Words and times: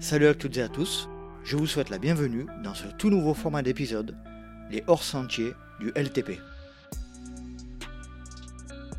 Salut 0.00 0.28
à 0.28 0.34
toutes 0.34 0.56
et 0.56 0.62
à 0.62 0.68
tous, 0.68 1.08
je 1.42 1.56
vous 1.56 1.66
souhaite 1.66 1.90
la 1.90 1.98
bienvenue 1.98 2.46
dans 2.62 2.72
ce 2.72 2.86
tout 2.86 3.10
nouveau 3.10 3.34
format 3.34 3.62
d'épisode, 3.62 4.16
les 4.70 4.84
hors-sentiers 4.86 5.54
du 5.80 5.88
LTP. 5.96 6.38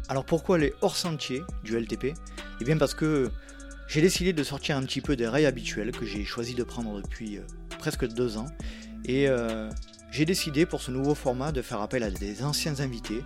Alors 0.09 0.25
pourquoi 0.25 0.57
les 0.57 0.73
hors-sentiers 0.81 1.41
du 1.63 1.79
LTP 1.79 2.13
Eh 2.59 2.65
bien 2.65 2.77
parce 2.77 2.93
que 2.93 3.31
j'ai 3.87 4.01
décidé 4.01 4.33
de 4.33 4.43
sortir 4.43 4.75
un 4.75 4.83
petit 4.83 4.99
peu 4.99 5.15
des 5.15 5.25
rails 5.25 5.45
habituels 5.45 5.91
que 5.91 6.05
j'ai 6.05 6.25
choisi 6.25 6.53
de 6.53 6.63
prendre 6.63 7.01
depuis 7.01 7.37
euh, 7.37 7.43
presque 7.79 8.05
deux 8.05 8.37
ans 8.37 8.47
et 9.05 9.29
euh, 9.29 9.69
j'ai 10.11 10.25
décidé 10.25 10.65
pour 10.65 10.81
ce 10.81 10.91
nouveau 10.91 11.15
format 11.15 11.53
de 11.53 11.61
faire 11.61 11.79
appel 11.79 12.03
à 12.03 12.11
des 12.11 12.43
anciens 12.43 12.81
invités. 12.81 13.23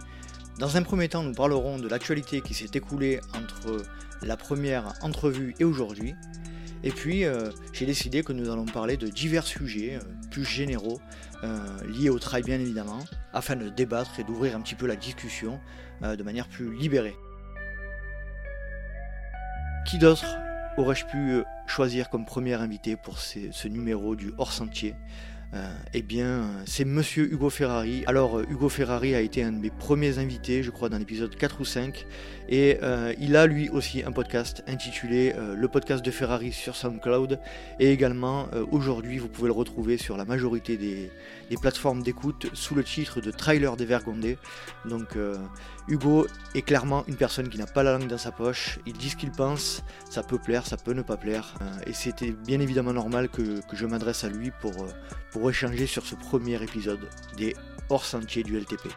Dans 0.59 0.77
un 0.77 0.83
premier 0.83 1.09
temps, 1.09 1.23
nous 1.23 1.33
parlerons 1.33 1.79
de 1.79 1.87
l'actualité 1.87 2.41
qui 2.41 2.53
s'est 2.53 2.69
écoulée 2.75 3.19
entre 3.33 3.81
la 4.21 4.37
première 4.37 4.93
entrevue 5.01 5.55
et 5.59 5.63
aujourd'hui. 5.63 6.13
Et 6.83 6.91
puis, 6.91 7.23
euh, 7.23 7.49
j'ai 7.71 7.85
décidé 7.85 8.23
que 8.23 8.33
nous 8.33 8.49
allons 8.49 8.65
parler 8.65 8.97
de 8.97 9.07
divers 9.07 9.45
sujets 9.45 9.95
euh, 9.95 9.99
plus 10.31 10.43
généraux, 10.43 10.99
euh, 11.43 11.57
liés 11.87 12.09
au 12.09 12.19
trail 12.19 12.43
bien 12.43 12.59
évidemment, 12.59 12.99
afin 13.31 13.55
de 13.55 13.69
débattre 13.69 14.19
et 14.19 14.23
d'ouvrir 14.23 14.55
un 14.55 14.61
petit 14.61 14.75
peu 14.75 14.85
la 14.85 14.95
discussion 14.95 15.59
de 16.01 16.21
manière 16.21 16.49
plus 16.49 16.75
libérée. 16.75 17.15
Qui 19.85 19.97
d'autre 19.97 20.25
aurais-je 20.75 21.05
pu 21.05 21.43
choisir 21.65 22.09
comme 22.09 22.25
premier 22.25 22.55
invité 22.55 22.97
pour 22.97 23.19
ce 23.19 23.67
numéro 23.69 24.17
du 24.17 24.33
hors-sentier? 24.37 24.95
euh, 24.95 25.32
eh 25.93 26.01
bien, 26.01 26.49
c'est 26.65 26.85
Monsieur 26.85 27.31
Hugo 27.31 27.51
Ferrari. 27.51 28.03
Alors, 28.07 28.39
euh, 28.39 28.45
Hugo 28.49 28.69
Ferrari 28.69 29.13
a 29.13 29.21
été 29.21 29.43
un 29.43 29.51
de 29.51 29.59
mes 29.59 29.69
premiers 29.69 30.17
invités, 30.17 30.63
je 30.63 30.71
crois, 30.71 30.89
dans 30.89 30.97
l'épisode 30.97 31.35
4 31.35 31.61
ou 31.61 31.65
5. 31.65 32.07
Et 32.49 32.79
euh, 32.81 33.13
il 33.19 33.35
a 33.35 33.45
lui 33.45 33.69
aussi 33.69 34.03
un 34.03 34.11
podcast 34.11 34.63
intitulé 34.67 35.33
Le 35.55 35.67
podcast 35.67 36.03
de 36.03 36.11
Ferrari 36.11 36.51
sur 36.51 36.75
SoundCloud. 36.75 37.39
Et 37.79 37.91
également, 37.91 38.47
aujourd'hui, 38.71 39.17
vous 39.19 39.27
pouvez 39.27 39.47
le 39.47 39.53
retrouver 39.53 39.97
sur 39.97 40.17
la 40.17 40.25
majorité 40.25 40.77
des, 40.77 41.11
plateformes 41.61 42.01
d'écoute 42.01 42.47
sous 42.53 42.73
le 42.73 42.83
titre 42.83 43.21
de 43.21 43.29
Trailer 43.29 43.77
des 43.77 43.85
Vergondés. 43.85 44.37
Donc, 44.85 45.15
Hugo 45.87 46.27
est 46.55 46.63
clairement 46.63 47.03
une 47.07 47.15
personne 47.15 47.47
qui 47.47 47.57
n'a 47.57 47.65
pas 47.67 47.83
la 47.83 47.97
langue 47.97 48.07
dans 48.07 48.17
sa 48.17 48.31
poche. 48.31 48.79
Il 48.85 48.93
dit 48.93 49.09
ce 49.09 49.15
qu'il 49.15 49.31
pense. 49.31 49.83
Ça 50.09 50.23
peut 50.23 50.39
plaire, 50.39 50.65
ça 50.65 50.77
peut 50.77 50.93
ne 50.93 51.03
pas 51.03 51.17
plaire. 51.17 51.55
et 51.87 51.93
c'était 51.93 52.31
bien 52.31 52.59
évidemment 52.59 52.93
normal 52.93 53.29
que, 53.29 53.61
je 53.71 53.85
m'adresse 53.85 54.23
à 54.23 54.29
lui 54.29 54.51
pour 54.61 54.73
échanger 55.49 55.87
sur 55.87 56.05
ce 56.05 56.15
premier 56.15 56.61
épisode 56.61 57.09
des 57.37 57.55
hors-sentiers 57.89 58.43
du 58.43 58.57
LTP. 58.57 58.87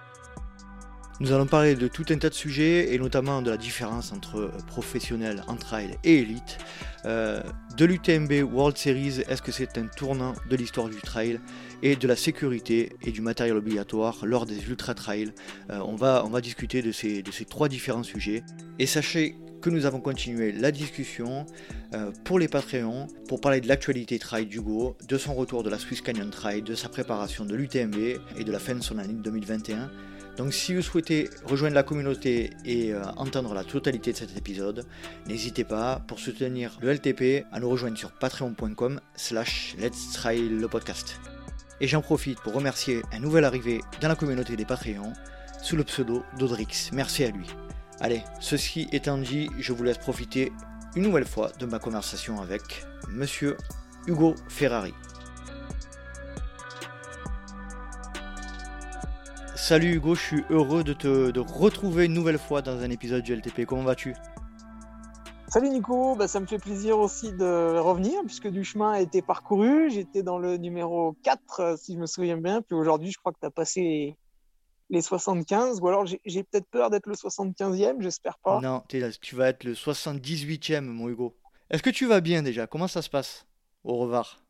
Nous 1.18 1.32
allons 1.32 1.46
parler 1.46 1.74
de 1.74 1.88
tout 1.88 2.04
un 2.10 2.18
tas 2.18 2.28
de 2.28 2.34
sujets 2.34 2.92
et 2.92 2.98
notamment 2.98 3.40
de 3.40 3.50
la 3.50 3.56
différence 3.56 4.12
entre 4.12 4.38
euh, 4.38 4.52
professionnel 4.66 5.42
en 5.48 5.56
trail 5.56 5.96
et 6.04 6.18
élite, 6.18 6.58
euh, 7.06 7.40
de 7.78 7.84
l'UTMB 7.86 8.52
World 8.52 8.76
Series, 8.76 9.22
est-ce 9.26 9.40
que 9.40 9.50
c'est 9.50 9.78
un 9.78 9.86
tournant 9.86 10.34
de 10.50 10.56
l'histoire 10.56 10.90
du 10.90 11.00
trail, 11.00 11.40
et 11.82 11.96
de 11.96 12.06
la 12.06 12.16
sécurité 12.16 12.92
et 13.02 13.12
du 13.12 13.22
matériel 13.22 13.56
obligatoire 13.56 14.26
lors 14.26 14.44
des 14.44 14.68
ultra 14.68 14.92
trails. 14.92 15.32
Euh, 15.70 15.78
on, 15.86 15.96
va, 15.96 16.22
on 16.26 16.28
va 16.28 16.42
discuter 16.42 16.82
de 16.82 16.92
ces, 16.92 17.22
de 17.22 17.30
ces 17.30 17.46
trois 17.46 17.68
différents 17.68 18.02
sujets. 18.02 18.42
Et 18.78 18.84
sachez 18.84 19.38
que 19.66 19.70
nous 19.70 19.84
avons 19.84 19.98
continué 19.98 20.52
la 20.52 20.70
discussion 20.70 21.44
euh, 21.92 22.12
pour 22.22 22.38
les 22.38 22.46
Patreons 22.46 23.08
pour 23.28 23.40
parler 23.40 23.60
de 23.60 23.66
l'actualité 23.66 24.16
trail 24.20 24.46
d'Hugo, 24.46 24.96
de 25.08 25.18
son 25.18 25.34
retour 25.34 25.64
de 25.64 25.70
la 25.70 25.76
Swiss 25.76 26.02
Canyon 26.02 26.30
Trail, 26.30 26.62
de 26.62 26.76
sa 26.76 26.88
préparation 26.88 27.44
de 27.44 27.56
l'UTMB 27.56 27.96
et 28.36 28.44
de 28.44 28.52
la 28.52 28.60
fin 28.60 28.76
de 28.76 28.80
son 28.80 28.96
année 28.98 29.14
2021. 29.14 29.90
Donc 30.36 30.54
si 30.54 30.72
vous 30.72 30.82
souhaitez 30.82 31.28
rejoindre 31.46 31.74
la 31.74 31.82
communauté 31.82 32.50
et 32.64 32.92
euh, 32.92 33.02
entendre 33.16 33.54
la 33.54 33.64
totalité 33.64 34.12
de 34.12 34.16
cet 34.16 34.36
épisode, 34.36 34.86
n'hésitez 35.26 35.64
pas 35.64 36.00
pour 36.06 36.20
soutenir 36.20 36.78
le 36.80 36.92
LTP 36.92 37.44
à 37.50 37.58
nous 37.58 37.68
rejoindre 37.68 37.98
sur 37.98 38.12
patreon.com 38.12 39.00
slash 39.16 39.74
let's 39.80 40.12
try 40.12 40.48
le 40.48 40.68
podcast. 40.68 41.18
Et 41.80 41.88
j'en 41.88 42.02
profite 42.02 42.38
pour 42.38 42.52
remercier 42.52 43.02
un 43.12 43.18
nouvel 43.18 43.44
arrivé 43.44 43.80
dans 44.00 44.06
la 44.06 44.14
communauté 44.14 44.54
des 44.54 44.64
Patreons 44.64 45.12
sous 45.60 45.74
le 45.74 45.82
pseudo 45.82 46.22
d'Audrix. 46.38 46.90
Merci 46.92 47.24
à 47.24 47.30
lui. 47.30 47.48
Allez, 47.98 48.22
ceci 48.40 48.88
étant 48.92 49.16
dit, 49.16 49.48
je 49.58 49.72
vous 49.72 49.82
laisse 49.82 49.96
profiter 49.96 50.52
une 50.96 51.02
nouvelle 51.02 51.24
fois 51.24 51.50
de 51.58 51.64
ma 51.64 51.78
conversation 51.78 52.42
avec 52.42 52.84
Monsieur 53.08 53.56
Hugo 54.06 54.34
Ferrari. 54.48 54.92
Salut 59.54 59.94
Hugo, 59.94 60.14
je 60.14 60.20
suis 60.20 60.44
heureux 60.50 60.84
de 60.84 60.92
te 60.92 61.38
retrouver 61.38 62.04
une 62.04 62.12
nouvelle 62.12 62.38
fois 62.38 62.60
dans 62.60 62.78
un 62.82 62.90
épisode 62.90 63.22
du 63.22 63.34
LTP. 63.34 63.64
Comment 63.64 63.84
vas-tu? 63.84 64.14
Salut 65.48 65.70
Nico, 65.70 66.16
bah, 66.16 66.28
ça 66.28 66.38
me 66.38 66.46
fait 66.46 66.58
plaisir 66.58 66.98
aussi 66.98 67.32
de 67.32 67.78
revenir 67.78 68.20
puisque 68.26 68.48
du 68.48 68.62
chemin 68.62 68.92
a 68.92 69.00
été 69.00 69.22
parcouru. 69.22 69.88
J'étais 69.90 70.22
dans 70.22 70.38
le 70.38 70.58
numéro 70.58 71.16
4 71.22 71.78
si 71.78 71.94
je 71.94 71.98
me 71.98 72.06
souviens 72.06 72.36
bien. 72.36 72.60
Puis 72.60 72.76
aujourd'hui, 72.76 73.10
je 73.10 73.18
crois 73.18 73.32
que 73.32 73.38
tu 73.40 73.46
as 73.46 73.50
passé 73.50 74.16
les 74.90 75.02
75, 75.02 75.80
ou 75.80 75.88
alors 75.88 76.06
j'ai 76.06 76.42
peut-être 76.44 76.68
peur 76.70 76.90
d'être 76.90 77.06
le 77.06 77.14
75e, 77.14 78.00
j'espère 78.00 78.38
pas. 78.38 78.60
Non, 78.60 78.82
tu 78.88 79.36
vas 79.36 79.48
être 79.48 79.64
le 79.64 79.74
78e, 79.74 80.80
mon 80.82 81.08
Hugo. 81.08 81.36
Est-ce 81.70 81.82
que 81.82 81.90
tu 81.90 82.06
vas 82.06 82.20
bien 82.20 82.42
déjà? 82.42 82.66
Comment 82.66 82.86
ça 82.88 83.02
se 83.02 83.10
passe 83.10 83.46
au 83.82 83.96
revoir? 83.96 84.40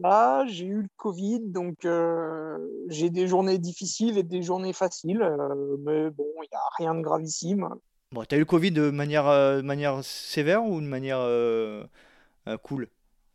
Là, 0.00 0.44
j'ai 0.46 0.66
eu 0.66 0.82
le 0.82 0.88
Covid, 0.96 1.40
donc 1.40 1.84
euh, 1.84 2.58
j'ai 2.88 3.10
des 3.10 3.26
journées 3.26 3.58
difficiles 3.58 4.18
et 4.18 4.22
des 4.22 4.42
journées 4.42 4.72
faciles, 4.72 5.22
euh, 5.22 5.76
mais 5.80 6.10
bon, 6.10 6.26
il 6.42 6.48
n'y 6.50 6.56
a 6.56 6.68
rien 6.78 6.94
de 6.94 7.00
gravissime. 7.00 7.68
Bon, 8.12 8.24
tu 8.24 8.34
as 8.34 8.38
eu 8.38 8.40
le 8.42 8.46
Covid 8.46 8.72
de 8.72 8.90
manière, 8.90 9.26
euh, 9.26 9.62
manière 9.62 10.02
sévère 10.04 10.64
ou 10.64 10.80
de 10.80 10.86
manière 10.86 11.18
cool? 12.62 12.88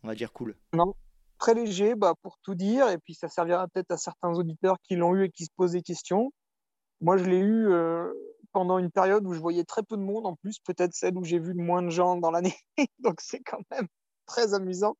On 0.04 0.08
va 0.08 0.16
dire 0.16 0.32
cool. 0.32 0.56
Non, 0.74 0.96
très 1.42 1.56
léger 1.56 1.96
bah, 1.96 2.14
pour 2.22 2.38
tout 2.44 2.56
dire, 2.56 2.88
et 2.90 3.00
puis 3.00 3.16
ça 3.16 3.28
servira 3.28 3.68
peut-être 3.68 3.92
à 3.92 3.98
certains 3.98 4.32
auditeurs 4.34 4.78
qui 4.84 4.96
l'ont 4.96 5.16
eu 5.16 5.26
et 5.26 5.32
qui 5.32 5.46
se 5.46 5.50
posent 5.58 5.72
des 5.72 5.82
questions. 5.82 6.32
Moi, 7.02 7.18
je 7.18 7.26
l'ai 7.26 7.40
eu 7.40 7.68
euh, 7.68 8.14
pendant 8.54 8.78
une 8.78 8.92
période 8.92 9.26
où 9.26 9.34
je 9.34 9.40
voyais 9.40 9.64
très 9.64 9.82
peu 9.82 9.98
de 9.98 10.04
monde, 10.04 10.28
en 10.28 10.36
plus, 10.36 10.60
peut-être 10.60 10.94
celle 10.94 11.18
où 11.18 11.24
j'ai 11.24 11.40
vu 11.40 11.54
le 11.54 11.64
moins 11.64 11.82
de 11.82 11.90
gens 11.90 12.16
dans 12.16 12.30
l'année, 12.30 12.56
donc 13.00 13.20
c'est 13.22 13.42
quand 13.42 13.62
même 13.72 13.88
très 14.28 14.54
amusant. 14.54 14.96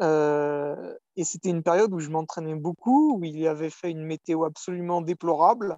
Euh, 0.00 0.96
et 1.16 1.24
c'était 1.24 1.50
une 1.50 1.62
période 1.62 1.92
où 1.92 2.00
je 2.00 2.08
m'entraînais 2.08 2.54
beaucoup, 2.54 3.16
où 3.18 3.24
il 3.24 3.38
y 3.38 3.46
avait 3.46 3.70
fait 3.70 3.90
une 3.90 4.04
météo 4.04 4.44
absolument 4.44 5.02
déplorable. 5.02 5.76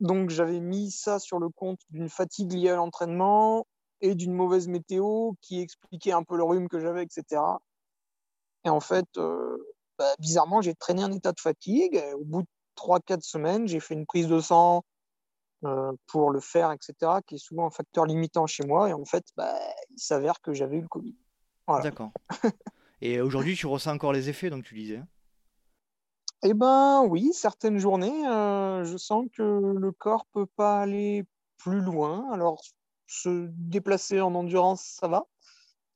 Donc 0.00 0.30
j'avais 0.30 0.60
mis 0.60 0.90
ça 0.90 1.18
sur 1.18 1.38
le 1.38 1.50
compte 1.50 1.80
d'une 1.90 2.08
fatigue 2.08 2.52
liée 2.52 2.70
à 2.70 2.76
l'entraînement 2.76 3.66
et 4.00 4.14
d'une 4.14 4.32
mauvaise 4.32 4.68
météo 4.68 5.32
qui 5.42 5.60
expliquait 5.60 6.12
un 6.12 6.22
peu 6.22 6.36
le 6.36 6.44
rhume 6.44 6.68
que 6.68 6.80
j'avais, 6.80 7.02
etc. 7.02 7.42
Et 8.64 8.70
en 8.70 8.80
fait, 8.80 9.06
euh, 9.16 9.56
bah, 9.98 10.14
bizarrement, 10.18 10.60
j'ai 10.60 10.74
traîné 10.74 11.02
un 11.02 11.12
état 11.12 11.32
de 11.32 11.40
fatigue. 11.40 12.02
au 12.14 12.24
bout 12.24 12.42
de 12.42 12.48
3-4 12.76 13.22
semaines, 13.22 13.68
j'ai 13.68 13.80
fait 13.80 13.94
une 13.94 14.06
prise 14.06 14.28
de 14.28 14.40
sang 14.40 14.84
euh, 15.64 15.92
pour 16.06 16.30
le 16.30 16.40
faire, 16.40 16.72
etc., 16.72 17.20
qui 17.26 17.36
est 17.36 17.38
souvent 17.38 17.66
un 17.66 17.70
facteur 17.70 18.04
limitant 18.04 18.46
chez 18.46 18.66
moi. 18.66 18.88
Et 18.88 18.92
en 18.92 19.04
fait, 19.04 19.24
bah, 19.36 19.54
il 19.90 19.98
s'avère 19.98 20.40
que 20.40 20.52
j'avais 20.52 20.76
eu 20.76 20.82
le 20.82 20.88
Covid. 20.88 21.16
D'accord. 21.82 22.12
Et 23.00 23.20
aujourd'hui, 23.20 23.56
tu 23.56 23.66
ressens 23.66 23.92
encore 23.92 24.12
les 24.12 24.28
effets, 24.28 24.50
donc 24.50 24.64
tu 24.64 24.74
disais 24.74 25.02
Eh 26.42 26.54
ben 26.54 27.04
oui, 27.08 27.30
certaines 27.32 27.78
journées, 27.78 28.26
euh, 28.28 28.84
je 28.84 28.96
sens 28.96 29.26
que 29.32 29.42
le 29.42 29.92
corps 29.92 30.26
peut 30.32 30.46
pas 30.46 30.80
aller 30.80 31.24
plus 31.58 31.80
loin. 31.80 32.30
Alors, 32.32 32.62
se 33.06 33.48
déplacer 33.50 34.20
en 34.20 34.34
endurance, 34.34 34.82
ça 34.82 35.08
va. 35.08 35.24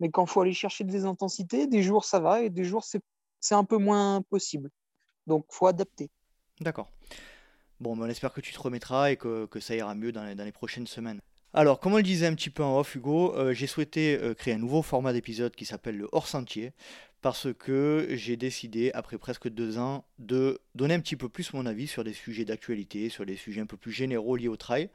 Mais 0.00 0.10
quand 0.10 0.25
il 0.25 0.31
faut 0.31 0.41
aller 0.41 0.53
chercher 0.53 0.84
des 0.84 1.04
intensités, 1.04 1.66
des 1.66 1.82
jours 1.82 2.04
ça 2.04 2.20
va 2.20 2.42
et 2.42 2.50
des 2.50 2.64
jours 2.64 2.84
c'est 2.84 3.54
un 3.54 3.64
peu 3.64 3.76
moins 3.76 4.22
possible. 4.22 4.70
Donc 5.26 5.47
il 5.50 5.54
faut 5.54 5.66
adapter. 5.66 6.10
D'accord. 6.60 6.91
Bon, 7.81 7.97
on 7.97 8.06
espère 8.06 8.32
que 8.32 8.41
tu 8.41 8.53
te 8.53 8.58
remettras 8.58 9.12
et 9.12 9.16
que, 9.16 9.48
ça 9.60 9.76
ira 9.76 9.94
mieux 9.94 10.11
dans 10.11 10.25
les, 10.25 10.52
prochaines 10.52 10.87
semaines. 10.87 11.20
Alors, 11.55 11.81
comme 11.81 11.94
on 11.94 11.99
le 11.99 12.02
disait 12.02 12.26
un 12.26 12.34
petit 12.34 12.50
peu 12.50 12.62
en 12.62 12.78
off, 12.78 12.94
Hugo, 12.94 13.34
euh, 13.34 13.55
j'ai 13.55 13.67
souhaité 13.67 14.19
euh, 14.20 14.34
créer 14.34 14.55
un 14.55 14.58
nouveau 14.58 14.82
format 14.82 15.12
d'épisode 15.12 15.55
qui 15.55 15.64
s'appelle 15.64 15.96
le 15.96 16.08
hors-sentier, 16.12 16.72
parce 17.22 17.52
que 17.52 18.08
j'ai 18.11 18.37
décidé, 18.37 18.90
après 18.93 19.17
presque 19.17 19.49
deux 19.49 19.78
ans, 19.78 20.05
de 20.19 20.61
donner 20.75 20.94
un 20.94 21.00
petit 21.00 21.17
peu 21.17 21.28
plus 21.28 21.52
mon 21.52 21.67
avis 21.67 21.87
sur 21.87 22.05
des 22.05 22.12
sujets 22.12 22.44
d'actualité, 22.44 23.08
sur 23.08 23.25
des 23.25 23.37
sujets 23.37 23.61
un 23.61 23.67
peu 23.67 23.76
plus 23.76 23.93
généraux 23.93 24.37
liés 24.37 24.49
au 24.49 24.56
trail. 24.56 24.90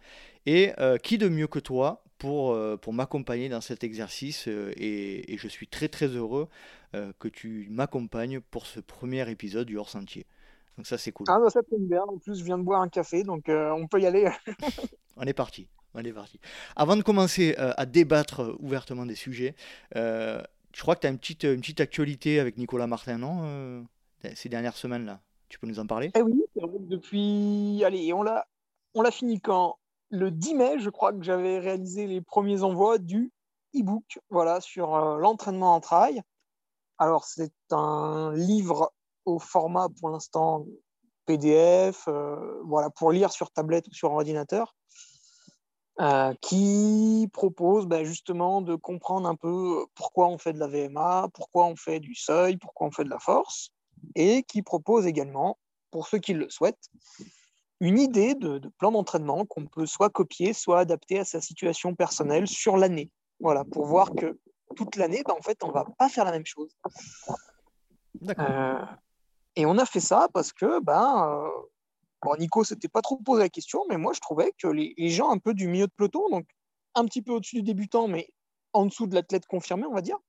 Et 0.46 0.72
euh, 0.80 0.98
qui 0.98 1.18
de 1.18 1.28
mieux 1.28 1.48
que 1.48 1.60
toi 1.60 2.04
pour, 2.24 2.58
pour 2.80 2.94
m'accompagner 2.94 3.50
dans 3.50 3.60
cet 3.60 3.84
exercice 3.84 4.48
et, 4.48 5.34
et, 5.34 5.38
je 5.38 5.48
suis 5.50 5.68
très 5.68 5.90
très 5.90 6.08
heureux 6.08 6.48
que 6.94 7.28
tu 7.28 7.68
m'accompagnes 7.70 8.40
pour 8.40 8.66
ce 8.66 8.80
premier 8.80 9.30
épisode 9.30 9.68
du 9.68 9.78
hors-sentier. 9.78 10.26
Donc 10.78 10.88
ça, 10.88 10.98
c'est 10.98 11.12
cool. 11.12 11.28
Ah, 11.30 11.40
bah, 11.40 11.50
ça 11.50 11.62
tombe 11.64 11.88
bien. 11.88 12.04
En 12.04 12.18
plus, 12.18 12.40
je 12.40 12.44
viens 12.44 12.58
de 12.58 12.64
boire 12.64 12.82
un 12.82 12.90
café, 12.90 13.24
donc 13.24 13.50
euh, 13.50 13.72
on 13.72 13.88
peut 13.88 14.02
y 14.02 14.06
aller. 14.06 14.30
on 15.18 15.24
est 15.24 15.34
parti. 15.34 15.68
On 15.94 16.04
est 16.04 16.14
parti. 16.14 16.40
Avant 16.76 16.96
de 16.96 17.04
commencer 17.04 17.56
euh, 17.60 17.74
à 17.78 17.86
débattre 17.86 18.40
euh, 18.42 18.56
ouvertement 18.60 19.06
des 19.06 19.16
sujets, 19.16 19.56
je 19.94 20.82
crois 20.82 20.96
que 20.96 21.02
tu 21.02 21.08
as 21.08 21.12
une 21.12 21.20
petite, 21.20 21.44
une 21.44 21.60
petite 21.60 21.82
actualité 21.82 22.40
avec 22.40 22.58
Nicolas 22.58 22.88
Martin, 22.88 23.18
non 23.18 23.86
Ces 24.34 24.50
dernières 24.50 24.78
semaines-là? 24.78 25.22
Tu 25.50 25.60
peux 25.60 25.68
nous 25.68 25.80
en 25.80 25.86
parler? 25.86 26.12
Eh 26.16 26.22
oui, 26.24 26.44
depuis. 26.90 27.84
Allez, 27.86 28.12
on 28.14 28.24
l'a, 28.24 28.48
on 28.96 29.04
l'a 29.04 29.12
fini 29.12 29.40
quand? 29.40 29.78
Le 30.14 30.30
10 30.30 30.54
mai, 30.54 30.78
je 30.78 30.92
crois 30.92 31.12
que 31.12 31.24
j'avais 31.24 31.58
réalisé 31.58 32.06
les 32.06 32.22
premiers 32.22 32.62
envois 32.62 33.00
du 33.00 33.32
e-book 33.76 34.20
voilà, 34.30 34.62
sur 34.62 34.96
l'entraînement 35.18 35.74
en 35.74 35.80
trail. 35.80 36.22
Alors, 37.00 37.26
c'est 37.26 37.52
un 37.72 38.32
livre 38.36 38.94
au 39.26 39.40
format, 39.40 39.90
pour 40.00 40.12
l'instant, 40.12 40.68
PDF, 41.26 42.08
euh, 42.08 42.62
voilà, 42.64 42.92
pour 42.92 43.12
lire 43.12 43.32
sur 43.32 43.50
tablette 43.50 43.88
ou 43.88 43.94
sur 43.96 44.12
ordinateur, 44.12 44.76
euh, 46.00 46.36
qui 46.42 47.28
propose 47.34 47.88
bah, 47.88 48.04
justement 48.04 48.62
de 48.62 48.76
comprendre 48.76 49.28
un 49.28 49.36
peu 49.36 49.84
pourquoi 49.96 50.28
on 50.28 50.38
fait 50.38 50.54
de 50.54 50.60
la 50.60 50.68
VMA, 50.68 51.30
pourquoi 51.34 51.66
on 51.66 51.76
fait 51.76 52.00
du 52.00 52.14
seuil, 52.14 52.58
pourquoi 52.58 52.86
on 52.86 52.92
fait 52.92 53.04
de 53.04 53.10
la 53.10 53.20
force, 53.20 53.72
et 54.14 54.44
qui 54.44 54.62
propose 54.62 55.08
également, 55.08 55.58
pour 55.90 56.06
ceux 56.06 56.20
qui 56.20 56.34
le 56.34 56.52
souhaitent, 56.52 56.92
une 57.84 58.00
idée 58.00 58.34
de, 58.34 58.62
plan 58.78 58.94
d'entraînement 58.94 59.46
qu'on 59.46 59.66
peut 59.66 59.86
soit 59.86 60.10
copier, 60.10 60.54
soit 60.54 60.80
adapter 60.80 61.20
à 61.20 61.26
sa 61.26 61.42
situation 61.42 61.96
personnelle 61.96 62.48
sur 62.48 62.78
l'année. 62.78 63.12
Voilà, 63.42 63.66
pour 63.66 63.86
voir 63.86 64.16
que 64.16 64.40
toute 64.78 64.96
l'année, 64.96 65.22
bah, 65.28 65.36
en 65.38 65.42
fait, 65.42 65.62
on 65.66 65.68
ne 65.68 65.74
va 65.74 65.84
pas 65.98 66.08
faire 66.08 66.24
la 66.24 66.32
même 66.32 66.46
chose. 66.46 66.72
Euh, 68.40 68.86
et 69.58 69.66
on 69.66 69.78
a 69.78 69.86
fait 69.86 70.00
ça 70.00 70.30
parce 70.34 70.54
que, 70.54 70.80
ben, 70.80 71.28
euh, 71.28 71.50
bon, 72.22 72.38
Nico 72.38 72.64
s'était 72.64 72.88
pas 72.88 73.02
trop 73.02 73.18
posé 73.18 73.42
la 73.42 73.50
question, 73.50 73.84
mais 73.90 73.98
moi, 73.98 74.14
je 74.14 74.22
trouvais 74.22 74.54
que 74.58 74.70
les, 74.70 75.10
gens 75.10 75.30
un 75.30 75.38
peu 75.38 75.54
du 75.54 75.68
milieu 75.68 75.88
de 75.88 75.92
peloton, 75.92 76.30
donc 76.30 76.48
un 76.96 77.04
petit 77.04 77.22
peu 77.22 77.34
au-dessus 77.34 77.58
du 77.58 77.64
débutant, 77.64 78.08
mais 78.08 78.30
en 78.72 78.86
dessous 78.86 79.08
de 79.08 79.16
l'athlète 79.16 79.46
confirmé, 79.46 79.86
on 79.86 79.94
va 79.94 80.02
dire, 80.02 80.20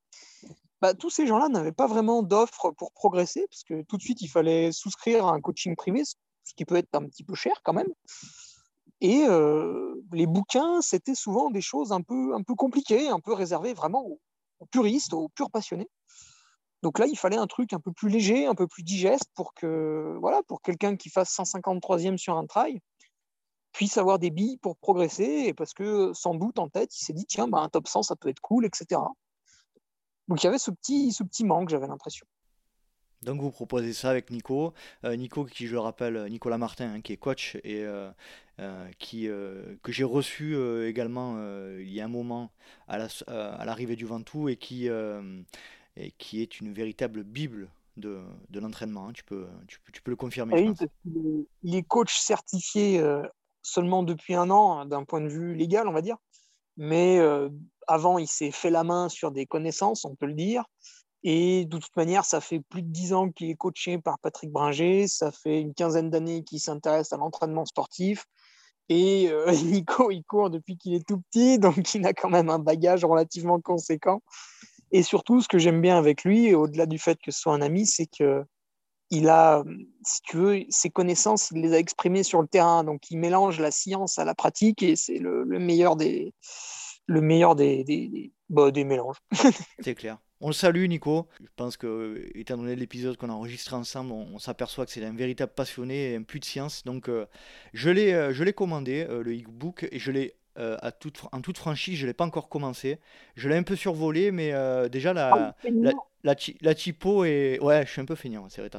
bah, 0.81 0.93
tous 0.93 1.09
ces 1.09 1.25
gens-là 1.25 1.47
n'avaient 1.47 1.71
pas 1.71 1.87
vraiment 1.87 2.21
d'offre 2.21 2.71
pour 2.71 2.91
progresser, 2.91 3.45
parce 3.49 3.63
que 3.63 3.81
tout 3.83 3.95
de 3.95 4.01
suite, 4.01 4.21
il 4.21 4.27
fallait 4.27 4.73
souscrire 4.73 5.25
à 5.25 5.31
un 5.31 5.39
coaching 5.39 5.77
privé, 5.77 6.03
ce 6.03 6.15
qui 6.53 6.65
peut 6.65 6.75
être 6.75 6.93
un 6.93 7.05
petit 7.05 7.23
peu 7.23 7.35
cher 7.35 7.61
quand 7.63 7.73
même. 7.73 7.91
Et 9.01 9.25
euh, 9.27 9.95
les 10.13 10.25
bouquins, 10.25 10.81
c'était 10.81 11.15
souvent 11.15 11.49
des 11.49 11.61
choses 11.61 11.91
un 11.91 12.01
peu, 12.01 12.33
un 12.33 12.43
peu 12.43 12.55
compliquées, 12.55 13.09
un 13.09 13.19
peu 13.19 13.33
réservées 13.33 13.73
vraiment 13.73 14.05
aux, 14.05 14.19
puristes, 14.71 15.13
aux 15.13 15.29
purs 15.29 15.51
passionnés. 15.51 15.89
Donc 16.81 16.99
là, 16.99 17.07
il 17.07 17.17
fallait 17.17 17.37
un 17.37 17.47
truc 17.47 17.73
un 17.73 17.79
peu 17.79 17.91
plus 17.91 18.09
léger, 18.09 18.45
un 18.45 18.55
peu 18.55 18.67
plus 18.67 18.83
digeste 18.83 19.29
pour 19.33 19.53
que 19.53 20.15
voilà, 20.19 20.41
pour 20.43 20.61
quelqu'un 20.61 20.95
qui 20.95 21.09
fasse 21.09 21.35
153e 21.35 22.17
sur 22.17 22.37
un 22.37 22.45
trail 22.45 22.79
puisse 23.73 23.97
avoir 23.97 24.19
des 24.19 24.29
billes 24.29 24.57
pour 24.57 24.77
progresser, 24.77 25.43
et 25.47 25.53
parce 25.53 25.73
que 25.73 26.13
sans 26.13 26.33
doute 26.33 26.59
en 26.59 26.69
tête, 26.69 26.95
il 26.97 27.03
s'est 27.03 27.11
dit 27.11 27.25
tiens, 27.25 27.49
bah, 27.49 27.59
un 27.59 27.67
top 27.67 27.89
100, 27.89 28.03
ça 28.03 28.15
peut 28.15 28.29
être 28.29 28.39
cool, 28.39 28.65
etc. 28.65 29.01
Donc 30.29 30.41
il 30.41 30.45
y 30.45 30.47
avait 30.47 30.59
ce 30.59 30.71
petit, 30.71 31.11
ce 31.11 31.23
petit 31.23 31.43
manque, 31.43 31.69
j'avais 31.69 31.87
l'impression. 31.87 32.25
Donc 33.25 33.41
vous 33.41 33.51
proposez 33.51 33.91
ça 33.91 34.11
avec 34.11 34.29
Nico. 34.29 34.73
Euh, 35.03 35.15
Nico, 35.15 35.45
qui 35.45 35.67
je 35.67 35.73
le 35.73 35.79
rappelle, 35.79 36.27
Nicolas 36.29 36.57
Martin, 36.57 36.93
hein, 36.93 37.01
qui 37.01 37.11
est 37.11 37.17
coach 37.17 37.55
et 37.63 37.83
euh, 37.83 38.09
euh, 38.59 38.87
qui, 38.99 39.27
que 39.83 39.91
j'ai 39.91 40.03
reçu 40.03 40.55
également 40.85 41.37
il 41.77 41.91
y 41.91 41.99
a 41.99 42.05
un 42.05 42.09
moment 42.09 42.51
à, 42.87 42.97
l'arrivée 43.65 43.95
du 43.95 44.05
Ventoux 44.05 44.47
et 44.47 44.55
qui, 44.55 44.87
et 44.87 46.11
qui 46.17 46.41
est 46.41 46.61
une 46.61 46.71
véritable 46.71 47.23
bible 47.23 47.69
de, 47.97 48.21
de 48.49 48.59
l'entraînement. 48.59 49.09
Hein. 49.09 49.13
Tu, 49.13 49.23
peux, 49.23 49.47
tu, 49.67 50.01
peux, 50.01 50.11
le 50.11 50.17
confirmer. 50.17 50.53
Oui, 50.53 51.47
il 51.63 51.75
est 51.75 51.83
coach 51.83 52.17
certifié 52.17 53.03
seulement 53.63 54.03
depuis 54.03 54.35
un 54.35 54.51
an 54.51 54.79
hein, 54.79 54.85
d'un 54.85 55.03
point 55.03 55.21
de 55.21 55.29
vue 55.29 55.55
légal, 55.55 55.87
on 55.87 55.93
va 55.93 56.01
dire. 56.01 56.17
Mais 56.77 57.19
avant, 57.87 58.19
il 58.19 58.27
s'est 58.27 58.51
fait 58.51 58.69
la 58.69 58.83
main 58.83 59.09
sur 59.09 59.31
des 59.31 59.47
connaissances, 59.47 60.05
on 60.05 60.15
peut 60.15 60.27
le 60.27 60.33
dire. 60.33 60.65
Et 61.27 61.65
de 61.65 61.79
toute 61.79 61.95
manière, 61.95 62.23
ça 62.23 62.39
fait 62.39 62.59
plus 62.59 62.83
de 62.83 62.87
dix 62.87 63.11
ans 63.11 63.31
qu'il 63.31 63.49
est 63.49 63.55
coaché 63.55 63.97
par 63.97 64.19
Patrick 64.19 64.51
Bringer. 64.51 65.07
Ça 65.07 65.31
fait 65.31 65.59
une 65.59 65.73
quinzaine 65.73 66.11
d'années 66.11 66.43
qu'il 66.43 66.59
s'intéresse 66.59 67.11
à 67.13 67.17
l'entraînement 67.17 67.65
sportif. 67.65 68.27
Et 68.89 69.29
euh, 69.31 69.51
Nico, 69.65 70.11
il 70.11 70.23
court 70.23 70.51
depuis 70.51 70.77
qu'il 70.77 70.93
est 70.93 71.05
tout 71.05 71.19
petit, 71.31 71.57
donc 71.57 71.95
il 71.95 72.05
a 72.05 72.13
quand 72.13 72.29
même 72.29 72.51
un 72.51 72.59
bagage 72.59 73.03
relativement 73.03 73.59
conséquent. 73.59 74.21
Et 74.91 75.01
surtout, 75.01 75.41
ce 75.41 75.47
que 75.47 75.57
j'aime 75.57 75.81
bien 75.81 75.97
avec 75.97 76.23
lui, 76.23 76.53
au-delà 76.53 76.85
du 76.85 76.99
fait 76.99 77.17
que 77.19 77.31
ce 77.31 77.39
soit 77.39 77.55
un 77.55 77.61
ami, 77.63 77.87
c'est 77.87 78.05
que 78.05 78.43
il 79.09 79.27
a, 79.29 79.63
si 80.03 80.21
tu 80.21 80.37
veux, 80.37 80.59
ses 80.69 80.91
connaissances, 80.91 81.49
il 81.49 81.61
les 81.61 81.73
a 81.73 81.79
exprimées 81.79 82.23
sur 82.23 82.39
le 82.39 82.47
terrain. 82.47 82.83
Donc, 82.83 83.09
il 83.09 83.17
mélange 83.17 83.59
la 83.59 83.71
science 83.71 84.19
à 84.19 84.25
la 84.25 84.35
pratique 84.35 84.83
et 84.83 84.95
c'est 84.95 85.17
le, 85.17 85.43
meilleur 85.45 85.95
des, 85.95 86.35
le 87.07 87.21
meilleur 87.21 87.55
des, 87.55 87.83
des, 87.83 88.31
bah, 88.49 88.69
des 88.69 88.83
mélanges. 88.83 89.17
c'est 89.83 89.95
clair. 89.95 90.19
On 90.41 90.47
le 90.47 90.53
salue, 90.53 90.85
Nico. 90.87 91.27
Je 91.39 91.47
pense 91.55 91.77
que, 91.77 92.29
étant 92.35 92.57
donné 92.57 92.75
l'épisode 92.75 93.15
qu'on 93.15 93.29
a 93.29 93.33
enregistré 93.33 93.75
ensemble, 93.75 94.11
on, 94.11 94.37
s'aperçoit 94.37 94.85
que 94.85 94.91
c'est 94.91 95.03
un 95.05 95.13
véritable 95.13 95.53
passionné 95.53 96.11
et 96.11 96.15
un 96.15 96.23
puits 96.23 96.41
de 96.41 96.45
science. 96.45 96.83
Donc, 96.83 97.07
euh, 97.07 97.25
je 97.73 97.89
l'ai, 97.89 98.13
euh, 98.13 98.33
je 98.33 98.43
l'ai 98.43 98.51
commandé, 98.51 99.05
euh, 99.09 99.23
le 99.23 99.33
e-book, 99.33 99.87
et 99.91 99.99
je 99.99 100.11
l'ai 100.11 100.35
toute, 100.99 101.21
en 101.31 101.41
toute 101.41 101.57
franchise, 101.57 101.97
je 101.97 102.03
ne 102.03 102.07
l'ai 102.07 102.13
pas 102.13 102.25
encore 102.25 102.49
commencé. 102.49 102.99
Je 103.35 103.49
l'ai 103.49 103.55
un 103.55 103.63
peu 103.63 103.75
survolé, 103.75 104.31
mais 104.31 104.53
déjà, 104.89 105.13
la, 105.13 105.31
ah, 105.33 105.55
la, 106.23 106.35
la, 106.61 106.75
typo 106.75 107.25
et. 107.25 107.59
Ouais, 107.61 107.85
je 107.85 107.91
suis 107.91 108.01
un 108.01 108.05
peu 108.05 108.15
feignant, 108.15 108.47
c'est 108.49 108.61
vrai, 108.61 108.69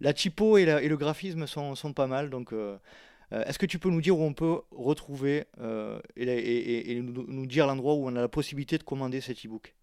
La 0.00 0.12
typo 0.12 0.58
et, 0.58 0.62
et, 0.62 0.88
le 0.88 0.96
graphisme 0.96 1.46
sont, 1.46 1.74
sont, 1.74 1.94
pas 1.94 2.06
mal. 2.06 2.28
Donc, 2.28 2.52
est-ce 3.30 3.58
que 3.58 3.64
tu 3.64 3.78
peux 3.78 3.88
nous 3.88 4.02
dire 4.02 4.18
où 4.18 4.22
on 4.22 4.34
peut 4.34 4.60
retrouver 4.72 5.44
et, 6.16 6.92
et, 6.92 7.00
nous, 7.00 7.24
nous, 7.26 7.46
dire 7.46 7.66
l'endroit 7.66 7.94
où 7.94 8.06
on 8.06 8.14
a 8.16 8.20
la 8.20 8.28
possibilité 8.28 8.76
de 8.76 8.82
commander 8.82 9.22
cet 9.22 9.46
e-book? 9.46 9.74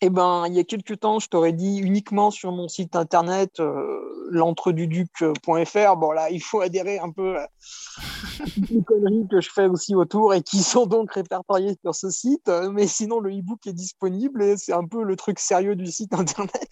Eh 0.00 0.10
ben, 0.10 0.46
il 0.46 0.54
y 0.54 0.60
a 0.60 0.64
quelques 0.64 1.00
temps, 1.00 1.18
je 1.18 1.28
t'aurais 1.28 1.52
dit 1.52 1.78
uniquement 1.78 2.30
sur 2.30 2.52
mon 2.52 2.68
site 2.68 2.94
internet 2.94 3.58
euh, 3.58 4.28
l'entreduduc.fr. 4.30 5.96
Bon, 5.96 6.12
là, 6.12 6.30
il 6.30 6.40
faut 6.40 6.60
adhérer 6.60 6.98
un 7.00 7.10
peu 7.10 7.36
à 7.36 7.48
les 8.70 8.82
conneries 8.84 9.26
que 9.28 9.40
je 9.40 9.50
fais 9.50 9.66
aussi 9.66 9.96
autour 9.96 10.34
et 10.34 10.42
qui 10.42 10.58
sont 10.62 10.86
donc 10.86 11.12
répertoriées 11.12 11.76
sur 11.82 11.94
ce 11.94 12.10
site. 12.10 12.48
Mais 12.72 12.86
sinon, 12.86 13.18
le 13.18 13.30
e-book 13.30 13.66
est 13.66 13.72
disponible 13.72 14.42
et 14.42 14.56
c'est 14.56 14.72
un 14.72 14.86
peu 14.86 15.02
le 15.02 15.16
truc 15.16 15.40
sérieux 15.40 15.74
du 15.74 15.86
site 15.86 16.14
internet. 16.14 16.70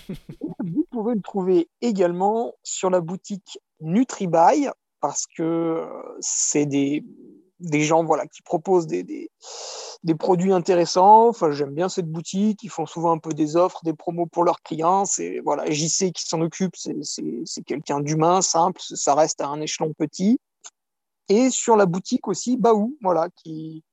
Vous 0.64 0.86
pouvez 0.90 1.14
le 1.14 1.22
trouver 1.22 1.68
également 1.80 2.52
sur 2.62 2.90
la 2.90 3.00
boutique 3.00 3.58
NutriBuy 3.80 4.68
parce 5.00 5.26
que 5.26 5.42
euh, 5.42 5.86
c'est 6.20 6.66
des 6.66 7.04
des 7.62 7.82
gens 7.82 8.04
voilà, 8.04 8.26
qui 8.26 8.42
proposent 8.42 8.86
des, 8.86 9.02
des, 9.04 10.14
produits 10.14 10.52
intéressants. 10.52 11.28
Enfin, 11.28 11.52
j'aime 11.52 11.74
bien 11.74 11.88
cette 11.88 12.10
boutique. 12.10 12.62
Ils 12.62 12.70
font 12.70 12.86
souvent 12.86 13.12
un 13.12 13.18
peu 13.18 13.32
des 13.32 13.56
offres, 13.56 13.80
des 13.84 13.94
promos 13.94 14.26
pour 14.26 14.44
leurs 14.44 14.60
clients. 14.62 15.04
C'est 15.04 15.40
voilà, 15.40 15.70
JC 15.70 16.12
qui 16.12 16.26
s'en 16.26 16.40
occupe. 16.40 16.74
C'est 16.76 17.62
quelqu'un 17.64 18.00
d'humain, 18.00 18.42
simple. 18.42 18.80
Ça 18.82 19.14
reste 19.14 19.40
à 19.40 19.48
un 19.48 19.60
échelon 19.60 19.92
petit. 19.96 20.38
Et 21.28 21.50
sur 21.50 21.76
la 21.76 21.86
boutique 21.86 22.28
aussi, 22.28 22.56
Baou, 22.56 22.96
voilà, 23.00 23.28
qui, 23.36 23.84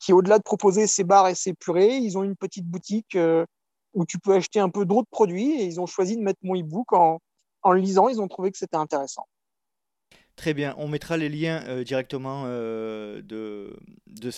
qui 0.00 0.12
au-delà 0.12 0.38
de 0.38 0.42
proposer 0.42 0.86
ses 0.86 1.04
bars 1.04 1.28
et 1.28 1.34
ses 1.34 1.54
purées, 1.54 1.96
ils 1.96 2.16
ont 2.16 2.24
une 2.24 2.36
petite 2.36 2.66
boutique 2.66 3.14
euh, 3.14 3.44
où 3.92 4.06
tu 4.06 4.18
peux 4.18 4.34
acheter 4.34 4.58
un 4.58 4.70
peu 4.70 4.86
d'autres 4.86 5.10
produits. 5.10 5.60
Et 5.60 5.64
ils 5.64 5.80
ont 5.80 5.86
choisi 5.86 6.16
de 6.16 6.22
mettre 6.22 6.40
mon 6.42 6.58
e-book 6.58 6.92
en, 6.92 7.20
en 7.62 7.72
lisant. 7.72 8.08
Ils 8.08 8.20
ont 8.20 8.28
trouvé 8.28 8.50
que 8.50 8.58
c'était 8.58 8.76
intéressant. 8.76 9.26
Très 10.36 10.54
bien, 10.54 10.74
on 10.78 10.88
mettra 10.88 11.16
les 11.16 11.28
liens 11.28 11.62
euh, 11.68 11.84
directement 11.84 12.44
euh, 12.46 13.20
de, 13.22 13.76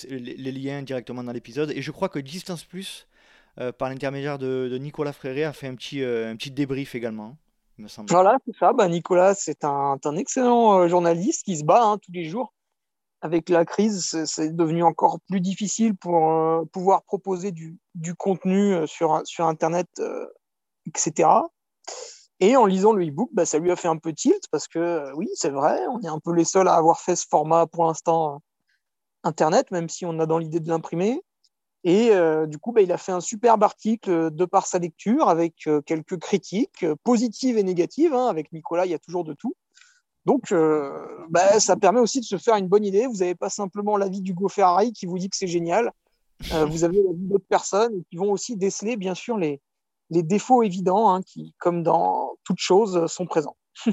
les 0.09 0.53
liens 0.53 0.83
directement 0.83 1.23
dans 1.23 1.33
l'épisode 1.33 1.71
et 1.71 1.83
je 1.83 1.91
crois 1.93 2.09
que 2.09 2.19
Distance 2.19 2.65
Plus 2.65 3.07
euh, 3.61 3.71
par 3.71 3.89
l'intermédiaire 3.89 4.39
de, 4.39 4.77
Nicolas 4.81 5.13
Fréré 5.13 5.45
a 5.45 5.53
fait 5.53 5.69
un 5.69 5.77
petit 5.77 6.03
un 6.03 6.35
petit 6.37 6.51
débrief 6.51 6.95
également. 6.95 7.37
Me 7.79 7.89
semble. 7.89 8.09
Voilà, 8.11 8.39
c'est 8.47 8.57
ça. 8.57 8.73
Bah, 8.73 8.87
Nicolas, 8.89 9.35
c'est 9.35 9.65
un, 9.65 9.99
un, 10.05 10.17
excellent 10.17 10.87
journaliste 10.87 11.45
qui 11.45 11.57
se 11.57 11.65
bat 11.65 11.83
hein, 11.83 11.99
tous 11.99 12.13
les 12.13 12.25
jours. 12.25 12.55
Avec 13.21 13.49
la 13.49 13.65
crise, 13.65 14.25
c'est 14.27 14.55
devenu 14.55 14.85
encore 14.85 15.19
plus 15.29 15.41
difficile 15.41 15.97
pour 15.97 16.69
pouvoir 16.73 17.03
proposer 17.03 17.51
du, 17.51 17.79
du 17.95 18.15
contenu 18.15 18.87
sur, 18.87 19.23
sur 19.25 19.47
Internet, 19.47 19.89
etc. 20.87 21.29
Et 22.41 22.57
en 22.57 22.67
lisant 22.67 22.93
le 22.93 23.07
e-book, 23.07 23.31
bah, 23.33 23.47
ça 23.47 23.59
lui 23.59 23.71
a 23.71 23.77
fait 23.77 23.89
un 23.89 23.97
peu 23.97 24.13
tilt 24.13 24.49
parce 24.51 24.67
que 24.67 24.79
euh, 24.79 25.13
oui, 25.15 25.29
c'est 25.35 25.51
vrai, 25.51 25.81
on 25.89 26.01
est 26.01 26.09
un 26.09 26.19
peu 26.19 26.33
les 26.33 26.45
seuls 26.45 26.69
à 26.69 26.75
avoir 26.75 27.01
fait 27.01 27.17
ce 27.17 27.27
format 27.29 27.67
pour 27.67 27.85
l'instant 27.85 28.35
euh, 28.35 28.39
Internet, 29.23 29.71
même 29.71 29.89
si 29.89 30.05
on 30.05 30.19
a 30.19 30.27
dans 30.27 30.39
l'idée 30.39 30.61
de 30.61 30.69
l'imprimer. 30.69 31.23
Et 31.85 32.11
euh, 32.11 32.47
du 32.47 32.59
coup, 32.59 32.73
bah, 32.73 32.83
il 32.83 32.91
a 32.93 32.99
fait 32.99 33.13
un 33.13 33.21
superbe 33.21 33.63
article 33.63 34.31
de 34.31 34.45
par 34.47 34.67
sa 34.67 34.79
lecture 34.79 35.29
avec 35.29 35.69
quelques 35.87 36.19
critiques 36.19 36.85
positives 37.05 37.59
et 37.59 37.63
négatives. 37.63 38.15
Hein. 38.15 38.27
Avec 38.27 38.53
Nicolas, 38.53 38.87
il 38.87 38.93
y 38.93 38.95
a 38.95 38.99
toujours 38.99 39.25
de 39.25 39.35
tout. 39.35 39.55
Donc, 40.25 40.55
bah, 41.29 41.61
ça 41.61 41.77
permet 41.77 42.01
aussi 42.01 42.21
de 42.21 42.25
se 42.25 42.39
faire 42.39 42.57
une 42.57 42.69
bonne 42.69 42.85
idée. 42.85 43.07
Vous 43.07 43.19
n'avez 43.19 43.35
pas 43.35 43.51
simplement 43.51 43.99
l'avis 43.99 44.23
d'Hugo 44.23 44.49
Ferrari 44.49 44.95
qui 44.95 45.05
vous 45.05 45.19
dit 45.19 45.29
que 45.29 45.37
c'est 45.37 45.47
génial. 45.47 45.93
vous 46.41 46.85
avez 46.85 47.03
l'avis 47.03 47.27
d'autres 47.27 47.49
personnes 47.49 48.03
qui 48.11 48.17
vont 48.17 48.33
aussi 48.33 48.57
déceler, 48.57 48.97
bien 48.97 49.15
sûr, 49.15 49.37
les, 49.37 49.61
les 50.11 50.23
défauts 50.23 50.63
évidents 50.63 51.15
hein, 51.15 51.23
qui, 51.23 51.55
comme 51.59 51.83
dans 51.83 52.37
toute 52.45 52.59
chose, 52.59 53.07
sont 53.07 53.27
présents. 53.27 53.57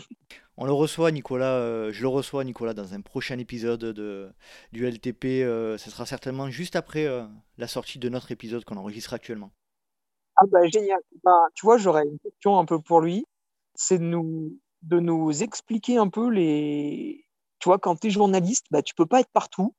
On 0.58 0.66
le 0.66 0.74
reçoit, 0.74 1.12
Nicolas. 1.12 1.56
Euh, 1.56 1.92
je 1.92 2.02
le 2.02 2.08
reçois, 2.08 2.44
Nicolas, 2.44 2.74
dans 2.74 2.94
un 2.94 3.02
prochain 3.02 3.40
épisode 3.40 3.80
de, 3.80 4.32
du 4.72 4.86
LTP. 4.86 5.26
Euh, 5.26 5.78
ce 5.78 5.90
sera 5.90 6.06
certainement 6.06 6.50
juste 6.50 6.76
après 6.76 7.06
euh, 7.06 7.24
la 7.58 7.68
sortie 7.68 8.00
de 8.00 8.10
notre 8.10 8.32
épisode 8.32 8.64
qu'on 8.64 8.78
enregistre 8.78 9.14
actuellement. 9.14 9.52
Ah 10.36 10.46
bah 10.52 10.68
génial. 10.68 11.00
Bah, 11.24 11.48
tu 11.56 11.66
vois, 11.66 11.78
j'aurais 11.78 12.04
une 12.04 12.20
question 12.20 12.60
un 12.60 12.66
peu 12.66 12.80
pour 12.80 13.02
lui. 13.02 13.26
C'est 13.74 13.98
de 13.98 14.04
nous, 14.04 14.60
de 14.84 15.00
nous 15.00 15.42
expliquer 15.42 15.98
un 15.98 16.10
peu 16.10 16.30
les. 16.30 17.26
Tu 17.60 17.70
vois, 17.70 17.80
quand 17.80 17.96
tu 17.96 18.08
es 18.08 18.10
journaliste, 18.12 18.66
bah, 18.72 18.82
tu 18.82 18.94
peux 18.94 19.06
pas 19.06 19.22
être 19.22 19.32
partout. 19.34 19.74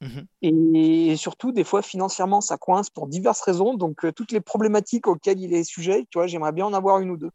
Mhm. 0.00 0.26
Et, 0.42 1.16
surtout, 1.16 1.52
des 1.52 1.64
fois, 1.64 1.82
financièrement, 1.82 2.40
ça 2.40 2.56
coince 2.56 2.90
pour 2.90 3.08
diverses 3.08 3.40
raisons. 3.40 3.74
Donc, 3.74 4.04
euh, 4.04 4.12
toutes 4.12 4.32
les 4.32 4.40
problématiques 4.40 5.08
auxquelles 5.08 5.40
il 5.40 5.52
est 5.54 5.64
sujet, 5.64 6.06
tu 6.10 6.18
vois, 6.18 6.26
j'aimerais 6.26 6.52
bien 6.52 6.66
en 6.66 6.72
avoir 6.72 7.00
une 7.00 7.10
ou 7.10 7.16
deux. 7.16 7.30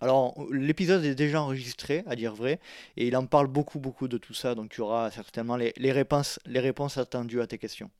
Alors, 0.00 0.34
l'épisode 0.52 1.04
est 1.04 1.16
déjà 1.16 1.42
enregistré, 1.42 2.04
à 2.06 2.14
dire 2.14 2.34
vrai, 2.34 2.60
et 2.96 3.08
il 3.08 3.16
en 3.16 3.26
parle 3.26 3.48
beaucoup, 3.48 3.80
beaucoup 3.80 4.06
de 4.06 4.16
tout 4.16 4.32
ça, 4.32 4.54
donc 4.54 4.70
tu 4.70 4.80
auras 4.80 5.10
certainement 5.10 5.56
les, 5.56 5.72
réponses, 5.92 6.38
les 6.46 6.60
réponses 6.60 6.98
attendues 6.98 7.40
à 7.40 7.48
tes 7.48 7.58
questions. 7.58 7.90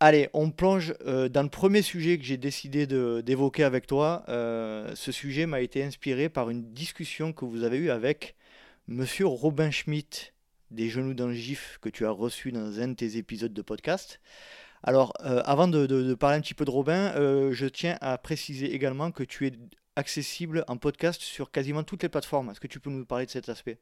Allez, 0.00 0.28
on 0.32 0.50
plonge 0.50 0.94
euh, 1.06 1.28
dans 1.28 1.42
le 1.42 1.48
premier 1.48 1.82
sujet 1.82 2.18
que 2.18 2.24
j'ai 2.24 2.36
décidé 2.36 2.86
d'évoquer 2.86 3.64
avec 3.64 3.86
toi. 3.86 4.24
Euh, 4.28 4.92
ce 4.94 5.12
sujet 5.12 5.46
m'a 5.46 5.60
été 5.60 5.84
inspiré 5.84 6.28
par 6.28 6.50
une 6.50 6.72
discussion 6.72 7.32
que 7.32 7.44
vous 7.44 7.62
avez 7.62 7.78
eue 7.78 7.90
avec 7.90 8.36
Monsieur 8.88 9.26
Robin 9.26 9.70
Schmitt 9.70 10.34
des 10.70 10.88
Genoux 10.88 11.14
d'un 11.14 11.32
Gif 11.32 11.78
que 11.80 11.88
tu 11.88 12.06
as 12.06 12.10
reçu 12.10 12.52
dans 12.52 12.80
un 12.80 12.88
de 12.88 12.94
tes 12.94 13.16
épisodes 13.16 13.52
de 13.52 13.62
podcast. 13.62 14.20
Alors, 14.82 15.12
euh, 15.24 15.42
avant 15.44 15.68
de, 15.68 16.14
parler 16.14 16.36
un 16.36 16.40
petit 16.40 16.54
peu 16.54 16.64
de 16.64 16.70
Robin, 16.70 17.12
je 17.52 17.66
tiens 17.66 17.98
à 18.00 18.16
préciser 18.18 18.74
également 18.74 19.10
que 19.10 19.24
tu 19.24 19.46
es 19.46 19.52
accessible 19.96 20.64
en 20.68 20.76
podcast 20.76 21.20
sur 21.20 21.50
quasiment 21.50 21.82
toutes 21.82 22.04
les 22.04 22.08
plateformes. 22.08 22.50
Est-ce 22.50 22.60
que 22.60 22.68
tu 22.68 22.78
peux 22.78 22.90
nous 22.90 23.04
parler 23.04 23.26
de 23.26 23.30
cet 23.30 23.48
aspect? 23.48 23.80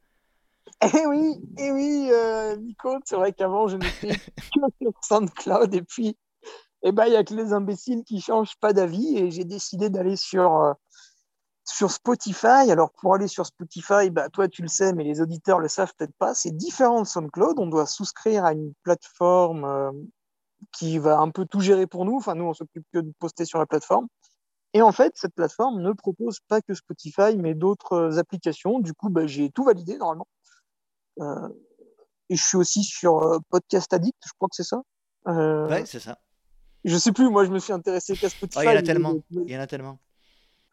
Eh 0.81 1.05
oui, 1.07 1.35
eh 1.57 1.71
oui, 1.71 2.09
euh, 2.11 2.55
Nico, 2.57 2.97
c'est 3.05 3.15
vrai 3.15 3.33
qu'avant, 3.33 3.67
je 3.67 3.77
n'étais 3.77 4.09
que 4.37 4.69
sur 4.81 4.91
SoundCloud 5.01 5.73
et 5.73 5.81
puis, 5.81 6.17
eh 6.83 6.91
ben, 6.91 7.05
il 7.05 7.11
n'y 7.11 7.15
a 7.15 7.23
que 7.23 7.33
les 7.33 7.53
imbéciles 7.53 8.03
qui 8.03 8.21
changent 8.21 8.57
pas 8.59 8.73
d'avis 8.73 9.17
et 9.17 9.31
j'ai 9.31 9.43
décidé 9.43 9.89
d'aller 9.89 10.15
sur, 10.15 10.55
euh, 10.55 10.73
sur 11.69 11.91
Spotify. 11.91 12.71
Alors, 12.71 12.91
pour 12.91 13.13
aller 13.13 13.27
sur 13.27 13.45
Spotify, 13.45 14.09
bah, 14.09 14.29
toi, 14.29 14.47
tu 14.47 14.61
le 14.61 14.67
sais, 14.67 14.93
mais 14.93 15.03
les 15.03 15.21
auditeurs 15.21 15.59
le 15.59 15.67
savent 15.67 15.93
peut-être 15.97 16.15
pas, 16.17 16.33
c'est 16.33 16.51
différent 16.51 17.01
de 17.01 17.07
SoundCloud. 17.07 17.59
On 17.59 17.67
doit 17.67 17.85
souscrire 17.85 18.45
à 18.45 18.53
une 18.53 18.73
plateforme 18.83 19.65
euh, 19.65 19.91
qui 20.71 20.97
va 20.97 21.19
un 21.19 21.29
peu 21.29 21.45
tout 21.45 21.59
gérer 21.59 21.87
pour 21.87 22.05
nous. 22.05 22.17
Enfin, 22.17 22.35
nous, 22.35 22.45
on 22.45 22.53
s'occupe 22.53 22.85
que 22.93 22.99
de 22.99 23.11
poster 23.19 23.45
sur 23.45 23.59
la 23.59 23.65
plateforme. 23.65 24.07
Et 24.73 24.81
en 24.81 24.91
fait, 24.91 25.13
cette 25.15 25.33
plateforme 25.33 25.81
ne 25.81 25.91
propose 25.93 26.39
pas 26.47 26.61
que 26.61 26.73
Spotify, 26.73 27.37
mais 27.37 27.53
d'autres 27.53 28.19
applications. 28.19 28.79
Du 28.79 28.93
coup, 28.93 29.09
bah, 29.09 29.27
j'ai 29.27 29.49
tout 29.49 29.63
validé 29.63 29.97
normalement. 29.97 30.27
Euh, 31.19 31.49
et 32.29 32.35
je 32.35 32.43
suis 32.43 32.57
aussi 32.57 32.83
sur 32.83 33.19
euh, 33.19 33.39
Podcast 33.49 33.91
Addict, 33.93 34.17
je 34.25 34.31
crois 34.37 34.49
que 34.49 34.55
c'est 34.55 34.63
ça. 34.63 34.81
Euh, 35.27 35.67
ouais, 35.69 35.85
c'est 35.85 35.99
ça. 35.99 36.19
Je 36.83 36.97
sais 36.97 37.11
plus, 37.11 37.29
moi 37.29 37.43
je 37.45 37.49
me 37.49 37.59
suis 37.59 37.73
intéressé 37.73 38.15
qu'à 38.15 38.29
Spotify. 38.29 38.65
il 38.65 38.65
y 38.65 38.69
en 38.69 38.77
a 38.77 38.81
tellement. 38.81 39.15
Il 39.31 39.49
y 39.49 39.57
en 39.57 39.59
a 39.59 39.67
tellement. 39.67 39.99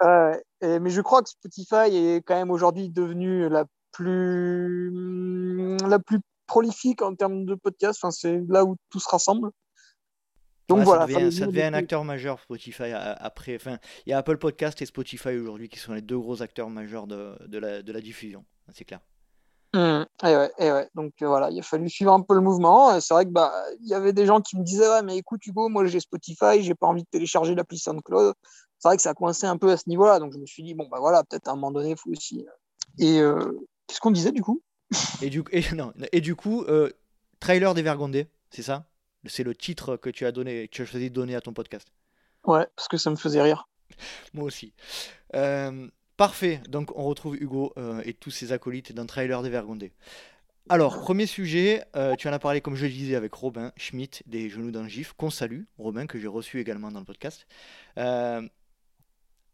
Mais 0.02 0.90
je 0.90 1.00
crois 1.00 1.22
que 1.22 1.30
Spotify 1.30 1.94
est 1.94 2.22
quand 2.26 2.34
même 2.34 2.50
aujourd'hui 2.50 2.90
devenu 2.90 3.48
la 3.48 3.64
plus, 3.92 4.90
la 5.86 5.98
plus 5.98 6.20
prolifique 6.46 7.02
en 7.02 7.14
termes 7.14 7.44
de 7.44 7.54
podcasts. 7.54 8.00
Enfin, 8.02 8.10
c'est 8.10 8.42
là 8.48 8.64
où 8.64 8.76
tout 8.90 9.00
se 9.00 9.08
rassemble. 9.08 9.50
Donc 10.68 10.80
voilà. 10.80 11.06
Ça 11.30 11.46
devient, 11.46 11.62
un 11.62 11.74
acteur 11.74 12.04
majeur 12.04 12.40
Spotify 12.40 12.92
après. 12.92 13.56
Enfin, 13.56 13.78
il 14.06 14.10
y 14.10 14.12
a 14.12 14.18
Apple 14.18 14.38
Podcast 14.38 14.80
et 14.82 14.86
Spotify 14.86 15.36
aujourd'hui 15.36 15.68
qui 15.68 15.78
sont 15.78 15.92
les 15.92 16.02
deux 16.02 16.18
gros 16.18 16.42
acteurs 16.42 16.70
majeurs 16.70 17.06
de, 17.06 17.36
de, 17.46 17.58
la, 17.58 17.82
de 17.82 17.92
la 17.92 18.00
diffusion. 18.00 18.44
C'est 18.72 18.84
clair. 18.84 19.00
Mmh. 19.74 20.06
Et 20.22 20.36
ouais, 20.36 20.52
et 20.58 20.70
ouais. 20.70 20.88
Donc 20.94 21.14
euh, 21.20 21.26
voilà, 21.26 21.50
il 21.50 21.58
a 21.58 21.62
fallu 21.62 21.90
suivre 21.90 22.12
un 22.12 22.20
peu 22.20 22.34
le 22.34 22.40
mouvement. 22.40 23.00
C'est 23.00 23.12
vrai 23.12 23.24
que 23.24 23.30
bah 23.30 23.52
il 23.80 23.88
y 23.88 23.94
avait 23.94 24.12
des 24.12 24.24
gens 24.24 24.40
qui 24.40 24.56
me 24.56 24.62
disaient 24.62 24.88
ouais 24.88 25.02
mais 25.02 25.16
écoute 25.16 25.44
Hugo, 25.44 25.68
moi 25.68 25.84
j'ai 25.86 25.98
Spotify, 25.98 26.62
j'ai 26.62 26.76
pas 26.76 26.86
envie 26.86 27.02
de 27.02 27.08
télécharger 27.08 27.56
l'appli 27.56 27.76
SoundCloud. 27.76 28.34
C'est 28.78 28.88
vrai 28.88 28.96
que 28.96 29.02
ça 29.02 29.10
a 29.10 29.14
coincé 29.14 29.46
un 29.46 29.56
peu 29.56 29.72
à 29.72 29.76
ce 29.76 29.88
niveau-là, 29.88 30.20
donc 30.20 30.32
je 30.32 30.38
me 30.38 30.46
suis 30.46 30.62
dit 30.62 30.74
bon 30.74 30.86
bah 30.88 30.98
voilà 31.00 31.24
peut-être 31.24 31.48
à 31.48 31.52
un 31.52 31.54
moment 31.56 31.72
donné 31.72 31.90
il 31.90 31.96
faut 31.96 32.10
aussi. 32.10 32.46
Euh, 32.46 33.04
et 33.04 33.18
euh, 33.18 33.66
qu'est-ce 33.88 33.98
qu'on 33.98 34.12
disait 34.12 34.30
du 34.30 34.42
coup? 34.42 34.62
Et 35.20 35.28
du 35.28 35.42
et, 35.50 35.64
non, 35.74 35.92
et 36.12 36.20
du 36.20 36.36
coup 36.36 36.64
trailer 37.40 37.74
des 37.74 37.82
Vergondés, 37.82 38.28
c'est 38.50 38.62
ça? 38.62 38.86
C'est 39.26 39.42
le 39.42 39.56
titre 39.56 39.96
que 39.96 40.10
tu 40.10 40.24
as 40.24 40.30
donné, 40.30 40.68
que 40.68 40.72
tu 40.72 40.82
as 40.82 40.84
choisi 40.84 41.10
de 41.10 41.14
donner 41.14 41.34
à 41.34 41.40
ton 41.40 41.52
podcast. 41.52 41.88
Ouais, 42.44 42.68
parce 42.76 42.86
que 42.86 42.96
ça 42.96 43.10
me 43.10 43.16
faisait 43.16 43.42
rire. 43.42 43.66
moi 44.34 44.44
aussi. 44.44 44.72
Parfait, 46.16 46.60
donc 46.68 46.96
on 46.96 47.02
retrouve 47.04 47.36
Hugo 47.36 47.72
euh, 47.76 48.00
et 48.04 48.14
tous 48.14 48.30
ses 48.30 48.52
acolytes 48.52 48.92
dans 48.92 49.04
Trailer 49.04 49.42
des 49.42 49.50
Vergondés. 49.50 49.92
Alors, 50.68 51.00
premier 51.00 51.26
sujet, 51.26 51.82
euh, 51.96 52.14
tu 52.14 52.28
en 52.28 52.32
as 52.32 52.38
parlé 52.38 52.60
comme 52.60 52.76
je 52.76 52.86
le 52.86 52.92
disais 52.92 53.16
avec 53.16 53.34
Robin 53.34 53.72
Schmitt 53.76 54.22
des 54.26 54.48
Genoux 54.48 54.70
d'un 54.70 54.86
Gif, 54.86 55.12
qu'on 55.14 55.30
salue, 55.30 55.62
Robin 55.76 56.06
que 56.06 56.20
j'ai 56.20 56.28
reçu 56.28 56.60
également 56.60 56.92
dans 56.92 57.00
le 57.00 57.04
podcast. 57.04 57.48
Euh, 57.98 58.48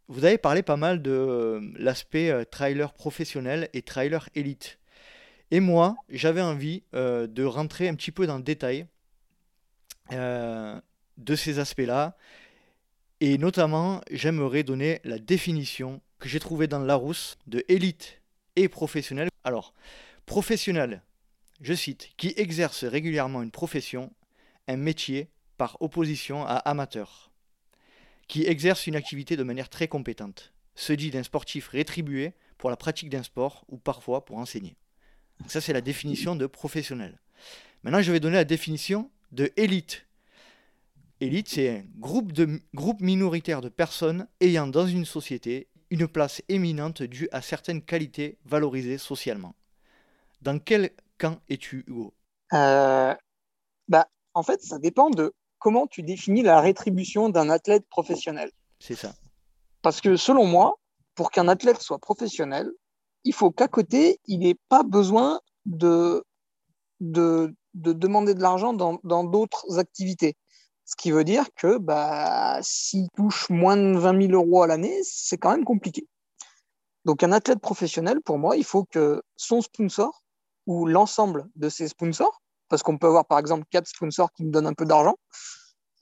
vous 0.08 0.24
avez 0.26 0.36
parlé 0.36 0.62
pas 0.62 0.76
mal 0.76 1.00
de 1.00 1.60
l'aspect 1.76 2.44
trailer 2.50 2.92
professionnel 2.92 3.70
et 3.72 3.80
trailer 3.80 4.28
élite. 4.34 4.78
Et 5.50 5.60
moi, 5.60 5.96
j'avais 6.10 6.42
envie 6.42 6.82
de 6.92 7.44
rentrer 7.44 7.88
un 7.88 7.94
petit 7.94 8.10
peu 8.10 8.26
dans 8.26 8.36
le 8.36 8.42
détail 8.42 8.86
de 10.10 11.34
ces 11.36 11.60
aspects-là. 11.60 12.16
Et 13.20 13.38
notamment, 13.38 14.00
j'aimerais 14.10 14.64
donner 14.64 15.00
la 15.04 15.20
définition 15.20 16.00
que 16.20 16.28
j'ai 16.28 16.38
trouvé 16.38 16.68
dans 16.68 16.78
Larousse 16.78 17.36
de 17.46 17.64
élite 17.68 18.20
et 18.54 18.68
professionnel. 18.68 19.28
Alors, 19.42 19.74
professionnel, 20.26 21.02
je 21.60 21.74
cite, 21.74 22.10
qui 22.16 22.34
exerce 22.36 22.84
régulièrement 22.84 23.42
une 23.42 23.50
profession, 23.50 24.12
un 24.68 24.76
métier, 24.76 25.30
par 25.56 25.76
opposition 25.80 26.46
à 26.46 26.56
amateur, 26.56 27.30
qui 28.28 28.46
exerce 28.46 28.86
une 28.86 28.96
activité 28.96 29.36
de 29.36 29.42
manière 29.42 29.68
très 29.68 29.88
compétente, 29.88 30.52
se 30.74 30.92
dit 30.92 31.10
d'un 31.10 31.22
sportif 31.22 31.68
rétribué 31.68 32.32
pour 32.56 32.70
la 32.70 32.76
pratique 32.76 33.10
d'un 33.10 33.22
sport 33.22 33.64
ou 33.68 33.76
parfois 33.76 34.24
pour 34.24 34.38
enseigner. 34.38 34.76
ça, 35.46 35.60
c'est 35.60 35.72
la 35.72 35.80
définition 35.80 36.36
de 36.36 36.46
professionnel. 36.46 37.18
Maintenant, 37.82 38.02
je 38.02 38.12
vais 38.12 38.20
donner 38.20 38.36
la 38.36 38.44
définition 38.44 39.10
de 39.32 39.50
élite. 39.56 40.06
Élite, 41.20 41.48
c'est 41.48 41.78
un 41.78 41.84
groupe, 41.98 42.32
groupe 42.74 43.00
minoritaire 43.00 43.60
de 43.60 43.68
personnes 43.68 44.26
ayant 44.40 44.66
dans 44.66 44.86
une 44.86 45.04
société 45.04 45.68
une 45.90 46.06
place 46.08 46.42
éminente 46.48 47.02
due 47.02 47.28
à 47.32 47.42
certaines 47.42 47.82
qualités 47.82 48.38
valorisées 48.44 48.98
socialement. 48.98 49.54
Dans 50.42 50.58
quel 50.58 50.90
camp 51.18 51.40
es-tu, 51.48 51.84
Hugo? 51.86 52.14
Euh, 52.52 53.14
bah, 53.88 54.08
En 54.34 54.42
fait, 54.42 54.62
ça 54.62 54.78
dépend 54.78 55.10
de 55.10 55.34
comment 55.58 55.86
tu 55.86 56.02
définis 56.02 56.42
la 56.42 56.60
rétribution 56.60 57.28
d'un 57.28 57.50
athlète 57.50 57.86
professionnel. 57.88 58.50
C'est 58.78 58.94
ça. 58.94 59.14
Parce 59.82 60.00
que 60.00 60.16
selon 60.16 60.46
moi, 60.46 60.78
pour 61.14 61.30
qu'un 61.30 61.48
athlète 61.48 61.80
soit 61.80 61.98
professionnel, 61.98 62.70
il 63.24 63.34
faut 63.34 63.50
qu'à 63.50 63.68
côté, 63.68 64.20
il 64.26 64.38
n'ait 64.40 64.58
pas 64.68 64.82
besoin 64.82 65.40
de, 65.66 66.24
de, 67.00 67.54
demander 67.74 68.34
de 68.34 68.40
l'argent 68.40 68.72
dans 68.72 69.24
d'autres 69.24 69.78
activités. 69.78 70.36
Ce 70.90 70.96
qui 70.96 71.12
veut 71.12 71.22
dire 71.22 71.46
que 71.54 71.78
bah, 71.78 72.58
s'il 72.62 73.08
touche 73.16 73.48
moins 73.48 73.76
de 73.76 73.96
20 73.96 74.26
000 74.26 74.32
euros 74.32 74.64
à 74.64 74.66
l'année, 74.66 74.98
c'est 75.04 75.38
quand 75.38 75.52
même 75.52 75.64
compliqué. 75.64 76.08
Donc 77.04 77.22
un 77.22 77.30
athlète 77.30 77.60
professionnel, 77.60 78.20
pour 78.20 78.38
moi, 78.38 78.56
il 78.56 78.64
faut 78.64 78.84
que 78.84 79.22
son 79.36 79.60
sponsor 79.60 80.24
ou 80.66 80.86
l'ensemble 80.86 81.46
de 81.54 81.68
ses 81.68 81.86
sponsors, 81.86 82.42
parce 82.68 82.82
qu'on 82.82 82.98
peut 82.98 83.06
avoir 83.06 83.24
par 83.24 83.38
exemple 83.38 83.64
quatre 83.70 83.86
sponsors 83.86 84.32
qui 84.32 84.44
me 84.44 84.50
donnent 84.50 84.66
un 84.66 84.74
peu 84.74 84.84
d'argent, 84.84 85.14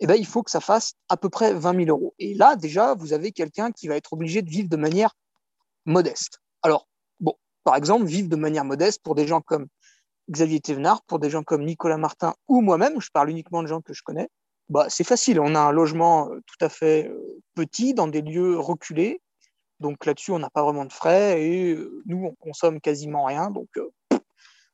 eh 0.00 0.07
ben, 0.07 0.14
il 0.14 0.26
faut 0.26 0.42
que 0.42 0.50
ça 0.50 0.61
fasse 0.61 0.95
à 1.11 1.18
peu 1.18 1.28
près 1.28 1.52
20 1.52 1.85
000 1.85 1.90
euros. 1.90 2.14
Et 2.18 2.33
là, 2.35 2.57
déjà, 2.57 2.95
vous 2.95 3.12
avez 3.12 3.33
quelqu'un 3.33 3.73
qui 3.73 3.88
va 3.88 3.97
être 3.97 4.14
obligé 4.14 4.40
de 4.40 4.49
vivre 4.49 4.71
de 4.71 4.76
manière 4.76 5.12
modeste. 5.85 6.40
Alors, 6.62 6.88
bon, 7.21 7.35
par 7.62 7.76
exemple, 7.76 8.07
vivre 8.07 8.28
de 8.28 8.37
manière 8.37 8.64
modeste 8.64 9.02
pour 9.02 9.14
des 9.14 9.26
gens 9.26 9.42
comme 9.42 9.66
Xavier 10.30 10.61
Thévenard, 10.61 11.02
pour 11.02 11.18
des 11.18 11.28
gens 11.28 11.42
comme 11.42 11.64
Nicolas 11.64 11.99
Martin 11.99 12.35
ou 12.49 12.62
moi-même, 12.62 13.00
je 13.00 13.11
parle 13.12 13.28
uniquement 13.28 13.62
de 13.62 13.68
gens 13.68 13.83
que 13.83 13.92
je 13.92 14.02
connais, 14.02 14.28
bah, 14.69 14.87
c'est 14.89 15.05
facile. 15.05 15.41
On 15.41 15.55
a 15.55 15.61
un 15.61 15.73
logement 15.73 16.31
euh, 16.31 16.41
tout 16.47 16.65
à 16.65 16.69
fait 16.69 17.09
euh, 17.09 17.43
petit 17.55 17.95
dans 17.95 18.09
des 18.09 18.23
lieux 18.23 18.59
reculés. 18.59 19.21
Donc 19.81 20.05
là-dessus, 20.07 20.33
on 20.33 20.39
n'a 20.39 20.51
pas 20.51 20.63
vraiment 20.63 20.85
de 20.85 20.93
frais 20.93 21.43
et 21.43 21.73
euh, 21.73 22.03
nous, 22.07 22.25
on 22.25 22.35
consomme 22.35 22.81
quasiment 22.81 23.25
rien. 23.25 23.51
Donc 23.51 23.69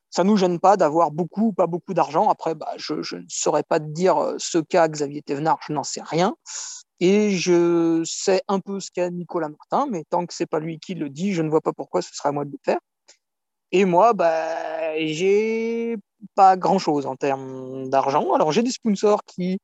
ça 0.09 0.23
ne 0.23 0.29
nous 0.29 0.37
gêne 0.37 0.59
pas 0.59 0.77
d'avoir 0.77 1.11
beaucoup 1.11 1.47
ou 1.47 1.53
pas 1.53 1.67
beaucoup 1.67 1.93
d'argent. 1.93 2.29
Après, 2.29 2.55
bah, 2.55 2.71
je, 2.77 2.95
ne 3.15 3.25
saurais 3.27 3.63
pas 3.63 3.79
te 3.79 3.85
dire 3.85 4.35
ce 4.37 4.57
qu'a 4.57 4.87
Xavier 4.87 5.21
Thévenard, 5.21 5.59
je 5.67 5.73
n'en 5.73 5.83
sais 5.83 6.01
rien. 6.01 6.35
Et 6.99 7.31
je 7.31 8.03
sais 8.05 8.41
un 8.47 8.59
peu 8.59 8.79
ce 8.79 8.89
qu'a 8.91 9.09
Nicolas 9.09 9.49
Martin, 9.49 9.87
mais 9.91 10.05
tant 10.09 10.25
que 10.25 10.33
c'est 10.33 10.45
pas 10.45 10.59
lui 10.59 10.79
qui 10.79 10.95
le 10.95 11.09
dit, 11.09 11.33
je 11.33 11.41
ne 11.41 11.49
vois 11.49 11.61
pas 11.61 11.73
pourquoi 11.73 12.01
ce 12.01 12.13
serait 12.15 12.29
à 12.29 12.31
moi 12.31 12.45
de 12.45 12.51
le 12.51 12.59
faire. 12.63 12.79
Et 13.71 13.85
moi, 13.85 14.13
bah, 14.13 14.97
j'ai 14.97 15.97
pas 16.35 16.57
grand 16.57 16.79
chose 16.79 17.05
en 17.05 17.15
termes 17.15 17.89
d'argent. 17.89 18.33
Alors, 18.33 18.51
j'ai 18.51 18.63
des 18.63 18.71
sponsors 18.71 19.23
qui, 19.25 19.59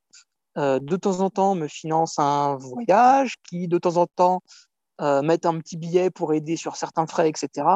euh, 0.58 0.78
de 0.80 0.96
temps 0.96 1.20
en 1.20 1.30
temps, 1.30 1.54
me 1.54 1.68
financent 1.68 2.18
un 2.18 2.56
voyage, 2.56 3.36
qui, 3.48 3.68
de 3.68 3.78
temps 3.78 3.96
en 3.96 4.06
temps, 4.06 4.42
euh, 5.00 5.22
mettent 5.22 5.46
un 5.46 5.58
petit 5.58 5.76
billet 5.76 6.10
pour 6.10 6.34
aider 6.34 6.56
sur 6.56 6.76
certains 6.76 7.06
frais, 7.06 7.28
etc. 7.28 7.66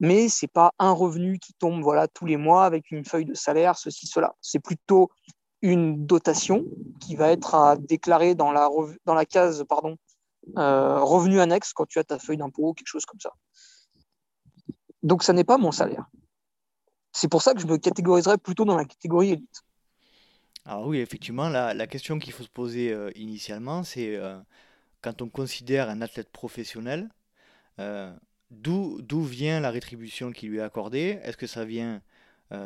Mais 0.00 0.28
c'est 0.28 0.48
pas 0.48 0.72
un 0.78 0.92
revenu 0.92 1.38
qui 1.38 1.54
tombe 1.54 1.82
voilà, 1.82 2.08
tous 2.08 2.26
les 2.26 2.36
mois 2.36 2.64
avec 2.64 2.90
une 2.90 3.04
feuille 3.04 3.24
de 3.24 3.34
salaire, 3.34 3.78
ceci, 3.78 4.06
cela. 4.06 4.34
C'est 4.40 4.58
plutôt 4.58 5.10
une 5.62 6.06
dotation 6.06 6.64
qui 7.00 7.16
va 7.16 7.30
être 7.30 7.54
à 7.54 7.76
déclarer 7.76 8.34
dans 8.34 8.52
la, 8.52 8.68
dans 9.04 9.14
la 9.14 9.24
case 9.24 9.64
pardon, 9.68 9.96
euh, 10.58 11.00
revenu 11.00 11.40
annexe 11.40 11.72
quand 11.72 11.86
tu 11.86 11.98
as 11.98 12.04
ta 12.04 12.18
feuille 12.18 12.36
d'impôt, 12.36 12.74
quelque 12.74 12.88
chose 12.88 13.06
comme 13.06 13.20
ça. 13.20 13.32
Donc, 15.06 15.22
ça 15.22 15.32
n'est 15.32 15.44
pas 15.44 15.56
mon 15.56 15.70
salaire. 15.70 16.06
C'est 17.12 17.28
pour 17.28 17.40
ça 17.40 17.54
que 17.54 17.60
je 17.60 17.66
me 17.66 17.78
catégoriserais 17.78 18.38
plutôt 18.38 18.64
dans 18.64 18.76
la 18.76 18.84
catégorie 18.84 19.30
élite. 19.30 19.62
Alors 20.64 20.88
oui, 20.88 20.98
effectivement, 20.98 21.48
la, 21.48 21.86
question 21.86 22.18
qu'il 22.18 22.32
faut 22.32 22.42
se 22.42 22.48
poser 22.48 22.92
euh, 22.92 23.12
initialement, 23.14 23.84
c'est 23.84 24.16
euh, 24.16 24.36
quand 25.02 25.22
on 25.22 25.28
considère 25.28 25.88
un 25.88 26.02
athlète 26.02 26.28
professionnel, 26.28 27.08
euh, 27.78 28.12
d'où 28.50 29.22
vient 29.22 29.60
la 29.60 29.70
rétribution 29.70 30.32
qui 30.32 30.48
lui 30.48 30.58
est 30.58 30.62
accordée? 30.62 31.20
Est-ce 31.22 31.36
que 31.36 31.46
ça 31.46 31.64
vient 31.64 32.02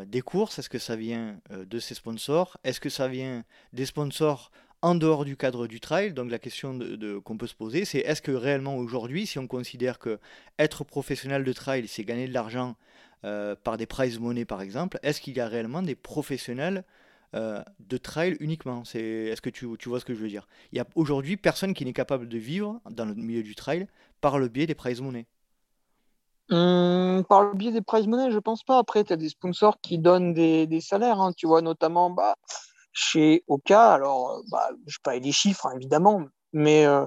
des 0.07 0.21
courses? 0.23 0.59
Est-ce 0.59 0.69
que 0.71 0.79
ça 0.79 0.97
vient 0.97 1.41
de 1.51 1.79
ses 1.79 1.95
sponsors? 1.95 2.59
Est-ce 2.65 2.81
que 2.81 2.91
ça 2.91 3.09
vient 3.09 3.45
des 3.73 3.87
sponsors 3.87 4.51
en 4.83 4.95
dehors 4.95 5.25
du 5.25 5.37
cadre 5.37 5.67
du 5.67 5.81
trail 5.81 6.13
Donc 6.13 6.31
la 6.31 6.39
question 6.39 6.79
qu'on 7.25 7.37
peut 7.37 7.47
se 7.47 7.55
poser, 7.55 7.85
c'est 7.85 7.99
est-ce 7.99 8.23
que 8.23 8.33
réellement 8.33 8.77
aujourd'hui, 8.77 9.27
si 9.27 9.39
on 9.39 9.47
considère 9.47 9.99
que 9.99 10.19
être 10.59 10.85
professionnel 10.85 11.45
de 11.45 11.53
trail, 11.53 11.87
c'est 11.89 12.05
gagner 12.05 12.29
de 12.29 12.35
l'argent 12.35 12.77
par 13.23 13.77
des 13.77 13.87
prize 13.87 14.19
money 14.19 14.45
par 14.45 14.63
exemple, 14.63 14.99
est-ce 15.03 15.21
qu'il 15.21 15.37
y 15.37 15.41
a 15.41 15.49
réellement 15.49 15.83
des 15.83 15.95
professionnels 15.95 16.85
euh, 17.37 17.63
de 17.79 17.97
trail 17.97 18.37
uniquement? 18.41 18.83
Est-ce 18.83 19.41
que 19.41 19.51
tu, 19.51 19.67
vois 19.67 20.01
ce 20.01 20.05
que 20.05 20.15
je 20.15 20.21
veux 20.21 20.29
dire? 20.29 20.49
Il 20.73 20.79
y 20.79 20.81
a 20.81 20.87
aujourd'hui 20.97 21.37
personne 21.37 21.75
qui 21.75 21.85
n'est 21.85 21.93
capable 21.93 22.29
de 22.29 22.39
vivre 22.39 22.81
dans 22.91 23.05
le 23.05 23.15
milieu 23.15 23.45
du 23.45 23.55
trail 23.55 23.87
par 24.21 24.41
le 24.41 24.49
biais 24.49 24.67
des 24.67 24.75
prize 24.75 25.01
money. 25.01 25.27
Hum, 26.51 27.25
par 27.29 27.45
le 27.45 27.55
biais 27.55 27.71
des 27.71 27.83
prize 27.83 28.09
money, 28.09 28.33
je 28.33 28.39
pense 28.41 28.65
pas. 28.65 28.79
Après, 28.79 29.05
tu 29.05 29.13
as 29.13 29.17
des 29.17 29.29
sponsors 29.29 29.81
qui 29.81 29.99
donnent 29.99 30.35
des, 30.35 30.67
des 30.67 30.81
salaires, 30.81 31.21
hein. 31.21 31.33
tu 31.33 31.47
vois, 31.47 31.63
notamment 31.63 32.11
bah, 32.11 32.35
chez 32.93 33.45
Oka. 33.49 33.93
Alors, 33.93 34.43
bah, 34.51 34.71
je 34.87 34.99
pas 35.03 35.17
les 35.17 35.33
chiffres, 35.33 35.67
hein, 35.67 35.73
évidemment, 35.77 36.23
mais 36.53 36.87
euh, 36.87 37.07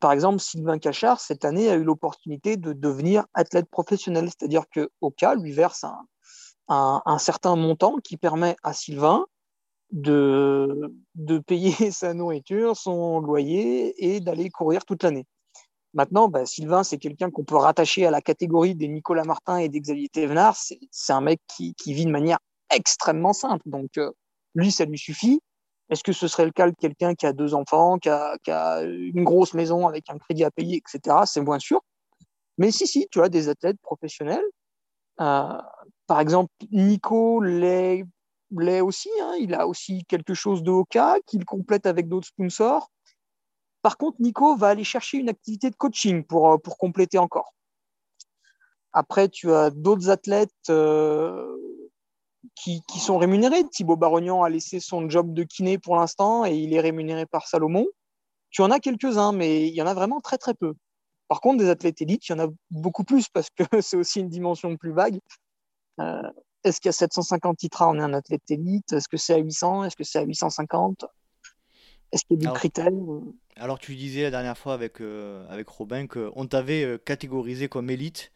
par 0.00 0.12
exemple, 0.12 0.40
Sylvain 0.40 0.78
Cachard, 0.78 1.20
cette 1.20 1.44
année, 1.44 1.68
a 1.68 1.74
eu 1.74 1.82
l'opportunité 1.82 2.56
de 2.56 2.72
devenir 2.72 3.26
athlète 3.34 3.68
professionnel. 3.70 4.28
C'est-à-dire 4.28 4.64
que 4.70 4.90
Oka 5.00 5.34
lui 5.34 5.52
verse 5.52 5.84
un, 5.84 5.98
un, 6.68 7.02
un, 7.04 7.18
certain 7.18 7.56
montant 7.56 7.96
qui 8.02 8.16
permet 8.16 8.56
à 8.62 8.72
Sylvain 8.72 9.26
de, 9.90 10.94
de 11.16 11.38
payer 11.38 11.72
sa 11.90 12.14
nourriture, 12.14 12.76
son 12.76 13.20
loyer 13.20 14.14
et 14.14 14.20
d'aller 14.20 14.50
courir 14.50 14.84
toute 14.84 15.02
l'année. 15.02 15.26
Maintenant, 15.92 16.28
bah, 16.28 16.46
Sylvain, 16.46 16.84
c'est 16.84 16.98
quelqu'un 16.98 17.30
qu'on 17.30 17.44
peut 17.44 17.56
rattacher 17.56 18.06
à 18.06 18.12
la 18.12 18.20
catégorie 18.20 18.76
des 18.76 18.86
Nicolas 18.86 19.24
Martin 19.24 19.56
et 19.58 19.68
des 19.68 19.80
Xavier 19.80 20.08
Thévenard. 20.08 20.56
C'est 20.56 21.12
un 21.12 21.20
mec 21.20 21.40
qui, 21.48 21.74
qui, 21.74 21.94
vit 21.94 22.06
de 22.06 22.12
manière 22.12 22.38
extrêmement 22.72 23.32
simple. 23.32 23.64
Donc, 23.66 23.98
euh, 23.98 24.12
lui, 24.54 24.72
ça 24.72 24.84
lui 24.84 24.98
suffit. 24.98 25.40
Est-ce 25.90 26.04
que 26.04 26.12
ce 26.12 26.28
serait 26.28 26.44
le 26.44 26.52
cas 26.52 26.70
de 26.70 26.76
quelqu'un 26.76 27.14
qui 27.14 27.26
a 27.26 27.32
deux 27.32 27.54
enfants, 27.54 27.98
qui 27.98 28.08
a, 28.08 28.82
une 28.82 29.24
grosse 29.24 29.54
maison 29.54 29.88
avec 29.88 30.08
un 30.08 30.18
crédit 30.18 30.44
à 30.44 30.50
payer, 30.50 30.76
etc. 30.76 31.16
C'est 31.26 31.40
moins 31.40 31.58
sûr. 31.58 31.80
Mais 32.58 32.70
si, 32.70 32.86
si, 32.86 33.08
tu 33.10 33.20
as 33.22 33.28
des 33.28 33.48
athlètes 33.48 33.80
professionnels. 33.82 34.44
Euh, 35.20 35.58
par 36.06 36.20
exemple, 36.20 36.52
Nico 36.70 37.40
l'est 37.42 38.04
l'est 38.58 38.80
aussi. 38.80 39.10
Hein. 39.20 39.34
Il 39.38 39.54
a 39.54 39.66
aussi 39.66 40.04
quelque 40.04 40.34
chose 40.34 40.62
de 40.62 40.70
Oka 40.70 41.16
qu'il 41.26 41.44
complète 41.44 41.86
avec 41.86 42.08
d'autres 42.08 42.28
sponsors. 42.28 42.90
Par 43.82 43.96
contre, 43.96 44.20
Nico 44.20 44.56
va 44.56 44.68
aller 44.68 44.84
chercher 44.84 45.18
une 45.18 45.28
activité 45.28 45.70
de 45.70 45.76
coaching 45.76 46.24
pour, 46.24 46.52
euh, 46.52 46.58
pour 46.58 46.76
compléter 46.76 47.18
encore. 47.18 47.54
Après, 48.92 49.28
tu 49.28 49.52
as 49.52 49.70
d'autres 49.70 50.10
athlètes 50.10 50.50
euh, 50.68 51.56
qui, 52.54 52.82
qui, 52.88 52.98
sont 52.98 53.18
rémunérés. 53.18 53.64
Thibaut 53.68 53.96
Barognan 53.96 54.42
a 54.42 54.48
laissé 54.48 54.80
son 54.80 55.08
job 55.08 55.32
de 55.34 55.42
kiné 55.44 55.78
pour 55.78 55.96
l'instant 55.96 56.44
et 56.44 56.56
il 56.56 56.74
est 56.74 56.80
rémunéré 56.80 57.26
par 57.26 57.46
Salomon. 57.46 57.86
Tu 58.50 58.62
en 58.62 58.70
as 58.70 58.80
quelques-uns, 58.80 59.32
mais 59.32 59.68
il 59.68 59.74
y 59.74 59.82
en 59.82 59.86
a 59.86 59.94
vraiment 59.94 60.20
très 60.20 60.38
très 60.38 60.54
peu. 60.54 60.74
Par 61.28 61.40
contre, 61.40 61.62
des 61.62 61.70
athlètes 61.70 62.02
élites, 62.02 62.28
il 62.28 62.32
y 62.32 62.34
en 62.34 62.44
a 62.44 62.48
beaucoup 62.70 63.04
plus 63.04 63.28
parce 63.28 63.48
que 63.50 63.62
c'est 63.82 63.96
aussi 63.96 64.20
une 64.20 64.28
dimension 64.28 64.76
plus 64.76 64.92
vague. 64.92 65.20
Euh, 66.00 66.22
est-ce 66.64 66.80
qu'à 66.80 66.92
750 66.92 67.56
titres, 67.56 67.82
on 67.86 67.98
est 67.98 68.02
un 68.02 68.12
athlète 68.12 68.50
élite? 68.50 68.92
Est-ce 68.92 69.08
que 69.08 69.16
c'est 69.16 69.34
à 69.34 69.38
800 69.38 69.84
Est-ce 69.84 69.96
que 69.96 70.04
c'est 70.04 70.18
à 70.18 70.22
850 70.22 71.04
Est-ce 72.12 72.24
qu'il 72.24 72.42
y 72.42 72.46
a 72.46 72.50
des 72.50 72.56
critères 72.56 72.90
Alors, 73.56 73.78
tu 73.78 73.94
disais 73.94 74.22
la 74.22 74.30
dernière 74.30 74.58
fois 74.58 74.74
avec, 74.74 75.00
euh, 75.00 75.46
avec 75.48 75.68
Robin 75.68 76.06
qu'on 76.06 76.46
t'avait 76.46 76.84
euh, 76.84 76.98
catégorisé 76.98 77.68
comme 77.68 77.90
élite. 77.90 78.32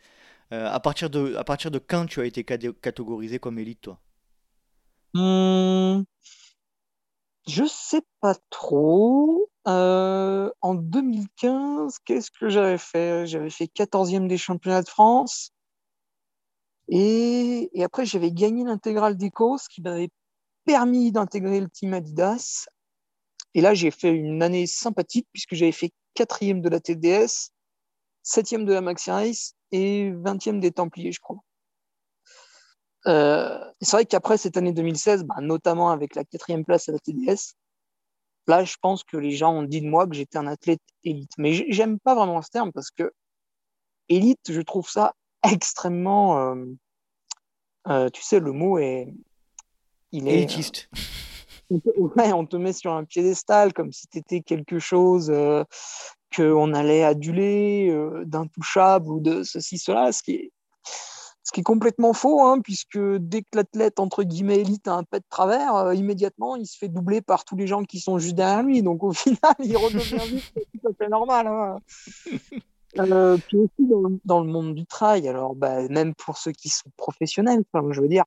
Euh, 0.52 0.68
à, 0.70 0.80
partir 0.80 1.10
de, 1.10 1.34
à 1.36 1.44
partir 1.44 1.70
de 1.70 1.78
quand 1.78 2.06
tu 2.06 2.20
as 2.20 2.26
été 2.26 2.44
catégorisé 2.44 3.38
comme 3.38 3.58
élite, 3.58 3.80
toi? 3.80 3.98
Hmm, 5.14 6.02
Je 7.46 7.64
sais 7.64 8.02
pas 8.20 8.34
trop. 8.50 9.48
en 9.66 10.74
2015, 10.74 11.98
qu'est-ce 12.04 12.30
que 12.30 12.48
j'avais 12.48 12.78
fait? 12.78 13.26
J'avais 13.26 13.50
fait 13.50 13.66
14e 13.66 14.28
des 14.28 14.38
championnats 14.38 14.82
de 14.82 14.88
France. 14.88 15.50
Et, 16.88 17.70
et 17.72 17.84
après, 17.84 18.04
j'avais 18.04 18.30
gagné 18.30 18.64
l'intégrale 18.64 19.16
d'Ecos, 19.16 19.62
ce 19.64 19.68
qui 19.68 19.82
m'avait 19.82 20.10
permis 20.64 21.12
d'intégrer 21.12 21.60
le 21.60 21.68
team 21.68 21.94
Adidas. 21.94 22.66
Et 23.54 23.60
là, 23.60 23.74
j'ai 23.74 23.90
fait 23.90 24.10
une 24.10 24.42
année 24.42 24.66
sympathique 24.66 25.28
puisque 25.32 25.54
j'avais 25.54 25.72
fait 25.72 25.92
quatrième 26.14 26.60
de 26.60 26.68
la 26.68 26.80
TDS, 26.80 27.50
septième 28.22 28.64
de 28.64 28.72
la 28.72 28.80
Maxi 28.80 29.10
Race 29.10 29.54
et 29.74 30.12
vingtième 30.12 30.60
des 30.60 30.70
Templiers, 30.70 31.10
je 31.10 31.18
crois. 31.18 31.40
Euh, 33.08 33.58
c'est 33.80 33.96
vrai 33.96 34.06
qu'après 34.06 34.38
cette 34.38 34.56
année 34.56 34.72
2016, 34.72 35.24
bah, 35.24 35.40
notamment 35.40 35.90
avec 35.90 36.14
la 36.14 36.24
quatrième 36.24 36.64
place 36.64 36.88
à 36.88 36.92
la 36.92 37.00
TDS, 37.00 37.56
là, 38.46 38.62
je 38.62 38.76
pense 38.80 39.02
que 39.02 39.16
les 39.16 39.32
gens 39.32 39.52
ont 39.52 39.64
dit 39.64 39.80
de 39.80 39.88
moi 39.88 40.06
que 40.06 40.14
j'étais 40.14 40.38
un 40.38 40.46
athlète 40.46 40.80
élite. 41.02 41.32
Mais 41.38 41.52
j'aime 41.72 41.98
pas 41.98 42.14
vraiment 42.14 42.40
ce 42.40 42.50
terme 42.50 42.70
parce 42.72 42.92
que 42.92 43.12
élite, 44.08 44.40
je 44.48 44.60
trouve 44.60 44.88
ça 44.88 45.14
extrêmement. 45.42 46.38
Euh, 46.38 46.64
euh, 47.88 48.08
tu 48.10 48.22
sais, 48.22 48.38
le 48.38 48.52
mot 48.52 48.78
est. 48.78 49.12
Il 50.12 50.28
est. 50.28 50.34
Élitiste. 50.34 50.88
On 51.68 51.80
te, 51.80 51.88
ouais, 51.98 52.32
on 52.32 52.46
te 52.46 52.56
met 52.56 52.72
sur 52.72 52.92
un 52.92 53.04
piédestal 53.04 53.72
comme 53.72 53.90
si 53.90 54.06
tu 54.06 54.18
étais 54.18 54.40
quelque 54.40 54.78
chose 54.78 55.32
qu'on 56.34 56.72
allait 56.74 57.04
aduler, 57.04 57.94
d'intouchable 58.24 59.10
ou 59.10 59.20
de 59.20 59.42
ceci, 59.42 59.78
cela, 59.78 60.12
ce 60.12 60.22
qui 60.22 60.32
est, 60.32 60.52
ce 61.44 61.52
qui 61.52 61.60
est 61.60 61.64
complètement 61.64 62.14
faux, 62.14 62.42
hein, 62.42 62.60
puisque 62.60 62.98
dès 62.98 63.42
que 63.42 63.48
l'athlète, 63.54 64.00
entre 64.00 64.22
guillemets, 64.22 64.60
élite 64.60 64.88
a 64.88 64.94
un 64.94 65.04
pet 65.04 65.20
de 65.20 65.26
travers, 65.28 65.92
immédiatement, 65.92 66.56
il 66.56 66.66
se 66.66 66.78
fait 66.78 66.88
doubler 66.88 67.20
par 67.20 67.44
tous 67.44 67.54
les 67.54 67.66
gens 67.66 67.84
qui 67.84 68.00
sont 68.00 68.18
juste 68.18 68.34
derrière 68.34 68.62
lui. 68.62 68.82
Donc 68.82 69.04
au 69.04 69.12
final, 69.12 69.54
il 69.62 69.76
redevient 69.76 70.26
vite 70.26 70.52
tout 70.54 70.88
à 70.88 70.94
fait 70.94 71.08
normal. 71.08 71.46
Hein. 71.46 71.78
Euh, 72.98 73.36
puis 73.48 73.56
aussi 73.56 73.88
dans, 73.88 74.02
dans, 74.24 74.40
le 74.40 74.46
monde 74.46 74.72
du 74.72 74.86
trail, 74.86 75.26
alors 75.26 75.56
bah, 75.56 75.88
même 75.88 76.14
pour 76.14 76.38
ceux 76.38 76.52
qui 76.52 76.68
sont 76.68 76.90
professionnels, 76.96 77.64
enfin, 77.72 77.84
je 77.90 78.00
veux 78.00 78.06
dire, 78.06 78.22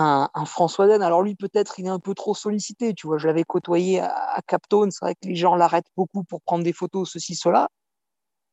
un, 0.00 0.44
François 0.44 0.86
Den, 0.86 1.02
alors 1.02 1.22
lui 1.22 1.34
peut-être 1.34 1.78
il 1.78 1.86
est 1.86 1.90
un 1.90 1.98
peu 1.98 2.14
trop 2.14 2.34
sollicité, 2.34 2.94
tu 2.94 3.06
vois, 3.06 3.18
je 3.18 3.26
l'avais 3.26 3.44
côtoyé 3.44 4.00
à, 4.00 4.34
à 4.34 4.42
Captone, 4.42 4.90
c'est 4.90 5.04
vrai 5.04 5.14
que 5.14 5.28
les 5.28 5.36
gens 5.36 5.54
l'arrêtent 5.56 5.90
beaucoup 5.96 6.24
pour 6.24 6.40
prendre 6.42 6.64
des 6.64 6.72
photos, 6.72 7.10
ceci, 7.10 7.34
cela. 7.34 7.68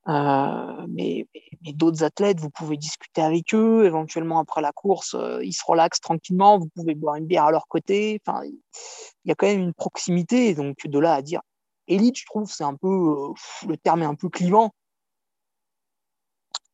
Euh, 0.08 0.86
mais, 0.88 1.28
d'autres 1.74 2.04
athlètes, 2.04 2.40
vous 2.40 2.52
pouvez 2.52 2.78
discuter 2.78 3.22
avec 3.22 3.56
eux, 3.56 3.86
éventuellement 3.86 4.40
après 4.40 4.62
la 4.62 4.72
course, 4.72 5.16
euh, 5.16 5.44
ils 5.44 5.54
se 5.54 5.64
relaxent 5.66 6.00
tranquillement, 6.00 6.60
vous 6.60 6.70
pouvez 6.76 6.94
boire 6.94 7.16
une 7.16 7.26
bière 7.26 7.46
à 7.46 7.52
leur 7.52 7.68
côté. 7.68 8.22
Enfin, 8.26 8.44
il 8.46 9.30
y 9.30 9.32
a 9.32 9.36
quand 9.36 9.48
même 9.48 9.62
une 9.62 9.74
proximité, 9.74 10.54
donc 10.54 10.86
de 10.86 11.00
là 11.00 11.16
à 11.16 11.22
dire 11.24 11.42
élite, 11.88 12.18
je 12.20 12.26
trouve, 12.26 12.52
c'est 12.52 12.64
un 12.64 12.76
peu 12.76 12.88
euh, 12.88 13.34
le 13.68 13.78
terme 13.78 14.04
est 14.04 14.06
un 14.06 14.16
peu 14.16 14.30
clivant. 14.30 14.72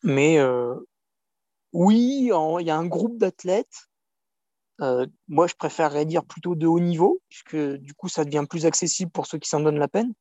Mais 0.04 0.42
oui, 1.74 2.30
il 2.32 2.66
y 2.66 2.72
a 2.72 2.78
un 2.78 2.88
groupe 2.88 3.18
d'athlètes. 3.18 3.90
Euh, 4.82 5.06
moi, 5.28 5.48
je 5.48 5.56
préférerais 5.56 6.06
dire 6.06 6.26
plutôt 6.26 6.56
de 6.56 6.67
haut 6.67 6.80
niveau, 6.80 7.22
puisque 7.30 7.56
du 7.56 7.94
coup, 7.94 8.10
ça 8.10 8.26
devient 8.26 8.46
plus 8.50 8.65
accessible 8.65 9.12
pour 9.12 9.28
ceux 9.28 9.38
qui 9.38 9.50
s'en 9.50 9.60
donnent 9.60 9.80
la 9.80 9.88
peine. 9.88 10.13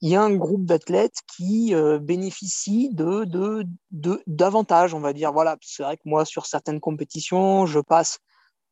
Il 0.00 0.10
y 0.10 0.16
a 0.16 0.22
un 0.22 0.34
groupe 0.34 0.64
d'athlètes 0.64 1.18
qui 1.36 1.74
euh, 1.74 1.98
bénéficient 1.98 2.94
de, 2.94 3.24
de, 3.24 4.94
on 4.94 5.00
va 5.00 5.12
dire. 5.12 5.32
Voilà, 5.32 5.58
c'est 5.60 5.82
vrai 5.82 5.96
que 5.96 6.02
moi, 6.06 6.24
sur 6.24 6.46
certaines 6.46 6.80
compétitions, 6.80 7.66
je 7.66 7.80
passe 7.80 8.18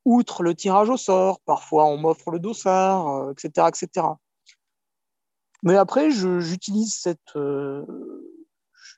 outre 0.05 0.43
le 0.43 0.55
tirage 0.55 0.89
au 0.89 0.97
sort. 0.97 1.41
Parfois, 1.41 1.85
on 1.87 1.99
m'offre 1.99 2.31
le 2.31 2.39
dossard, 2.39 3.31
etc., 3.31 3.69
etc. 3.69 4.07
Mais 5.63 5.77
après, 5.77 6.11
j'utilise 6.11 6.95
cette, 6.95 7.37
euh, 7.37 7.85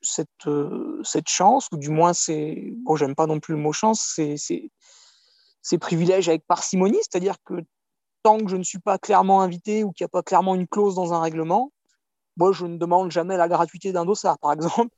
cette, 0.03 0.47
euh, 0.47 1.03
chance, 1.27 1.69
ou 1.73 1.77
du 1.77 1.91
moins, 1.91 2.13
c'est, 2.13 2.73
bon, 2.85 2.97
j'aime 2.97 3.15
pas 3.15 3.27
non 3.27 3.41
plus 3.41 3.55
le 3.55 3.61
mot 3.61 3.73
chance, 3.73 4.13
c'est, 4.15 4.71
c'est 5.63 5.79
privilège 5.79 6.29
avec 6.29 6.47
parcimonie, 6.47 6.99
c'est-à-dire 7.03 7.37
que 7.45 7.55
tant 8.23 8.39
que 8.39 8.49
je 8.49 8.57
ne 8.57 8.63
suis 8.63 8.79
pas 8.79 8.99
clairement 8.99 9.41
invité 9.41 9.85
ou 9.85 9.93
qu'il 9.93 10.05
n'y 10.05 10.07
a 10.07 10.11
pas 10.11 10.23
clairement 10.23 10.55
une 10.55 10.67
clause 10.67 10.95
dans 10.95 11.13
un 11.13 11.21
règlement, 11.21 11.73
moi, 12.37 12.53
je 12.53 12.67
ne 12.67 12.77
demande 12.77 13.11
jamais 13.11 13.37
la 13.37 13.49
gratuité 13.49 13.93
d'un 13.93 14.05
dossard, 14.05 14.39
par 14.39 14.53
exemple. 14.53 14.95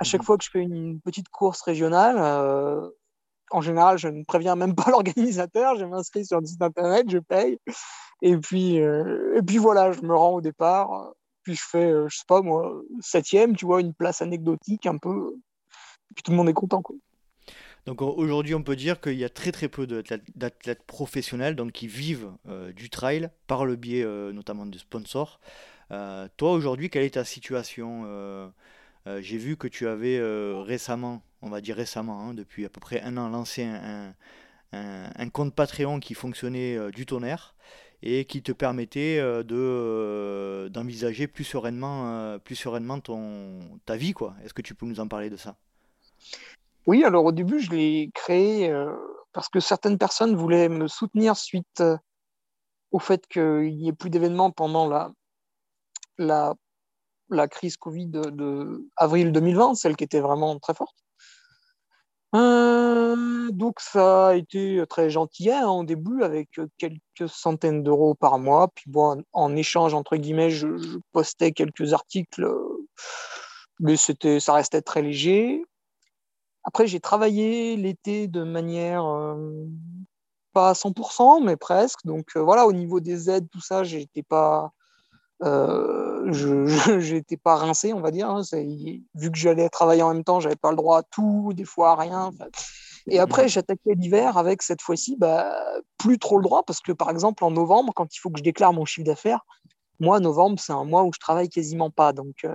À 0.00 0.04
chaque 0.04 0.22
mmh. 0.22 0.24
fois 0.24 0.38
que 0.38 0.44
je 0.44 0.50
fais 0.50 0.60
une 0.60 1.00
petite 1.00 1.28
course 1.28 1.62
régionale, 1.62 2.16
euh, 2.18 2.90
en 3.50 3.60
général, 3.60 3.96
je 3.96 4.08
ne 4.08 4.24
préviens 4.24 4.56
même 4.56 4.74
pas 4.74 4.86
l'organisateur, 4.90 5.76
je 5.76 5.84
m'inscris 5.84 6.26
sur 6.26 6.40
le 6.40 6.46
site 6.46 6.60
internet, 6.60 7.08
je 7.08 7.18
paye, 7.18 7.58
et 8.22 8.36
puis, 8.36 8.80
euh, 8.80 9.36
et 9.36 9.42
puis 9.42 9.58
voilà, 9.58 9.92
je 9.92 10.00
me 10.02 10.14
rends 10.14 10.34
au 10.34 10.40
départ 10.40 11.12
puis 11.44 11.54
je 11.54 11.62
fais, 11.62 11.84
euh, 11.90 12.08
je 12.08 12.16
sais 12.16 12.24
pas 12.26 12.40
moi, 12.40 12.82
septième, 13.00 13.54
tu 13.54 13.66
vois, 13.66 13.80
une 13.80 13.94
place 13.94 14.22
anecdotique 14.22 14.86
un 14.86 14.96
peu, 14.96 15.36
et 16.10 16.14
puis 16.14 16.22
tout 16.24 16.32
le 16.32 16.36
monde 16.36 16.48
est 16.48 16.54
content. 16.54 16.82
Quoi. 16.82 16.96
Donc 17.86 18.00
aujourd'hui, 18.00 18.54
on 18.54 18.62
peut 18.62 18.76
dire 18.76 19.00
qu'il 19.00 19.18
y 19.18 19.24
a 19.24 19.28
très 19.28 19.52
très 19.52 19.68
peu 19.68 19.86
d'athlètes 19.86 20.84
professionnels 20.84 21.54
donc, 21.54 21.72
qui 21.72 21.86
vivent 21.86 22.30
du 22.74 22.88
trail 22.88 23.28
par 23.46 23.66
le 23.66 23.76
biais 23.76 24.04
notamment 24.32 24.64
de 24.64 24.78
sponsors. 24.78 25.38
toi 25.90 26.52
aujourd'hui, 26.52 26.88
quelle 26.88 27.04
est 27.04 27.14
ta 27.14 27.24
situation 27.24 28.50
J'ai 29.06 29.36
vu 29.36 29.58
que 29.58 29.68
tu 29.68 29.86
avais 29.86 30.18
récemment, 30.62 31.22
on 31.42 31.50
va 31.50 31.60
dire 31.60 31.76
récemment, 31.76 32.20
hein, 32.20 32.32
depuis 32.32 32.64
à 32.64 32.70
peu 32.70 32.80
près 32.80 33.02
un 33.02 33.18
an, 33.18 33.28
lancé 33.28 33.64
un, 33.64 34.14
un, 34.74 35.28
compte 35.30 35.54
Patreon 35.54 36.00
qui 36.00 36.14
fonctionnait 36.14 36.76
euh, 36.76 36.90
du 36.90 37.06
tonnerre 37.06 37.54
et 38.02 38.24
qui 38.24 38.42
te 38.42 38.52
permettait 38.52 39.18
euh, 39.18 39.42
de 39.42 39.56
euh, 39.56 40.68
d'envisager 40.68 41.26
plus 41.26 41.44
sereinement 41.44 42.38
plus 42.40 42.56
sereinement 42.56 43.00
ton 43.00 43.80
ta 43.86 43.96
vie 43.96 44.12
quoi. 44.12 44.34
Est-ce 44.44 44.54
que 44.54 44.62
tu 44.62 44.74
peux 44.74 44.86
nous 44.86 45.00
en 45.00 45.08
parler 45.08 45.30
de 45.30 45.36
ça? 45.36 45.56
Oui, 46.86 47.04
alors 47.04 47.24
au 47.24 47.32
début 47.32 47.60
je 47.60 47.70
l'ai 47.70 48.10
créé 48.14 48.74
parce 49.32 49.48
que 49.48 49.60
certaines 49.60 49.98
personnes 49.98 50.36
voulaient 50.36 50.68
me 50.68 50.86
soutenir 50.86 51.36
suite 51.36 51.82
au 52.90 52.98
fait 52.98 53.26
qu'il 53.26 53.76
n'y 53.76 53.88
ait 53.88 53.92
plus 53.92 54.10
d'événements 54.10 54.50
pendant 54.50 54.86
la 56.18 56.54
la 57.30 57.48
crise 57.48 57.76
Covid 57.76 58.08
de, 58.08 58.88
avril 58.96 59.32
2020, 59.32 59.74
celle 59.74 59.96
qui 59.96 60.04
était 60.04 60.20
vraiment 60.20 60.58
très 60.58 60.74
forte. 60.74 60.96
Euh, 62.34 63.50
donc 63.52 63.78
ça 63.78 64.28
a 64.28 64.34
été 64.34 64.82
très 64.88 65.08
gentil 65.08 65.52
hein, 65.52 65.68
au 65.68 65.84
début 65.84 66.22
avec 66.24 66.48
quelques 66.78 67.28
centaines 67.28 67.82
d'euros 67.82 68.14
par 68.14 68.38
mois. 68.38 68.68
Puis 68.74 68.90
bon, 68.90 69.22
en, 69.32 69.56
échange 69.56 69.94
entre 69.94 70.16
guillemets, 70.16 70.50
je, 70.50 70.98
postais 71.12 71.52
quelques 71.52 71.92
articles, 71.92 72.46
mais 73.78 73.96
ça 73.96 74.52
restait 74.52 74.82
très 74.82 75.02
léger. 75.02 75.62
Après, 76.64 76.86
j'ai 76.86 77.00
travaillé 77.00 77.76
l'été 77.76 78.26
de 78.26 78.42
manière 78.42 79.04
euh, 79.04 79.66
pas 80.52 80.70
à 80.70 80.72
100%, 80.72 81.44
mais 81.44 81.56
presque. 81.56 82.00
Donc 82.04 82.28
euh, 82.36 82.40
voilà, 82.40 82.66
au 82.66 82.72
niveau 82.72 83.00
des 83.00 83.30
aides, 83.30 83.48
tout 83.50 83.60
ça, 83.60 83.84
j'étais 83.84 84.22
pas 84.22 84.72
euh, 85.42 86.32
je 86.32 87.36
pas 87.42 87.56
rincé, 87.56 87.92
on 87.92 88.00
va 88.00 88.10
dire. 88.10 88.30
Hein. 88.30 88.42
vu 89.14 89.30
que 89.30 89.38
j'allais 89.38 89.68
travailler 89.68 90.02
en 90.02 90.14
même 90.14 90.24
temps, 90.24 90.40
j'avais 90.40 90.56
pas 90.56 90.70
le 90.70 90.76
droit 90.76 90.98
à 90.98 91.02
tout, 91.02 91.52
des 91.54 91.64
fois 91.64 91.92
à 91.92 91.96
rien. 91.96 92.30
Et 93.06 93.18
après, 93.18 93.48
j'attaquais 93.48 93.94
l'hiver 93.94 94.38
avec 94.38 94.62
cette 94.62 94.80
fois-ci 94.80 95.16
bah, 95.18 95.54
plus 95.98 96.18
trop 96.18 96.38
le 96.38 96.42
droit 96.42 96.62
parce 96.62 96.80
que 96.80 96.92
par 96.92 97.10
exemple 97.10 97.44
en 97.44 97.50
novembre, 97.50 97.92
quand 97.94 98.14
il 98.14 98.18
faut 98.18 98.30
que 98.30 98.38
je 98.38 98.44
déclare 98.44 98.72
mon 98.72 98.86
chiffre 98.86 99.06
d'affaires, 99.06 99.44
moi, 100.00 100.20
novembre, 100.20 100.58
c'est 100.58 100.72
un 100.72 100.84
mois 100.84 101.04
où 101.04 101.12
je 101.12 101.20
travaille 101.20 101.48
quasiment 101.48 101.90
pas. 101.90 102.12
Donc, 102.12 102.46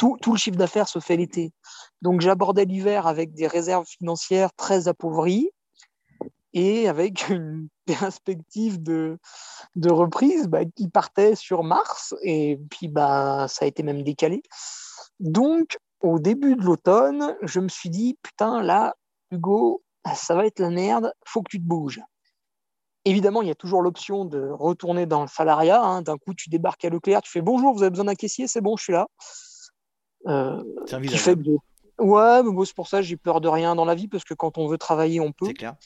tout, 0.00 0.32
le 0.32 0.38
chiffre 0.38 0.56
d'affaires 0.56 0.88
se 0.88 0.98
fait 0.98 1.16
l'été. 1.16 1.52
Donc, 2.00 2.20
j'abordais 2.20 2.64
l'hiver 2.64 3.06
avec 3.06 3.34
des 3.34 3.46
réserves 3.46 3.86
financières 3.86 4.52
très 4.54 4.88
appauvries 4.88 5.50
et 6.54 6.88
avec 6.88 7.28
une 7.28 7.68
perspective 7.84 8.82
de, 8.82 9.18
de 9.76 9.90
reprise 9.90 10.48
bah, 10.48 10.64
qui 10.64 10.88
partait 10.88 11.36
sur 11.36 11.62
mars, 11.64 12.14
et 12.22 12.58
puis 12.70 12.88
bah, 12.88 13.46
ça 13.48 13.64
a 13.64 13.68
été 13.68 13.82
même 13.82 14.02
décalé. 14.02 14.42
Donc, 15.18 15.76
au 16.00 16.18
début 16.18 16.56
de 16.56 16.62
l'automne, 16.62 17.36
je 17.42 17.60
me 17.60 17.68
suis 17.68 17.90
dit, 17.90 18.18
putain, 18.22 18.62
là, 18.62 18.94
Hugo, 19.30 19.82
ça 20.14 20.34
va 20.34 20.46
être 20.46 20.60
la 20.60 20.70
merde, 20.70 21.12
faut 21.26 21.42
que 21.42 21.50
tu 21.50 21.58
te 21.58 21.66
bouges. 21.66 22.00
Évidemment, 23.04 23.42
il 23.42 23.48
y 23.48 23.50
a 23.50 23.54
toujours 23.54 23.82
l'option 23.82 24.24
de 24.24 24.48
retourner 24.50 25.06
dans 25.06 25.22
le 25.22 25.28
salariat. 25.28 25.82
Hein. 25.82 26.02
D'un 26.02 26.18
coup, 26.18 26.34
tu 26.34 26.50
débarques 26.50 26.84
à 26.84 26.90
Leclerc, 26.90 27.22
tu 27.22 27.30
fais 27.30 27.40
bonjour, 27.40 27.74
vous 27.74 27.82
avez 27.82 27.90
besoin 27.90 28.06
d'un 28.06 28.14
caissier, 28.14 28.46
c'est 28.46 28.60
bon, 28.60 28.76
je 28.76 28.84
suis 28.84 28.92
là. 28.92 29.06
Euh, 30.26 30.62
qui 30.86 31.18
fait 31.18 31.36
Ouais, 31.98 32.42
mais 32.42 32.64
c'est 32.64 32.74
pour 32.74 32.88
ça 32.88 33.02
j'ai 33.02 33.16
peur 33.16 33.40
de 33.40 33.48
rien 33.48 33.74
dans 33.74 33.84
la 33.84 33.94
vie, 33.94 34.08
parce 34.08 34.24
que 34.24 34.34
quand 34.34 34.58
on 34.58 34.66
veut 34.66 34.78
travailler, 34.78 35.20
on 35.20 35.32
peut. 35.32 35.46
C'est 35.46 35.54
clair. 35.54 35.76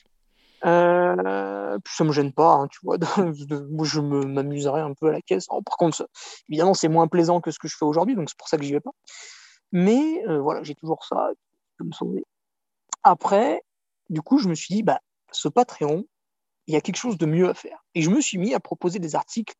Euh, 0.64 1.78
ça 1.86 2.04
me 2.04 2.12
gêne 2.12 2.32
pas, 2.32 2.54
hein, 2.54 2.68
tu 2.68 2.78
vois. 2.82 2.96
je 3.34 4.00
m'amuserais 4.00 4.80
un 4.80 4.94
peu 4.94 5.08
à 5.08 5.12
la 5.12 5.20
caisse. 5.20 5.46
par 5.46 5.76
contre, 5.76 6.08
évidemment, 6.48 6.74
c'est 6.74 6.88
moins 6.88 7.06
plaisant 7.06 7.40
que 7.40 7.50
ce 7.50 7.58
que 7.58 7.68
je 7.68 7.76
fais 7.76 7.84
aujourd'hui, 7.84 8.14
donc 8.14 8.30
c'est 8.30 8.38
pour 8.38 8.48
ça 8.48 8.56
que 8.56 8.64
j'y 8.64 8.72
vais 8.72 8.80
pas. 8.80 8.92
Mais 9.72 10.24
euh, 10.26 10.40
voilà, 10.40 10.62
j'ai 10.62 10.74
toujours 10.74 11.04
ça, 11.04 11.30
me 11.80 11.92
sauver. 11.92 12.24
Après, 13.02 13.62
du 14.08 14.22
coup, 14.22 14.38
je 14.38 14.48
me 14.48 14.54
suis 14.54 14.74
dit, 14.74 14.82
bah, 14.82 15.00
ce 15.32 15.48
Patreon, 15.48 16.04
il 16.66 16.74
y 16.74 16.76
a 16.76 16.80
quelque 16.80 16.96
chose 16.96 17.18
de 17.18 17.26
mieux 17.26 17.48
à 17.48 17.54
faire. 17.54 17.84
Et 17.94 18.00
je 18.00 18.08
me 18.08 18.20
suis 18.20 18.38
mis 18.38 18.54
à 18.54 18.60
proposer 18.60 18.98
des 18.98 19.16
articles 19.16 19.54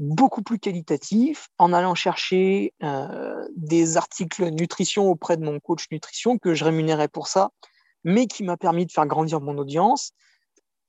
beaucoup 0.00 0.42
plus 0.42 0.58
qualitatifs 0.58 1.48
en 1.58 1.72
allant 1.72 1.94
chercher 1.94 2.74
euh, 2.82 3.46
des 3.54 3.96
articles 3.96 4.48
nutrition 4.48 5.08
auprès 5.10 5.36
de 5.36 5.44
mon 5.44 5.60
coach 5.60 5.86
nutrition 5.92 6.38
que 6.38 6.54
je 6.54 6.64
rémunérais 6.64 7.08
pour 7.08 7.28
ça, 7.28 7.50
mais 8.02 8.26
qui 8.26 8.42
m'a 8.42 8.56
permis 8.56 8.86
de 8.86 8.92
faire 8.92 9.06
grandir 9.06 9.40
mon 9.40 9.56
audience 9.58 10.12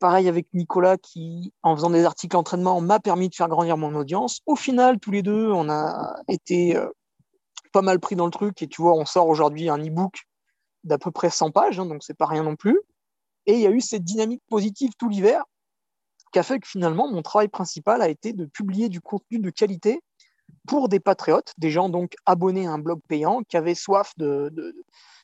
Pareil 0.02 0.28
avec 0.28 0.48
Nicolas 0.56 0.98
qui, 0.98 1.54
en 1.62 1.76
faisant 1.76 1.92
des 1.92 2.06
articles 2.06 2.34
d'entraînement, 2.34 2.82
m'a 2.82 3.00
permis 3.00 3.30
de 3.30 3.36
faire 3.36 3.48
grandir 3.48 3.78
mon 3.78 3.94
audience. 3.94 4.42
Au 4.48 4.56
final, 4.56 5.00
tous 5.00 5.12
les 5.12 5.22
deux, 5.22 5.52
on 5.52 5.70
a 5.70 6.16
été 6.28 6.76
euh, 6.76 6.90
pas 7.72 7.84
mal 7.84 8.00
pris 8.00 8.16
dans 8.16 8.26
le 8.26 8.32
truc. 8.32 8.64
Et 8.64 8.68
tu 8.68 8.82
vois, 8.82 8.94
on 8.94 9.06
sort 9.06 9.28
aujourd'hui 9.28 9.70
un 9.70 9.78
e-book 9.78 10.24
d'à 10.84 10.98
peu 10.98 11.12
près 11.12 11.30
100 11.30 11.52
pages, 11.52 11.80
hein, 11.80 11.86
donc 11.86 12.02
c'est 12.02 12.18
pas 12.18 12.26
rien 12.26 12.42
non 12.42 12.56
plus. 12.56 12.80
Et 13.46 13.54
il 13.54 13.60
y 13.60 13.68
a 13.68 13.70
eu 13.70 13.80
cette 13.80 14.04
dynamique 14.04 14.42
positive 14.50 14.90
tout 14.98 15.08
l'hiver 15.08 15.44
qui 16.32 16.40
a 16.40 16.44
fait 16.44 16.60
que 16.60 16.68
finalement, 16.68 17.12
mon 17.12 17.22
travail 17.22 17.48
principal 17.48 18.02
a 18.02 18.10
été 18.10 18.34
de 18.34 18.46
publier 18.46 18.90
du 18.90 19.02
contenu 19.02 19.40
de 19.40 19.50
qualité 19.50 20.02
pour 20.68 20.90
des 20.90 21.00
patriotes, 21.00 21.54
des 21.58 21.72
gens 21.72 21.90
donc 21.90 22.16
abonnés 22.26 22.68
à 22.68 22.72
un 22.72 22.80
blog 22.80 23.00
payant 23.08 23.42
qui 23.44 23.58
avaient 23.58 23.76
soif 23.76 24.14
de, 24.18 24.52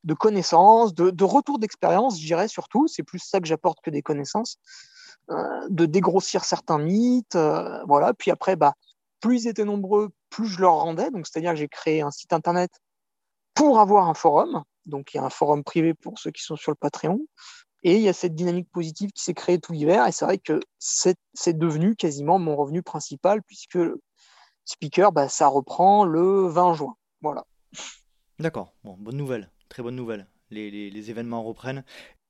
de 0.04 0.14
connaissances, 0.14 0.94
de, 0.94 1.24
retour 1.24 1.60
d'expérience, 1.60 2.20
je 2.20 2.26
dirais 2.26 2.48
surtout. 2.48 2.88
C'est 2.88 3.04
plus 3.04 3.20
ça 3.20 3.40
que 3.40 3.48
j'apporte 3.48 3.80
que 3.82 3.90
des 3.90 4.02
connaissances, 4.02 4.58
euh, 5.30 5.68
de 5.70 5.86
dégrossir 5.86 6.46
certains 6.46 6.80
mythes. 6.80 7.36
Euh, 7.36 7.84
voilà. 7.88 8.14
Puis 8.14 8.32
après, 8.32 8.56
bah, 8.56 8.74
plus 9.20 9.44
ils 9.44 9.48
étaient 9.50 9.66
nombreux, 9.66 10.10
plus 10.30 10.48
je 10.48 10.62
leur 10.62 10.76
rendais. 10.76 11.12
Donc, 11.12 11.28
c'est-à-dire 11.28 11.52
que 11.52 11.58
j'ai 11.58 11.68
créé 11.68 12.02
un 12.02 12.12
site 12.12 12.34
internet 12.34 12.72
pour 13.54 13.80
avoir 13.80 14.08
un 14.08 14.14
forum. 14.14 14.64
Donc, 14.86 15.14
il 15.14 15.18
y 15.18 15.20
a 15.20 15.24
un 15.24 15.30
forum 15.30 15.64
privé 15.64 15.94
pour 15.94 16.18
ceux 16.20 16.32
qui 16.32 16.44
sont 16.44 16.56
sur 16.56 16.72
le 16.72 16.78
Patreon. 16.78 17.20
Et 17.88 17.96
il 17.96 18.02
y 18.02 18.10
a 18.10 18.14
cette 18.14 18.36
dynamique 18.36 18.70
positive 18.70 19.12
qui 19.14 19.24
s'est 19.24 19.34
créée 19.34 19.60
tout 19.60 19.72
l'hiver. 19.72 20.06
Et 20.06 20.12
c'est 20.12 20.26
vrai 20.26 20.38
que 20.38 20.60
c'est 20.78 21.58
devenu 21.58 21.96
quasiment 21.96 22.38
mon 22.38 22.54
revenu 22.54 22.84
principal, 22.84 23.42
puisque 23.44 23.76
le 23.76 24.02
speaker, 24.66 25.14
bah, 25.14 25.30
ça 25.30 25.48
reprend 25.48 26.04
le 26.04 26.48
20 26.48 26.74
juin. 26.74 26.98
Voilà. 27.22 27.46
D'accord, 28.40 28.74
bon, 28.84 28.98
bonne 29.00 29.16
nouvelle. 29.16 29.50
Très 29.70 29.84
bonne 29.84 29.96
nouvelle. 29.96 30.28
Les, 30.50 31.10
événements 31.10 31.44
reprennent. 31.44 31.86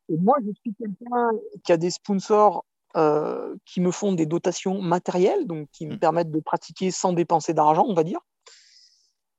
Et 0.10 0.17
moi, 0.17 0.36
je 0.46 0.52
suis 0.62 0.76
quelqu'un 0.76 1.32
qui 1.63 1.72
a 1.72 1.78
des 1.78 1.89
sponsors 1.89 2.63
euh, 2.96 3.56
qui 3.65 3.82
me 3.82 3.89
font 3.89 4.13
des 4.13 4.28
dotations 4.28 4.80
matérielles, 4.80 5.48
donc 5.48 5.70
qui 5.72 5.88
me 5.88 5.96
mm. 5.96 6.00
permettent 6.00 6.32
de 6.32 6.39
pratiquer 6.39 6.91
sans 6.91 7.13
dépenser 7.13 7.56
d'argent, 7.56 7.86
on 7.88 7.96
va 7.96 8.04
dire. 8.04 8.20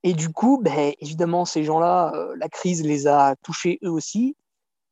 Et 0.03 0.15
du 0.15 0.31
coup, 0.31 0.61
ben, 0.61 0.95
évidemment, 0.99 1.45
ces 1.45 1.63
gens-là, 1.63 2.11
euh, 2.17 2.35
la 2.37 2.49
crise 2.49 2.83
les 2.83 3.07
a 3.07 3.37
touchés 3.37 3.79
eux 3.85 3.91
aussi. 3.93 4.35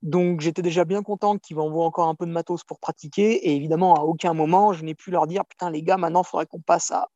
Donc 0.03 0.41
j'étais 0.41 0.63
déjà 0.63 0.85
bien 0.85 1.03
content 1.03 1.39
qu'ils 1.39 1.57
m'envoient 1.57 1.85
encore 1.85 2.09
un 2.09 2.15
peu 2.15 2.27
de 2.27 2.31
matos 2.31 2.65
pour 2.65 2.79
pratiquer. 2.79 3.49
Et 3.49 3.57
évidemment, 3.57 3.95
à 3.95 4.03
aucun 4.03 4.35
moment, 4.35 4.73
je 4.73 4.85
n'ai 4.85 4.95
pu 4.95 5.11
leur 5.11 5.27
dire, 5.27 5.45
putain 5.45 5.71
les 5.71 5.83
gars, 5.83 5.97
maintenant, 5.97 6.23
il 6.23 6.29
faudrait 6.29 6.47
qu'on 6.47 6.61
passe 6.61 6.91
à 6.91 7.09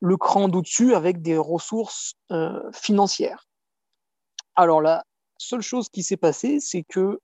le 0.00 0.16
cran 0.16 0.48
d'au-dessus 0.48 0.94
avec 0.94 1.22
des 1.22 1.38
ressources 1.38 2.14
euh, 2.30 2.60
financières. 2.72 3.46
Alors 4.54 4.80
la 4.80 5.04
seule 5.38 5.62
chose 5.62 5.88
qui 5.88 6.02
s'est 6.02 6.16
passée, 6.16 6.60
c'est 6.60 6.82
que 6.82 7.20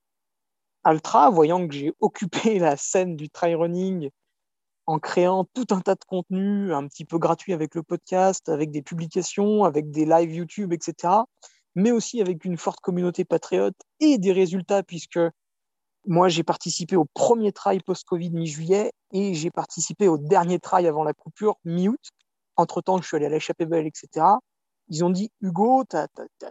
Altra, 0.84 1.30
voyant 1.30 1.66
que 1.66 1.74
j'ai 1.74 1.92
occupé 2.00 2.58
la 2.58 2.76
scène 2.76 3.16
du 3.16 3.30
trail 3.30 3.54
running 3.54 4.10
en 4.86 4.98
créant 4.98 5.44
tout 5.44 5.66
un 5.70 5.80
tas 5.80 5.94
de 5.94 6.04
contenus 6.04 6.72
un 6.72 6.88
petit 6.88 7.04
peu 7.04 7.18
gratuits 7.18 7.52
avec 7.52 7.74
le 7.74 7.82
podcast, 7.82 8.48
avec 8.48 8.70
des 8.70 8.82
publications, 8.82 9.64
avec 9.64 9.90
des 9.90 10.04
lives 10.04 10.34
YouTube, 10.34 10.72
etc., 10.72 11.14
mais 11.74 11.90
aussi 11.90 12.20
avec 12.20 12.44
une 12.44 12.56
forte 12.56 12.80
communauté 12.80 13.24
patriote 13.24 13.76
et 14.00 14.18
des 14.18 14.32
résultats, 14.32 14.82
puisque 14.82 15.20
moi, 16.06 16.28
j'ai 16.28 16.42
participé 16.42 16.96
au 16.96 17.04
premier 17.14 17.52
trail 17.52 17.80
post-Covid 17.80 18.30
mi-juillet 18.30 18.92
et 19.12 19.34
j'ai 19.34 19.50
participé 19.50 20.08
au 20.08 20.18
dernier 20.18 20.58
trail 20.58 20.86
avant 20.86 21.04
la 21.04 21.14
coupure 21.14 21.56
mi-août. 21.64 22.10
Entre-temps, 22.56 23.00
je 23.00 23.06
suis 23.06 23.16
allé 23.16 23.26
à 23.26 23.30
l'échappée 23.30 23.66
belle, 23.66 23.86
etc 23.86 24.36
ils 24.92 25.04
ont 25.04 25.10
dit 25.10 25.30
Hugo, 25.40 25.84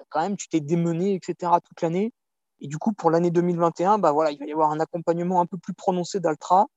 quand 0.10 0.22
même, 0.22 0.36
tu 0.36 0.50
t'es 0.50 0.60
démené, 0.60 1.14
etc. 1.14 1.54
toute 1.64 1.82
l'année. 1.82 2.12
Et 2.60 2.68
du 2.68 2.78
coup, 2.78 2.92
pour 2.92 3.12
l'année 3.12 3.32
2021, 3.32 4.00
bah 4.00 4.12
voilà, 4.12 4.32
il 4.32 4.40
va 4.40 4.46
y 4.46 4.52
avoir 4.52 4.72
un 4.72 4.80
accompagnement 4.80 5.42
un 5.42 5.46
peu 5.46 5.58
plus 5.58 5.74
prononcé 5.74 6.20
d'Altra 6.20 6.68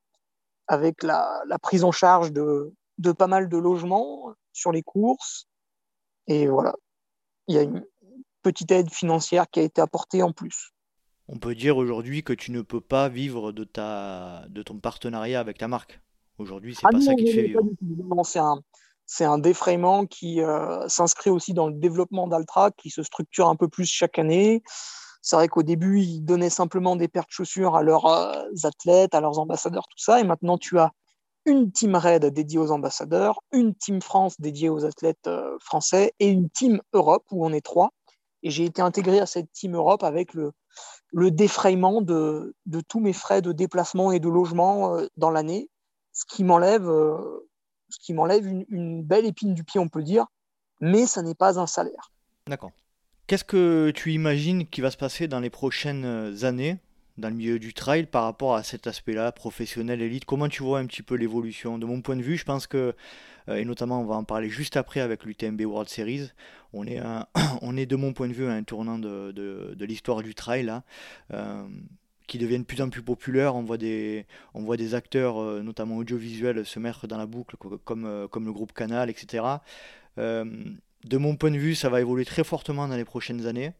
avec 0.66 1.02
la, 1.02 1.42
prise 1.62 1.84
en 1.84 1.92
charge 1.92 2.32
de, 2.32 2.72
de, 2.98 3.12
pas 3.12 3.26
mal 3.26 3.48
de 3.48 3.56
logements 3.56 4.34
sur 4.52 4.72
les 4.72 4.82
courses. 4.82 5.46
Et 6.26 6.48
voilà, 6.48 6.74
il 7.48 7.54
y 7.54 7.58
a 7.58 7.62
une 7.62 7.84
petite 8.44 8.70
aide 8.70 8.90
financière 8.90 9.50
qui 9.50 9.58
a 9.58 9.62
été 9.64 9.80
apportée 9.80 10.22
en 10.22 10.32
plus. 10.32 10.70
On 11.26 11.38
peut 11.38 11.54
dire 11.54 11.76
aujourd'hui 11.78 12.22
que 12.22 12.34
tu 12.34 12.52
ne 12.52 12.60
peux 12.60 12.82
pas 12.82 13.08
vivre 13.08 13.50
de, 13.50 13.64
ta, 13.64 14.44
de 14.48 14.62
ton 14.62 14.78
partenariat 14.78 15.40
avec 15.40 15.58
ta 15.58 15.66
marque. 15.66 16.00
Aujourd'hui, 16.38 16.74
c'est 16.74 16.82
ah 16.84 16.90
pas 16.92 17.00
ça 17.00 17.14
qui 17.14 17.24
te 17.24 17.30
fait 17.30 17.42
vivre. 17.44 17.62
C'est 18.24 18.38
un, 18.38 18.60
c'est 19.06 19.24
un 19.24 19.38
défraiement 19.38 20.04
qui 20.04 20.42
euh, 20.42 20.86
s'inscrit 20.88 21.30
aussi 21.30 21.54
dans 21.54 21.68
le 21.68 21.74
développement 21.74 22.28
d'Altra, 22.28 22.70
qui 22.72 22.90
se 22.90 23.02
structure 23.02 23.48
un 23.48 23.56
peu 23.56 23.68
plus 23.68 23.86
chaque 23.86 24.18
année. 24.18 24.62
C'est 25.22 25.36
vrai 25.36 25.48
qu'au 25.48 25.62
début, 25.62 26.00
ils 26.00 26.20
donnaient 26.20 26.50
simplement 26.50 26.96
des 26.96 27.08
paires 27.08 27.24
de 27.24 27.30
chaussures 27.30 27.76
à 27.76 27.82
leurs 27.82 28.06
euh, 28.06 28.42
athlètes, 28.64 29.14
à 29.14 29.20
leurs 29.20 29.38
ambassadeurs, 29.38 29.86
tout 29.88 30.02
ça. 30.02 30.20
Et 30.20 30.24
maintenant, 30.24 30.58
tu 30.58 30.78
as 30.78 30.92
une 31.46 31.72
team 31.72 31.96
Red 31.96 32.26
dédiée 32.26 32.58
aux 32.58 32.70
ambassadeurs, 32.70 33.40
une 33.52 33.74
team 33.74 34.02
France 34.02 34.40
dédiée 34.40 34.68
aux 34.68 34.84
athlètes 34.84 35.26
euh, 35.26 35.56
français 35.60 36.12
et 36.18 36.28
une 36.28 36.50
team 36.50 36.80
Europe 36.92 37.24
où 37.30 37.46
on 37.46 37.52
est 37.52 37.64
trois. 37.64 37.90
Et 38.44 38.50
j'ai 38.50 38.64
été 38.64 38.80
intégré 38.80 39.18
à 39.18 39.26
cette 39.26 39.50
team 39.52 39.74
Europe 39.74 40.04
avec 40.04 40.34
le, 40.34 40.52
le 41.12 41.32
défrayement 41.32 42.00
de, 42.02 42.54
tous 42.88 43.00
mes 43.00 43.12
frais 43.12 43.42
de 43.42 43.50
déplacement 43.50 44.12
et 44.12 44.20
de 44.20 44.28
logement 44.28 44.96
euh, 44.96 45.06
dans 45.16 45.30
l'année, 45.30 45.68
ce 46.12 46.24
qui 46.24 46.44
m'enlève 46.44 46.88
ce 47.90 47.98
qui 48.00 48.14
m'enlève 48.14 48.46
une, 48.46 48.64
une 48.70 49.02
belle 49.02 49.26
épine 49.26 49.54
du 49.54 49.64
pied, 49.64 49.80
on 49.80 49.88
peut 49.88 50.02
dire, 50.02 50.26
mais 50.80 51.06
ça 51.06 51.22
n'est 51.22 51.34
pas 51.34 51.58
un 51.58 51.66
salaire. 51.66 52.12
D'accord. 52.46 52.72
Qu'est-ce 53.26 53.44
que 53.44 53.90
tu 53.94 54.12
imagines 54.12 54.66
qui 54.66 54.80
va 54.80 54.90
se 54.90 54.96
passer 54.96 55.28
dans 55.28 55.40
les 55.40 55.50
prochaines 55.50 56.44
années 56.44 56.78
dans 57.16 57.28
le 57.28 57.34
milieu 57.34 57.58
du 57.58 57.72
trail 57.72 58.06
par 58.06 58.24
rapport 58.24 58.54
à 58.54 58.62
cet 58.62 58.86
aspect-là, 58.86 59.32
professionnel, 59.32 60.02
élite? 60.02 60.24
Comment 60.24 60.48
tu 60.48 60.62
vois 60.62 60.78
un 60.78 60.86
petit 60.86 61.02
peu 61.02 61.14
l'évolution? 61.14 61.78
De 61.78 61.86
mon 61.86 62.02
point 62.02 62.16
de 62.16 62.22
vue, 62.22 62.36
je 62.36 62.44
pense 62.44 62.66
que, 62.66 62.94
euh, 63.48 63.56
et 63.56 63.64
notamment 63.64 64.00
on 64.00 64.04
va 64.04 64.16
en 64.16 64.24
parler 64.24 64.48
juste 64.48 64.76
après 64.76 65.00
avec 65.00 65.24
l'UTMB 65.24 65.60
World 65.62 65.88
Series, 65.88 66.32
on 67.62 67.76
est, 67.76 67.86
de 67.86 67.96
mon 67.96 68.12
point 68.12 68.28
de 68.28 68.32
vue 68.32 68.46
à 68.46 68.52
un 68.52 68.62
tournant 68.62 68.98
de, 68.98 69.76
l'histoire 69.80 70.22
du 70.22 70.34
trail. 70.34 70.72
Euh, 71.32 71.64
qui 72.26 72.38
deviennent 72.38 72.62
de 72.62 72.66
plus 72.66 72.80
en 72.80 72.88
plus 72.88 73.02
populaires. 73.02 73.54
On 73.54 73.62
voit 73.62 73.76
des, 73.76 74.24
acteurs, 74.94 75.42
euh, 75.42 75.62
notamment 75.62 75.98
audiovisuels, 75.98 76.64
se 76.64 76.78
mettre 76.78 77.06
dans 77.06 77.18
la 77.18 77.26
boucle, 77.26 77.56
comme, 77.84 78.28
comme 78.30 78.46
le 78.46 78.52
groupe 78.52 78.72
Canal, 78.72 79.10
etc 79.10 79.58
de 81.04 81.18
mon 81.18 81.36
point 81.36 81.50
de 81.50 81.58
vue, 81.58 81.74
ça 81.74 81.88
va 81.88 82.00
évoluer 82.00 82.24
très 82.24 82.44
fortement 82.44 82.88
dans 82.88 82.96
les 82.96 83.04
prochaines 83.04 83.46
années. 83.46 83.72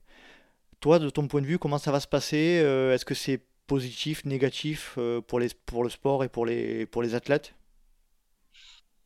Toi, 0.81 0.99
de 0.99 1.09
ton 1.09 1.27
point 1.27 1.41
de 1.41 1.47
vue, 1.47 1.59
comment 1.59 1.79
ça 1.79 1.91
va 1.91 2.01
se 2.01 2.07
passer 2.07 2.61
euh, 2.63 2.95
Est-ce 2.95 3.05
que 3.05 3.15
c'est 3.15 3.41
positif, 3.67 4.25
négatif 4.27 4.95
euh, 4.99 5.21
pour, 5.23 5.41
le 5.41 5.49
sport 5.89 6.25
et 6.25 6.29
pour 6.29 6.45
les 6.45 7.15
athlètes? 7.15 7.55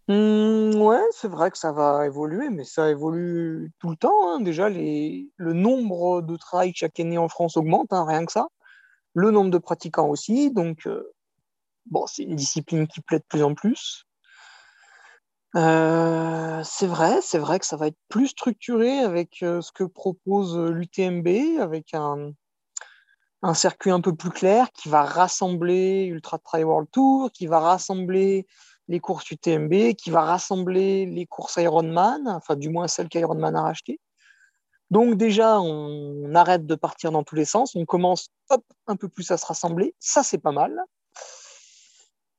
Mmh, 0.09 0.75
Ouais, 0.81 1.03
c'est 1.13 1.29
vrai 1.29 1.51
que 1.51 1.59
ça 1.59 1.73
va 1.73 2.07
évoluer, 2.07 2.51
mais 2.51 2.65
ça 2.65 2.91
évolue 2.91 3.73
tout 3.79 3.91
le 3.91 3.97
temps. 3.97 4.31
Hein. 4.31 4.41
Déjà, 4.41 4.69
le 4.69 5.53
nombre 5.53 6.23
de 6.23 6.37
trails 6.37 6.73
chaque 6.75 6.99
année 7.01 7.19
en 7.19 7.29
France 7.29 7.57
augmente, 7.57 7.93
hein, 7.93 8.05
rien 8.07 8.25
que 8.25 8.33
ça. 8.33 8.49
Le 9.15 9.31
nombre 9.31 9.51
de 9.51 9.59
pratiquants 9.59 10.09
aussi. 10.09 10.51
Donc, 10.51 10.87
euh, 10.87 11.13
bon, 11.87 12.07
c'est 12.07 12.23
une 12.25 12.37
discipline 12.37 12.87
qui 12.87 13.01
plaît 13.01 13.19
de 13.19 13.25
plus 13.29 13.43
en 13.43 13.55
plus. 13.55 14.05
Euh, 15.57 16.63
c'est 16.65 16.87
vrai, 16.87 17.21
c'est 17.23 17.39
vrai 17.39 17.59
que 17.59 17.67
ça 17.67 17.77
va 17.77 17.87
être 17.87 17.99
plus 18.09 18.29
structuré 18.29 18.99
avec 18.99 19.43
euh, 19.43 19.63
ce 19.63 19.73
que 19.73 19.85
propose 19.85 20.59
l'UTMB, 20.59 21.61
avec 21.61 21.95
un, 21.95 22.33
un 23.43 23.55
circuit 23.55 23.91
un 23.91 24.01
peu 24.01 24.15
plus 24.15 24.31
clair 24.31 24.71
qui 24.73 24.89
va 24.89 25.05
rassembler 25.05 26.05
Ultra 26.05 26.39
Trail 26.39 26.65
World 26.65 26.89
Tour, 26.93 27.31
qui 27.33 27.47
va 27.47 27.61
rassembler 27.61 28.47
les 28.89 29.01
courses 29.01 29.31
UTMB, 29.31 29.95
qui 29.95 30.11
va 30.11 30.23
rassembler 30.23 31.07
les 31.07 31.27
courses 31.27 31.57
Ironman, 31.57 32.27
enfin 32.29 32.57
du 32.57 32.71
moins 32.71 32.89
celles 32.89 33.09
qu'Ironman 33.09 33.55
a 33.55 33.63
rachetées. 33.63 34.01
Donc 34.91 35.17
déjà, 35.17 35.61
on, 35.61 36.35
arrête 36.35 36.67
de 36.67 36.75
partir 36.75 37.13
dans 37.13 37.23
tous 37.23 37.35
les 37.35 37.45
sens, 37.45 37.77
on 37.77 37.85
commence 37.85 38.29
hop, 38.49 38.65
un 38.87 38.97
peu 38.97 39.09
plus 39.09 39.31
à 39.31 39.37
se 39.37 39.47
rassembler, 39.47 39.95
ça 39.99 40.23
c'est 40.23 40.39
pas 40.39 40.53
mal. 40.53 40.81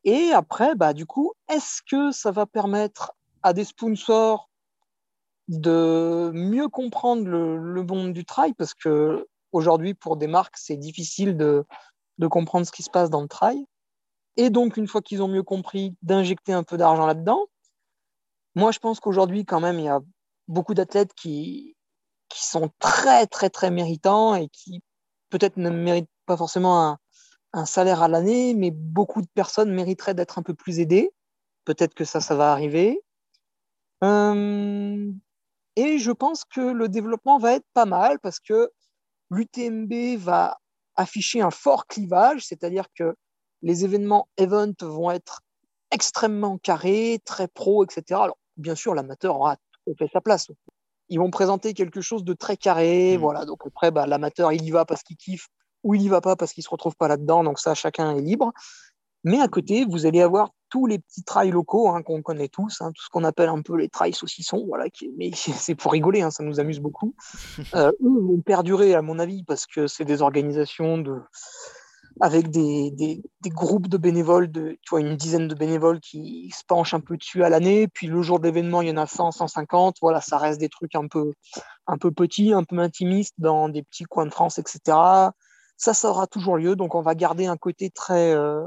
Et 0.03 0.31
après, 0.31 0.75
bah, 0.75 0.93
du 0.93 1.05
coup, 1.05 1.33
est-ce 1.49 1.81
que 1.89 2.11
ça 2.11 2.31
va 2.31 2.45
permettre 2.45 3.13
à 3.43 3.53
des 3.53 3.65
sponsors 3.65 4.49
de 5.47 6.31
mieux 6.33 6.69
comprendre 6.69 7.27
le, 7.27 7.83
monde 7.83 8.13
du 8.13 8.25
trail? 8.25 8.53
Parce 8.53 8.73
que 8.73 9.27
aujourd'hui, 9.51 9.93
pour 9.93 10.17
des 10.17 10.27
marques, 10.27 10.57
c'est 10.57 10.77
difficile 10.77 11.35
de, 11.35 11.65
comprendre 12.29 12.65
ce 12.65 12.71
qui 12.71 12.83
se 12.83 12.89
passe 12.89 13.09
dans 13.09 13.21
le 13.21 13.27
trail. 13.27 13.65
Et 14.39 14.49
donc, 14.49 14.77
une 14.77 14.87
fois 14.87 15.01
qu'ils 15.01 15.21
ont 15.21 15.27
mieux 15.27 15.43
compris, 15.43 15.97
d'injecter 16.01 16.53
un 16.53 16.63
peu 16.63 16.77
d'argent 16.77 17.05
là-dedans. 17.05 17.47
Moi, 18.55 18.71
je 18.71 18.79
pense 18.79 19.01
qu'aujourd'hui, 19.01 19.43
quand 19.43 19.59
même, 19.59 19.79
il 19.79 19.83
y 19.83 19.89
a 19.89 19.99
beaucoup 20.47 20.73
d'athlètes 20.73 21.13
qui, 21.13 21.75
qui 22.29 22.47
sont 22.47 22.69
très, 22.79 23.27
très, 23.27 23.49
très 23.49 23.69
méritants 23.69 24.35
et 24.35 24.47
qui 24.47 24.81
peut-être 25.29 25.57
ne 25.57 25.69
méritent 25.69 26.09
pas 26.25 26.37
forcément 26.37 26.97
un, 27.51 27.65
salaire 27.65 28.01
à 28.01 28.07
l'année, 28.07 28.53
mais 28.53 28.71
beaucoup 28.71 29.21
de 29.21 29.27
personnes 29.33 29.73
mériteraient 29.73 30.13
d'être 30.13 30.39
un 30.39 30.43
peu 30.43 30.53
plus 30.53 30.79
aidées. 30.79 31.11
Peut-être 31.65 31.93
que 31.93 32.05
ça, 32.05 32.21
ça 32.21 32.35
va 32.35 32.53
arriver. 32.53 33.01
Euh, 34.05 35.11
et 35.75 35.97
je 35.97 36.11
pense 36.11 36.45
que 36.45 36.61
le 36.61 36.87
développement 36.87 37.39
va 37.39 37.55
être 37.55 37.67
pas 37.73 37.85
mal 37.85 38.19
parce 38.19 38.39
que 38.39 38.71
l'UTMB 39.31 40.17
va 40.17 40.59
afficher 40.95 41.41
un 41.41 41.51
fort 41.51 41.87
clivage, 41.87 42.45
c'est-à-dire 42.45 42.85
que 42.95 43.17
les 43.61 43.85
événements 43.85 44.27
event 44.37 44.73
vont 44.81 45.11
être 45.11 45.41
extrêmement 45.91 46.57
carrés, 46.57 47.19
très 47.25 47.47
pro, 47.47 47.83
etc. 47.83 48.03
Alors, 48.21 48.37
bien 48.57 48.75
sûr, 48.75 48.93
l'amateur 48.93 49.35
aura 49.35 49.57
fait 49.97 50.09
sa 50.11 50.21
place. 50.21 50.47
Ils 51.09 51.19
vont 51.19 51.31
présenter 51.31 51.73
quelque 51.73 52.01
chose 52.01 52.23
de 52.23 52.33
très 52.33 52.57
carré, 52.57 53.17
mmh. 53.17 53.21
voilà. 53.21 53.45
Donc 53.45 53.65
après, 53.65 53.91
bah, 53.91 54.05
l'amateur, 54.05 54.51
il 54.53 54.63
y 54.63 54.71
va 54.71 54.85
parce 54.85 55.01
qu'il 55.03 55.17
kiffe 55.17 55.47
ou 55.83 55.95
il 55.95 56.01
n'y 56.01 56.09
va 56.09 56.21
pas 56.21 56.35
parce 56.35 56.53
qu'il 56.53 56.61
ne 56.61 56.65
se 56.65 56.69
retrouve 56.69 56.95
pas 56.95 57.07
là-dedans, 57.07 57.43
donc 57.43 57.59
ça, 57.59 57.73
chacun 57.73 58.15
est 58.15 58.21
libre. 58.21 58.51
Mais 59.23 59.39
à 59.41 59.47
côté, 59.47 59.85
vous 59.85 60.05
allez 60.05 60.21
avoir 60.21 60.49
tous 60.69 60.85
les 60.85 60.99
petits 60.99 61.23
trails 61.23 61.51
locaux 61.51 61.89
hein, 61.89 62.03
qu'on 62.03 62.21
connaît 62.21 62.47
tous, 62.47 62.81
hein, 62.81 62.91
tout 62.93 63.03
ce 63.03 63.09
qu'on 63.09 63.23
appelle 63.23 63.49
un 63.49 63.61
peu 63.61 63.75
les 63.75 63.89
trails 63.89 64.13
saucissons, 64.13 64.65
voilà, 64.67 64.89
qui, 64.89 65.09
mais 65.17 65.31
c'est 65.33 65.75
pour 65.75 65.91
rigoler, 65.91 66.21
hein, 66.21 66.31
ça 66.31 66.43
nous 66.43 66.59
amuse 66.59 66.79
beaucoup. 66.79 67.15
Euh, 67.75 67.91
eux 68.01 68.21
vont 68.21 68.41
perdurer, 68.41 68.95
à 68.95 69.01
mon 69.01 69.19
avis, 69.19 69.43
parce 69.43 69.67
que 69.67 69.85
c'est 69.85 70.05
des 70.05 70.21
organisations 70.21 70.97
de, 70.97 71.21
avec 72.21 72.49
des, 72.49 73.21
groupes 73.45 73.87
de 73.87 73.97
bénévoles, 73.97 74.51
tu 74.51 74.77
vois, 74.89 74.99
une 74.99 75.15
dizaine 75.15 75.47
de 75.47 75.55
bénévoles 75.55 75.99
qui 75.99 76.51
se 76.51 76.63
penchent 76.65 76.93
un 76.93 76.99
peu 76.99 77.17
dessus 77.17 77.43
à 77.43 77.49
l'année. 77.49 77.87
Puis 77.87 78.07
le 78.07 78.21
jour 78.21 78.39
d'événement, 78.39 78.81
il 78.81 78.89
y 78.89 78.91
en 78.91 78.97
a 78.97 79.07
100, 79.07 79.31
150. 79.31 79.97
Voilà, 80.01 80.19
ça 80.21 80.37
reste 80.37 80.59
des 80.59 80.69
trucs 80.69 80.95
un 80.95 81.07
peu, 81.07 81.33
un 81.87 81.97
peu 81.97 82.11
petits, 82.11 82.53
un 82.53 82.63
peu 82.63 82.77
intimistes 82.79 83.35
dans 83.37 83.69
des 83.69 83.83
petits 83.83 84.03
coins 84.03 84.25
de 84.25 84.31
France, 84.31 84.59
etc. 84.59 84.79
Ça, 85.77 85.93
ça 85.93 86.09
aura 86.09 86.27
toujours 86.27 86.57
lieu. 86.57 86.75
Donc, 86.75 86.93
on 86.95 87.01
va 87.01 87.15
garder 87.15 87.45
un 87.45 87.57
côté 87.57 87.89
très, 87.89 88.33
euh, 88.33 88.65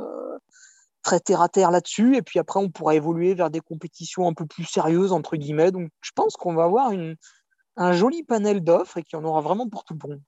très 1.02 1.20
terre 1.20 1.42
à 1.42 1.48
terre 1.48 1.70
là-dessus. 1.70 2.16
Et 2.16 2.22
puis 2.22 2.38
après, 2.38 2.58
on 2.58 2.70
pourra 2.70 2.94
évoluer 2.94 3.34
vers 3.34 3.50
des 3.50 3.60
compétitions 3.60 4.28
un 4.28 4.34
peu 4.34 4.46
plus 4.46 4.64
sérieuses, 4.64 5.12
entre 5.12 5.36
guillemets. 5.36 5.72
Donc, 5.72 5.90
je 6.00 6.10
pense 6.14 6.36
qu'on 6.36 6.54
va 6.54 6.64
avoir 6.64 6.90
un 7.76 7.92
joli 7.92 8.22
panel 8.22 8.62
d'offres 8.64 8.98
et 8.98 9.02
qu'il 9.02 9.18
y 9.18 9.22
en 9.22 9.24
aura 9.24 9.42
vraiment 9.42 9.68
pour 9.68 9.84
tout 9.84 9.94
le 10.02 10.08
monde. 10.08 10.22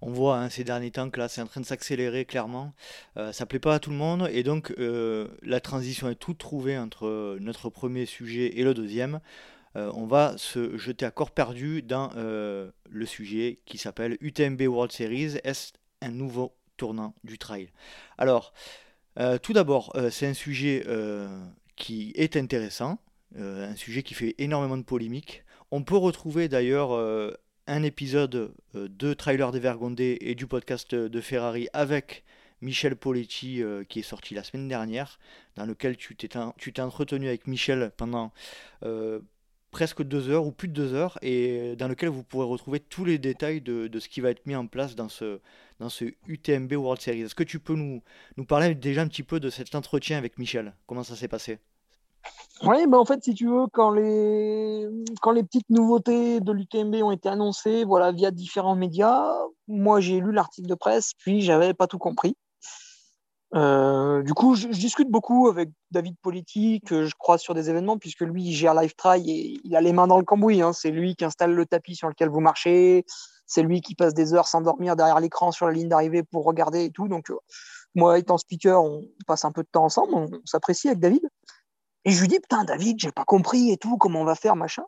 On 0.00 0.10
voit 0.10 0.38
hein, 0.38 0.48
ces 0.48 0.64
derniers 0.64 0.90
temps 0.90 1.10
que 1.10 1.18
là 1.18 1.28
c'est 1.28 1.42
en 1.42 1.46
train 1.46 1.60
de 1.60 1.66
s'accélérer 1.66 2.24
clairement. 2.24 2.72
Euh, 3.16 3.32
ça 3.32 3.46
plaît 3.46 3.58
pas 3.58 3.74
à 3.74 3.78
tout 3.78 3.90
le 3.90 3.96
monde 3.96 4.28
et 4.32 4.42
donc 4.42 4.72
euh, 4.78 5.28
la 5.42 5.60
transition 5.60 6.08
est 6.08 6.14
toute 6.14 6.38
trouvée 6.38 6.78
entre 6.78 7.36
notre 7.40 7.68
premier 7.68 8.06
sujet 8.06 8.58
et 8.58 8.64
le 8.64 8.74
deuxième. 8.74 9.20
Euh, 9.76 9.90
on 9.94 10.06
va 10.06 10.36
se 10.36 10.76
jeter 10.76 11.06
à 11.06 11.10
corps 11.10 11.30
perdu 11.30 11.82
dans 11.82 12.10
euh, 12.16 12.70
le 12.88 13.06
sujet 13.06 13.60
qui 13.66 13.78
s'appelle 13.78 14.16
UTMB 14.20 14.62
World 14.62 14.92
Series. 14.92 15.36
Est-ce 15.44 15.72
un 16.00 16.10
nouveau 16.10 16.54
tournant 16.76 17.14
du 17.24 17.38
trail? 17.38 17.70
Alors, 18.18 18.52
tout 19.42 19.52
d'abord, 19.52 19.94
c'est 20.10 20.26
un 20.26 20.34
sujet 20.34 20.82
qui 21.76 22.12
est 22.14 22.36
intéressant, 22.36 22.98
un 23.36 23.76
sujet 23.76 24.02
qui 24.02 24.14
fait 24.14 24.34
énormément 24.38 24.78
de 24.78 24.82
polémiques. 24.82 25.44
On 25.70 25.82
peut 25.82 25.96
retrouver 25.96 26.48
d'ailleurs 26.48 26.92
un 27.70 27.84
épisode 27.84 28.52
de 28.74 29.14
Trailer 29.14 29.52
des 29.52 29.60
Vergondés 29.60 30.18
et 30.20 30.34
du 30.34 30.48
podcast 30.48 30.94
de 30.94 31.20
Ferrari 31.20 31.68
avec 31.72 32.24
Michel 32.60 32.96
Poletti 32.96 33.62
qui 33.88 34.00
est 34.00 34.02
sorti 34.02 34.34
la 34.34 34.42
semaine 34.42 34.66
dernière, 34.66 35.20
dans 35.54 35.66
lequel 35.66 35.96
tu 35.96 36.16
t'es 36.16 36.80
entretenu 36.80 37.28
avec 37.28 37.46
Michel 37.46 37.92
pendant 37.96 38.32
presque 39.70 40.02
deux 40.02 40.28
heures 40.30 40.46
ou 40.46 40.50
plus 40.50 40.66
de 40.66 40.72
deux 40.72 40.94
heures 40.94 41.16
et 41.22 41.76
dans 41.76 41.86
lequel 41.86 42.08
vous 42.08 42.24
pourrez 42.24 42.46
retrouver 42.46 42.80
tous 42.80 43.04
les 43.04 43.18
détails 43.18 43.60
de, 43.60 43.88
ce 43.98 44.08
qui 44.08 44.20
va 44.20 44.30
être 44.30 44.44
mis 44.46 44.56
en 44.56 44.66
place 44.66 44.96
dans 44.96 45.08
ce, 45.08 45.40
dans 45.78 45.88
ce 45.88 46.06
UTMB 46.26 46.72
World 46.72 47.00
Series. 47.00 47.22
Est-ce 47.22 47.36
que 47.36 47.44
tu 47.44 47.60
peux 47.60 47.76
nous, 47.76 48.02
nous 48.36 48.44
parler 48.44 48.74
déjà 48.74 49.02
un 49.02 49.08
petit 49.08 49.22
peu 49.22 49.38
de 49.38 49.48
cet 49.48 49.76
entretien 49.76 50.18
avec 50.18 50.38
Michel? 50.38 50.74
Comment 50.86 51.04
ça 51.04 51.14
s'est 51.14 51.28
passé? 51.28 51.58
Oui, 52.62 52.86
bah 52.86 52.98
en 52.98 53.04
fait, 53.04 53.24
si 53.24 53.34
tu 53.34 53.46
veux, 53.46 53.66
quand 53.72 53.90
les, 53.90 54.86
quand 55.22 55.30
les 55.30 55.42
petites 55.42 55.70
nouveautés 55.70 56.40
de 56.40 56.52
l'UTMB 56.52 56.96
ont 57.02 57.10
été 57.10 57.28
annoncées 57.28 57.84
voilà, 57.84 58.12
via 58.12 58.30
différents 58.30 58.76
médias, 58.76 59.32
moi 59.66 60.00
j'ai 60.00 60.20
lu 60.20 60.32
l'article 60.32 60.68
de 60.68 60.74
presse, 60.74 61.12
puis 61.18 61.40
j'avais 61.40 61.72
pas 61.72 61.86
tout 61.86 61.98
compris. 61.98 62.36
Euh, 63.54 64.22
du 64.22 64.32
coup, 64.32 64.54
je, 64.54 64.68
discute 64.68 65.10
beaucoup 65.10 65.48
avec 65.48 65.70
David 65.90 66.16
Politique, 66.22 66.86
que 66.86 67.06
je 67.06 67.14
crois 67.18 67.38
sur 67.38 67.54
des 67.54 67.68
événements, 67.68 67.98
puisque 67.98 68.20
lui, 68.20 68.44
il 68.44 68.52
gère 68.52 68.74
LiveTry 68.74 69.30
et 69.30 69.60
il 69.64 69.74
a 69.74 69.80
les 69.80 69.92
mains 69.92 70.06
dans 70.06 70.18
le 70.18 70.24
cambouis. 70.24 70.62
Hein. 70.62 70.72
C'est 70.72 70.90
lui 70.90 71.16
qui 71.16 71.24
installe 71.24 71.52
le 71.52 71.66
tapis 71.66 71.96
sur 71.96 72.08
lequel 72.08 72.28
vous 72.28 72.40
marchez. 72.40 73.04
C'est 73.46 73.62
lui 73.62 73.80
qui 73.80 73.96
passe 73.96 74.14
des 74.14 74.34
heures 74.34 74.46
sans 74.46 74.60
dormir 74.60 74.94
derrière 74.94 75.18
l'écran 75.18 75.50
sur 75.50 75.66
la 75.66 75.72
ligne 75.72 75.88
d'arrivée 75.88 76.22
pour 76.22 76.44
regarder 76.44 76.84
et 76.84 76.90
tout. 76.90 77.08
Donc, 77.08 77.30
euh, 77.30 77.36
moi, 77.96 78.18
étant 78.18 78.38
speaker, 78.38 78.82
on 78.84 79.02
passe 79.26 79.44
un 79.44 79.50
peu 79.50 79.62
de 79.62 79.68
temps 79.70 79.84
ensemble, 79.84 80.14
on, 80.14 80.28
s'apprécie 80.44 80.88
avec 80.88 81.00
David. 81.00 81.22
Et 82.04 82.10
je 82.10 82.20
lui 82.20 82.28
dis, 82.28 82.40
putain, 82.40 82.64
David, 82.64 82.98
j'ai 82.98 83.12
pas 83.12 83.24
compris 83.24 83.70
et 83.70 83.76
tout, 83.76 83.96
comment 83.98 84.22
on 84.22 84.24
va 84.24 84.34
faire, 84.34 84.56
machin. 84.56 84.84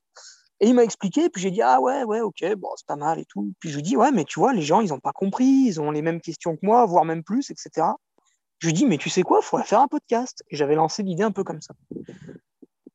Et 0.60 0.68
il 0.68 0.74
m'a 0.74 0.84
expliqué, 0.84 1.28
puis 1.28 1.42
j'ai 1.42 1.50
dit, 1.50 1.60
ah 1.60 1.80
ouais, 1.80 2.04
ouais, 2.04 2.20
ok, 2.20 2.54
bon, 2.56 2.68
c'est 2.76 2.86
pas 2.86 2.96
mal 2.96 3.18
et 3.18 3.24
tout. 3.24 3.52
Puis 3.58 3.70
je 3.70 3.76
lui 3.76 3.82
dis, 3.82 3.96
ouais, 3.96 4.12
mais 4.12 4.24
tu 4.24 4.38
vois, 4.38 4.52
les 4.52 4.62
gens, 4.62 4.80
ils 4.80 4.90
n'ont 4.90 5.00
pas 5.00 5.12
compris, 5.12 5.44
ils 5.44 5.80
ont 5.80 5.90
les 5.90 6.02
mêmes 6.02 6.20
questions 6.20 6.54
que 6.56 6.64
moi, 6.64 6.86
voire 6.86 7.04
même 7.04 7.24
plus, 7.24 7.50
etc. 7.50 7.88
Je 8.60 8.68
lui 8.68 8.72
dis, 8.72 8.86
mais 8.86 8.96
tu 8.96 9.10
sais 9.10 9.22
quoi, 9.22 9.40
il 9.42 9.44
faudrait 9.44 9.66
faire 9.66 9.80
un 9.80 9.88
podcast. 9.88 10.44
Et 10.50 10.56
j'avais 10.56 10.76
lancé 10.76 11.02
l'idée 11.02 11.24
un 11.24 11.32
peu 11.32 11.42
comme 11.42 11.60
ça. 11.60 11.74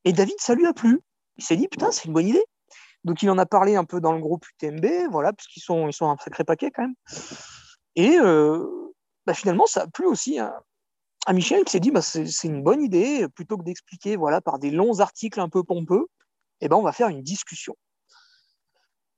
Et 0.06 0.14
David, 0.14 0.36
ça 0.40 0.56
lui 0.56 0.66
a 0.66 0.74
plu. 0.74 1.02
Il 1.36 1.44
s'est 1.44 1.58
dit, 1.58 1.68
putain, 1.68 1.92
c'est 1.92 2.06
une 2.06 2.14
bonne 2.14 2.28
idée. 2.28 2.46
Donc 3.04 3.22
il 3.22 3.30
en 3.30 3.38
a 3.38 3.46
parlé 3.46 3.76
un 3.76 3.84
peu 3.84 4.00
dans 4.00 4.14
le 4.14 4.20
groupe 4.20 4.46
UTMB, 4.48 5.12
voilà, 5.12 5.34
puisqu'ils 5.34 5.62
sont, 5.62 5.88
ils 5.88 5.94
sont 5.94 6.10
un 6.10 6.18
sacré 6.18 6.44
paquet 6.44 6.72
quand 6.72 6.84
même. 6.84 6.96
Et 7.96 8.18
euh, 8.18 8.66
bah, 9.26 9.34
finalement, 9.34 9.66
ça 9.66 9.82
a 9.82 9.88
plu 9.88 10.06
aussi 10.06 10.40
à, 11.28 11.34
Michel 11.34 11.64
qui 11.64 11.72
s'est 11.72 11.80
dit, 11.80 11.92
bah, 11.92 12.02
c'est 12.02 12.28
une 12.44 12.64
bonne 12.64 12.82
idée, 12.82 13.28
plutôt 13.36 13.58
que 13.58 13.64
d'expliquer 13.64 14.16
voilà, 14.16 14.42
par 14.42 14.60
des 14.60 14.72
longs 14.72 15.00
articles 15.00 15.40
un 15.40 15.50
peu 15.50 15.64
pompeux, 15.64 16.08
eh 16.62 16.70
ben, 16.70 16.76
on 16.76 16.82
va 16.82 16.92
faire 16.92 17.10
une 17.10 17.22
discussion. 17.22 17.76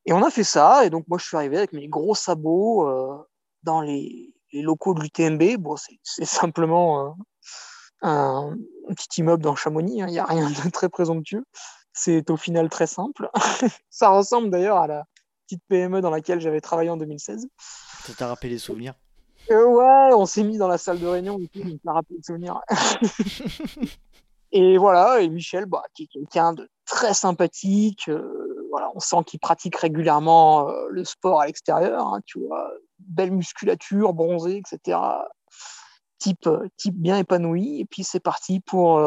Et 0.06 0.14
on 0.14 0.24
a 0.24 0.32
fait 0.32 0.44
ça, 0.44 0.86
et 0.86 0.90
donc 0.90 1.08
moi 1.08 1.18
je 1.18 1.26
suis 1.26 1.38
arrivé 1.38 1.58
avec 1.58 1.74
mes 1.74 1.88
gros 1.88 2.16
sabots 2.16 2.88
euh, 2.88 3.18
dans 3.64 3.82
les, 3.82 4.34
locaux 4.54 4.94
de 4.94 5.02
l'UTMB. 5.02 5.58
Bon, 5.58 5.76
c'est 5.78 6.26
simplement 6.26 7.06
euh, 7.06 7.12
un, 8.02 8.56
petit 8.90 9.22
immeuble 9.22 9.44
dans 9.44 9.56
Chamonix, 9.56 10.02
hein. 10.02 10.08
il 10.08 10.14
n'y 10.14 10.20
a 10.20 10.26
rien 10.26 10.50
de 10.50 10.70
très 10.72 10.90
présomptueux. 10.90 11.46
C'est 11.94 12.30
au 12.30 12.38
final 12.38 12.70
très 12.70 12.88
simple. 12.88 13.30
ça 13.90 14.10
ressemble 14.10 14.50
d'ailleurs 14.50 14.78
à 14.78 14.88
la 14.88 15.06
petite 15.46 15.64
PME 15.68 16.02
dans 16.02 16.10
laquelle 16.10 16.40
j'avais 16.40 16.62
travaillé 16.62 16.90
en 16.90 16.98
2016. 16.98 17.48
Ça 18.06 18.14
t'a 18.14 18.28
rappelé 18.28 18.50
des 18.50 18.60
souvenirs? 18.60 18.96
Euh, 19.52 19.66
Ouais, 19.68 20.14
on 20.14 20.26
s'est 20.26 20.44
mis 20.44 20.58
dans 20.58 20.68
la 20.68 20.78
salle 20.78 21.00
de 21.00 21.08
réunion, 21.08 21.40
ça 21.54 21.62
m'a 21.84 21.94
rappelé 21.94 22.18
des 22.18 22.24
souvenirs. 22.24 22.62
et 24.52 24.78
voilà, 24.78 25.22
et 25.22 25.30
Michel, 25.30 25.66
bah, 25.66 25.84
qui 25.94 26.04
est 26.04 26.08
quelqu'un 26.08 26.54
de 26.54 26.70
très 26.86 27.14
sympathique. 27.14 28.10
Euh, 28.10 28.68
voilà, 28.72 28.92
on 28.96 29.00
sent 29.00 29.24
qu'il 29.26 29.40
pratique 29.40 29.76
régulièrement 29.76 30.70
euh, 30.70 30.88
le 30.90 31.04
sport 31.04 31.42
à 31.42 31.48
l'extérieur, 31.48 32.08
hein, 32.08 32.22
tu 32.26 32.40
vois, 32.40 32.72
belle 33.00 33.32
musculature, 33.32 34.14
bronzé, 34.14 34.58
etc. 34.58 35.00
Type, 36.20 36.50
type 36.78 36.96
bien 36.96 37.18
épanoui. 37.18 37.80
Et 37.80 37.86
puis 37.86 38.04
c'est 38.04 38.20
parti 38.20 38.60
pour 38.60 39.00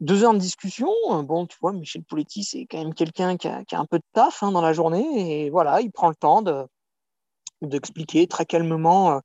deux 0.00 0.24
heures 0.24 0.34
de 0.34 0.38
discussion. 0.38 0.88
Bon, 1.22 1.46
tu 1.46 1.56
vois, 1.60 1.72
Michel 1.72 2.02
Poletti, 2.04 2.44
c'est 2.44 2.66
quand 2.70 2.78
même 2.78 2.94
quelqu'un 2.94 3.36
qui 3.36 3.48
a, 3.48 3.64
un 3.72 3.86
peu 3.86 3.98
de 3.98 4.04
taf 4.12 4.42
hein, 4.42 4.52
dans 4.52 4.60
la 4.60 4.72
journée. 4.72 5.44
Et 5.44 5.50
voilà, 5.50 5.80
il 5.80 5.90
prend 5.90 6.08
le 6.08 6.14
temps 6.14 6.42
d'expliquer 7.62 8.26
très 8.26 8.46
calmement 8.46 9.20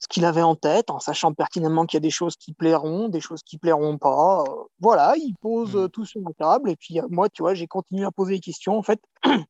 ce 0.00 0.06
qu'il 0.08 0.24
avait 0.24 0.42
en 0.42 0.54
tête, 0.54 0.90
en 0.90 1.00
sachant 1.00 1.32
pertinemment 1.34 1.84
qu'il 1.84 1.96
y 1.96 1.98
a 1.98 2.06
des 2.06 2.10
choses 2.10 2.36
qui 2.36 2.52
plairont, 2.52 3.08
des 3.08 3.20
choses 3.20 3.42
qui 3.42 3.58
plairont 3.58 3.98
pas. 3.98 4.44
voilà, 4.80 5.14
il 5.16 5.34
pose 5.40 5.74
mmh. 5.74 5.88
tout 5.88 6.04
sur 6.04 6.20
la 6.20 6.32
table. 6.34 6.70
Et 6.70 6.76
puis 6.76 7.00
moi, 7.10 7.28
tu 7.28 7.42
vois, 7.42 7.54
j'ai 7.54 7.66
continué 7.66 8.04
à 8.04 8.12
poser 8.12 8.34
des 8.34 8.40
questions. 8.40 8.78
En 8.78 8.82
fait, 8.82 9.00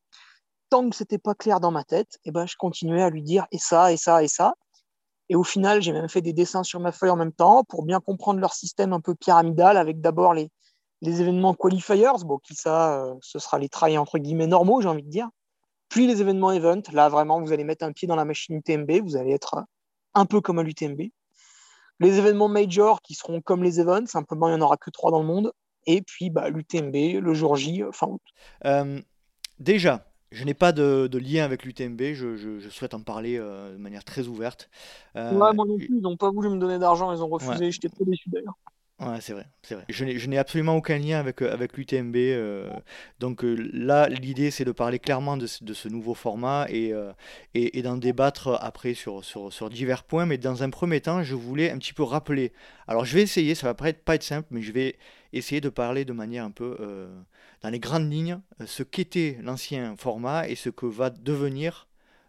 tant 0.70 0.88
que 0.88 0.96
c'était 0.96 1.18
pas 1.18 1.34
clair 1.34 1.60
dans 1.60 1.70
ma 1.70 1.84
tête, 1.84 2.16
et 2.24 2.28
eh 2.28 2.30
ben, 2.30 2.46
je 2.46 2.56
continuais 2.56 3.02
à 3.02 3.10
lui 3.10 3.22
dire 3.22 3.46
et 3.52 3.58
ça, 3.58 3.92
et 3.92 3.96
ça, 3.96 4.22
et 4.22 4.28
ça. 4.28 4.54
Et 5.28 5.36
au 5.36 5.44
final, 5.44 5.82
j'ai 5.82 5.92
même 5.92 6.08
fait 6.08 6.22
des 6.22 6.32
dessins 6.32 6.62
sur 6.62 6.80
ma 6.80 6.92
feuille 6.92 7.10
en 7.10 7.16
même 7.16 7.32
temps 7.32 7.62
pour 7.64 7.84
bien 7.84 8.00
comprendre 8.00 8.40
leur 8.40 8.54
système 8.54 8.94
un 8.94 9.00
peu 9.00 9.14
pyramidal 9.14 9.76
avec 9.76 10.00
d'abord 10.00 10.32
les, 10.32 10.50
les 11.02 11.20
événements 11.20 11.54
qualifiers, 11.54 12.10
bon, 12.24 12.38
qui 12.38 12.54
ça, 12.54 13.04
euh, 13.04 13.14
ce 13.20 13.38
sera 13.38 13.58
les 13.58 13.68
trails 13.68 13.98
entre 13.98 14.18
guillemets 14.18 14.46
normaux, 14.46 14.80
j'ai 14.80 14.88
envie 14.88 15.02
de 15.02 15.10
dire. 15.10 15.28
Puis 15.88 16.06
les 16.06 16.20
événements 16.20 16.52
event, 16.52 16.82
là 16.92 17.08
vraiment, 17.08 17.40
vous 17.40 17.52
allez 17.52 17.64
mettre 17.64 17.84
un 17.84 17.92
pied 17.92 18.06
dans 18.08 18.16
la 18.16 18.24
machine 18.24 18.56
UTMB, 18.56 18.90
vous 19.02 19.16
allez 19.16 19.32
être 19.32 19.64
un 20.14 20.26
peu 20.26 20.40
comme 20.40 20.58
à 20.58 20.62
l'UTMB. 20.62 21.00
Les 22.00 22.18
événements 22.18 22.48
major 22.48 23.02
qui 23.02 23.14
seront 23.14 23.40
comme 23.40 23.62
les 23.62 23.80
events, 23.80 24.06
simplement 24.06 24.48
il 24.48 24.54
n'y 24.54 24.62
en 24.62 24.64
aura 24.64 24.76
que 24.76 24.90
trois 24.90 25.10
dans 25.10 25.20
le 25.20 25.26
monde. 25.26 25.52
Et 25.86 26.02
puis 26.02 26.30
bah, 26.30 26.50
l'UTMB, 26.50 27.22
le 27.22 27.34
jour 27.34 27.56
J, 27.56 27.82
fin 27.92 28.06
août. 28.06 28.22
Euh, 28.64 29.00
déjà, 29.58 30.04
je 30.30 30.44
n'ai 30.44 30.54
pas 30.54 30.72
de, 30.72 31.08
lien 31.18 31.44
avec 31.44 31.64
l'UTMB, 31.64 32.00
je, 32.12 32.68
souhaite 32.70 32.94
en 32.94 33.00
parler 33.00 33.38
euh, 33.38 33.72
de 33.72 33.78
manière 33.78 34.04
très 34.04 34.26
ouverte. 34.26 34.68
Euh, 35.16 35.32
ouais, 35.32 35.54
moi 35.54 35.64
non 35.64 35.76
plus, 35.76 35.88
ils 35.90 36.02
n'ont 36.02 36.16
pas 36.16 36.30
voulu 36.30 36.50
me 36.50 36.58
donner 36.58 36.78
d'argent, 36.78 37.12
ils 37.12 37.22
ont 37.22 37.28
refusé, 37.28 37.70
j'étais 37.70 37.88
très 37.88 38.04
déçu 38.04 38.28
d'ailleurs. 38.28 38.58
Ouais, 39.00 39.20
c'est 39.20 39.32
vrai, 39.32 39.46
c'est 39.62 39.76
vrai. 39.76 39.84
Je 39.88 40.26
n'ai 40.26 40.38
absolument 40.38 40.74
aucun 40.74 40.98
lien 40.98 41.20
avec, 41.20 41.40
euh, 41.40 41.52
avec 41.52 41.76
l'UTMB. 41.76 42.16
donc 43.20 43.42
là, 43.44 44.08
l'idée, 44.08 44.50
c'est 44.50 44.64
de 44.64 44.72
parler 44.72 44.98
clairement 44.98 45.36
de, 45.36 45.46
ce 45.46 45.88
nouveau 45.88 46.14
format 46.14 46.66
et, 46.68 46.92
et, 47.54 47.82
d'en 47.82 47.96
débattre 47.96 48.58
après 48.60 48.94
sur, 48.94 49.24
sur, 49.24 49.52
sur, 49.52 49.70
divers 49.70 50.02
points. 50.02 50.26
Mais 50.26 50.36
dans 50.36 50.62
un 50.64 50.70
premier 50.70 51.00
temps, 51.00 51.22
je 51.22 51.36
voulais 51.36 51.70
un 51.70 51.78
petit 51.78 51.92
peu 51.92 52.02
rappeler. 52.02 52.52
Alors, 52.88 53.04
je 53.04 53.14
vais 53.14 53.22
essayer, 53.22 53.54
ça 53.54 53.68
va 53.68 53.74
pas 53.74 53.88
être, 53.88 54.02
pas 54.02 54.16
être 54.16 54.24
simple, 54.24 54.48
mais 54.50 54.62
je 54.62 54.72
vais 54.72 54.96
essayer 55.32 55.60
de 55.60 55.68
parler 55.68 56.04
de 56.04 56.12
manière 56.12 56.44
un 56.44 56.50
peu 56.50 56.76
dans 57.62 57.70
les 57.70 57.80
grandes 57.80 58.10
lignes 58.10 58.40
euh, 58.60 58.66
ce 58.66 58.82
qu'était 58.82 59.38
l'ancien 59.42 59.96
format 59.96 60.48
et 60.48 60.54
ce 60.54 60.70
que 60.70 60.86
va 60.86 61.10
devenir 61.10 61.87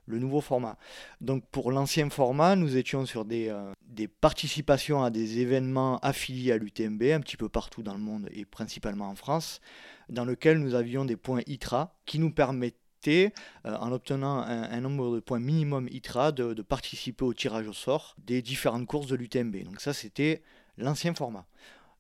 le 0.10 0.20
nouveau 0.20 0.42
format. 0.42 0.78
Donc 1.22 1.46
pour 1.52 1.72
l'ancien 1.72 2.10
format, 2.10 2.56
nous 2.56 2.76
étions 2.76 3.06
sur 3.06 3.26
des, 3.26 3.50
euh, 3.50 3.74
participations 4.20 5.04
à 5.04 5.10
des 5.10 5.40
événements 5.40 6.00
affiliés 6.00 6.52
à 6.52 6.58
l'UTMB, 6.58 7.04
un 7.14 7.22
petit 7.22 7.38
peu 7.38 7.48
partout 7.48 7.84
dans 7.84 7.94
le 7.94 8.00
monde 8.00 8.28
et 8.32 8.46
principalement 8.46 9.08
en 9.08 9.16
France, 9.16 9.62
dans 10.10 10.26
lequel 10.26 10.60
nous 10.60 10.76
avions 10.76 11.06
des 11.06 11.16
points 11.16 11.42
ITRA 11.48 11.96
qui 12.06 12.20
nous 12.20 12.32
permettaient, 12.32 13.34
euh, 13.66 13.76
en 13.78 13.92
obtenant 13.92 14.40
un, 14.40 14.82
nombre 14.82 15.16
de 15.16 15.20
points 15.22 15.40
minimum 15.40 15.88
ITRA, 15.90 16.32
de, 16.32 16.54
de, 16.54 16.62
participer 16.62 17.24
au 17.24 17.34
tirage 17.34 17.68
au 17.68 17.74
sort 17.74 18.16
des 18.26 18.42
différentes 18.42 18.88
courses 18.88 19.08
de 19.08 19.16
l'UTMB. 19.16 19.64
Donc 19.64 19.80
ça, 19.80 19.94
c'était 19.94 20.42
l'ancien 20.78 21.14
format. 21.14 21.46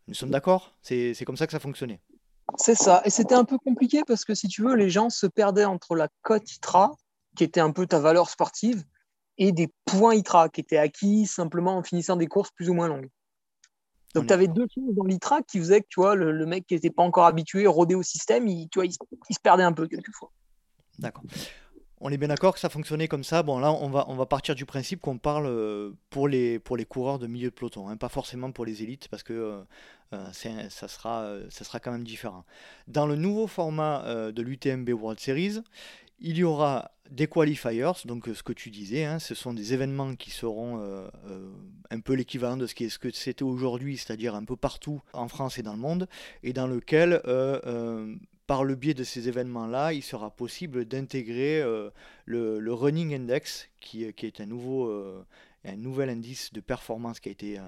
Nous 0.09 0.15
sommes 0.15 0.31
d'accord? 0.31 0.73
C'est 0.81 1.23
comme 1.25 1.37
ça 1.37 1.45
que 1.45 1.51
ça 1.51 1.59
fonctionnait? 1.59 2.01
C'est 2.57 2.75
ça. 2.75 3.01
Et 3.05 3.09
c'était 3.09 3.35
un 3.35 3.45
peu 3.45 3.59
compliqué 3.59 4.01
parce 4.07 4.25
que 4.25 4.33
si 4.33 4.47
tu 4.47 4.63
veux, 4.63 4.75
les 4.75 4.89
gens 4.89 5.11
se 5.11 5.27
perdaient 5.27 5.65
entre 5.65 5.95
la 5.95 6.07
cote 6.23 6.51
ITRA, 6.51 6.91
qui 7.39 7.45
était 7.45 7.61
un 7.61 7.71
peu 7.71 7.87
ta 7.87 7.99
valeur 7.99 8.29
sportive, 8.29 8.83
et 9.37 9.53
des 9.53 9.71
points 9.85 10.13
ITRA 10.13 10.49
qui 10.49 10.59
étaient 10.59 10.77
acquis 10.77 11.25
simplement 11.25 11.77
en 11.77 11.83
finissant 11.83 12.17
des 12.17 12.27
courses 12.27 12.51
plus 12.51 12.69
ou 12.69 12.73
moins 12.73 12.89
longues. 12.89 13.07
Donc 14.13 14.27
tu 14.27 14.33
avais 14.33 14.49
deux 14.49 14.65
choses 14.75 14.93
dans 14.93 15.05
l'ITRA 15.05 15.41
qui 15.43 15.57
faisaient 15.57 15.79
que 15.79 15.87
tu 15.87 16.01
vois, 16.01 16.15
le, 16.15 16.45
mec 16.45 16.67
qui 16.67 16.73
n'était 16.73 16.89
pas 16.89 17.03
encore 17.03 17.25
habitué, 17.25 17.65
rodé 17.65 17.95
au 17.95 18.03
système, 18.03 18.45
il, 18.49 18.67
tu 18.67 18.79
vois, 18.79 18.87
il, 18.87 18.91
il 19.29 19.33
se 19.33 19.39
perdait 19.39 19.63
un 19.63 19.71
peu 19.71 19.87
quelquefois. 19.87 20.33
D'accord. 20.97 21.23
On 22.01 22.09
est 22.09 22.17
bien 22.17 22.27
d'accord 22.27 22.53
que 22.53 22.59
ça 22.59 22.67
fonctionnait 22.67 23.07
comme 23.07 23.23
ça. 23.23 23.41
Bon, 23.41 23.57
là, 23.59 23.71
on 23.71 23.89
va, 23.89 24.03
on 24.09 24.15
va 24.17 24.25
partir 24.25 24.53
du 24.53 24.65
principe 24.65 24.99
qu'on 24.99 25.17
parle 25.17 25.45
euh, 25.45 25.91
pour 26.09 26.27
les, 26.27 26.59
pour 26.59 26.75
les 26.75 26.83
coureurs 26.83 27.19
de 27.19 27.27
milieu 27.27 27.51
de 27.51 27.55
peloton, 27.55 27.87
hein, 27.87 27.95
pas 27.95 28.09
forcément 28.09 28.51
pour 28.51 28.65
les 28.65 28.83
élites, 28.83 29.07
parce 29.07 29.23
que 29.23 29.31
euh, 29.31 29.61
euh, 30.11 30.69
ça, 30.69 30.89
sera, 30.89 31.37
ça 31.49 31.63
sera 31.63 31.79
quand 31.79 31.93
même 31.93 32.03
différent. 32.03 32.43
Dans 32.89 33.07
le 33.07 33.15
nouveau 33.15 33.47
format 33.47 34.03
de 34.33 34.41
l'UTMB 34.41 34.89
World 34.89 35.21
Series, 35.21 35.61
il 36.19 36.37
y 36.37 36.43
aura 36.43 36.91
des 37.09 37.27
qualifiers, 37.27 37.91
donc 38.05 38.29
ce 38.33 38.43
que 38.43 38.53
tu 38.53 38.69
disais, 38.69 39.03
hein, 39.03 39.19
ce 39.19 39.33
sont 39.33 39.53
des 39.53 39.73
événements 39.73 40.15
qui 40.15 40.29
seront 40.29 40.79
un 41.89 41.99
peu 42.01 42.13
l'équivalent 42.13 42.57
de 42.57 42.67
ce, 42.67 42.75
qui 42.75 42.83
est, 42.83 42.89
ce 42.89 42.99
que 42.99 43.09
c'était 43.11 43.43
aujourd'hui, 43.43 43.97
c'est-à-dire 43.97 44.35
un 44.35 44.43
peu 44.43 44.55
partout 44.55 45.01
en 45.13 45.27
France 45.27 45.57
et 45.57 45.63
dans 45.63 45.73
le 45.73 45.79
monde, 45.79 46.07
et 46.43 46.53
dans 46.53 46.67
lequel 46.67 47.19
par 48.49 48.63
le 48.63 48.73
biais 48.73 48.95
de 48.95 49.03
ces 49.03 49.27
événements-là, 49.27 49.93
il 49.93 50.01
sera 50.01 50.31
possible 50.31 50.83
d'intégrer 50.85 51.61
euh, 51.61 51.91
le, 52.25 52.73
Running 52.73 53.13
Index, 53.13 53.69
qui, 53.79 54.03
est 54.03 54.41
un, 54.41 54.47
nouveau, 54.47 54.89
euh, 54.89 55.23
un 55.65 55.75
nouvel 55.75 56.09
indice 56.09 56.51
de 56.51 56.59
performance 56.59 57.19
qui 57.19 57.29
a 57.29 57.31
été, 57.31 57.59
euh, 57.59 57.61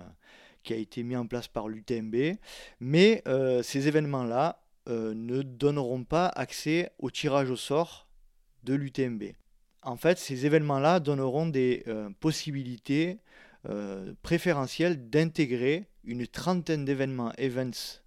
qui 0.64 0.74
a 0.74 0.78
été 0.78 1.04
mis 1.04 1.16
en 1.16 1.28
place 1.28 1.48
par 1.48 1.68
l'UTMB. 1.68 2.36
Mais 2.80 3.24
ces 3.62 3.88
événements-là 3.88 4.64
ne 4.88 5.44
donneront 5.44 6.04
pas 6.04 6.26
accès 6.30 6.90
au 6.98 7.12
tirage 7.12 7.52
au 7.52 7.58
sort 7.58 8.08
de 8.64 8.74
l'UTMB. 8.74 9.24
En 9.84 9.98
fait, 9.98 10.18
ces 10.18 10.46
événements-là 10.46 11.00
donneront 11.00 11.48
des 11.48 11.84
possibilités 12.20 13.18
préférentielles 14.22 15.10
d'intégrer 15.10 15.88
une 16.04 16.28
trentaine 16.28 16.86
d'événements 16.86 17.34
events 17.38 18.02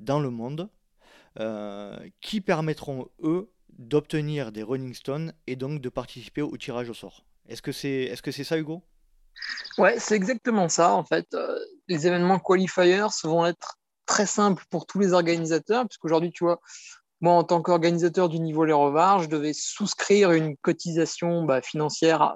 dans 0.00 0.20
le 0.20 0.30
monde 0.30 0.68
euh, 1.40 1.96
qui 2.20 2.40
permettront, 2.40 3.08
eux, 3.22 3.50
d'obtenir 3.78 4.52
des 4.52 4.62
Running 4.62 4.94
Stones 4.94 5.32
et 5.46 5.56
donc 5.56 5.80
de 5.80 5.88
participer 5.88 6.42
au 6.42 6.56
tirage 6.56 6.90
au 6.90 6.94
sort. 6.94 7.24
Est-ce 7.48 7.62
que 7.62 7.72
c'est 7.72 8.04
est 8.04 8.22
-ce 8.22 8.30
c'est 8.30 8.44
ça, 8.44 8.58
Hugo? 8.58 8.82
Ouais, 9.78 9.98
c'est 9.98 10.14
exactement 10.14 10.68
ça. 10.68 10.92
En 10.92 11.04
fait, 11.04 11.26
euh, 11.32 11.58
les 11.88 12.06
événements 12.06 12.38
qualifiers 12.38 13.06
vont 13.24 13.46
être 13.46 13.78
très 14.04 14.26
simples 14.26 14.64
pour 14.68 14.84
tous 14.84 14.98
les 14.98 15.12
organisateurs, 15.14 15.86
puisqu'aujourd'hui, 15.86 16.32
tu 16.32 16.44
vois, 16.44 16.60
moi, 17.22 17.34
en 17.34 17.44
tant 17.44 17.62
qu'organisateur 17.62 18.28
du 18.28 18.40
niveau 18.40 18.64
Les 18.64 18.72
Revards, 18.72 19.22
je 19.22 19.28
devais 19.28 19.52
souscrire 19.52 20.32
une 20.32 20.56
cotisation 20.56 21.44
bah, 21.44 21.62
financière 21.62 22.34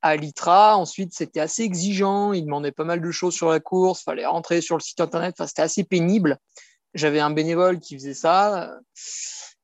à, 0.00 0.16
l'ITRA. 0.16 0.78
Ensuite, 0.78 1.12
c'était 1.12 1.40
assez 1.40 1.62
exigeant. 1.62 2.32
Ils 2.32 2.46
demandaient 2.46 2.72
pas 2.72 2.84
mal 2.84 3.02
de 3.02 3.10
choses 3.10 3.34
sur 3.34 3.50
la 3.50 3.60
course. 3.60 4.00
Il 4.00 4.04
fallait 4.04 4.24
rentrer 4.24 4.62
sur 4.62 4.76
le 4.76 4.80
site 4.80 5.00
internet. 5.00 5.34
Enfin, 5.38 5.46
c'était 5.46 5.62
assez 5.62 5.84
pénible. 5.84 6.38
J'avais 6.94 7.20
un 7.20 7.30
bénévole 7.30 7.78
qui 7.78 7.94
faisait 7.94 8.14
ça. 8.14 8.70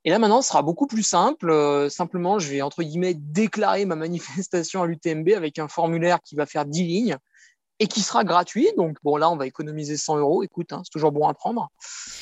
Et 0.05 0.11
là, 0.11 0.19
maintenant, 0.19 0.43
ce 0.43 0.49
sera 0.49 0.61
beaucoup 0.61 0.87
plus 0.87 1.03
simple. 1.03 1.51
Euh, 1.51 1.89
simplement, 1.89 2.39
je 2.39 2.51
vais, 2.51 2.61
entre 2.61 2.83
guillemets, 2.83 3.15
déclarer 3.15 3.87
ma 3.87 3.97
manifestation 3.97 4.83
à 4.83 4.87
l'UTMB 4.87 5.31
avec 5.35 5.59
un 5.59 5.69
formulaire 5.69 6.21
qui 6.23 6.35
va 6.35 6.45
faire 6.45 6.67
10 6.67 6.85
lignes 6.85 7.17
et 7.79 7.87
qui 7.87 8.03
sera 8.03 8.23
gratuit. 8.23 8.69
Donc, 8.77 8.99
bon, 9.03 9.17
là, 9.17 9.31
on 9.31 9.37
va 9.37 9.47
économiser 9.47 9.97
100 9.97 10.19
euros. 10.19 10.43
Écoute, 10.43 10.75
hein, 10.75 10.83
c'est 10.85 10.93
toujours 10.93 11.13
bon 11.13 11.27
à 11.27 11.33
prendre. 11.33 11.71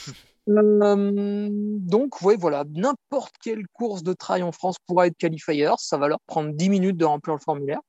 donc, 0.51 2.22
ouais, 2.22 2.36
voilà, 2.36 2.64
n'importe 2.70 3.34
quelle 3.42 3.66
course 3.68 4.03
de 4.03 4.12
trail 4.12 4.42
en 4.42 4.53
France 4.53 4.76
pourra 4.86 5.07
être 5.07 5.16
qualifier. 5.16 5.72
Ça 5.78 5.96
va 5.96 6.09
leur 6.09 6.20
prendre 6.26 6.53
10 6.53 6.68
minutes 6.68 6.96
de 6.96 7.05
remplir 7.05 7.34
le 7.34 7.40
formulaire. 7.40 7.80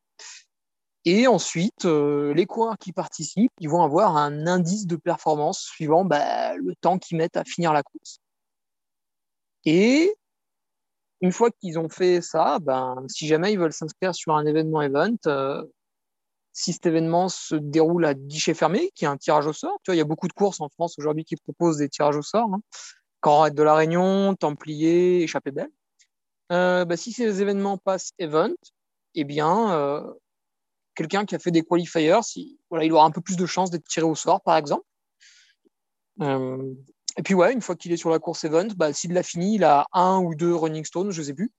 Et 1.06 1.26
ensuite, 1.28 1.86
les 1.86 2.46
coureurs 2.46 2.78
qui 2.78 2.94
participent, 2.94 3.52
ils 3.60 3.70
vont 3.70 3.82
avoir 3.82 4.18
un 4.18 4.46
indice 4.46 4.86
de 4.86 4.96
performance 4.96 5.60
suivant 5.62 6.06
bah, 6.06 6.56
le 6.56 6.76
temps 6.76 7.00
qu'ils 7.00 7.18
mettent 7.18 7.38
à 7.38 7.44
finir 7.44 7.74
la 7.74 7.82
course. 7.82 8.20
Et 9.66 10.14
une 11.22 11.32
fois 11.32 11.50
qu'ils 11.52 11.80
ont 11.80 11.90
fait 11.90 12.22
ça, 12.22 12.60
ben, 12.60 13.04
si 13.08 13.28
jamais 13.28 13.54
ils 13.54 13.60
veulent 13.60 13.74
s'inscrire 13.74 14.14
sur 14.14 14.36
un 14.36 14.46
événement 14.46 14.82
event, 14.82 15.16
euh, 15.28 15.64
si 16.54 16.74
cet 16.74 16.86
événement 16.86 17.30
se 17.30 17.56
déroule 17.56 18.06
à 18.06 18.14
guichet 18.14 18.54
fermé, 18.54 18.92
qui 18.96 19.06
est 19.06 19.08
un 19.08 19.18
tirage 19.18 19.48
au 19.48 19.54
sort, 19.54 19.78
tu 19.84 19.92
vois, 19.92 19.96
il 19.96 20.00
y 20.00 20.02
a 20.02 20.06
beaucoup 20.06 20.28
de 20.28 20.34
courses 20.34 20.60
en 20.60 20.70
France 20.70 20.98
aujourd'hui 20.98 21.24
qui 21.24 21.36
proposent 21.36 21.78
des 21.78 21.90
tirages 21.90 22.18
au 22.18 22.22
sort, 22.22 22.50
hein, 22.54 23.50
de 23.50 23.64
la 23.64 23.76
Réunion, 23.76 24.36
Templier, 24.36 25.22
Échappée 25.22 25.52
Belle. 25.52 25.72
Euh, 26.52 26.84
bah, 26.86 26.98
si 26.98 27.14
ces 27.14 27.42
événements 27.42 27.78
passent 27.78 28.12
event, 28.20 28.54
eh 29.16 29.24
bien, 29.24 29.74
euh, 29.74 30.14
quelqu'un 30.96 31.26
qui 31.26 31.36
a 31.36 31.40
fait 31.40 31.52
des 31.52 31.64
qualifiers, 31.64 32.14
voilà, 32.70 32.86
il 32.86 32.92
aura 32.92 33.06
un 33.06 33.12
peu 33.12 33.22
plus 33.22 33.38
de 33.38 33.46
chances 33.46 33.72
d'être 33.72 33.88
tiré 33.88 34.06
au 34.06 34.16
sort, 34.16 34.42
par 34.42 34.58
exemple. 34.58 34.84
Et 37.18 37.24
puis 37.24 37.34
ouais, 37.34 37.52
une 37.52 37.62
fois 37.62 37.76
qu'il 37.76 37.92
est 37.92 37.98
sur 37.98 38.10
la 38.10 38.20
course 38.20 38.44
event, 38.44 38.68
bah, 38.76 38.94
s'il 38.94 39.14
l'a 39.14 39.24
fini, 39.24 39.56
il 39.56 39.64
a 39.64 39.86
un 39.94 40.20
ou 40.20 40.36
deux 40.36 40.54
running 40.56 40.86
stones, 40.86 41.12
je 41.12 41.22
ne 41.22 41.26
sais 41.26 41.34
plus. 41.34 41.52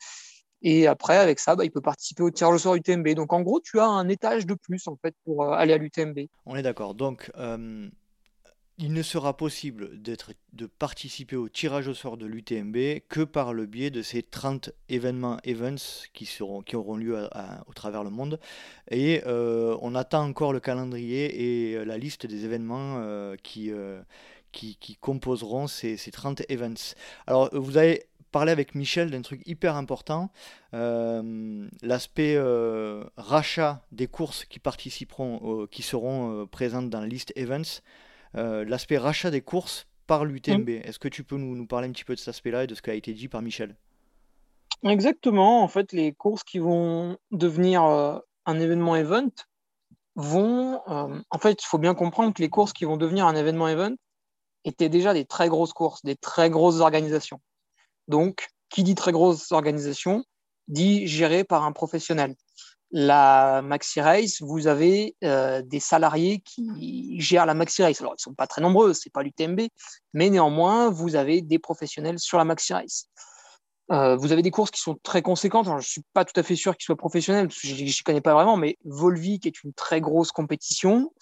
Et 0.62 0.86
après, 0.86 1.16
avec 1.16 1.38
ça, 1.38 1.56
bah, 1.56 1.64
il 1.64 1.70
peut 1.70 1.80
participer 1.80 2.22
au 2.22 2.30
tirage 2.30 2.54
au 2.54 2.58
sort 2.58 2.74
UTMB. 2.76 3.08
Donc 3.14 3.32
en 3.32 3.42
gros, 3.42 3.60
tu 3.60 3.80
as 3.80 3.86
un 3.86 4.08
étage 4.08 4.46
de 4.46 4.54
plus 4.54 4.86
en 4.86 4.96
fait 4.96 5.14
pour 5.24 5.42
euh, 5.42 5.50
aller 5.50 5.72
à 5.72 5.78
l'UTMB. 5.78 6.20
On 6.46 6.54
est 6.56 6.62
d'accord. 6.62 6.94
Donc 6.94 7.30
euh, 7.36 7.88
il 8.78 8.92
ne 8.92 9.02
sera 9.02 9.36
possible 9.36 10.00
de 10.00 10.66
participer 10.66 11.36
au 11.36 11.48
tirage 11.48 11.88
au 11.88 11.94
sort 11.94 12.16
de 12.16 12.26
l'UTMB 12.26 13.00
que 13.08 13.22
par 13.22 13.52
le 13.52 13.66
biais 13.66 13.90
de 13.90 14.02
ces 14.02 14.22
30 14.22 14.70
événements 14.88 15.38
events 15.44 16.06
qui, 16.14 16.26
seront, 16.26 16.62
qui 16.62 16.76
auront 16.76 16.96
lieu 16.96 17.28
au 17.66 17.72
travers 17.74 18.04
le 18.04 18.10
monde. 18.10 18.38
Et 18.90 19.22
euh, 19.26 19.76
on 19.82 19.94
attend 19.94 20.24
encore 20.24 20.52
le 20.52 20.60
calendrier 20.60 21.72
et 21.72 21.84
la 21.84 21.98
liste 21.98 22.26
des 22.26 22.44
événements 22.44 23.02
qui 23.42 23.72
qui, 24.52 24.96
composeront 25.00 25.66
ces, 25.66 25.96
30 25.96 26.42
events. 26.48 26.94
Alors, 27.26 27.48
vous 27.52 27.76
avez 27.76 28.04
parlé 28.32 28.50
avec 28.50 28.74
Michel 28.74 29.10
d'un 29.10 29.22
truc 29.22 29.42
hyper 29.46 29.76
important, 29.76 30.30
euh, 30.74 31.68
l'aspect 31.82 32.34
euh, 32.36 33.04
rachat 33.16 33.84
des 33.92 34.08
courses 34.08 34.44
qui 34.46 34.58
participeront, 34.58 35.68
qui 35.70 35.82
seront 35.82 36.42
euh, 36.42 36.46
présentes 36.46 36.90
dans 36.90 37.00
la 37.00 37.06
liste 37.06 37.32
events, 37.36 37.82
l'aspect 38.34 38.98
rachat 38.98 39.30
des 39.30 39.42
courses 39.42 39.86
par 40.06 40.24
l'UTMB. 40.24 40.68
Mm. 40.68 40.80
Est-ce 40.84 40.98
que 40.98 41.08
tu 41.08 41.22
peux 41.22 41.36
nous, 41.36 41.54
nous, 41.54 41.66
parler 41.66 41.88
un 41.88 41.92
petit 41.92 42.04
peu 42.04 42.14
de 42.14 42.18
cet 42.18 42.28
aspect-là 42.28 42.64
et 42.64 42.66
de 42.66 42.74
ce 42.74 42.82
qui 42.82 42.90
a 42.90 42.94
été 42.94 43.12
dit 43.12 43.28
par 43.28 43.42
Michel? 43.42 43.76
Exactement. 44.82 45.62
En 45.62 45.68
fait, 45.68 45.92
les 45.92 46.12
courses 46.12 46.42
qui 46.42 46.58
vont 46.58 47.18
devenir 47.30 47.82
un 47.82 48.58
événement 48.58 48.96
event 48.96 49.30
vont. 50.16 50.80
en 50.86 51.38
fait, 51.38 51.62
il 51.62 51.66
faut 51.66 51.78
bien 51.78 51.94
comprendre 51.94 52.32
que 52.34 52.42
les 52.42 52.48
courses 52.48 52.72
qui 52.72 52.84
vont 52.86 52.96
devenir 52.96 53.26
un 53.26 53.36
événement 53.36 53.68
event, 53.68 53.94
étaient 54.64 54.88
déjà 54.88 55.14
des 55.14 55.24
très 55.24 55.48
grosses 55.48 55.72
courses, 55.72 56.02
des 56.04 56.16
très 56.16 56.50
grosses 56.50 56.80
organisations. 56.80 57.40
Donc, 58.08 58.48
qui 58.68 58.82
dit 58.82 58.94
très 58.94 59.12
grosse 59.12 59.52
organisation 59.52 60.24
dit 60.68 61.06
géré 61.06 61.44
par 61.44 61.64
un 61.64 61.72
professionnel. 61.72 62.34
La 62.90 63.62
Maxi 63.62 64.00
Race, 64.00 64.42
vous 64.42 64.66
avez 64.66 65.16
euh, 65.24 65.62
des 65.62 65.80
salariés 65.80 66.40
qui 66.40 67.18
gèrent 67.20 67.46
la 67.46 67.54
Maxi 67.54 67.82
Race. 67.82 68.00
Alors, 68.00 68.12
ils 68.12 68.20
ne 68.20 68.22
sont 68.22 68.34
pas 68.34 68.46
très 68.46 68.60
nombreux, 68.60 68.92
ce 68.92 69.08
n'est 69.08 69.10
pas 69.10 69.22
l'UTMB, 69.22 69.62
mais 70.12 70.28
néanmoins, 70.28 70.90
vous 70.90 71.16
avez 71.16 71.40
des 71.40 71.58
professionnels 71.58 72.18
sur 72.18 72.36
la 72.36 72.44
Maxi 72.44 72.74
Race. 72.74 73.06
Euh, 73.90 74.16
vous 74.16 74.32
avez 74.32 74.42
des 74.42 74.50
courses 74.50 74.70
qui 74.70 74.80
sont 74.80 74.98
très 75.02 75.22
conséquentes. 75.22 75.66
je 75.66 75.72
ne 75.72 75.80
suis 75.80 76.02
pas 76.12 76.24
tout 76.24 76.38
à 76.38 76.42
fait 76.42 76.54
sûr 76.54 76.76
qu'ils 76.76 76.84
soient 76.84 76.96
professionnels, 76.96 77.48
je 77.50 77.82
ne 77.82 78.02
connais 78.04 78.20
pas 78.20 78.34
vraiment, 78.34 78.56
mais 78.56 78.78
Volvic 78.84 79.46
est 79.46 79.64
une 79.64 79.72
très 79.72 80.00
grosse 80.00 80.30
compétition. 80.30 81.12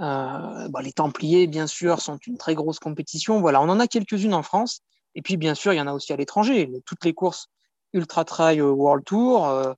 Euh, 0.00 0.68
bah, 0.68 0.80
les 0.82 0.92
Templiers, 0.92 1.46
bien 1.46 1.66
sûr, 1.66 2.00
sont 2.00 2.18
une 2.26 2.38
très 2.38 2.54
grosse 2.54 2.78
compétition. 2.78 3.40
Voilà, 3.40 3.60
on 3.60 3.68
en 3.68 3.80
a 3.80 3.86
quelques-unes 3.86 4.34
en 4.34 4.42
France. 4.42 4.80
Et 5.14 5.22
puis, 5.22 5.36
bien 5.36 5.54
sûr, 5.54 5.72
il 5.72 5.76
y 5.76 5.80
en 5.80 5.86
a 5.86 5.92
aussi 5.92 6.12
à 6.12 6.16
l'étranger. 6.16 6.70
Toutes 6.86 7.04
les 7.04 7.14
courses 7.14 7.48
Ultra 7.92 8.24
Trail 8.24 8.60
euh, 8.60 8.70
World 8.70 9.04
Tour, 9.04 9.48
euh, 9.48 9.72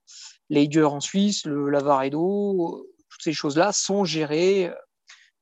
en 0.85 0.99
Suisse, 0.99 1.45
le 1.45 1.69
Lavaredo, 1.69 2.77
euh, 2.77 2.95
toutes 3.09 3.23
ces 3.23 3.33
choses-là 3.33 3.71
sont 3.71 4.05
gérées 4.05 4.71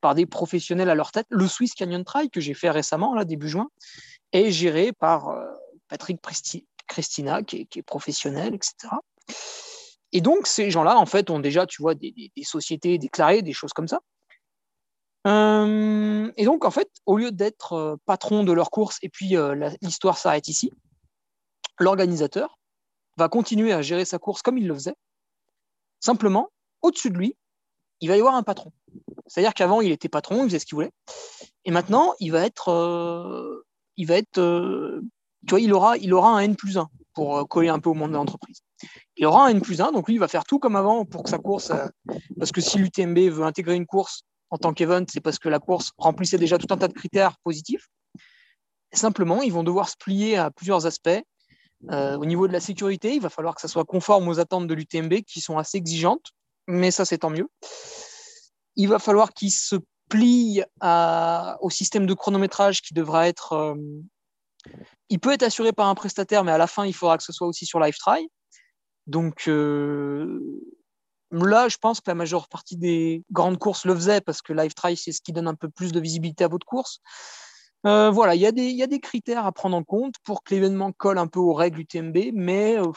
par 0.00 0.14
des 0.14 0.26
professionnels 0.26 0.90
à 0.90 0.94
leur 0.94 1.12
tête. 1.12 1.26
Le 1.30 1.46
Swiss 1.46 1.74
Canyon 1.74 2.04
Trail, 2.04 2.30
que 2.30 2.40
j'ai 2.40 2.54
fait 2.54 2.70
récemment, 2.70 3.14
là, 3.14 3.24
début 3.24 3.48
juin, 3.48 3.68
est 4.32 4.50
géré 4.50 4.92
par 4.92 5.34
Patrick 5.88 6.18
Christina, 6.86 7.42
qui 7.42 7.68
est, 7.70 7.82
professionnel, 7.82 8.54
etc. 8.54 8.94
Et 10.12 10.20
donc, 10.20 10.46
ces 10.46 10.70
gens-là, 10.70 10.98
en 10.98 11.06
fait, 11.06 11.30
ont 11.30 11.38
déjà, 11.38 11.66
tu 11.66 11.80
vois, 11.80 11.94
des 11.94 12.30
sociétés 12.42 12.98
déclarées, 12.98 13.42
des 13.42 13.52
choses 13.52 13.72
comme 13.72 13.88
ça. 13.88 14.00
Euh, 15.26 16.32
et 16.36 16.44
donc, 16.44 16.64
en 16.64 16.70
fait, 16.70 16.90
au 17.06 17.16
lieu 17.16 17.30
d'être 17.30 17.74
euh, 17.74 17.96
patron 18.06 18.44
de 18.44 18.52
leur 18.52 18.70
course 18.70 18.98
et 19.02 19.08
puis 19.08 19.36
euh, 19.36 19.70
l'histoire 19.80 20.18
s'arrête 20.18 20.48
ici, 20.48 20.72
l'organisateur 21.78 22.58
va 23.16 23.28
continuer 23.28 23.72
à 23.72 23.82
gérer 23.82 24.04
sa 24.04 24.18
course 24.18 24.42
comme 24.42 24.58
il 24.58 24.66
le 24.66 24.74
faisait. 24.74 24.96
Simplement, 26.00 26.48
au-dessus 26.80 27.10
de 27.10 27.18
lui, 27.18 27.36
il 28.00 28.08
va 28.08 28.16
y 28.16 28.20
avoir 28.20 28.34
un 28.34 28.42
patron. 28.42 28.72
C'est-à-dire 29.26 29.54
qu'avant, 29.54 29.80
il 29.80 29.92
était 29.92 30.08
patron, 30.08 30.42
il 30.42 30.48
faisait 30.48 30.58
ce 30.58 30.66
qu'il 30.66 30.74
voulait. 30.74 30.90
Et 31.64 31.70
maintenant, 31.70 32.14
il 32.18 32.32
va 32.32 32.44
être. 32.44 33.64
il 33.96 34.06
va 34.06 34.16
être. 34.16 34.40
tu 35.46 35.50
vois, 35.50 35.60
il 35.60 35.72
aura, 35.72 35.96
il 35.96 36.12
aura 36.12 36.36
un 36.36 36.40
N 36.40 36.56
plus 36.56 36.76
1 36.76 36.88
pour 37.14 37.46
coller 37.48 37.68
un 37.68 37.78
peu 37.78 37.90
au 37.90 37.94
monde 37.94 38.10
de 38.10 38.16
l'entreprise. 38.16 38.62
Il 39.16 39.26
aura 39.26 39.46
un 39.46 39.50
N 39.50 39.60
plus 39.60 39.80
1, 39.80 39.92
donc 39.92 40.08
lui, 40.08 40.16
il 40.16 40.18
va 40.18 40.26
faire 40.26 40.44
tout 40.44 40.58
comme 40.58 40.74
avant 40.74 41.04
pour 41.04 41.22
que 41.22 41.30
sa 41.30 41.38
course. 41.38 41.70
parce 42.36 42.50
que 42.50 42.60
si 42.60 42.78
l'UTMB 42.78 43.18
veut 43.30 43.44
intégrer 43.44 43.76
une 43.76 43.86
course 43.86 44.24
en 44.52 44.58
tant 44.58 44.74
qu'event, 44.74 45.02
c'est 45.08 45.22
parce 45.22 45.38
que 45.38 45.48
la 45.48 45.58
course 45.58 45.92
remplissait 45.96 46.36
déjà 46.36 46.58
tout 46.58 46.72
un 46.72 46.76
tas 46.76 46.86
de 46.86 46.92
critères 46.92 47.38
positifs. 47.42 47.88
simplement, 48.92 49.40
ils 49.40 49.52
vont 49.52 49.62
devoir 49.62 49.88
se 49.88 49.96
plier 49.96 50.36
à 50.36 50.50
plusieurs 50.50 50.84
aspects. 50.84 51.22
Euh, 51.90 52.16
au 52.18 52.26
niveau 52.26 52.46
de 52.46 52.52
la 52.52 52.60
sécurité, 52.60 53.14
il 53.14 53.22
va 53.22 53.30
falloir 53.30 53.54
que 53.54 53.62
ça 53.62 53.66
soit 53.66 53.86
conforme 53.86 54.28
aux 54.28 54.38
attentes 54.38 54.66
de 54.66 54.74
l'UTMB 54.74 55.22
qui 55.22 55.40
sont 55.40 55.56
assez 55.56 55.78
exigeantes, 55.78 56.32
mais 56.68 56.90
ça 56.90 57.06
c'est 57.06 57.18
tant 57.18 57.30
mieux. 57.30 57.48
Il 58.76 58.90
va 58.90 58.98
falloir 58.98 59.32
qu'ils 59.32 59.52
se 59.52 59.76
plient 60.10 60.62
au 60.82 61.70
système 61.70 62.04
de 62.04 62.12
chronométrage 62.12 62.82
qui 62.82 62.92
devra 62.92 63.28
être. 63.28 63.54
Euh, 63.54 63.74
il 65.08 65.18
peut 65.18 65.32
être 65.32 65.44
assuré 65.44 65.72
par 65.72 65.88
un 65.88 65.94
prestataire, 65.94 66.44
mais 66.44 66.52
à 66.52 66.58
la 66.58 66.66
fin, 66.66 66.84
il 66.84 66.92
faudra 66.92 67.16
que 67.16 67.24
ce 67.24 67.32
soit 67.32 67.46
aussi 67.46 67.64
sur 67.64 67.80
LiveTry. 67.80 68.30
Donc, 69.06 69.48
euh, 69.48 70.60
Là, 71.32 71.68
je 71.68 71.78
pense 71.78 72.00
que 72.00 72.10
la 72.10 72.14
majeure 72.14 72.46
partie 72.46 72.76
des 72.76 73.24
grandes 73.30 73.58
courses 73.58 73.86
le 73.86 73.94
faisaient 73.94 74.20
parce 74.20 74.42
que 74.42 74.52
Live 74.52 74.74
Try, 74.74 74.96
c'est 74.96 75.12
ce 75.12 75.22
qui 75.22 75.32
donne 75.32 75.48
un 75.48 75.54
peu 75.54 75.70
plus 75.70 75.90
de 75.90 75.98
visibilité 75.98 76.44
à 76.44 76.48
votre 76.48 76.66
course. 76.66 77.00
Euh, 77.86 78.10
voilà, 78.10 78.34
il 78.34 78.40
y, 78.40 78.46
a 78.46 78.52
des, 78.86 79.00
critères 79.00 79.46
à 79.46 79.50
prendre 79.50 79.76
en 79.76 79.82
compte 79.82 80.14
pour 80.24 80.44
que 80.44 80.54
l'événement 80.54 80.92
colle 80.92 81.18
un 81.18 81.26
peu 81.26 81.40
aux 81.40 81.54
règles 81.54 81.80
UTMB, 81.80 82.32
mais 82.32 82.78
euh, 82.78 82.92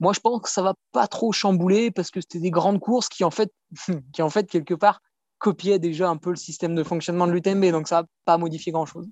moi 0.00 0.12
je 0.12 0.18
pense 0.18 0.40
que 0.40 0.48
ça 0.48 0.62
va 0.62 0.74
pas 0.90 1.06
trop 1.06 1.30
chambouler 1.30 1.92
parce 1.92 2.10
que 2.10 2.20
c'était 2.20 2.40
des 2.40 2.50
grandes 2.50 2.80
courses 2.80 3.08
qui 3.08 3.22
en 3.22 3.30
fait, 3.30 3.52
qui 4.12 4.22
en 4.22 4.30
fait 4.30 4.50
quelque 4.50 4.74
part 4.74 5.00
copiaient 5.38 5.78
déjà 5.78 6.08
un 6.08 6.16
peu 6.16 6.30
le 6.30 6.36
système 6.36 6.74
de 6.74 6.82
fonctionnement 6.82 7.28
de 7.28 7.32
l'UTMB, 7.32 7.66
donc 7.70 7.86
ça 7.86 8.02
va 8.02 8.08
pas 8.24 8.38
modifier 8.38 8.72
grand 8.72 8.86
chose. 8.86 9.08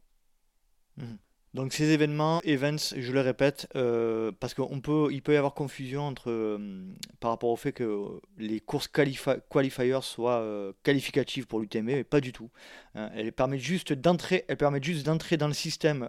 Mmh. 0.96 1.14
Donc 1.52 1.72
ces 1.72 1.90
événements, 1.90 2.40
events, 2.44 2.94
je 2.96 3.12
le 3.12 3.20
répète, 3.20 3.68
euh, 3.74 4.30
parce 4.38 4.54
qu'il 4.54 4.80
peut, 4.82 5.08
il 5.10 5.20
peut 5.20 5.34
y 5.34 5.36
avoir 5.36 5.52
confusion 5.52 6.02
entre, 6.02 6.30
euh, 6.30 6.84
par 7.18 7.32
rapport 7.32 7.50
au 7.50 7.56
fait 7.56 7.72
que 7.72 8.20
les 8.38 8.60
courses 8.60 8.86
qualifiers 8.86 9.98
soient 10.00 10.40
euh, 10.40 10.72
qualificatives 10.84 11.48
pour 11.48 11.58
l'UTMB, 11.58 11.86
mais 11.86 12.04
pas 12.04 12.20
du 12.20 12.32
tout. 12.32 12.50
Hein. 12.94 13.10
elles 13.16 13.32
permettent 13.32 13.60
juste 13.60 13.92
d'entrer, 13.92 14.44
elles 14.46 14.58
permettent 14.58 14.84
juste 14.84 15.04
d'entrer 15.04 15.36
dans 15.36 15.48
le 15.48 15.54
système 15.54 16.08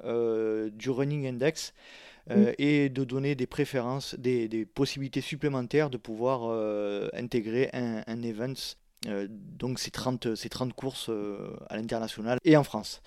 du 0.74 0.90
running 0.92 1.28
index 1.28 1.74
et 2.60 2.90
de 2.90 3.04
donner 3.04 3.34
des 3.34 3.48
préférences, 3.48 4.14
des, 4.16 4.66
possibilités 4.66 5.22
supplémentaires 5.22 5.90
de 5.90 5.98
pouvoir 5.98 6.52
intégrer 7.14 7.70
un, 7.74 8.04
un 8.06 8.22
event. 8.22 8.54
donc 9.08 9.80
ces 9.80 9.90
30, 9.90 10.36
ces 10.36 10.50
30 10.50 10.74
courses 10.74 11.10
à 11.70 11.76
l'international 11.78 12.38
et 12.46 12.56
en 12.58 12.64
France 12.64 13.02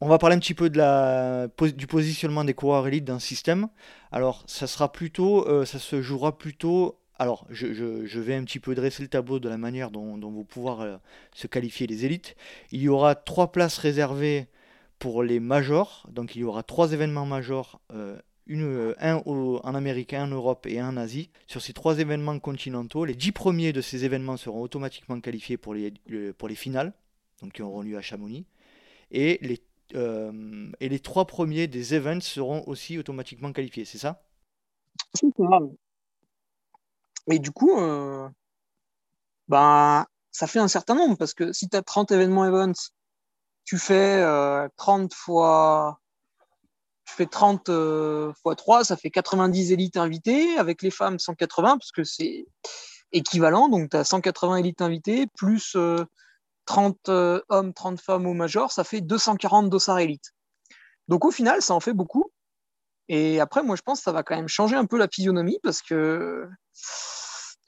on 0.00 0.08
va 0.08 0.18
parler 0.18 0.36
un 0.36 0.38
petit 0.38 0.54
peu 0.54 0.70
de 0.70 0.78
la, 0.78 1.48
du 1.74 1.86
positionnement 1.86 2.44
des 2.44 2.54
coureurs 2.54 2.86
élites 2.88 3.04
dans 3.04 3.14
le 3.14 3.20
système. 3.20 3.68
Alors, 4.12 4.42
ça 4.46 4.66
sera 4.66 4.90
plutôt, 4.90 5.46
euh, 5.48 5.64
ça 5.64 5.78
se 5.78 6.00
jouera 6.02 6.38
plutôt. 6.38 6.98
Alors, 7.18 7.46
je, 7.50 8.18
vais 8.18 8.34
un 8.34 8.44
petit 8.44 8.60
peu 8.60 8.74
dresser 8.74 9.02
le 9.02 9.08
tableau 9.08 9.38
de 9.38 9.48
la 9.48 9.58
manière 9.58 9.90
dont, 9.90 10.18
vont 10.18 10.44
pouvoir 10.44 10.80
euh, 10.80 10.96
se 11.34 11.46
qualifier 11.46 11.86
les 11.86 12.06
élites. 12.06 12.34
Il 12.72 12.80
y 12.80 12.88
aura 12.88 13.14
trois 13.14 13.52
places 13.52 13.76
réservées 13.76 14.48
pour 14.98 15.22
les 15.22 15.38
majors. 15.38 16.06
Donc, 16.10 16.34
il 16.34 16.40
y 16.40 16.44
aura 16.44 16.62
trois 16.62 16.92
événements 16.92 17.26
majors. 17.26 17.80
Euh, 17.92 18.18
un 18.98 19.22
en 19.24 19.74
Amérique, 19.76 20.12
un 20.12 20.24
en 20.24 20.28
Europe 20.28 20.66
et 20.66 20.80
un 20.80 20.88
en 20.88 20.96
Asie. 20.96 21.30
Sur 21.46 21.60
ces 21.60 21.72
trois 21.72 22.00
événements 22.00 22.36
continentaux, 22.40 23.04
les 23.04 23.14
dix 23.14 23.30
premiers 23.30 23.72
de 23.72 23.80
ces 23.80 24.04
événements 24.04 24.36
seront 24.36 24.62
automatiquement 24.62 25.20
qualifiés 25.20 25.56
pour 25.56 25.72
les, 25.72 25.92
pour 26.36 26.48
les 26.48 26.56
finales, 26.56 26.92
donc 27.42 27.52
qui 27.52 27.62
auront 27.62 27.82
lieu 27.82 27.96
à 27.96 28.00
Chamonix 28.00 28.46
et 29.10 29.38
les 29.42 29.64
et 29.92 30.88
les 30.88 31.00
trois 31.00 31.26
premiers 31.26 31.66
des 31.66 31.94
events 31.94 32.20
seront 32.20 32.62
aussi 32.68 32.96
automatiquement 32.96 33.52
qualifiés, 33.52 33.84
c'est 33.84 33.98
ça? 33.98 34.22
C'est 35.14 35.26
ça. 35.36 35.58
Et 37.28 37.40
du 37.40 37.50
coup, 37.50 37.76
ben, 39.48 40.06
ça 40.30 40.46
fait 40.46 40.60
un 40.60 40.68
certain 40.68 40.94
nombre 40.94 41.16
parce 41.16 41.34
que 41.34 41.52
si 41.52 41.68
tu 41.68 41.76
as 41.76 41.82
30 41.82 42.12
événements 42.12 42.44
events, 42.46 42.90
tu 43.64 43.78
fais 43.78 44.24
30 44.76 45.12
fois 45.12 46.00
tu 47.04 47.16
fais 47.16 47.26
30 47.26 47.70
fois 48.40 48.54
3, 48.54 48.84
ça 48.84 48.96
fait 48.96 49.10
90 49.10 49.72
élites 49.72 49.96
invitées, 49.96 50.56
avec 50.56 50.82
les 50.82 50.92
femmes 50.92 51.18
180, 51.18 51.78
parce 51.78 51.90
que 51.90 52.04
c'est 52.04 52.46
équivalent. 53.10 53.68
Donc, 53.68 53.90
tu 53.90 53.96
as 53.96 54.04
180 54.04 54.56
élites 54.58 54.80
invitées, 54.80 55.26
plus 55.26 55.76
30 56.70 57.08
hommes, 57.48 57.74
30 57.74 58.00
femmes 58.00 58.26
au 58.28 58.32
major, 58.32 58.70
ça 58.70 58.84
fait 58.84 59.00
240 59.00 59.68
dossards 59.68 59.98
élites. 59.98 60.32
Donc, 61.08 61.24
au 61.24 61.32
final, 61.32 61.60
ça 61.62 61.74
en 61.74 61.80
fait 61.80 61.92
beaucoup. 61.92 62.30
Et 63.08 63.40
après, 63.40 63.64
moi, 63.64 63.74
je 63.74 63.82
pense 63.82 63.98
que 63.98 64.04
ça 64.04 64.12
va 64.12 64.22
quand 64.22 64.36
même 64.36 64.46
changer 64.46 64.76
un 64.76 64.86
peu 64.86 64.96
la 64.96 65.08
physionomie, 65.08 65.58
parce 65.64 65.82
que 65.82 66.48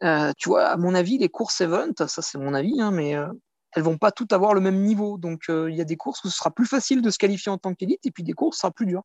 euh, 0.05 0.33
tu 0.39 0.49
vois, 0.51 0.69
à 0.69 0.77
mon 0.77 0.95
avis, 0.95 1.19
les 1.19 1.29
courses 1.29 1.61
event, 1.61 1.91
ça 1.97 2.23
c'est 2.23 2.39
mon 2.39 2.55
avis, 2.55 2.81
hein, 2.81 2.93
mais 2.93 3.17
euh, 3.17 3.27
elles 3.73 3.83
vont 3.83 3.99
pas 3.99 4.13
toutes 4.13 4.33
avoir 4.33 4.55
le 4.55 4.61
même 4.61 4.81
niveau. 4.81 5.19
Donc 5.19 5.43
euh, 5.49 5.69
il 5.69 5.77
y 5.77 5.81
a 5.81 5.85
des 5.85 5.97
courses 5.97 6.23
où 6.23 6.31
ce 6.31 6.37
sera 6.37 6.53
plus 6.53 6.67
facile 6.67 7.03
de 7.03 7.11
se 7.11 7.19
qualifier 7.19 7.51
en 7.51 7.59
tant 7.59 7.75
qu'élite, 7.75 8.07
et 8.07 8.13
puis 8.13 8.23
des 8.23 8.35
courses, 8.35 8.59
ce 8.59 8.61
sera 8.61 8.71
plus 8.71 8.87
dur. 8.87 9.03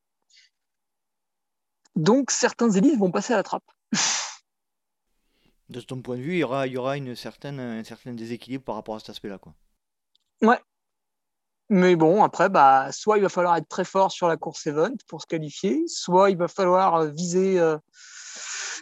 Donc 1.96 2.30
certains 2.30 2.70
élites 2.70 3.00
vont 3.00 3.10
passer 3.10 3.34
à 3.34 3.38
la 3.38 3.44
trappe. 3.44 3.66
de 5.70 5.82
ton 5.82 6.04
point 6.04 6.18
de 6.18 6.22
vue, 6.22 6.34
il 6.34 6.40
y 6.40 6.44
aura, 6.44 6.68
il 6.68 6.74
y 6.74 6.78
aura 6.78 6.98
une 6.98 7.16
certaine, 7.16 7.60
un 7.60 7.84
certain 7.84 8.14
déséquilibre 8.14 8.64
par 8.64 8.76
rapport 8.76 8.96
à 8.96 9.00
cet 9.00 9.10
aspect-là. 9.10 9.40
Quoi. 9.40 9.56
Ouais. 10.42 10.60
Mais 11.70 11.96
bon, 11.96 12.24
après, 12.24 12.50
bah, 12.50 12.92
soit 12.92 13.18
il 13.18 13.24
va 13.24 13.30
falloir 13.30 13.56
être 13.58 13.68
très 13.68 13.84
fort 13.84 14.12
sur 14.12 14.28
la 14.28 14.38
course 14.38 14.68
event 14.68 14.96
pour 15.08 15.22
se 15.22 15.28
qualifier, 15.28 15.84
soit 15.88 16.30
il 16.30 16.38
va 16.38 16.48
falloir 16.48 17.06
viser 17.06 17.60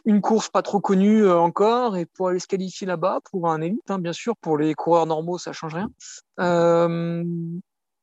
une 0.06 0.22
course 0.22 0.50
pas 0.50 0.62
trop 0.62 0.80
connue 0.80 1.24
euh, 1.24 1.38
encore 1.38 1.98
et 1.98 2.06
pour 2.06 2.30
aller 2.30 2.40
se 2.40 2.48
qualifier 2.48 2.86
là-bas 2.86 3.20
pour 3.32 3.50
un 3.50 3.62
élite, 3.62 3.90
hein, 3.90 4.00
bien 4.00 4.14
sûr. 4.14 4.36
Pour 4.38 4.58
les 4.58 4.74
coureurs 4.76 5.08
normaux, 5.08 5.38
ça 5.38 5.52
change 5.52 5.74
rien. 5.74 5.90
Euh, 6.40 7.24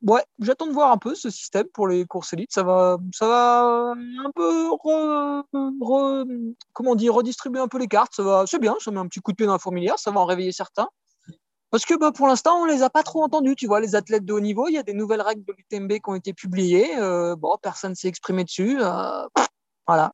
ouais, 0.03 0.25
j'attends 0.41 0.67
de 0.67 0.73
voir 0.73 0.91
un 0.91 0.99
peu 0.99 1.15
ce 1.15 1.31
système 1.31 1.67
pour 1.73 1.87
les 1.87 2.05
courses 2.05 2.33
élites. 2.33 2.53
Ça 2.53 2.65
va, 2.65 2.99
ça 3.13 3.27
va 3.29 3.95
un 3.95 4.31
peu 4.35 4.71
comment 6.73 6.95
dire, 6.97 7.15
redistribuer 7.15 7.61
un 7.61 7.69
peu 7.69 7.79
les 7.79 7.89
cartes. 7.89 8.15
Ça 8.15 8.23
va, 8.23 8.45
c'est 8.47 8.59
bien. 8.59 8.75
Ça 8.81 8.91
met 8.91 8.99
un 8.99 9.07
petit 9.07 9.21
coup 9.21 9.31
de 9.33 9.37
pied 9.37 9.47
dans 9.47 9.53
la 9.53 9.59
fourmilière. 9.59 9.99
Ça 9.99 10.11
va 10.11 10.21
en 10.21 10.27
réveiller 10.27 10.53
certains. 10.53 10.89
Parce 11.73 11.85
que 11.85 11.99
bah, 11.99 12.13
pour 12.13 12.29
l'instant, 12.29 12.63
on 12.63 12.67
les 12.67 12.83
a 12.83 12.91
pas 12.91 13.03
trop 13.03 13.25
entendus. 13.25 13.57
Tu 13.57 13.67
vois, 13.67 13.81
les 13.81 13.97
athlètes 13.97 14.25
de 14.25 14.33
haut 14.33 14.41
niveau, 14.41 14.69
il 14.69 14.75
y 14.75 14.79
a 14.79 14.85
des 14.85 14.95
nouvelles 14.95 15.23
règles 15.23 15.45
de 15.45 15.53
l'UTMB 15.53 15.95
qui 15.95 16.03
ont 16.11 16.15
été 16.15 16.33
publiées. 16.33 16.97
Euh, 16.99 17.35
bon, 17.35 17.57
personne 17.61 17.97
s'est 17.97 18.09
exprimé 18.09 18.45
dessus. 18.45 18.79
voilà. 19.89 20.13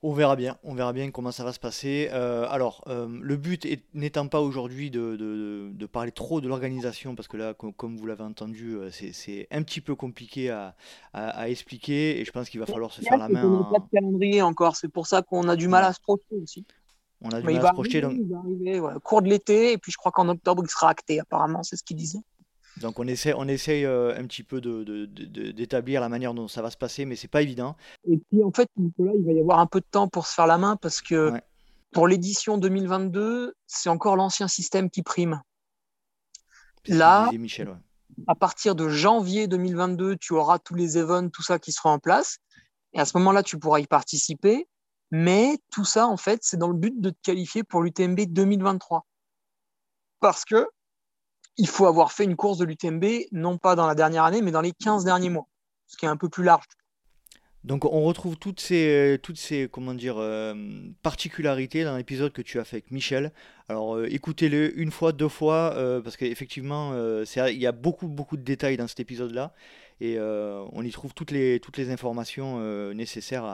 On 0.00 0.12
verra 0.12 0.36
bien, 0.36 0.56
on 0.62 0.74
verra 0.74 0.92
bien 0.92 1.10
comment 1.10 1.32
ça 1.32 1.42
va 1.42 1.52
se 1.52 1.58
passer. 1.58 2.08
Euh, 2.12 2.46
alors, 2.50 2.84
euh, 2.86 3.08
le 3.20 3.36
but 3.36 3.66
n'étant 3.94 4.28
pas 4.28 4.40
aujourd'hui 4.40 4.92
de, 4.92 5.86
parler 5.90 6.12
trop 6.12 6.40
de 6.40 6.46
l'organisation, 6.46 7.16
parce 7.16 7.26
que 7.26 7.36
là, 7.36 7.52
comme, 7.52 7.96
vous 7.96 8.06
l'avez 8.06 8.22
entendu, 8.22 8.76
euh, 8.76 8.90
c'est 8.90 9.48
un 9.50 9.62
petit 9.64 9.80
peu 9.80 9.96
compliqué 9.96 10.50
à, 10.50 11.48
expliquer, 11.48 12.20
et 12.20 12.24
je 12.24 12.30
pense 12.30 12.48
qu'il 12.48 12.60
va 12.60 12.66
falloir 12.66 12.92
se 12.92 13.00
faire 13.00 13.18
la 13.18 13.28
main. 13.28 13.44
On 13.44 13.58
n'a 13.58 13.64
pas 13.64 13.78
de 13.80 13.90
calendrier 13.92 14.40
encore, 14.40 14.76
c'est 14.76 14.88
pour 14.88 15.08
ça 15.08 15.22
qu'on 15.22 15.48
a 15.48 15.56
du 15.56 15.66
mal 15.66 15.82
à 15.82 15.92
se 15.92 16.00
projeter 16.00 16.36
aussi. 16.40 16.64
On 17.20 17.30
a 17.30 17.40
du 17.40 17.46
mal 17.46 17.56
à 17.56 17.68
se 17.68 17.72
projeter. 17.72 18.02
Arriver, 18.02 18.80
cours 19.02 19.22
de 19.22 19.28
l'été, 19.28 19.72
et 19.72 19.78
puis 19.78 19.92
je 19.92 19.96
crois 19.96 20.12
qu'en 20.12 20.28
octobre, 20.28 20.62
il 20.64 20.70
sera 20.70 20.88
acté, 20.90 21.20
apparemment, 21.20 21.62
c'est 21.62 21.76
ce 21.76 21.82
qu'il 21.82 21.96
disait. 21.96 22.20
Donc 22.80 23.00
on 23.00 23.06
essaie, 23.06 23.34
on 23.36 23.48
essaie 23.48 23.84
euh, 23.84 24.16
un 24.16 24.24
petit 24.26 24.44
peu 24.44 24.60
d'établir 24.60 26.00
la 26.00 26.08
manière 26.08 26.34
dont 26.34 26.48
ça 26.48 26.62
va 26.62 26.70
se 26.70 26.76
passer, 26.76 27.04
mais 27.04 27.16
c'est 27.16 27.28
pas 27.28 27.42
évident. 27.42 27.76
Et 28.08 28.18
puis 28.18 28.42
en 28.42 28.52
fait, 28.52 28.68
Nicolas, 28.76 29.12
il 29.18 29.24
va 29.24 29.32
y 29.32 29.40
avoir 29.40 29.58
un 29.58 29.66
peu 29.66 29.80
de 29.80 29.86
temps 29.90 30.08
pour 30.08 30.26
se 30.26 30.34
faire 30.34 30.46
la 30.46 30.58
main 30.58 30.76
parce 30.76 31.00
que 31.00 31.32
pour 31.92 32.06
l'édition 32.06 32.58
2022, 32.58 33.54
c'est 33.66 33.88
encore 33.88 34.16
l'ancien 34.16 34.48
système 34.48 34.90
qui 34.90 35.02
prime. 35.02 35.42
Là, 36.86 37.30
à 38.26 38.34
partir 38.34 38.74
de 38.74 38.88
janvier 38.88 39.46
2022, 39.46 40.16
tu 40.16 40.34
auras 40.34 40.58
tous 40.58 40.74
les 40.74 40.96
events, 40.96 41.28
tout 41.30 41.42
ça 41.42 41.58
qui 41.58 41.72
sera 41.72 41.90
en 41.90 41.98
place. 41.98 42.38
Et 42.94 43.00
à 43.00 43.04
ce 43.04 43.16
moment-là, 43.18 43.42
tu 43.42 43.58
pourras 43.58 43.80
y 43.80 43.86
participer. 43.86 44.66
Mais 45.10 45.58
tout 45.70 45.84
ça, 45.84 46.06
en 46.06 46.16
fait, 46.16 46.40
c'est 46.42 46.56
dans 46.56 46.68
le 46.68 46.76
but 46.76 47.00
de 47.00 47.10
te 47.10 47.18
qualifier 47.22 47.62
pour 47.64 47.82
l'UTMB 47.82 48.20
2023. 48.28 49.06
Parce 50.20 50.44
que 50.44 50.68
il 51.56 51.66
faut 51.66 51.86
avoir 51.86 52.12
fait 52.12 52.24
une 52.24 52.36
course 52.36 52.58
de 52.58 52.64
l'UTMB, 52.64 53.04
non 53.32 53.58
pas 53.58 53.74
dans 53.74 53.86
la 53.86 53.94
dernière 53.94 54.24
année, 54.24 54.42
mais 54.42 54.52
dans 54.52 54.60
les 54.60 54.72
15 54.72 55.04
derniers 55.04 55.30
mois, 55.30 55.48
ce 55.86 55.96
qui 55.96 56.06
est 56.06 56.08
un 56.08 56.16
peu 56.16 56.28
plus 56.28 56.44
large. 56.44 56.64
Donc 57.64 57.84
on 57.84 58.02
retrouve 58.02 58.36
toutes 58.36 58.60
ces, 58.60 59.18
toutes 59.22 59.36
ces 59.36 59.68
euh, 59.76 60.54
particularités 61.02 61.84
dans 61.84 61.96
l'épisode 61.96 62.32
que 62.32 62.40
tu 62.40 62.60
as 62.60 62.64
fait 62.64 62.76
avec 62.76 62.90
Michel. 62.92 63.32
Alors 63.68 63.96
euh, 63.96 64.06
écoutez-le 64.08 64.78
une 64.78 64.92
fois, 64.92 65.12
deux 65.12 65.28
fois, 65.28 65.74
euh, 65.74 66.00
parce 66.00 66.16
qu'effectivement, 66.16 66.94
il 67.24 67.58
y 67.58 67.66
a 67.66 67.72
beaucoup, 67.72 68.06
beaucoup 68.06 68.36
de 68.36 68.42
détails 68.42 68.76
dans 68.76 68.86
cet 68.86 69.00
épisode-là. 69.00 69.52
Et 70.00 70.18
on 70.20 70.82
y 70.82 70.90
trouve 70.90 71.12
toutes 71.14 71.30
les, 71.30 71.60
toutes 71.60 71.76
les 71.76 71.90
informations 71.90 72.60
nécessaires 72.94 73.44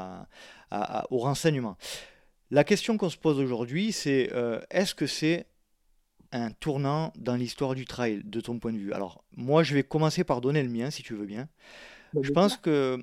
à, 0.70 1.06
au 1.10 1.18
renseignement. 1.18 1.76
La 2.50 2.64
question 2.64 2.98
qu'on 2.98 3.08
se 3.08 3.16
pose 3.16 3.38
aujourd'hui, 3.38 3.92
c'est 3.92 4.30
est-ce 4.70 4.94
que 4.94 5.06
c'est 5.06 5.46
un 6.32 6.50
tournant 6.50 7.12
dans 7.16 7.36
l'histoire 7.36 7.74
du 7.74 7.86
trail, 7.86 8.20
de 8.24 8.40
ton 8.40 8.58
point 8.58 8.72
de 8.72 8.78
vue? 8.78 8.92
Alors, 8.92 9.24
moi, 9.36 9.62
je 9.62 9.74
vais 9.74 9.82
commencer 9.82 10.24
par 10.24 10.40
donner 10.40 10.62
le 10.62 10.68
mien, 10.68 10.90
si 10.90 11.02
tu 11.02 11.14
veux 11.14 11.26
bien. 11.26 11.48
Bah, 12.12 12.20
je 12.22 12.30
pense 12.30 12.56
que 12.56 13.02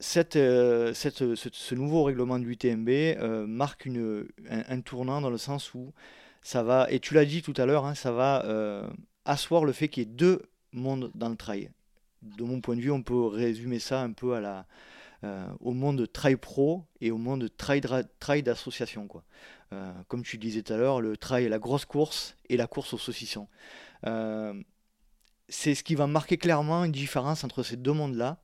cette, 0.00 0.36
euh, 0.36 0.92
cette, 0.94 1.34
ce, 1.34 1.74
nouveau 1.74 2.02
règlement 2.02 2.38
de 2.38 2.44
l'UTMB 2.44 2.88
euh, 2.88 3.46
marque 3.46 3.86
une, 3.86 4.26
un, 4.48 4.80
tournant 4.80 5.20
dans 5.20 5.30
le 5.30 5.38
sens 5.38 5.74
où 5.74 5.92
ça 6.42 6.62
va, 6.62 6.90
et 6.90 7.00
tu 7.00 7.14
l'as 7.14 7.24
dit 7.24 7.42
tout 7.42 7.54
à 7.56 7.64
l'heure, 7.64 7.86
hein, 7.86 7.94
ça 7.94 8.12
va 8.12 8.44
euh, 8.44 8.86
asseoir 9.24 9.64
le 9.64 9.72
fait 9.72 9.88
qu'il 9.88 10.02
y 10.02 10.06
ait 10.06 10.10
deux 10.10 10.42
mondes 10.72 11.10
dans 11.14 11.28
le 11.28 11.36
trail. 11.36 11.70
De 12.36 12.44
mon 12.44 12.60
point 12.60 12.76
de 12.76 12.80
vue, 12.80 12.90
on 12.90 13.02
peut 13.02 13.26
résumer 13.26 13.78
ça 13.78 14.00
un 14.00 14.12
peu 14.12 14.34
à 14.34 14.40
la, 14.40 14.66
au 15.60 15.72
monde 15.72 16.10
trail 16.12 16.36
pro 16.36 16.84
et 17.00 17.10
au 17.10 17.18
monde 17.18 17.48
trail, 17.56 17.80
d'association. 18.42 19.08
Euh, 19.72 19.92
comme 20.08 20.22
tu 20.22 20.38
disais 20.38 20.62
tout 20.62 20.72
à 20.72 20.76
l'heure, 20.76 21.00
le 21.00 21.16
trail, 21.16 21.48
la 21.48 21.58
grosse 21.58 21.84
course 21.84 22.36
et 22.48 22.56
la 22.56 22.66
course 22.66 22.92
au 22.94 22.98
saucisson. 22.98 23.48
Euh, 24.06 24.54
c'est 25.48 25.74
ce 25.74 25.82
qui 25.82 25.94
va 25.94 26.06
marquer 26.06 26.36
clairement 26.36 26.84
une 26.84 26.92
différence 26.92 27.44
entre 27.44 27.62
ces 27.62 27.76
deux 27.76 27.92
mondes-là. 27.92 28.38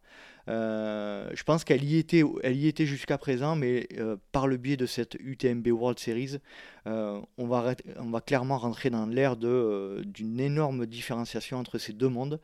Euh, 0.49 1.31
je 1.35 1.43
pense 1.45 1.65
qu'elle 1.65 1.85
y 1.85 1.97
était, 1.97 2.23
elle 2.43 2.57
y 2.57 2.67
était 2.67 2.87
jusqu'à 2.87 3.19
présent, 3.19 3.57
mais 3.57 3.89
par 4.33 4.47
le 4.47 4.57
biais 4.57 4.77
de 4.77 4.87
cette 4.87 5.15
UTMB 5.15 5.69
World 5.69 5.99
Series, 5.99 6.39
on, 6.87 7.27
va, 7.39 7.75
on 7.97 8.11
va 8.11 8.21
clairement 8.21 8.59
rentrer 8.59 8.91
dans 8.91 9.07
l'ère 9.07 9.37
d'une 9.37 10.41
énorme 10.41 10.87
différenciation 10.87 11.59
entre 11.59 11.79
ces 11.79 11.93
deux 11.93 12.09
mondes. 12.09 12.41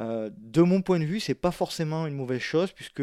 De 0.00 0.62
mon 0.62 0.82
point 0.82 0.98
de 0.98 1.04
vue, 1.04 1.20
c'est 1.20 1.34
pas 1.34 1.50
forcément 1.50 2.06
une 2.06 2.14
mauvaise 2.14 2.40
chose, 2.40 2.72
puisque 2.72 3.02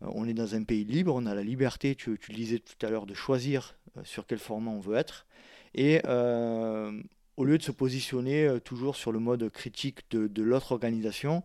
on 0.00 0.28
est 0.28 0.34
dans 0.34 0.54
un 0.54 0.62
pays 0.62 0.84
libre, 0.84 1.12
on 1.14 1.26
a 1.26 1.34
la 1.34 1.42
liberté, 1.42 1.94
tu, 1.94 2.18
tu 2.18 2.30
le 2.30 2.36
disais 2.36 2.58
tout 2.60 2.86
à 2.86 2.90
l'heure, 2.90 3.06
de 3.06 3.14
choisir 3.14 3.78
euh, 3.98 4.04
sur 4.04 4.26
quel 4.26 4.38
format 4.38 4.70
on 4.70 4.80
veut 4.80 4.96
être. 4.96 5.26
Et 5.74 6.00
euh, 6.06 6.92
au 7.36 7.44
lieu 7.44 7.58
de 7.58 7.62
se 7.62 7.72
positionner 7.72 8.46
euh, 8.46 8.58
toujours 8.58 8.96
sur 8.96 9.12
le 9.12 9.18
mode 9.18 9.48
critique 9.50 10.10
de, 10.10 10.42
l'autre 10.42 10.72
organisation, 10.72 11.42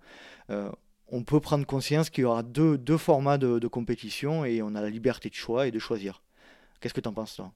on 1.08 1.24
peut 1.24 1.40
prendre 1.40 1.66
conscience 1.66 2.10
qu'il 2.10 2.24
y 2.24 2.26
aura 2.26 2.44
deux, 2.44 2.98
formats 2.98 3.38
de, 3.38 3.68
compétition 3.68 4.46
et 4.46 4.62
on 4.62 4.76
a 4.76 4.82
la 4.82 4.90
liberté 4.90 5.30
de 5.30 5.36
choix 5.36 5.68
et 5.68 5.72
de 5.72 5.80
choisir. 5.80 6.24
Qu'est-ce 6.80 6.94
que 6.94 7.02
tu 7.02 7.10
en 7.10 7.14
penses, 7.14 7.36
toi? 7.36 7.52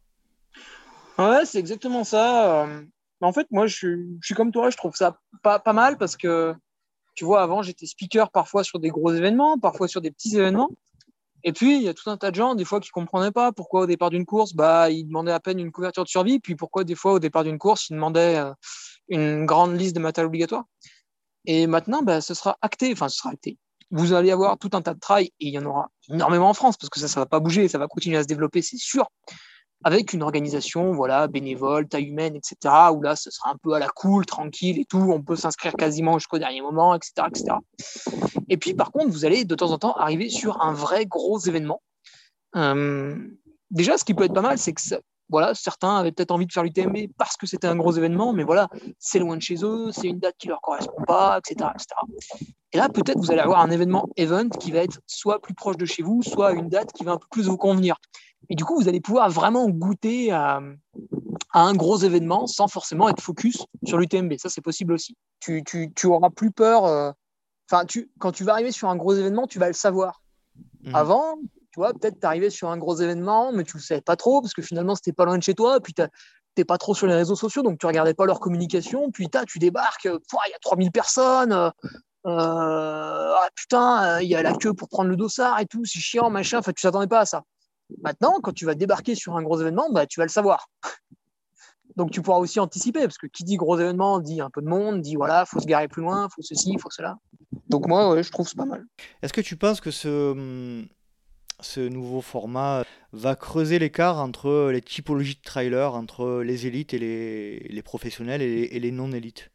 Ouais, 1.17 1.45
c'est 1.45 1.59
exactement 1.59 2.03
ça. 2.03 2.67
En 3.21 3.33
fait, 3.33 3.47
moi, 3.51 3.67
je 3.67 3.75
suis, 4.21 4.35
comme 4.35 4.51
toi, 4.51 4.69
je 4.69 4.77
trouve 4.77 4.95
ça 4.95 5.19
pas 5.41 5.73
mal 5.73 5.97
parce 5.97 6.15
que, 6.15 6.53
tu 7.17 7.25
vois, 7.25 7.41
avant, 7.41 7.63
j'étais 7.63 7.87
speaker 7.87 8.29
parfois 8.29 8.63
sur 8.63 8.79
des 8.79 8.89
gros 8.89 9.11
événements, 9.11 9.57
parfois 9.57 9.87
sur 9.87 10.01
des 10.01 10.11
petits 10.11 10.37
événements. 10.37 10.69
Et 11.43 11.51
puis, 11.51 11.77
il 11.77 11.81
y 11.81 11.89
a 11.89 11.95
tout 11.95 12.09
un 12.11 12.17
tas 12.17 12.29
de 12.29 12.35
gens, 12.35 12.53
des 12.53 12.63
fois, 12.63 12.79
qui 12.79 12.89
ne 12.89 12.93
comprenaient 12.93 13.31
pas 13.31 13.51
pourquoi 13.51 13.81
au 13.81 13.85
départ 13.87 14.11
d'une 14.11 14.25
course, 14.25 14.53
bah, 14.53 14.91
ils 14.91 15.03
demandaient 15.03 15.31
à 15.31 15.39
peine 15.39 15.59
une 15.59 15.71
couverture 15.71 16.03
de 16.03 16.09
survie, 16.09 16.39
puis 16.39 16.55
pourquoi 16.55 16.83
des 16.83 16.93
fois, 16.93 17.13
au 17.13 17.19
départ 17.19 17.43
d'une 17.43 17.57
course, 17.57 17.89
ils 17.89 17.95
demandaient 17.95 18.37
euh, 18.37 18.53
une 19.09 19.47
grande 19.47 19.79
liste 19.79 19.95
de 19.95 19.99
matériel 19.99 20.27
obligatoire. 20.27 20.65
Et 21.45 21.65
maintenant, 21.65 22.03
bah, 22.03 22.21
ce 22.21 22.35
sera 22.35 22.55
acté, 22.61 22.91
enfin, 22.93 23.09
ce 23.09 23.17
sera 23.17 23.31
acté. 23.31 23.57
Vous 23.89 24.13
allez 24.13 24.29
avoir 24.29 24.59
tout 24.59 24.69
un 24.73 24.83
tas 24.83 24.93
de 24.93 24.99
trails, 24.99 25.31
et 25.39 25.47
il 25.47 25.53
y 25.53 25.57
en 25.57 25.65
aura 25.65 25.89
énormément 26.09 26.49
en 26.49 26.53
France, 26.53 26.77
parce 26.77 26.91
que 26.91 26.99
ça, 26.99 27.07
ça 27.07 27.19
ne 27.19 27.23
va 27.23 27.27
pas 27.27 27.39
bouger, 27.39 27.67
ça 27.67 27.79
va 27.79 27.87
continuer 27.87 28.17
à 28.17 28.21
se 28.21 28.27
développer, 28.27 28.61
c'est 28.61 28.77
sûr 28.77 29.07
avec 29.83 30.13
une 30.13 30.23
organisation 30.23 30.91
voilà 30.91 31.27
bénévole, 31.27 31.87
taille 31.87 32.05
humaine, 32.05 32.35
etc. 32.35 32.73
Où 32.93 33.01
là, 33.01 33.15
ce 33.15 33.29
sera 33.31 33.51
un 33.51 33.57
peu 33.61 33.73
à 33.73 33.79
la 33.79 33.87
cool, 33.87 34.25
tranquille 34.25 34.79
et 34.79 34.85
tout. 34.85 35.11
On 35.11 35.21
peut 35.21 35.35
s'inscrire 35.35 35.73
quasiment 35.73 36.17
jusqu'au 36.17 36.39
dernier 36.39 36.61
moment, 36.61 36.95
etc., 36.95 37.27
etc. 37.27 37.55
Et 38.49 38.57
puis, 38.57 38.73
par 38.73 38.91
contre, 38.91 39.09
vous 39.11 39.25
allez 39.25 39.45
de 39.45 39.55
temps 39.55 39.71
en 39.71 39.77
temps 39.77 39.93
arriver 39.95 40.29
sur 40.29 40.61
un 40.61 40.73
vrai 40.73 41.05
gros 41.05 41.39
événement. 41.39 41.81
Euh, 42.55 43.15
déjà, 43.71 43.97
ce 43.97 44.05
qui 44.05 44.13
peut 44.13 44.23
être 44.23 44.33
pas 44.33 44.41
mal, 44.41 44.57
c'est 44.57 44.73
que 44.73 44.81
voilà, 45.29 45.53
certains 45.53 45.97
avaient 45.97 46.11
peut-être 46.11 46.31
envie 46.31 46.45
de 46.45 46.53
faire 46.53 46.63
l'UTMB 46.63 47.09
parce 47.17 47.35
que 47.35 47.45
c'était 47.45 47.67
un 47.67 47.75
gros 47.75 47.91
événement, 47.91 48.31
mais 48.31 48.43
voilà, 48.43 48.69
c'est 48.97 49.19
loin 49.19 49.35
de 49.35 49.41
chez 49.41 49.57
eux, 49.63 49.91
c'est 49.91 50.07
une 50.07 50.19
date 50.19 50.35
qui 50.37 50.47
leur 50.47 50.61
correspond 50.61 51.03
pas, 51.05 51.37
etc., 51.39 51.69
etc. 51.75 51.87
Et 52.71 52.77
là, 52.77 52.87
peut-être 52.87 53.17
vous 53.17 53.31
allez 53.31 53.41
avoir 53.41 53.59
un 53.59 53.69
événement 53.69 54.07
event 54.15 54.49
qui 54.49 54.71
va 54.71 54.79
être 54.79 54.99
soit 55.05 55.41
plus 55.41 55.53
proche 55.53 55.77
de 55.77 55.85
chez 55.85 56.01
vous, 56.01 56.21
soit 56.23 56.53
une 56.53 56.69
date 56.69 56.93
qui 56.93 57.03
va 57.03 57.13
un 57.13 57.17
peu 57.17 57.27
plus 57.29 57.47
vous 57.47 57.57
convenir. 57.57 57.97
Et 58.49 58.55
du 58.55 58.63
coup, 58.63 58.79
vous 58.79 58.87
allez 58.87 59.01
pouvoir 59.01 59.29
vraiment 59.29 59.69
goûter 59.69 60.31
à, 60.31 60.61
un 61.53 61.73
gros 61.73 61.97
événement 61.97 62.47
sans 62.47 62.67
forcément 62.67 63.09
être 63.09 63.21
focus 63.21 63.65
sur 63.85 63.97
l'UTMB. 63.97 64.33
Ça, 64.37 64.49
c'est 64.49 64.61
possible 64.61 64.93
aussi. 64.93 65.15
Tu, 65.39 65.63
tu, 65.63 65.91
tu, 65.93 66.07
auras 66.07 66.29
plus 66.29 66.51
peur. 66.51 66.85
Euh, 66.85 67.11
enfin, 67.69 67.85
tu, 67.85 68.11
quand 68.19 68.31
tu 68.31 68.43
vas 68.43 68.53
arriver 68.53 68.71
sur 68.71 68.89
un 68.89 68.95
gros 68.95 69.13
événement, 69.13 69.47
tu 69.47 69.59
vas 69.59 69.67
le 69.67 69.73
savoir. 69.73 70.21
Mmh. 70.83 70.95
Avant, 70.95 71.37
tu 71.71 71.79
vois, 71.79 71.93
peut-être 71.93 72.19
t'arrivais 72.19 72.49
sur 72.49 72.69
un 72.69 72.77
gros 72.77 72.95
événement, 72.95 73.51
mais 73.51 73.63
tu 73.63 73.77
le 73.77 73.83
savais 73.83 74.01
pas 74.01 74.15
trop 74.15 74.41
parce 74.41 74.53
que 74.53 74.61
finalement, 74.61 74.95
c'était 74.95 75.13
pas 75.13 75.25
loin 75.25 75.37
de 75.37 75.43
chez 75.43 75.53
toi. 75.53 75.79
Puis 75.79 75.93
t'es 75.93 76.65
pas 76.65 76.77
trop 76.77 76.95
sur 76.95 77.07
les 77.07 77.15
réseaux 77.15 77.35
sociaux, 77.35 77.63
donc 77.63 77.79
tu 77.79 77.85
regardais 77.85 78.13
pas 78.13 78.25
leur 78.25 78.39
communication. 78.39 79.11
Puis 79.11 79.29
tu 79.47 79.59
débarques, 79.59 80.05
il 80.05 80.11
y 80.11 80.53
a 80.53 80.59
3000 80.61 80.91
personnes. 80.91 81.53
Euh, 81.53 81.71
ah, 82.25 83.47
putain, 83.55 84.19
il 84.21 84.27
y 84.27 84.35
a 84.35 84.41
la 84.41 84.53
queue 84.53 84.73
pour 84.73 84.89
prendre 84.89 85.09
le 85.09 85.15
dossard 85.15 85.59
et 85.59 85.65
tout, 85.65 85.85
c'est 85.85 85.99
chiant, 85.99 86.29
machin. 86.29 86.59
Enfin, 86.59 86.73
tu 86.73 86.81
t'attendais 86.81 87.07
pas 87.07 87.21
à 87.21 87.25
ça. 87.25 87.43
Maintenant, 88.01 88.39
quand 88.41 88.53
tu 88.53 88.65
vas 88.65 88.75
débarquer 88.75 89.15
sur 89.15 89.35
un 89.37 89.43
gros 89.43 89.59
événement, 89.59 89.89
bah, 89.91 90.05
tu 90.05 90.19
vas 90.19 90.25
le 90.25 90.31
savoir. 90.31 90.69
Donc 91.95 92.11
tu 92.11 92.21
pourras 92.21 92.37
aussi 92.37 92.59
anticiper, 92.59 93.01
parce 93.01 93.17
que 93.17 93.27
qui 93.27 93.43
dit 93.43 93.55
gros 93.55 93.79
événement 93.79 94.19
dit 94.19 94.39
un 94.39 94.51
peu 94.51 94.61
de 94.61 94.67
monde, 94.67 95.01
dit 95.01 95.15
voilà, 95.15 95.45
faut 95.45 95.59
se 95.59 95.65
garer 95.65 95.87
plus 95.87 96.03
loin, 96.03 96.27
faut 96.29 96.43
ceci, 96.43 96.77
faut 96.77 96.91
cela. 96.91 97.17
Donc 97.69 97.87
moi, 97.87 98.21
je 98.21 98.29
trouve 98.29 98.47
c'est 98.47 98.57
pas 98.57 98.65
mal. 98.65 98.85
Est-ce 99.23 99.33
que 99.33 99.41
tu 99.41 99.55
penses 99.57 99.81
que 99.81 99.89
ce, 99.89 100.85
ce 101.59 101.79
nouveau 101.79 102.21
format 102.21 102.83
va 103.13 103.35
creuser 103.35 103.79
l'écart 103.79 104.17
entre 104.17 104.69
les 104.71 104.81
typologies 104.81 105.35
de 105.35 105.41
trailers, 105.41 105.95
entre 105.95 106.43
les 106.43 106.67
élites 106.67 106.93
et 106.93 106.99
les, 106.99 107.81
professionnels 107.81 108.41
et 108.41 108.79
les, 108.79 108.91
non-élites? 108.91 109.49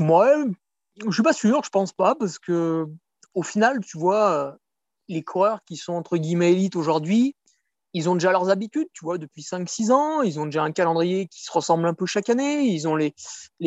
Moi, 0.00 0.46
je 1.04 1.10
suis 1.10 1.22
pas 1.22 1.32
sûr, 1.32 1.62
je 1.64 1.70
pense 1.70 1.92
pas, 1.92 2.14
parce 2.14 2.38
que 2.38 2.86
au 3.34 3.42
final, 3.42 3.80
tu 3.84 3.98
vois, 3.98 4.56
les 5.08 5.22
coureurs 5.22 5.60
qui 5.64 5.76
sont 5.76 5.94
entre 5.94 6.16
guillemets 6.16 6.52
élites 6.52 6.76
aujourd'hui, 6.76 7.34
ils 7.92 8.10
ont 8.10 8.14
déjà 8.14 8.30
leurs 8.30 8.50
habitudes, 8.50 8.88
tu 8.92 9.04
vois, 9.04 9.16
depuis 9.16 9.42
5-6 9.42 9.90
ans, 9.90 10.22
ils 10.22 10.38
ont 10.38 10.44
déjà 10.44 10.62
un 10.62 10.72
calendrier 10.72 11.28
qui 11.28 11.42
se 11.42 11.50
ressemble 11.50 11.86
un 11.86 11.94
peu 11.94 12.04
chaque 12.04 12.28
année, 12.28 12.64
ils 12.64 12.86
ont 12.86 12.94
les, 12.94 13.14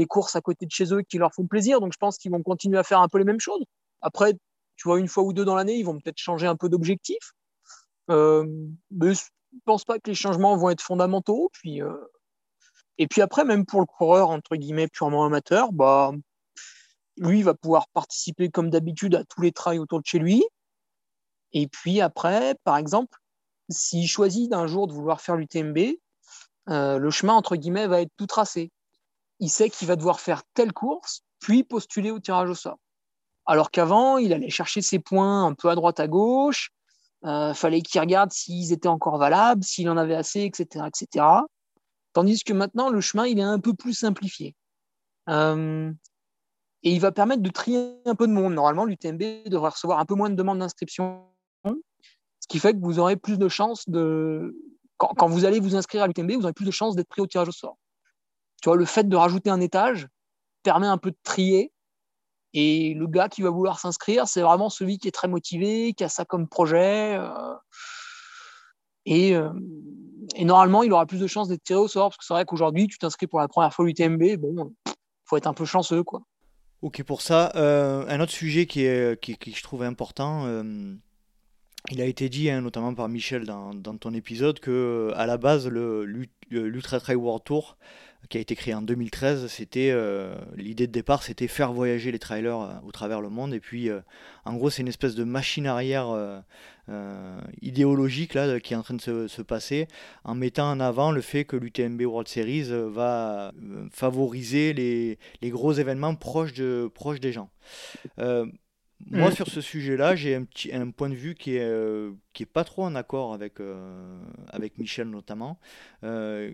courses 0.07 0.35
à 0.35 0.41
côté 0.41 0.67
de 0.67 0.71
chez 0.71 0.93
eux 0.93 1.01
qui 1.01 1.17
leur 1.17 1.33
font 1.33 1.47
plaisir, 1.47 1.81
donc 1.81 1.93
je 1.93 1.97
pense 1.97 2.17
qu'ils 2.17 2.31
vont 2.31 2.43
continuer 2.43 2.77
à 2.77 2.83
faire 2.83 2.99
un 2.99 3.07
peu 3.07 3.17
les 3.17 3.23
mêmes 3.23 3.39
choses. 3.39 3.63
Après, 4.01 4.33
tu 4.75 4.87
vois, 4.87 4.99
une 4.99 5.07
fois 5.07 5.23
ou 5.23 5.33
deux 5.33 5.45
dans 5.45 5.55
l'année, 5.55 5.77
ils 5.77 5.83
vont 5.83 5.99
peut-être 5.99 6.19
changer 6.19 6.45
un 6.45 6.55
peu 6.55 6.69
d'objectif. 6.69 7.33
Euh, 8.11 8.45
mais 8.91 9.13
je 9.15 9.23
ne 9.53 9.59
pense 9.65 9.83
pas 9.83 9.99
que 9.99 10.09
les 10.09 10.15
changements 10.15 10.55
vont 10.55 10.69
être 10.69 10.81
fondamentaux. 10.81 11.49
Puis, 11.51 11.81
euh, 11.81 11.97
et 12.97 13.07
puis 13.07 13.21
après, 13.21 13.45
même 13.45 13.65
pour 13.65 13.79
le 13.79 13.85
coureur, 13.85 14.29
entre 14.29 14.55
guillemets, 14.55 14.87
purement 14.87 15.25
amateur, 15.25 15.73
bah, 15.73 16.11
lui, 17.17 17.39
il 17.39 17.43
va 17.43 17.53
pouvoir 17.53 17.87
participer 17.89 18.49
comme 18.49 18.69
d'habitude 18.69 19.15
à 19.15 19.23
tous 19.25 19.41
les 19.41 19.51
trails 19.51 19.79
autour 19.79 19.99
de 19.99 20.05
chez 20.05 20.19
lui. 20.19 20.43
Et 21.53 21.67
puis 21.67 22.01
après, 22.01 22.55
par 22.63 22.77
exemple, 22.77 23.17
s'il 23.69 24.07
choisit 24.07 24.49
d'un 24.49 24.67
jour 24.67 24.87
de 24.87 24.93
vouloir 24.93 25.21
faire 25.21 25.35
l'UTMB, 25.35 25.95
euh, 26.69 26.97
le 26.97 27.09
chemin, 27.09 27.33
entre 27.33 27.55
guillemets, 27.55 27.87
va 27.87 28.01
être 28.01 28.11
tout 28.17 28.27
tracé. 28.27 28.71
Il 29.39 29.49
sait 29.49 29.69
qu'il 29.69 29.87
va 29.87 29.95
devoir 29.95 30.19
faire 30.19 30.43
telle 30.53 30.73
course, 30.73 31.21
puis 31.39 31.63
postuler 31.63 32.11
au 32.11 32.19
tirage 32.19 32.49
au 32.49 32.55
sort. 32.55 32.77
Alors 33.45 33.71
qu'avant, 33.71 34.17
il 34.17 34.33
allait 34.33 34.49
chercher 34.49 34.81
ses 34.81 34.99
points 34.99 35.45
un 35.45 35.53
peu 35.53 35.69
à 35.69 35.75
droite, 35.75 35.99
à 35.99 36.07
gauche. 36.07 36.71
Euh, 37.25 37.53
fallait 37.53 37.81
qu'il 37.81 37.99
regarde 37.99 38.31
s'ils 38.31 38.71
étaient 38.71 38.87
encore 38.87 39.17
valables, 39.17 39.63
s'il 39.63 39.89
en 39.89 39.97
avait 39.97 40.15
assez, 40.15 40.41
etc., 40.41 40.85
etc. 40.87 41.25
Tandis 42.13 42.43
que 42.43 42.53
maintenant, 42.53 42.89
le 42.89 43.01
chemin, 43.01 43.25
il 43.25 43.39
est 43.39 43.43
un 43.43 43.59
peu 43.59 43.73
plus 43.73 43.93
simplifié. 43.93 44.55
Euh, 45.29 45.91
et 46.83 46.91
il 46.93 46.99
va 47.01 47.11
permettre 47.11 47.41
de 47.41 47.49
trier 47.49 47.99
un 48.05 48.15
peu 48.15 48.25
de 48.27 48.31
monde. 48.31 48.53
Normalement, 48.53 48.85
l'UTMB 48.85 49.49
devrait 49.49 49.71
recevoir 49.71 49.99
un 49.99 50.05
peu 50.05 50.15
moins 50.15 50.29
de 50.29 50.35
demandes 50.35 50.59
d'inscription 50.59 51.25
qui 52.49 52.59
fait 52.59 52.73
que 52.73 52.79
vous 52.81 52.99
aurez 52.99 53.15
plus 53.15 53.37
de 53.37 53.47
chances 53.47 53.87
de. 53.87 54.57
Quand, 54.97 55.29
vous 55.29 55.45
allez 55.45 55.61
vous 55.61 55.77
inscrire 55.77 56.03
à 56.03 56.07
l'UTMB, 56.07 56.31
vous 56.31 56.43
aurez 56.43 56.53
plus 56.53 56.65
de 56.65 56.71
chances 56.71 56.95
d'être 56.97 57.07
pris 57.07 57.21
au 57.21 57.27
tirage 57.27 57.47
au 57.47 57.53
sort. 57.53 57.77
Tu 58.61 58.67
vois, 58.67 58.75
le 58.75 58.83
fait 58.83 59.07
de 59.07 59.15
rajouter 59.15 59.49
un 59.49 59.61
étage 59.61 60.07
permet 60.61 60.87
un 60.87 60.97
peu 60.97 61.11
de 61.11 61.17
trier. 61.23 61.71
Et 62.53 62.95
le 62.95 63.07
gars 63.07 63.29
qui 63.29 63.41
va 63.41 63.49
vouloir 63.49 63.79
s'inscrire, 63.79 64.27
c'est 64.27 64.41
vraiment 64.41 64.69
celui 64.69 64.97
qui 64.97 65.07
est 65.07 65.11
très 65.11 65.29
motivé, 65.29 65.93
qui 65.93 66.03
a 66.03 66.09
ça 66.09 66.25
comme 66.25 66.49
projet. 66.49 67.15
Euh, 67.15 67.53
et, 69.05 69.35
euh, 69.35 69.53
et, 70.35 70.43
normalement, 70.43 70.83
il 70.83 70.91
aura 70.91 71.05
plus 71.05 71.19
de 71.19 71.27
chances 71.27 71.47
d'être 71.47 71.63
tiré 71.63 71.79
au 71.79 71.87
sort. 71.87 72.09
Parce 72.09 72.17
que 72.17 72.25
c'est 72.25 72.33
vrai 72.33 72.43
qu'aujourd'hui, 72.43 72.87
tu 72.87 72.97
t'inscris 72.97 73.27
pour 73.27 73.39
la 73.39 73.47
première 73.47 73.73
fois 73.73 73.85
à 73.85 73.87
l'UTMB, 73.87 74.35
bon, 74.37 74.75
faut 75.23 75.37
être 75.37 75.47
un 75.47 75.53
peu 75.53 75.65
chanceux, 75.65 76.03
quoi. 76.03 76.23
Ok, 76.81 77.03
pour 77.03 77.21
ça, 77.21 77.51
euh, 77.55 78.05
un 78.09 78.19
autre 78.19 78.31
sujet 78.31 78.65
qui, 78.65 78.83
est, 78.83 79.21
qui 79.21 79.53
je 79.53 79.63
trouve 79.63 79.83
important, 79.83 80.45
il 81.91 82.01
a 82.01 82.05
été 82.05 82.29
dit, 82.29 82.49
hein, 82.49 82.61
notamment 82.61 82.93
par 82.93 83.09
Michel 83.09 83.45
dans, 83.45 83.73
ton 83.73 84.13
épisode, 84.13 84.59
que 84.59 85.11
à 85.15 85.25
la 85.25 85.37
base, 85.37 85.67
l'Ultra 85.67 86.99
Trail 86.99 87.15
World 87.15 87.43
Tour, 87.43 87.77
qui 88.27 88.37
a 88.37 88.41
été 88.41 88.55
créé 88.55 88.73
en 88.73 88.81
2013, 88.81 89.47
c'était 89.47 89.89
euh, 89.91 90.35
l'idée 90.55 90.87
de 90.87 90.91
départ, 90.91 91.23
c'était 91.23 91.47
faire 91.47 91.71
voyager 91.71 92.11
les 92.11 92.19
trailers 92.19 92.59
euh, 92.59 92.73
au 92.85 92.91
travers 92.91 93.21
le 93.21 93.29
monde. 93.29 93.53
Et 93.53 93.59
puis, 93.59 93.89
euh, 93.89 94.01
en 94.45 94.55
gros, 94.55 94.69
c'est 94.69 94.81
une 94.81 94.89
espèce 94.89 95.15
de 95.15 95.23
machine 95.23 95.67
arrière 95.67 96.43
idéologique 97.61 98.33
là, 98.33 98.59
qui 98.59 98.73
est 98.73 98.75
en 98.75 98.81
train 98.81 98.95
de 98.95 99.27
se, 99.27 99.41
passer, 99.41 99.87
en 100.23 100.35
mettant 100.35 100.71
en 100.71 100.79
avant 100.79 101.11
le 101.11 101.21
fait 101.21 101.45
que 101.45 101.55
l'UTMB 101.55 102.01
World 102.01 102.27
Series 102.27 102.69
va 102.89 103.51
favoriser 103.91 104.73
les, 104.73 105.19
les, 105.41 105.49
gros 105.49 105.71
événements 105.73 106.15
proches, 106.15 106.53
de, 106.53 106.89
proches 106.93 107.19
des 107.19 107.31
gens. 107.31 107.51
Moi, 109.07 109.29
mm. 109.29 109.33
sur 109.33 109.47
ce 109.47 109.61
sujet-là, 109.61 110.15
j'ai 110.15 110.35
un, 110.35 110.43
petit, 110.43 110.73
un 110.73 110.91
point 110.91 111.09
de 111.09 111.15
vue 111.15 111.35
qui 111.35 111.55
est, 111.55 111.63
euh, 111.63 112.11
qui 112.33 112.43
est 112.43 112.47
pas 112.47 112.63
trop 112.63 112.83
en 112.83 112.95
accord 112.95 113.33
avec, 113.33 113.59
euh, 113.59 114.19
avec 114.49 114.77
Michel 114.77 115.09
notamment. 115.09 115.59
Euh, 116.03 116.51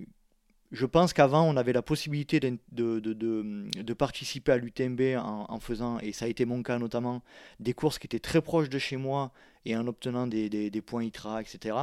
je 0.72 0.86
pense 0.86 1.14
qu'avant, 1.14 1.43
on 1.48 1.58
avait 1.58 1.74
la 1.74 1.82
possibilité 1.82 2.39
de, 2.39 2.58
de, 2.72 3.00
de, 3.00 3.70
de 3.82 3.93
participer 3.93 4.52
à 4.52 4.58
l'UTMB 4.58 5.02
en, 5.18 5.46
en, 5.48 5.60
faisant, 5.60 6.00
et 6.00 6.12
ça 6.12 6.26
a 6.26 6.28
été 6.28 6.46
mon 6.46 6.64
cas 6.64 6.80
notamment, 6.80 7.24
des 7.60 7.74
courses 7.74 8.00
qui 8.00 8.08
étaient 8.08 8.20
très 8.20 8.41
proches 8.41 8.70
de 8.70 8.80
chez 8.80 8.98
moi 8.98 9.32
et 9.66 9.76
en 9.76 9.88
obtenant 9.88 10.28
des, 10.28 10.50
des, 10.50 10.70
des 10.70 10.82
points 10.82 11.04
ITRA, 11.04 11.41
etc. 11.41 11.78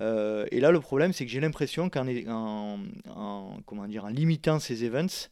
et 0.00 0.60
là, 0.60 0.70
le 0.70 0.80
problème, 0.80 1.12
c'est 1.12 1.24
que 1.24 1.30
j'ai 1.30 1.40
l'impression 1.40 1.90
qu'en 1.90 2.06
en, 2.28 2.78
en, 3.08 3.58
comment 3.66 3.86
dire, 3.86 4.04
en 4.04 4.08
limitant 4.08 4.58
ces 4.58 4.84
events, 4.84 5.28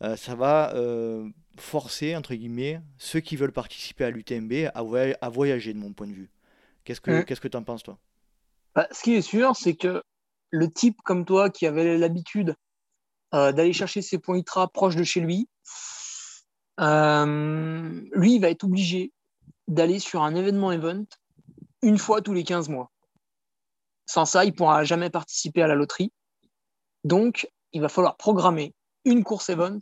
ça 0.00 0.34
va 0.34 0.72
forcer, 1.60 2.16
entre 2.16 2.34
guillemets, 2.34 2.80
ceux 2.98 3.20
qui 3.20 3.36
veulent 3.36 3.52
participer 3.52 4.04
à 4.04 4.10
l'UTMB 4.10 4.70
à, 4.74 4.82
à, 5.20 5.28
voyager, 5.28 5.72
de 5.72 5.78
mon 5.78 5.92
point 5.92 6.06
de 6.06 6.12
vue. 6.12 6.30
Qu'est-ce 6.84 7.00
que 7.00 7.22
qu'est-ce 7.22 7.40
que 7.40 7.48
tu 7.48 7.56
en 7.56 7.62
penses, 7.62 7.82
toi? 7.82 7.98
Bah, 8.74 8.88
Ce 8.90 9.02
qui 9.02 9.14
est 9.14 9.22
sûr, 9.22 9.54
c'est 9.56 9.74
que 9.74 10.02
le 10.50 10.70
type 10.70 10.96
comme 11.04 11.24
toi 11.24 11.50
qui 11.50 11.66
avait 11.66 11.96
l'habitude 11.96 12.54
euh, 13.34 13.52
d'aller 13.52 13.72
chercher 13.72 14.02
ses 14.02 14.18
points 14.18 14.38
ITRA 14.38 14.68
proches 14.68 14.96
de 14.96 15.04
chez 15.04 15.20
lui, 15.20 15.48
euh, 16.80 18.00
lui, 18.12 18.34
il 18.34 18.40
va 18.40 18.50
être 18.50 18.64
obligé 18.64 19.12
d'aller 19.68 19.98
sur 19.98 20.22
un 20.22 20.34
événement 20.34 20.72
event 20.72 21.04
une 21.82 21.98
fois 21.98 22.22
tous 22.22 22.32
les 22.32 22.44
15 22.44 22.68
mois. 22.68 22.90
Sans 24.06 24.24
ça, 24.24 24.44
il 24.44 24.48
ne 24.48 24.56
pourra 24.56 24.82
jamais 24.84 25.10
participer 25.10 25.62
à 25.62 25.68
la 25.68 25.74
loterie. 25.74 26.12
Donc, 27.04 27.48
il 27.72 27.80
va 27.80 27.88
falloir 27.88 28.16
programmer 28.16 28.74
une 29.04 29.22
course 29.22 29.50
event 29.50 29.78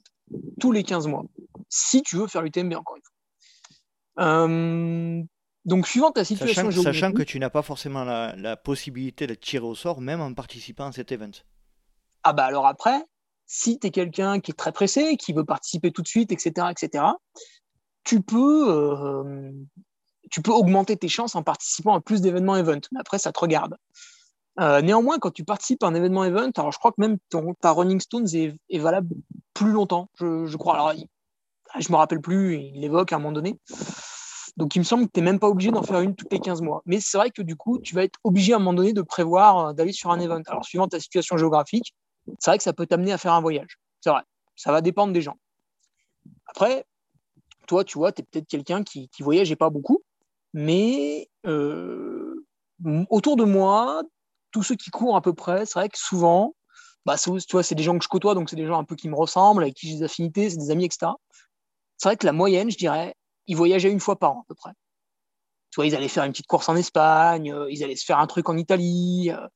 tous 0.61 0.73
les 0.73 0.83
15 0.83 1.07
mois 1.07 1.25
si 1.69 2.03
tu 2.03 2.17
veux 2.17 2.27
faire 2.27 2.43
l'UTMB, 2.43 2.75
encore 2.75 2.97
une 2.97 3.03
fois. 3.03 4.25
Euh, 4.25 5.23
donc, 5.65 5.87
suivant 5.87 6.11
ta 6.11 6.25
situation 6.25 6.71
sachant, 6.71 6.83
Sachant 6.83 7.13
que 7.13 7.23
tu 7.23 7.39
n'as 7.39 7.51
pas 7.51 7.63
forcément 7.63 8.05
la, 8.05 8.57
possibilité 8.57 9.27
de 9.27 9.35
tirer 9.35 9.65
au 9.65 9.75
sort, 9.75 10.01
même 10.01 10.21
en 10.21 10.33
participant 10.35 10.87
à 10.87 10.93
cet 10.93 11.13
event. 11.13 11.31
Ah, 12.25 12.33
bah 12.33 12.45
alors 12.45 12.67
après, 12.67 13.05
si 13.47 13.79
tu 13.79 13.87
es 13.87 13.91
quelqu'un 13.91 14.41
qui 14.41 14.51
est 14.51 14.55
très 14.55 14.73
pressé, 14.73 15.17
qui 15.17 15.33
veut 15.33 15.45
participer 15.45 15.93
tout 15.93 16.03
de 16.03 16.09
suite, 16.09 16.33
etc., 16.33 16.69
etc., 16.71 17.05
tu 18.05 18.23
peux, 18.23 18.71
euh, 18.71 19.53
tu 20.31 20.43
peux 20.43 20.53
augmenter 20.53 20.97
tes 20.97 21.09
chances 21.09 21.35
en 21.35 21.43
participant 21.43 21.95
à 21.95 22.01
plus 22.01 22.23
d'événements 22.23 22.57
event. 22.57 22.81
Mais 22.93 23.01
après, 23.01 23.19
ça 23.19 23.33
te 23.33 23.39
regarde. 23.39 23.77
Euh, 24.59 24.81
néanmoins, 24.81 25.19
quand 25.19 25.31
tu 25.31 25.45
participes 25.45 25.83
à 25.85 25.87
un 25.87 25.95
événement 25.95 26.25
event, 26.25 26.51
alors 26.57 26.73
je 26.73 26.79
crois 26.79 26.91
que 26.91 27.01
même 27.01 27.19
ta 27.61 27.71
Running 27.71 28.01
Stones 28.01 28.27
est, 28.35 28.79
valable 28.79 29.15
plus 29.55 29.71
longtemps, 29.71 30.09
je, 30.19 30.57
crois. 30.57 30.75
Alors, 30.75 30.93
ah, 31.71 31.81
je 31.81 31.93
me 31.93 31.97
rappelle 31.97 32.21
plus, 32.21 32.57
il 32.57 32.81
l'évoque 32.81 33.13
à 33.13 33.17
un 33.17 33.19
moment 33.19 33.33
donné. 33.33 33.59
Donc 34.57 34.75
il 34.75 34.81
me 34.81 34.85
semble 34.85 35.07
que 35.07 35.13
tu 35.13 35.21
n'es 35.21 35.25
même 35.25 35.39
pas 35.39 35.49
obligé 35.49 35.71
d'en 35.71 35.85
faire 35.85 36.01
une 36.01 36.17
toutes 36.17 36.33
les 36.33 36.41
15 36.41 36.63
mois. 36.63 36.83
Mais 36.85 36.99
c'est 36.99 37.17
vrai 37.17 37.31
que 37.31 37.43
du 37.43 37.55
coup, 37.55 37.79
tu 37.79 37.95
vas 37.95 38.03
être 38.03 38.19
obligé 38.25 38.53
à 38.53 38.57
un 38.57 38.59
moment 38.59 38.75
donné 38.75 38.93
de 38.93 39.03
prévoir 39.03 39.69
euh, 39.69 39.73
d'aller 39.73 39.93
sur 39.93 40.11
un 40.11 40.19
event. 40.19 40.43
Alors 40.49 40.65
suivant 40.65 40.89
ta 40.89 40.99
situation 40.99 41.37
géographique, 41.37 41.95
c'est 42.41 42.51
vrai 42.51 42.59
que 42.59 42.65
ça 42.65 42.73
peut 42.73 42.87
t'amener 42.87 43.13
à 43.13 43.19
faire 43.19 43.33
un 43.35 43.41
voyage. 43.41 43.79
C'est 44.01 44.11
vrai, 44.11 44.23
ça 44.57 44.73
va 44.73 44.81
dépendre 44.81 45.13
des 45.13 45.23
gens. 45.23 45.37
Après, 46.47 46.85
toi, 47.69 47.85
tu 47.85 47.99
vois, 47.99 48.11
tu 48.11 48.23
es 48.23 48.25
peut-être 48.25 48.49
quelqu'un 48.49 48.83
qui, 48.83 49.09
qui 49.11 49.23
et 49.23 49.57
pas 49.57 49.71
beaucoup, 49.71 50.03
mais 50.53 51.29
euh, 51.47 52.45
autour 53.11 53.37
de 53.37 53.45
moi, 53.45 54.03
tous 54.51 54.63
ceux 54.63 54.77
qui 54.77 54.91
courent 54.91 55.17
à 55.17 55.23
peu 55.23 55.35
près, 55.35 55.67
c'est 55.67 55.79
vrai 55.79 55.89
que 55.89 55.99
souvent, 55.99 56.55
bah, 57.05 57.17
tu 57.17 57.31
vois, 57.53 57.63
c'est 57.63 57.75
des 57.75 57.83
gens 57.83 57.97
que 57.97 58.05
je 58.05 58.09
côtoie, 58.09 58.35
donc 58.35 58.51
c'est 58.51 58.57
des 58.57 58.67
gens 58.67 58.79
un 58.79 58.85
peu 58.85 58.95
qui 58.95 59.09
me 59.09 59.17
ressemblent, 59.17 59.63
avec 59.63 59.75
qui 59.75 59.89
j'ai 59.89 59.97
des 59.97 60.03
affinités, 60.03 60.51
c'est 60.51 60.59
des 60.59 60.71
amis, 60.71 60.85
etc. 60.85 61.13
C'est 61.97 62.09
vrai 62.09 62.17
que 62.17 62.27
la 62.27 62.33
moyenne, 62.33 62.71
je 62.71 62.77
dirais, 62.77 63.15
ils 63.47 63.57
voyageaient 63.57 63.91
une 63.91 64.01
fois 64.01 64.19
par 64.19 64.33
an 64.33 64.41
à 64.41 64.45
peu 64.47 64.55
près. 64.55 64.73
Tu 65.71 65.77
vois, 65.77 65.87
ils 65.87 65.95
allaient 65.95 66.09
faire 66.09 66.25
une 66.25 66.33
petite 66.33 66.47
course 66.47 66.69
en 66.69 66.77
Espagne, 66.77 67.53
euh, 67.53 67.71
ils 67.71 67.83
allaient 67.83 67.97
se 67.97 68.05
faire 68.05 68.19
un 68.19 68.27
truc 68.27 68.49
en 68.49 68.57
Italie. 68.57 69.31
Euh, 69.31 69.47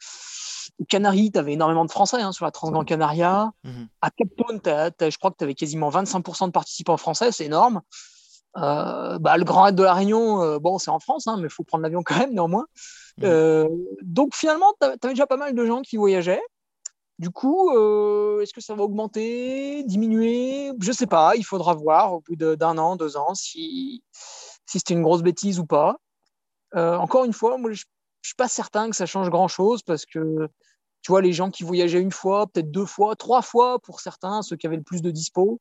aux 0.79 0.85
Canaries, 0.85 1.31
tu 1.33 1.39
avais 1.39 1.53
énormément 1.53 1.85
de 1.85 1.91
Français 1.91 2.21
hein, 2.23 2.33
sur 2.33 2.45
la 2.45 2.51
Transgran 2.51 2.85
Canaria. 2.85 3.51
Mhm. 3.65 3.89
À 4.01 4.11
Town, 4.11 4.61
je 4.65 5.19
crois 5.19 5.31
que 5.31 5.37
tu 5.37 5.45
avais 5.45 5.55
quasiment 5.55 5.91
25% 5.91 6.47
de 6.47 6.53
participants 6.53 6.97
français, 6.97 7.33
c'est 7.33 7.45
énorme. 7.45 7.83
Euh, 8.57 9.19
bah, 9.19 9.37
le 9.37 9.45
Grand 9.45 9.65
Raid 9.65 9.75
de 9.75 9.83
la 9.83 9.95
Réunion, 9.95 10.59
bon, 10.59 10.79
c'est 10.79 10.91
en 10.91 11.01
France, 11.01 11.27
hein, 11.27 11.37
mais 11.39 11.49
il 11.49 11.51
faut 11.51 11.65
prendre 11.65 11.83
l'avion 11.83 12.03
quand 12.03 12.19
même, 12.19 12.33
néanmoins. 12.33 12.67
Mhm. 13.19 13.69
donc 14.03 14.35
finalement, 14.35 14.73
tu 14.81 14.87
avais 14.87 14.97
déjà 15.15 15.27
pas 15.27 15.37
mal 15.37 15.55
de 15.55 15.67
gens 15.67 15.83
qui 15.83 15.97
voyageaient. 15.97 16.43
Du 17.19 17.31
coup, 17.31 17.71
est-ce 18.41 18.53
que 18.53 18.61
ça 18.61 18.75
va 18.75 18.83
augmenter, 18.83 19.85
diminuer? 19.85 20.73
Je 20.81 20.89
ne 20.89 20.93
sais 20.95 21.07
pas. 21.07 21.37
Il 21.37 21.45
faudra 21.45 21.75
voir 21.75 22.15
au 22.15 22.21
bout 22.21 22.37
d'un 22.37 22.79
an, 22.79 22.97
deux 22.97 23.17
ans, 23.17 23.35
si, 23.35 24.03
si 24.13 24.79
c'était 24.79 24.95
une 24.95 25.03
grosse 25.03 25.23
bêtise 25.23 25.59
ou 25.61 25.67
pas. 25.67 25.97
Euh, 26.75 26.97
encore 26.97 27.25
une 27.25 27.33
fois, 27.33 27.59
moi, 27.59 27.71
je 27.73 27.83
ne 27.83 27.85
suis 28.25 28.35
pas 28.37 28.49
certain 28.49 28.91
que 28.91 28.97
ça 28.97 29.07
change 29.07 29.31
grand-chose 29.31 29.83
parce 29.83 30.07
que, 30.07 30.49
tu 31.03 31.13
vois, 31.13 31.21
les 31.23 31.33
gens 31.33 31.51
qui 31.51 31.65
voyageaient 31.65 32.01
une 32.01 32.13
fois, 32.13 32.47
peut-être 32.47 32.71
deux 32.71 32.87
fois, 32.87 33.17
trois 33.17 33.43
fois 33.43 33.79
pour 33.81 34.01
certains, 34.01 34.43
ceux 34.43 34.57
qui 34.57 34.67
avaient 34.67 34.77
le 34.77 34.83
plus 34.83 35.03
de 35.03 35.11
dispo, 35.11 35.61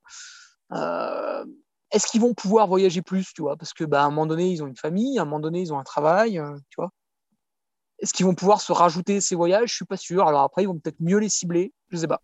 euh, 0.74 1.46
est-ce 1.92 2.08
qu'ils 2.08 2.22
vont 2.22 2.34
pouvoir 2.34 2.68
voyager 2.68 3.02
plus, 3.02 3.34
tu 3.34 3.42
vois? 3.42 3.58
Parce 3.58 3.74
que, 3.74 3.84
bah, 3.84 4.04
un 4.04 4.10
moment 4.10 4.26
donné, 4.26 4.50
ils 4.52 4.64
ont 4.64 4.68
une 4.68 4.78
famille, 4.78 5.20
à 5.20 5.24
un 5.24 5.26
moment 5.26 5.40
donné, 5.42 5.62
ils 5.62 5.74
ont 5.74 5.80
un 5.80 5.84
travail, 5.84 6.40
euh, 6.40 6.56
tu 6.70 6.76
vois? 6.78 6.92
Est-ce 8.02 8.14
qu'ils 8.14 8.26
vont 8.26 8.36
pouvoir 8.36 8.62
se 8.62 8.72
rajouter 8.72 9.22
ces 9.22 9.36
voyages? 9.36 9.70
Je 9.70 9.76
suis 9.76 9.86
pas 9.86 9.98
sûr. 9.98 10.28
Alors 10.28 10.42
après, 10.42 10.64
ils 10.64 10.68
vont 10.68 10.78
peut-être 10.78 11.00
mieux 11.00 11.18
les 11.18 11.30
cibler, 11.30 11.72
je 11.90 11.98
sais 11.98 12.08
pas 12.08 12.22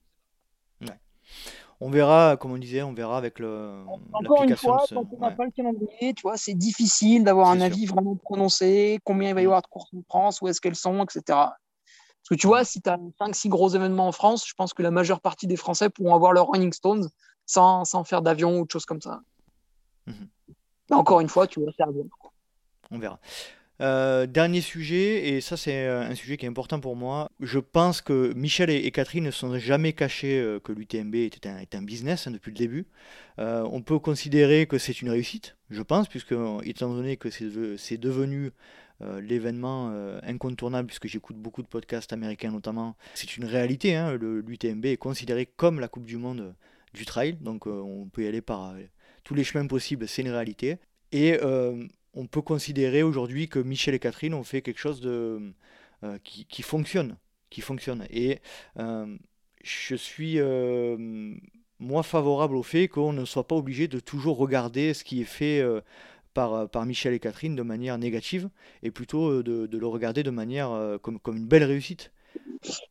on 1.80 1.90
verra, 1.90 2.38
comme 2.38 2.52
on 2.52 2.58
disait, 2.58 2.82
on 2.82 2.94
verra 2.94 3.18
avec 3.18 3.40
le. 3.40 3.84
Encore 4.14 4.44
une 4.44 4.56
fois, 4.56 4.84
quand 4.90 5.06
on 5.12 5.20
n'a 5.20 5.32
pas 5.32 5.46
le 5.46 5.52
calendrier, 5.52 6.14
tu 6.16 6.24
vois, 6.24 6.38
c'est 6.38 6.56
difficile 6.56 7.24
d'avoir 7.24 7.50
un 7.50 7.62
avis 7.62 7.86
vraiment 7.86 8.16
prononcé, 8.16 9.00
combien 9.04 9.30
il 9.30 9.36
va 9.36 9.42
y 9.42 9.44
mm. 9.44 9.48
avoir 9.48 9.62
de 9.62 9.68
courses 9.68 9.94
en 9.94 10.02
France, 10.10 10.42
où 10.42 10.48
est-ce 10.48 10.60
qu'elles 10.60 10.76
sont, 10.76 11.04
etc. 11.04 11.22
Parce 11.28 12.30
que 12.30 12.36
tu 12.36 12.48
vois, 12.48 12.64
si 12.64 12.82
tu 12.82 12.90
as 12.90 12.98
5-6 13.22 13.50
gros 13.50 13.70
événements 13.70 14.08
en 14.08 14.12
France, 14.12 14.48
je 14.48 14.54
pense 14.56 14.74
que 14.74 14.82
la 14.82 14.92
majeure 14.92 15.22
partie 15.22 15.46
des 15.46 15.56
Français 15.56 15.90
pourront 15.90 16.16
avoir 16.16 16.34
leur 16.34 16.48
Running 16.48 16.74
Stones 16.74 17.08
sans, 17.46 17.86
sans 17.86 18.04
faire 18.04 18.22
d'avion 18.22 18.60
ou 18.60 18.66
de 18.66 18.72
choses 18.72 18.86
comme 18.86 19.02
ça. 19.02 19.22
Mm-hmm. 20.08 20.28
Mais 20.90 20.96
encore 20.96 21.22
une 21.22 21.30
fois, 21.30 21.46
tu 21.46 21.62
vois, 21.62 21.72
faire 21.74 21.92
bien. 21.92 22.04
On 22.90 22.98
verra. 22.98 23.20
Euh, 23.80 24.26
dernier 24.26 24.62
sujet, 24.62 25.30
et 25.30 25.42
ça 25.42 25.56
c'est 25.56 25.86
euh, 25.86 26.02
un 26.02 26.16
sujet 26.16 26.38
qui 26.38 26.46
est 26.46 26.50
important 26.50 26.80
pour 26.80 26.96
moi. 26.96 27.30
Je 27.40 27.60
pense 27.60 28.02
que 28.02 28.34
Michel 28.34 28.72
et, 28.72 28.90
Catherine 28.90 29.24
ne 29.24 29.32
sont 29.32 29.56
jamais 29.60 29.94
cachés 29.94 30.40
euh, 30.40 30.60
que 30.60 30.72
l'UTMB 30.72 31.14
était 31.16 31.48
un, 31.48 31.62
un, 31.72 31.82
business 31.84 32.26
hein, 32.26 32.32
depuis 32.32 32.50
le 32.50 32.58
début. 32.58 32.88
on 33.38 33.82
peut 33.84 34.00
considérer 34.00 34.66
que 34.66 34.80
c'est 34.80 35.02
une 35.02 35.10
réussite, 35.10 35.58
je 35.70 35.84
pense, 35.84 36.08
puisque 36.08 36.34
étant 36.64 36.90
donné 36.92 37.18
que 37.18 37.30
c'est 37.30 37.98
devenu 37.98 38.52
l'événement 39.22 39.92
incontournable, 40.24 40.88
puisque 40.88 41.08
j'écoute 41.08 41.36
beaucoup 41.38 41.62
de 41.62 41.68
podcasts 41.68 42.14
américains 42.14 42.52
notamment, 42.52 42.96
c'est 43.14 43.38
une 43.38 43.46
réalité. 43.46 43.96
Hein, 43.96 44.18
L'UTMB 44.18 44.86
est 44.86 44.98
considéré 44.98 45.46
comme 45.46 45.80
la 45.80 45.88
Coupe 45.88 46.06
du 46.06 46.18
Monde 46.18 46.56
du 46.96 47.06
trail, 47.06 47.38
donc 47.42 47.68
on 47.68 48.08
peut 48.12 48.24
y 48.24 48.28
aller 48.28 48.42
par 48.42 48.74
tous 49.24 49.36
les 49.36 49.44
chemins 49.44 49.68
possibles, 49.68 50.08
c'est 50.08 50.24
une 50.24 50.32
réalité. 50.32 50.78
Et 51.12 51.38
on 52.18 52.26
peut 52.26 52.42
considérer 52.42 53.04
aujourd'hui 53.04 53.48
que 53.48 53.60
Michel 53.60 53.94
et 53.94 54.00
Catherine 54.00 54.34
ont 54.34 54.44
fait 54.44 54.62
quelque 54.62 54.80
chose 54.80 55.02
de, 55.02 55.54
euh, 56.04 56.18
qui, 56.24 56.62
fonctionne. 56.64 57.16
Et 58.10 58.40
euh, 58.80 59.16
je 59.64 59.96
suis, 59.96 60.40
euh, 60.40 60.98
moi, 61.80 62.02
favorable 62.02 62.56
au 62.56 62.64
fait 62.64 62.88
qu'on 62.88 63.14
ne 63.14 63.24
soit 63.24 63.48
pas 63.48 63.56
obligé 63.56 63.88
de 63.88 64.00
toujours 64.00 64.38
regarder 64.38 64.96
ce 64.96 65.04
qui 65.04 65.22
est 65.22 65.26
fait 65.26 65.64
par, 66.34 66.86
Michel 66.86 67.14
et 67.14 67.20
Catherine 67.20 67.56
de 67.56 67.62
manière 67.62 67.98
négative, 68.00 68.50
et 68.82 68.90
plutôt 68.90 69.44
de, 69.44 69.78
le 69.78 69.88
regarder 69.88 70.24
de 70.24 70.32
manière 70.32 70.98
comme 71.02 71.38
une 71.38 71.48
belle 71.48 71.66
réussite. 71.66 72.12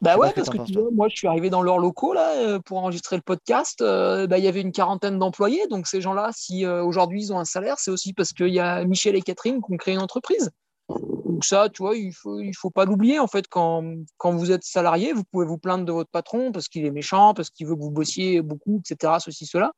Bah 0.01 0.17
ouais, 0.17 0.33
parce 0.33 0.49
que 0.49 0.59
tu 0.59 0.73
vois, 0.75 0.91
moi 0.93 1.09
je 1.09 1.17
suis 1.17 1.27
arrivé 1.27 1.51
dans 1.51 1.63
leurs 1.63 1.79
locaux 1.79 2.13
là 2.13 2.37
euh, 2.37 2.59
pour 2.59 2.79
enregistrer 2.79 3.17
le 3.17 3.23
podcast. 3.23 3.81
Euh, 3.83 4.27
bah, 4.27 4.39
il 4.39 4.45
y 4.45 4.49
avait 4.49 4.61
une 4.61 4.73
quarantaine 4.73 5.19
d'employés, 5.19 5.67
donc 5.69 5.87
ces 5.87 6.01
gens-là, 6.01 6.31
si 6.33 6.65
euh, 6.65 6.85
aujourd'hui 6.85 7.23
ils 7.23 7.33
ont 7.33 7.39
un 7.39 7.45
salaire, 7.45 7.79
c'est 7.79 7.91
aussi 7.91 8.13
parce 8.13 8.33
qu'il 8.33 8.49
y 8.49 8.61
a 8.61 8.85
Michel 8.85 9.17
et 9.17 9.23
Catherine 9.23 9.61
qui 9.63 9.73
ont 9.73 9.77
créé 9.77 9.95
une 9.95 10.01
entreprise. 10.01 10.51
Donc 10.89 11.45
ça, 11.45 11.69
tu 11.69 11.83
vois, 11.83 11.97
il 11.97 12.13
faut 12.13 12.41
il 12.41 12.55
faut 12.55 12.71
pas 12.71 12.85
l'oublier 12.85 13.19
en 13.19 13.27
fait. 13.27 13.47
Quand, 13.49 13.85
quand 14.17 14.31
vous 14.33 14.53
êtes 14.53 14.63
salarié, 14.63 15.13
vous 15.13 15.25
pouvez 15.25 15.45
vous 15.45 15.59
plaindre 15.59 15.85
de 15.85 15.93
votre 15.93 16.11
patron 16.11 16.53
parce 16.53 16.69
qu'il 16.69 16.85
est 16.85 16.93
méchant, 16.93 17.35
parce 17.35 17.51
qu'il 17.51 17.67
veut 17.67 17.75
que 17.75 17.81
vous 17.81 17.91
bossiez 17.91 18.41
beaucoup, 18.43 18.81
etc. 18.89 19.15
Ceci, 19.19 19.47
cela. 19.47 19.73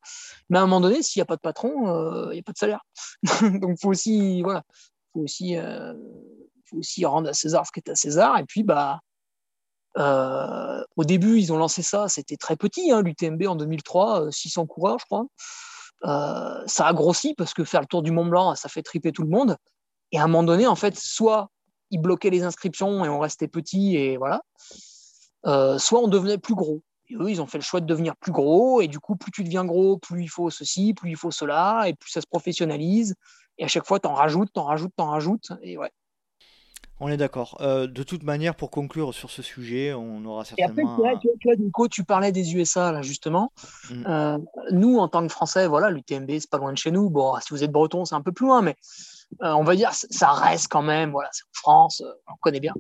Mais 0.51 0.59
à 0.59 0.63
un 0.63 0.67
moment 0.67 0.81
donné, 0.81 1.03
s'il 1.03 1.21
n'y 1.21 1.23
a 1.23 1.27
pas 1.27 1.37
de 1.37 1.41
patron, 1.41 1.73
il 2.31 2.35
n'y 2.35 2.41
a 2.41 2.43
pas 2.43 2.53
de 2.53 2.59
salaire. 2.59 2.85
donc 3.61 3.79
faut 3.81 3.89
aussi, 3.89 4.43
voilà, 4.43 4.63
faut 5.15 5.21
aussi, 5.21 5.57
faut 6.67 6.77
aussi 6.77 7.07
rendre 7.07 7.31
à 7.31 7.33
César 7.33 7.67
ce 7.67 7.73
qui 7.73 7.81
est 7.81 7.91
à 7.91 7.95
César. 7.95 8.39
Et 8.39 8.45
puis 8.45 8.63
bah 8.63 9.01
euh, 9.97 10.85
au 10.97 11.05
début, 11.05 11.39
ils 11.39 11.53
ont 11.53 11.57
lancé 11.57 11.83
ça, 11.83 12.09
c'était 12.09 12.37
très 12.37 12.57
petit, 12.57 12.91
hein, 12.93 13.03
l'UTMB 13.03 13.45
en 13.47 13.57
2003, 13.57 14.31
600 14.31 14.63
euh, 14.63 14.67
coureurs, 14.67 14.99
je 14.99 15.07
crois. 15.07 15.27
Euh, 16.05 16.63
ça 16.67 16.87
a 16.87 16.93
grossi 16.93 17.35
parce 17.35 17.55
que 17.55 17.65
faire 17.65 17.81
le 17.81 17.87
tour 17.87 18.03
du 18.03 18.13
Mont 18.13 18.27
Blanc, 18.27 18.55
ça 18.55 18.69
fait 18.69 18.83
triper 18.83 19.13
tout 19.13 19.23
le 19.23 19.31
monde. 19.31 19.57
Et 20.13 20.19
à 20.19 20.25
un 20.25 20.27
moment 20.27 20.45
donné, 20.45 20.67
en 20.67 20.77
fait, 20.77 20.97
soit 20.97 21.51
ils 21.91 22.01
bloquaient 22.01 22.31
les 22.31 22.45
inscriptions 22.45 23.05
et 23.05 23.09
on 23.09 23.19
restait 23.19 23.49
petit 23.49 23.97
et 23.97 24.17
voilà, 24.17 24.43
soit 25.79 26.01
on 26.01 26.09
devenait 26.09 26.39
plus 26.39 26.55
gros. 26.55 26.83
Et 27.09 27.15
eux, 27.15 27.31
ils 27.31 27.41
ont 27.41 27.47
fait 27.47 27.59
le 27.59 27.65
choix 27.65 27.81
de 27.81 27.87
devenir 27.87 28.17
plus 28.17 28.33
gros. 28.33 28.81
Et 28.81 28.89
du 28.89 29.01
coup, 29.01 29.17
plus 29.17 29.33
tu 29.33 29.43
deviens 29.43 29.65
gros, 29.65 29.97
plus 29.97 30.23
il 30.23 30.29
faut 30.29 30.51
ceci, 30.51 30.95
plus 30.95 31.11
il 31.11 31.17
faut 31.17 31.31
cela, 31.31 31.85
et 31.89 31.95
plus 31.95 32.11
ça 32.11 32.21
se 32.21 32.27
professionnalise. 32.27 33.15
Et 33.57 33.65
à 33.65 33.69
chaque 33.69 33.87
fois, 33.87 33.99
tu 33.99 34.07
en 34.07 34.15
rajoutes, 34.15 34.57
en 34.57 34.65
rajoutes, 34.65 34.93
en 34.99 35.07
rajoutes. 35.07 35.53
Et 35.63 35.79
ouais, 35.79 35.91
on 37.01 37.09
est 37.09 37.17
d'accord. 37.17 37.57
Euh, 37.61 37.87
de 37.87 38.03
toute 38.03 38.23
manière, 38.23 38.55
pour 38.55 38.71
conclure 38.71 39.15
sur 39.15 39.31
ce 39.31 39.43
sujet, 39.43 39.93
on 39.93 40.25
aura 40.25 40.45
certainement. 40.45 40.99
Et 41.05 41.09
après, 41.09 41.21
tu, 41.21 41.29
vois, 41.45 41.57
Nico, 41.57 41.89
tu 41.89 42.05
parlais 42.05 42.33
des 42.33 42.55
USA, 42.55 42.93
là, 42.93 43.03
justement. 43.03 43.53
Mm. 43.91 44.07
Euh, 44.07 44.39
nous, 44.73 44.99
en 44.99 45.09
tant 45.09 45.27
que 45.27 45.33
Français, 45.33 45.67
voilà, 45.67 45.91
l'UTMB, 45.91 46.31
c'est 46.41 46.51
pas 46.51 46.59
loin 46.59 46.73
de 46.73 46.79
chez 46.79 46.91
nous. 46.91 47.09
Bon, 47.11 47.35
si 47.41 47.51
vous 47.51 47.63
êtes 47.63 47.71
breton, 47.71 48.05
c'est 48.05 48.15
un 48.15 48.23
peu 48.23 48.33
plus 48.33 48.47
loin, 48.47 48.63
mais 48.63 48.77
euh, 49.43 49.53
on 49.53 49.65
va 49.65 49.77
dire, 49.77 49.91
ça 49.93 50.33
reste 50.33 50.69
quand 50.69 50.83
même, 50.83 51.11
voilà, 51.11 51.29
c'est 51.33 51.45
en 51.45 51.55
France, 51.55 52.03
on 52.27 52.37
connaît 52.41 52.61
bien. 52.61 52.75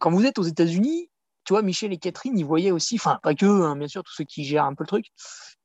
quand 0.00 0.10
vous 0.10 0.24
êtes 0.24 0.38
aux 0.38 0.44
États-Unis, 0.44 1.08
tu 1.44 1.54
vois, 1.54 1.62
Michel 1.62 1.92
et 1.92 1.98
Catherine, 1.98 2.38
ils 2.38 2.44
voyaient 2.44 2.70
aussi, 2.70 2.96
enfin, 2.96 3.18
pas 3.22 3.34
que, 3.34 3.46
hein, 3.46 3.74
bien 3.76 3.88
sûr, 3.88 4.04
tous 4.04 4.14
ceux 4.14 4.24
qui 4.24 4.44
gèrent 4.44 4.64
un 4.64 4.74
peu 4.74 4.84
le 4.84 4.88
truc, 4.88 5.06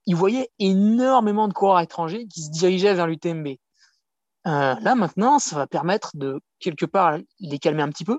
ils 0.07 0.15
voyaient 0.15 0.49
énormément 0.57 1.47
de 1.47 1.53
coureurs 1.53 1.81
étrangers 1.81 2.25
qui 2.27 2.41
se 2.41 2.49
dirigeaient 2.49 2.93
vers 2.93 3.07
l'UTMB. 3.07 3.57
Euh, 4.47 4.75
là, 4.79 4.95
maintenant, 4.95 5.39
ça 5.39 5.57
va 5.57 5.67
permettre 5.67 6.11
de, 6.15 6.39
quelque 6.59 6.85
part, 6.85 7.17
les 7.39 7.59
calmer 7.59 7.83
un 7.83 7.89
petit 7.89 8.05
peu. 8.05 8.17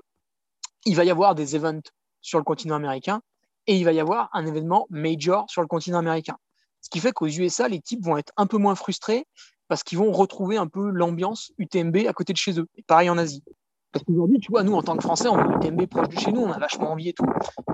Il 0.85 0.95
va 0.95 1.03
y 1.03 1.09
avoir 1.09 1.33
des 1.33 1.55
events 1.55 1.81
sur 2.21 2.37
le 2.37 2.43
continent 2.43 2.75
américain 2.75 3.21
et 3.65 3.75
il 3.75 3.83
va 3.83 3.93
y 3.93 3.99
avoir 3.99 4.29
un 4.33 4.45
événement 4.45 4.85
major 4.91 5.49
sur 5.49 5.61
le 5.61 5.67
continent 5.67 5.97
américain. 5.97 6.37
Ce 6.81 6.89
qui 6.89 6.99
fait 6.99 7.11
qu'aux 7.11 7.27
USA, 7.27 7.67
les 7.67 7.81
types 7.81 8.03
vont 8.03 8.17
être 8.17 8.31
un 8.37 8.45
peu 8.45 8.57
moins 8.57 8.75
frustrés 8.75 9.25
parce 9.67 9.83
qu'ils 9.83 9.97
vont 9.97 10.11
retrouver 10.11 10.57
un 10.57 10.67
peu 10.67 10.89
l'ambiance 10.89 11.51
UTMB 11.57 12.07
à 12.07 12.13
côté 12.13 12.33
de 12.33 12.37
chez 12.37 12.59
eux. 12.59 12.67
Et 12.75 12.83
pareil 12.83 13.09
en 13.09 13.17
Asie. 13.17 13.43
Parce 13.91 14.05
qu'aujourd'hui, 14.05 14.39
tu 14.39 14.51
vois, 14.51 14.61
nous, 14.61 14.73
en 14.73 14.83
tant 14.83 14.95
que 14.95 15.01
Français, 15.01 15.29
on 15.29 15.37
a 15.37 15.57
UTMB 15.57 15.87
proche 15.87 16.09
de 16.09 16.19
chez 16.19 16.31
nous, 16.31 16.41
on 16.41 16.51
a 16.51 16.59
vachement 16.59 16.91
envie 16.91 17.09
et 17.09 17.13
tout. 17.13 17.25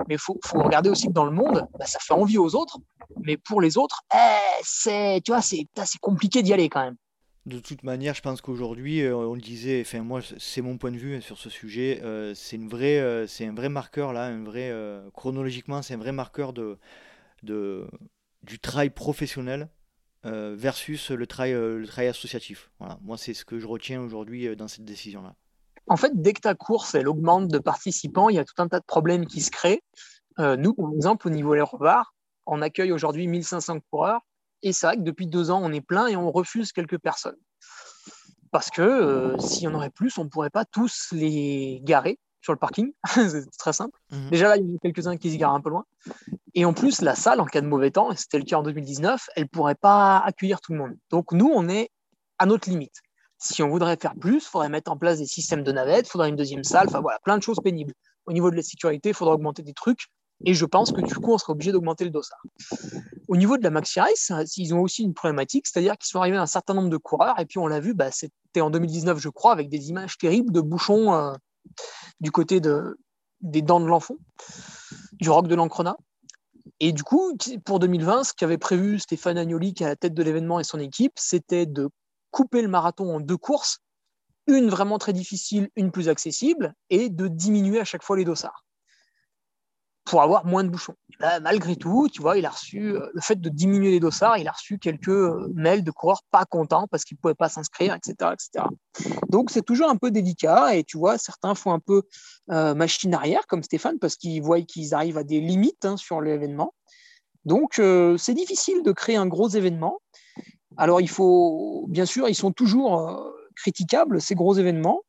Mais 0.08 0.14
il 0.14 0.18
faut, 0.18 0.38
regarder 0.54 0.88
aussi 0.88 1.08
que 1.08 1.12
dans 1.12 1.26
le 1.26 1.30
monde, 1.30 1.66
bah, 1.78 1.84
ça 1.84 1.98
fait 1.98 2.14
envie 2.14 2.38
aux 2.38 2.54
autres. 2.54 2.78
Mais 3.22 3.36
pour 3.36 3.60
les 3.60 3.76
autres, 3.76 4.00
eh, 4.14 4.62
c'est, 4.62 5.20
tu 5.22 5.32
vois, 5.32 5.42
c'est 5.42 5.66
compliqué 6.00 6.42
d'y 6.42 6.54
aller 6.54 6.70
quand 6.70 6.82
même. 6.82 6.96
De 7.46 7.60
toute 7.60 7.84
manière, 7.84 8.12
je 8.12 8.22
pense 8.22 8.40
qu'aujourd'hui, 8.40 9.02
euh, 9.02 9.14
on 9.16 9.34
le 9.34 9.40
disait, 9.40 9.80
enfin 9.80 10.00
moi, 10.00 10.20
c'est 10.36 10.62
mon 10.62 10.78
point 10.78 10.90
de 10.90 10.96
vue 10.96 11.22
sur 11.22 11.38
ce 11.38 11.48
sujet, 11.48 12.00
euh, 12.02 12.34
c'est 12.34 12.56
une 12.56 12.68
euh, 12.74 13.28
c'est 13.28 13.46
un 13.46 13.54
vrai 13.54 13.68
marqueur 13.68 14.12
là, 14.12 14.24
un 14.24 14.42
vrai, 14.42 14.74
chronologiquement, 15.14 15.80
c'est 15.80 15.94
un 15.94 15.98
vrai 15.98 16.10
marqueur 16.10 16.52
de, 16.52 16.76
du 18.42 18.58
trail 18.58 18.90
professionnel 18.90 19.68
versus 20.24 21.12
le 21.12 21.24
trail, 21.28 21.52
le 21.52 21.86
associatif. 22.08 22.72
Voilà, 22.80 22.98
moi, 23.00 23.16
c'est 23.16 23.32
ce 23.32 23.44
que 23.44 23.60
je 23.60 23.66
retiens 23.68 24.02
aujourd'hui 24.02 24.56
dans 24.56 24.66
cette 24.66 24.84
décision-là. 24.84 25.36
En 25.86 25.96
fait, 25.96 26.10
dès 26.14 26.32
que 26.32 26.40
ta 26.40 26.56
course 26.56 26.96
elle 26.96 27.06
augmente 27.06 27.46
de 27.46 27.58
participants, 27.60 28.28
il 28.28 28.34
y 28.34 28.40
a 28.40 28.44
tout 28.44 28.60
un 28.60 28.66
tas 28.66 28.80
de 28.80 28.84
problèmes 28.84 29.24
qui 29.24 29.40
se 29.40 29.52
créent. 29.52 29.84
nous, 30.38 30.74
par 30.74 30.90
exemple, 30.96 31.28
au 31.28 31.30
niveau 31.30 31.54
des 31.54 31.60
revards, 31.60 32.12
on 32.44 32.60
accueille 32.60 32.90
aujourd'hui 32.90 33.28
1500 33.28 33.78
coureurs 33.88 34.25
et 34.62 34.72
c'est 34.72 34.86
vrai 34.86 34.96
que 34.96 35.02
depuis 35.02 35.26
deux 35.26 35.50
ans, 35.50 35.60
on 35.62 35.72
est 35.72 35.80
plein 35.80 36.06
et 36.06 36.16
on 36.16 36.30
refuse 36.30 36.72
quelques 36.72 36.98
personnes. 36.98 37.36
Parce 38.50 38.70
que 38.70 38.82
euh, 38.82 39.38
s'il 39.38 39.64
y 39.64 39.68
en 39.68 39.74
aurait 39.74 39.90
plus, 39.90 40.16
on 40.18 40.24
ne 40.24 40.28
pourrait 40.28 40.50
pas 40.50 40.64
tous 40.64 41.08
les 41.12 41.80
garer 41.82 42.18
sur 42.40 42.52
le 42.52 42.58
parking. 42.58 42.92
c'est 43.06 43.44
très 43.58 43.72
simple. 43.72 43.98
Mhm. 44.10 44.30
Déjà 44.30 44.48
là, 44.48 44.56
il 44.56 44.66
y 44.66 44.72
en 44.72 44.76
a 44.76 44.78
quelques-uns 44.80 45.16
qui 45.16 45.32
se 45.32 45.36
garent 45.36 45.54
un 45.54 45.60
peu 45.60 45.70
loin. 45.70 45.84
Et 46.54 46.64
en 46.64 46.72
plus, 46.72 47.02
la 47.02 47.14
salle, 47.14 47.40
en 47.40 47.44
cas 47.44 47.60
de 47.60 47.66
mauvais 47.66 47.90
temps, 47.90 48.12
et 48.12 48.16
c'était 48.16 48.38
le 48.38 48.44
cas 48.44 48.56
en 48.56 48.62
2019, 48.62 49.28
elle 49.34 49.42
ne 49.42 49.48
pourrait 49.48 49.74
pas 49.74 50.18
accueillir 50.18 50.60
tout 50.60 50.72
le 50.72 50.78
monde. 50.78 50.96
Donc 51.10 51.32
nous, 51.32 51.50
on 51.52 51.68
est 51.68 51.90
à 52.38 52.46
notre 52.46 52.70
limite. 52.70 52.94
Si 53.38 53.62
on 53.62 53.68
voudrait 53.68 53.96
faire 54.00 54.14
plus, 54.14 54.36
il 54.36 54.48
faudrait 54.48 54.68
mettre 54.68 54.90
en 54.90 54.96
place 54.96 55.18
des 55.18 55.26
systèmes 55.26 55.62
de 55.62 55.72
navettes, 55.72 56.06
il 56.06 56.10
faudrait 56.10 56.30
une 56.30 56.36
deuxième 56.36 56.64
salle, 56.64 56.86
enfin 56.88 57.00
voilà, 57.00 57.18
plein 57.24 57.36
de 57.36 57.42
choses 57.42 57.58
pénibles. 57.62 57.92
au 58.24 58.32
niveau 58.32 58.50
de 58.50 58.56
la 58.56 58.62
sécurité, 58.62 59.10
il 59.10 59.14
faudra 59.14 59.34
augmenter 59.34 59.62
des 59.62 59.74
trucs. 59.74 60.06
Et 60.44 60.54
je 60.54 60.64
pense 60.64 60.92
que 60.92 61.00
du 61.00 61.14
coup, 61.14 61.32
on 61.32 61.38
sera 61.38 61.52
obligé 61.52 61.72
d'augmenter 61.72 62.04
le 62.04 62.10
dossard. 62.10 62.42
Au 63.28 63.36
niveau 63.36 63.56
de 63.58 63.62
la 63.62 63.70
Maxi 63.70 63.98
Race, 64.00 64.30
ils 64.56 64.74
ont 64.74 64.80
aussi 64.80 65.02
une 65.02 65.14
problématique, 65.14 65.66
c'est-à-dire 65.66 65.96
qu'ils 65.98 66.08
sont 66.08 66.20
arrivés 66.20 66.36
à 66.36 66.42
un 66.42 66.46
certain 66.46 66.74
nombre 66.74 66.90
de 66.90 66.96
coureurs, 66.96 67.38
et 67.40 67.46
puis 67.46 67.58
on 67.58 67.66
l'a 67.66 67.80
vu, 67.80 67.92
bah, 67.94 68.10
c'était 68.10 68.60
en 68.60 68.70
2019, 68.70 69.18
je 69.18 69.28
crois, 69.28 69.52
avec 69.52 69.68
des 69.68 69.88
images 69.88 70.16
terribles 70.16 70.52
de 70.52 70.60
bouchons 70.60 71.12
euh, 71.12 71.32
du 72.20 72.30
côté 72.30 72.60
de, 72.60 72.98
des 73.40 73.62
dents 73.62 73.80
de 73.80 73.86
l'enfant, 73.86 74.16
du 75.12 75.28
roc 75.28 75.48
de 75.48 75.54
l'Ancrona. 75.54 75.96
Et 76.78 76.92
du 76.92 77.02
coup, 77.02 77.36
pour 77.64 77.78
2020, 77.78 78.24
ce 78.24 78.32
qu'avait 78.34 78.58
prévu 78.58 78.98
Stéphane 78.98 79.38
Agnoli, 79.38 79.74
qui 79.74 79.82
est 79.82 79.86
à 79.86 79.90
la 79.90 79.96
tête 79.96 80.14
de 80.14 80.22
l'événement 80.22 80.60
et 80.60 80.64
son 80.64 80.78
équipe, 80.78 81.14
c'était 81.16 81.66
de 81.66 81.88
couper 82.30 82.62
le 82.62 82.68
marathon 82.68 83.16
en 83.16 83.20
deux 83.20 83.36
courses, 83.36 83.78
une 84.46 84.68
vraiment 84.68 84.98
très 84.98 85.12
difficile, 85.12 85.68
une 85.74 85.90
plus 85.90 86.08
accessible, 86.08 86.74
et 86.90 87.08
de 87.08 87.28
diminuer 87.28 87.80
à 87.80 87.84
chaque 87.84 88.02
fois 88.02 88.16
les 88.16 88.24
dossards 88.24 88.65
pour 90.06 90.22
avoir 90.22 90.46
moins 90.46 90.64
de 90.64 90.70
bouchons. 90.70 90.94
Ben, 91.20 91.40
malgré 91.40 91.76
tout, 91.76 92.08
tu 92.10 92.22
vois, 92.22 92.38
il 92.38 92.46
a 92.46 92.50
reçu 92.50 92.94
euh, 92.94 93.10
le 93.12 93.20
fait 93.20 93.40
de 93.40 93.48
diminuer 93.48 93.90
les 93.90 94.00
dossards, 94.00 94.38
il 94.38 94.46
a 94.48 94.52
reçu 94.52 94.78
quelques 94.78 95.08
euh, 95.08 95.50
mails 95.54 95.82
de 95.82 95.90
coureurs 95.90 96.22
pas 96.30 96.44
contents 96.44 96.86
parce 96.90 97.04
qu'ils 97.04 97.16
ne 97.16 97.20
pouvaient 97.20 97.34
pas 97.34 97.48
s'inscrire, 97.48 97.94
etc., 97.94 98.32
etc. 98.32 98.66
Donc 99.28 99.50
c'est 99.50 99.64
toujours 99.64 99.90
un 99.90 99.96
peu 99.96 100.10
délicat 100.10 100.76
et 100.76 100.84
tu 100.84 100.96
vois, 100.96 101.18
certains 101.18 101.54
font 101.54 101.72
un 101.72 101.80
peu 101.80 102.02
euh, 102.50 102.74
machine 102.74 103.14
arrière 103.14 103.46
comme 103.48 103.62
Stéphane 103.62 103.98
parce 103.98 104.16
qu'ils 104.16 104.42
voient 104.42 104.62
qu'ils 104.62 104.94
arrivent 104.94 105.18
à 105.18 105.24
des 105.24 105.40
limites 105.40 105.84
hein, 105.84 105.96
sur 105.96 106.20
l'événement. 106.20 106.72
Donc 107.44 107.74
c'est 107.74 108.34
difficile 108.34 108.82
de 108.82 108.90
créer 108.90 109.14
un 109.14 109.28
gros 109.28 109.48
événement. 109.48 110.00
Alors 110.76 111.00
il 111.00 111.08
faut, 111.08 111.86
bien 111.88 112.04
sûr, 112.04 112.28
ils 112.28 112.34
sont 112.34 112.50
toujours 112.50 113.32
critiquables 113.54 114.20
ces 114.20 114.34
gros 114.34 114.54
événements. 114.54 115.02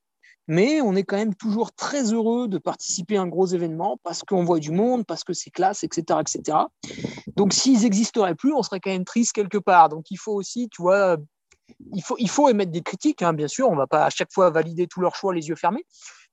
Mais 0.47 0.81
on 0.81 0.95
est 0.95 1.03
quand 1.03 1.17
même 1.17 1.35
toujours 1.35 1.73
très 1.73 2.13
heureux 2.13 2.47
de 2.47 2.57
participer 2.57 3.17
à 3.17 3.21
un 3.21 3.27
gros 3.27 3.47
événement 3.47 3.97
parce 4.03 4.23
qu'on 4.23 4.43
voit 4.43 4.59
du 4.59 4.71
monde, 4.71 5.05
parce 5.05 5.23
que 5.23 5.33
c'est 5.33 5.49
classe, 5.49 5.83
etc., 5.83 6.19
etc. 6.21 6.57
Donc, 7.35 7.53
s'ils 7.53 7.81
n'existeraient 7.81 8.35
plus, 8.35 8.53
on 8.53 8.63
serait 8.63 8.79
quand 8.79 8.91
même 8.91 9.05
triste 9.05 9.33
quelque 9.33 9.57
part. 9.57 9.89
Donc, 9.89 10.09
il 10.09 10.17
faut 10.17 10.33
aussi, 10.33 10.69
tu 10.69 10.81
vois, 10.81 11.17
il 11.93 12.01
faut, 12.01 12.15
il 12.17 12.29
faut 12.29 12.47
émettre 12.47 12.71
des 12.71 12.81
critiques, 12.81 13.21
hein, 13.21 13.33
bien 13.33 13.49
sûr. 13.49 13.67
On 13.67 13.73
ne 13.73 13.77
va 13.77 13.87
pas 13.87 14.05
à 14.05 14.09
chaque 14.09 14.31
fois 14.31 14.49
valider 14.49 14.87
tous 14.87 15.01
leurs 15.01 15.15
choix 15.15 15.33
les 15.33 15.49
yeux 15.49 15.55
fermés. 15.55 15.85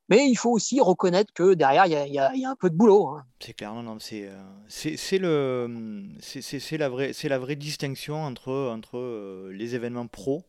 Mais 0.09 0.29
il 0.29 0.37
faut 0.37 0.51
aussi 0.51 0.81
reconnaître 0.81 1.33
que 1.33 1.55
derrière, 1.55 1.87
il 1.87 2.13
y, 2.13 2.19
a 2.19 2.51
un 2.51 2.57
peu 2.57 2.69
de 2.69 2.77
boulot. 2.77 3.09
Hein. 3.09 3.25
C'est 3.41 3.55
clair, 3.55 3.73
non, 3.73 3.83
non, 3.83 3.97
c'est 3.99 4.29
euh, 4.29 6.09
la, 6.73 6.89
vraie, 6.89 7.13
la 7.25 7.39
vraie 7.39 7.57
distinction 7.57 8.17
entre, 8.17 8.53
entre 8.53 8.99
euh, 8.99 9.51
les 9.53 9.75
événements 9.75 10.07
pro 10.07 10.45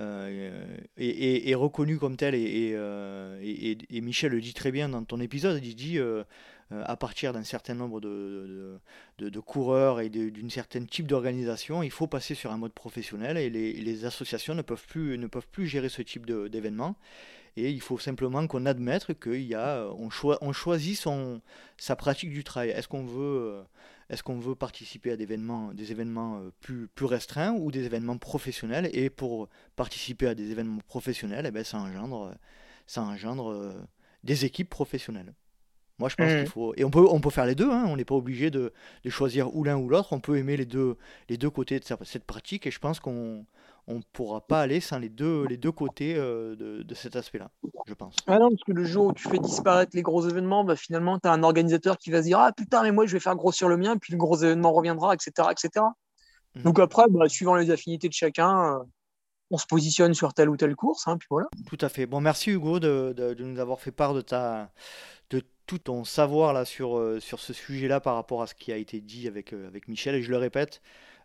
euh, 0.00 0.78
est, 0.96 1.54
reconnu 1.54 1.98
comme 1.98 2.16
tel 2.16 2.34
euh, 2.34 3.38
et, 3.42 3.76
et, 3.90 4.00
Michel 4.00 4.32
le 4.32 4.40
dit 4.40 4.54
très 4.54 4.72
bien 4.72 4.88
dans 4.88 5.04
ton 5.04 5.20
épisode, 5.20 5.62
il 5.62 5.74
dit 5.74 5.98
euh, 5.98 6.24
à 6.70 6.96
partir 6.96 7.34
d'un 7.34 7.44
certain 7.44 7.74
nombre 7.74 8.00
de, 8.00 8.78
de, 9.18 9.40
coureurs 9.40 10.00
et 10.00 10.08
d'une 10.08 10.48
certaine 10.48 10.86
type 10.86 11.06
d'organisation, 11.06 11.82
il 11.82 11.90
faut 11.90 12.06
passer 12.06 12.34
sur 12.34 12.52
un 12.52 12.56
mode 12.56 12.72
professionnel 12.72 13.36
et 13.36 13.50
les, 13.50 13.74
les 13.74 14.04
associations 14.06 14.54
ne 14.54 14.62
peuvent, 14.62 14.86
plus, 14.86 15.18
ne 15.18 15.26
peuvent 15.26 15.48
plus 15.48 15.66
gérer 15.66 15.90
ce 15.90 16.00
type 16.00 16.24
d'événement. 16.26 16.96
Et 17.58 17.70
il 17.70 17.82
faut 17.82 17.98
simplement 17.98 18.46
qu'on 18.46 18.64
admette 18.64 19.06
y 19.26 19.54
a, 19.54 19.86
on, 19.90 20.52
choisit 20.52 20.96
son, 20.96 21.42
sa 21.76 21.96
pratique 21.96 22.30
du 22.30 22.44
travail. 22.44 22.70
Est-ce 22.70 22.88
qu'on 22.88 23.04
veut 23.04 23.62
est-ce 24.12 24.22
qu'on 24.22 24.38
veut 24.38 24.54
participer 24.54 25.10
à 25.10 25.16
des 25.16 25.22
événements, 25.22 25.72
des 25.72 25.90
événements 25.90 26.36
euh, 26.36 26.50
plus, 26.60 26.86
plus 26.86 27.06
restreints 27.06 27.52
ou 27.52 27.70
des 27.72 27.84
événements 27.84 28.18
professionnels 28.18 28.90
Et 28.92 29.08
pour 29.08 29.48
participer 29.74 30.26
à 30.26 30.34
des 30.34 30.50
événements 30.50 30.82
professionnels, 30.86 31.46
eh 31.48 31.50
ben, 31.50 31.64
ça 31.64 31.78
engendre, 31.78 32.34
ça 32.86 33.02
engendre 33.02 33.50
euh, 33.50 33.72
des 34.22 34.44
équipes 34.44 34.68
professionnelles. 34.68 35.32
Moi, 35.98 36.10
je 36.10 36.16
pense 36.16 36.28
qu'il 36.28 36.42
mmh. 36.42 36.46
faut. 36.46 36.74
Et 36.76 36.84
on 36.84 36.90
peut, 36.90 37.06
on 37.08 37.20
peut 37.20 37.30
faire 37.30 37.46
les 37.46 37.54
deux, 37.54 37.70
hein. 37.70 37.86
on 37.86 37.96
n'est 37.96 38.04
pas 38.04 38.14
obligé 38.14 38.50
de, 38.50 38.74
de, 39.02 39.10
choisir 39.10 39.54
ou 39.56 39.64
l'un 39.64 39.78
ou 39.78 39.88
l'autre. 39.88 40.12
On 40.12 40.20
peut 40.20 40.36
aimer 40.36 40.58
les 40.58 40.66
deux, 40.66 40.96
les 41.30 41.38
deux 41.38 41.50
côtés 41.50 41.80
de 41.80 41.84
cette 42.02 42.24
pratique 42.24 42.66
et 42.66 42.70
je 42.70 42.78
pense 42.78 43.00
qu'on 43.00 43.46
on 43.92 43.98
ne 43.98 44.02
pourra 44.12 44.40
pas 44.40 44.60
aller 44.60 44.80
sans 44.80 44.98
les 44.98 45.08
deux, 45.08 45.44
les 45.46 45.56
deux 45.56 45.72
côtés 45.72 46.14
euh, 46.16 46.56
de, 46.56 46.82
de, 46.82 46.94
cet 46.94 47.16
aspect-là, 47.16 47.50
je 47.86 47.94
pense. 47.94 48.16
Ah 48.26 48.38
non, 48.38 48.48
parce 48.50 48.64
que 48.64 48.72
le 48.72 48.84
jour 48.84 49.06
où 49.06 49.12
tu 49.12 49.28
fais 49.28 49.38
disparaître 49.38 49.92
les 49.94 50.02
gros 50.02 50.26
événements, 50.26 50.64
bah, 50.64 50.76
finalement, 50.76 51.18
tu 51.18 51.28
as 51.28 51.32
un 51.32 51.42
organisateur 51.42 51.98
qui 51.98 52.10
va 52.10 52.18
se 52.18 52.26
dire 52.26 52.38
Ah 52.38 52.52
putain, 52.52 52.82
mais 52.82 52.92
moi, 52.92 53.06
je 53.06 53.12
vais 53.12 53.20
faire 53.20 53.36
grossir 53.36 53.68
le 53.68 53.76
mien, 53.76 53.96
puis 53.98 54.12
le 54.12 54.18
gros 54.18 54.36
événement 54.36 54.72
reviendra, 54.72 55.14
etc. 55.14 55.48
etc. 55.50 55.84
Mhm. 56.54 56.62
Donc 56.62 56.78
après, 56.80 57.04
bah, 57.10 57.28
suivant 57.28 57.54
les 57.54 57.70
affinités 57.70 58.08
de 58.08 58.14
chacun, 58.14 58.74
euh, 58.74 58.78
on 59.50 59.58
se 59.58 59.66
positionne 59.66 60.14
sur 60.14 60.32
telle 60.32 60.48
ou 60.48 60.56
telle 60.56 60.74
course, 60.74 61.06
hein, 61.06 61.18
puis 61.18 61.28
voilà. 61.30 61.48
Tout 61.66 61.78
à 61.80 61.88
fait. 61.88 62.06
Bon, 62.06 62.20
merci 62.20 62.50
Hugo 62.50 62.80
de, 62.80 63.12
de, 63.14 63.34
de, 63.34 63.44
nous 63.44 63.60
avoir 63.60 63.80
fait 63.80 63.92
part 63.92 64.14
de, 64.14 64.22
ta, 64.22 64.72
de 65.30 65.42
tout 65.66 65.78
ton 65.78 66.04
savoir 66.04 66.54
là, 66.54 66.64
sur, 66.64 66.96
euh, 66.96 67.20
sur 67.20 67.38
ce 67.38 67.52
sujet-là 67.52 68.00
par 68.00 68.14
rapport 68.14 68.42
à 68.42 68.46
ce 68.46 68.54
qui 68.54 68.72
a 68.72 68.76
été 68.76 69.00
dit 69.00 69.28
avec, 69.28 69.52
avec 69.52 69.88
Michel. 69.88 70.14
Et 70.14 70.22
je 70.22 70.30
le 70.30 70.38
répète, 70.38 70.80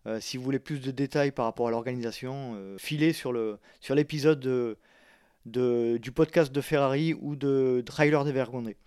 euh, 0.08 0.20
si 0.22 0.38
vous 0.38 0.44
voulez 0.44 0.60
plus 0.60 0.80
de 0.80 0.92
détails 0.92 1.32
par 1.32 1.46
rapport 1.46 1.68
à 1.68 1.72
l'organisation, 1.72 2.54
euh, 2.56 2.78
filez 2.78 3.12
sur 3.12 3.34
l'épisode 3.34 4.44
sur 4.44 6.00
du 6.00 6.12
podcast 6.14 6.52
de 6.52 6.62
Ferrari 6.62 7.14
ou 7.14 7.36
de 7.36 7.84
Trailer 7.86 8.24
des 8.24 8.32
Vergondés. 8.32 8.78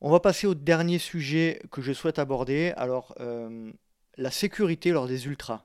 On 0.00 0.10
va 0.10 0.20
passer 0.20 0.46
au 0.46 0.54
dernier 0.54 0.98
sujet 0.98 1.60
que 1.70 1.82
je 1.82 1.92
souhaite 1.92 2.18
aborder. 2.18 2.72
Alors, 2.76 3.14
euh, 3.20 3.72
la 4.16 4.30
sécurité 4.30 4.90
lors 4.90 5.06
des 5.06 5.26
ultras. 5.26 5.64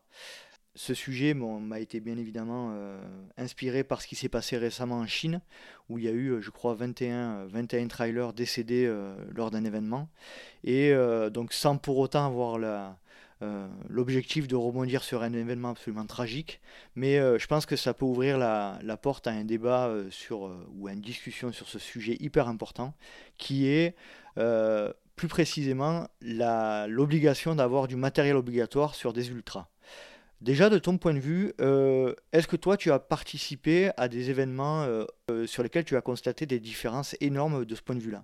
Ce 0.75 0.93
sujet 0.93 1.33
m'a 1.33 1.79
été 1.79 1.99
bien 1.99 2.17
évidemment 2.17 2.73
inspiré 3.35 3.83
par 3.83 4.01
ce 4.01 4.07
qui 4.07 4.15
s'est 4.15 4.29
passé 4.29 4.55
récemment 4.55 4.99
en 4.99 5.07
Chine, 5.07 5.41
où 5.89 5.97
il 5.97 6.05
y 6.05 6.07
a 6.07 6.11
eu, 6.11 6.41
je 6.41 6.49
crois, 6.51 6.73
21, 6.73 7.47
21 7.47 7.87
trailers 7.87 8.31
décédés 8.31 8.89
lors 9.35 9.51
d'un 9.51 9.65
événement. 9.65 10.07
Et 10.63 10.93
donc, 11.33 11.51
sans 11.51 11.77
pour 11.77 11.97
autant 11.97 12.25
avoir 12.25 12.57
la, 12.57 12.97
l'objectif 13.87 14.47
de 14.47 14.55
rebondir 14.55 15.03
sur 15.03 15.23
un 15.23 15.31
événement 15.31 15.69
absolument 15.69 16.05
tragique, 16.05 16.59
mais 16.95 17.17
euh, 17.17 17.39
je 17.39 17.47
pense 17.47 17.65
que 17.65 17.75
ça 17.75 17.93
peut 17.93 18.05
ouvrir 18.05 18.37
la, 18.37 18.97
porte 19.01 19.27
à 19.27 19.31
un 19.31 19.45
débat 19.45 19.87
euh, 19.87 20.09
sur, 20.11 20.51
ou 20.75 20.87
à 20.87 20.93
une 20.93 21.01
discussion 21.01 21.51
sur 21.51 21.67
ce 21.67 21.79
sujet 21.79 22.17
hyper 22.19 22.47
important, 22.47 22.93
qui 23.37 23.67
est 23.67 23.95
plus 25.15 25.27
précisément 25.27 26.07
l'obligation 26.21 27.55
d'avoir 27.55 27.89
du 27.89 27.97
matériel 27.97 28.37
obligatoire 28.37 28.95
sur 28.95 29.11
des 29.11 29.29
ultras. 29.29 29.67
Déjà, 30.39 30.69
de 30.69 30.77
ton 30.77 30.97
point 30.97 31.13
de 31.13 31.19
vue, 31.19 31.51
est-ce 32.31 32.47
que 32.47 32.55
toi, 32.55 32.77
tu 32.77 32.89
as 32.93 32.99
participé 32.99 33.91
à 33.97 34.07
des 34.07 34.29
événements 34.29 34.87
sur 35.45 35.61
lesquels 35.61 35.83
tu 35.83 35.97
as 35.97 36.01
constaté 36.01 36.45
des 36.45 36.61
différences 36.61 37.17
énormes 37.19 37.65
de 37.65 37.75
ce 37.75 37.81
point 37.81 37.95
de 37.95 38.01
vue-là? 38.01 38.23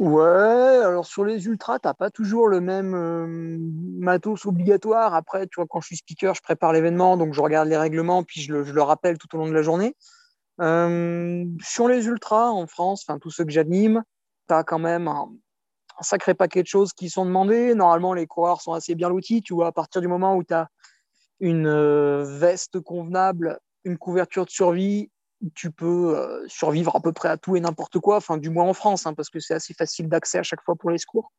Ouais, 0.00 0.22
alors 0.22 1.04
sur 1.04 1.26
les 1.26 1.44
ultras, 1.44 1.78
tu 1.78 1.86
n'as 1.86 1.92
pas 1.92 2.10
toujours 2.10 2.48
le 2.48 2.62
même 2.62 2.94
euh, 2.94 3.58
matos 3.98 4.46
obligatoire. 4.46 5.14
Après, 5.14 5.46
tu 5.46 5.56
vois, 5.56 5.66
quand 5.68 5.82
je 5.82 5.88
suis 5.88 5.98
speaker, 5.98 6.34
je 6.34 6.40
prépare 6.40 6.72
l'événement, 6.72 7.18
donc 7.18 7.34
je 7.34 7.40
regarde 7.42 7.68
les 7.68 7.76
règlements, 7.76 8.22
puis 8.22 8.40
je 8.40 8.50
le, 8.54 8.82
rappelle 8.82 9.18
tout 9.18 9.28
au 9.34 9.38
long 9.38 9.46
de 9.46 9.52
la 9.52 9.60
journée. 9.60 9.94
Euh, 10.62 11.44
sur 11.62 11.86
les 11.86 12.06
ultras 12.06 12.48
en 12.48 12.66
France, 12.66 13.04
enfin 13.06 13.18
tous 13.18 13.30
ceux 13.30 13.44
que 13.44 13.50
j'anime, 13.50 14.02
tu 14.48 14.54
as 14.54 14.64
quand 14.64 14.78
même 14.78 15.06
un, 15.06 15.28
sacré 16.00 16.32
paquet 16.32 16.62
de 16.62 16.66
choses 16.66 16.94
qui 16.94 17.10
sont 17.10 17.26
demandées. 17.26 17.74
Normalement, 17.74 18.14
les 18.14 18.26
coureurs 18.26 18.62
sont 18.62 18.72
assez 18.72 18.94
bien 18.94 19.10
lotis. 19.10 19.42
Tu 19.42 19.52
vois, 19.52 19.66
à 19.66 19.72
partir 19.72 20.00
du 20.00 20.08
moment 20.08 20.34
où 20.34 20.42
tu 20.42 20.54
as 20.54 20.68
une 21.40 21.66
euh, 21.66 22.24
veste 22.38 22.80
convenable, 22.80 23.58
une 23.84 23.98
couverture 23.98 24.46
de 24.46 24.50
survie, 24.50 25.10
tu 25.54 25.70
peux 25.70 26.44
survivre 26.48 26.96
à 26.96 27.00
peu 27.00 27.12
près 27.12 27.28
à 27.28 27.36
tout 27.36 27.56
et 27.56 27.60
n'importe 27.60 27.98
quoi, 27.98 28.16
enfin 28.16 28.36
du 28.36 28.50
moins 28.50 28.66
en 28.66 28.74
France, 28.74 29.06
hein, 29.06 29.14
parce 29.14 29.30
que 29.30 29.40
c'est 29.40 29.54
assez 29.54 29.74
facile 29.74 30.08
d'accès 30.08 30.38
à 30.38 30.42
chaque 30.42 30.62
fois 30.62 30.76
pour 30.76 30.90
les 30.90 30.98
secours. 30.98 31.32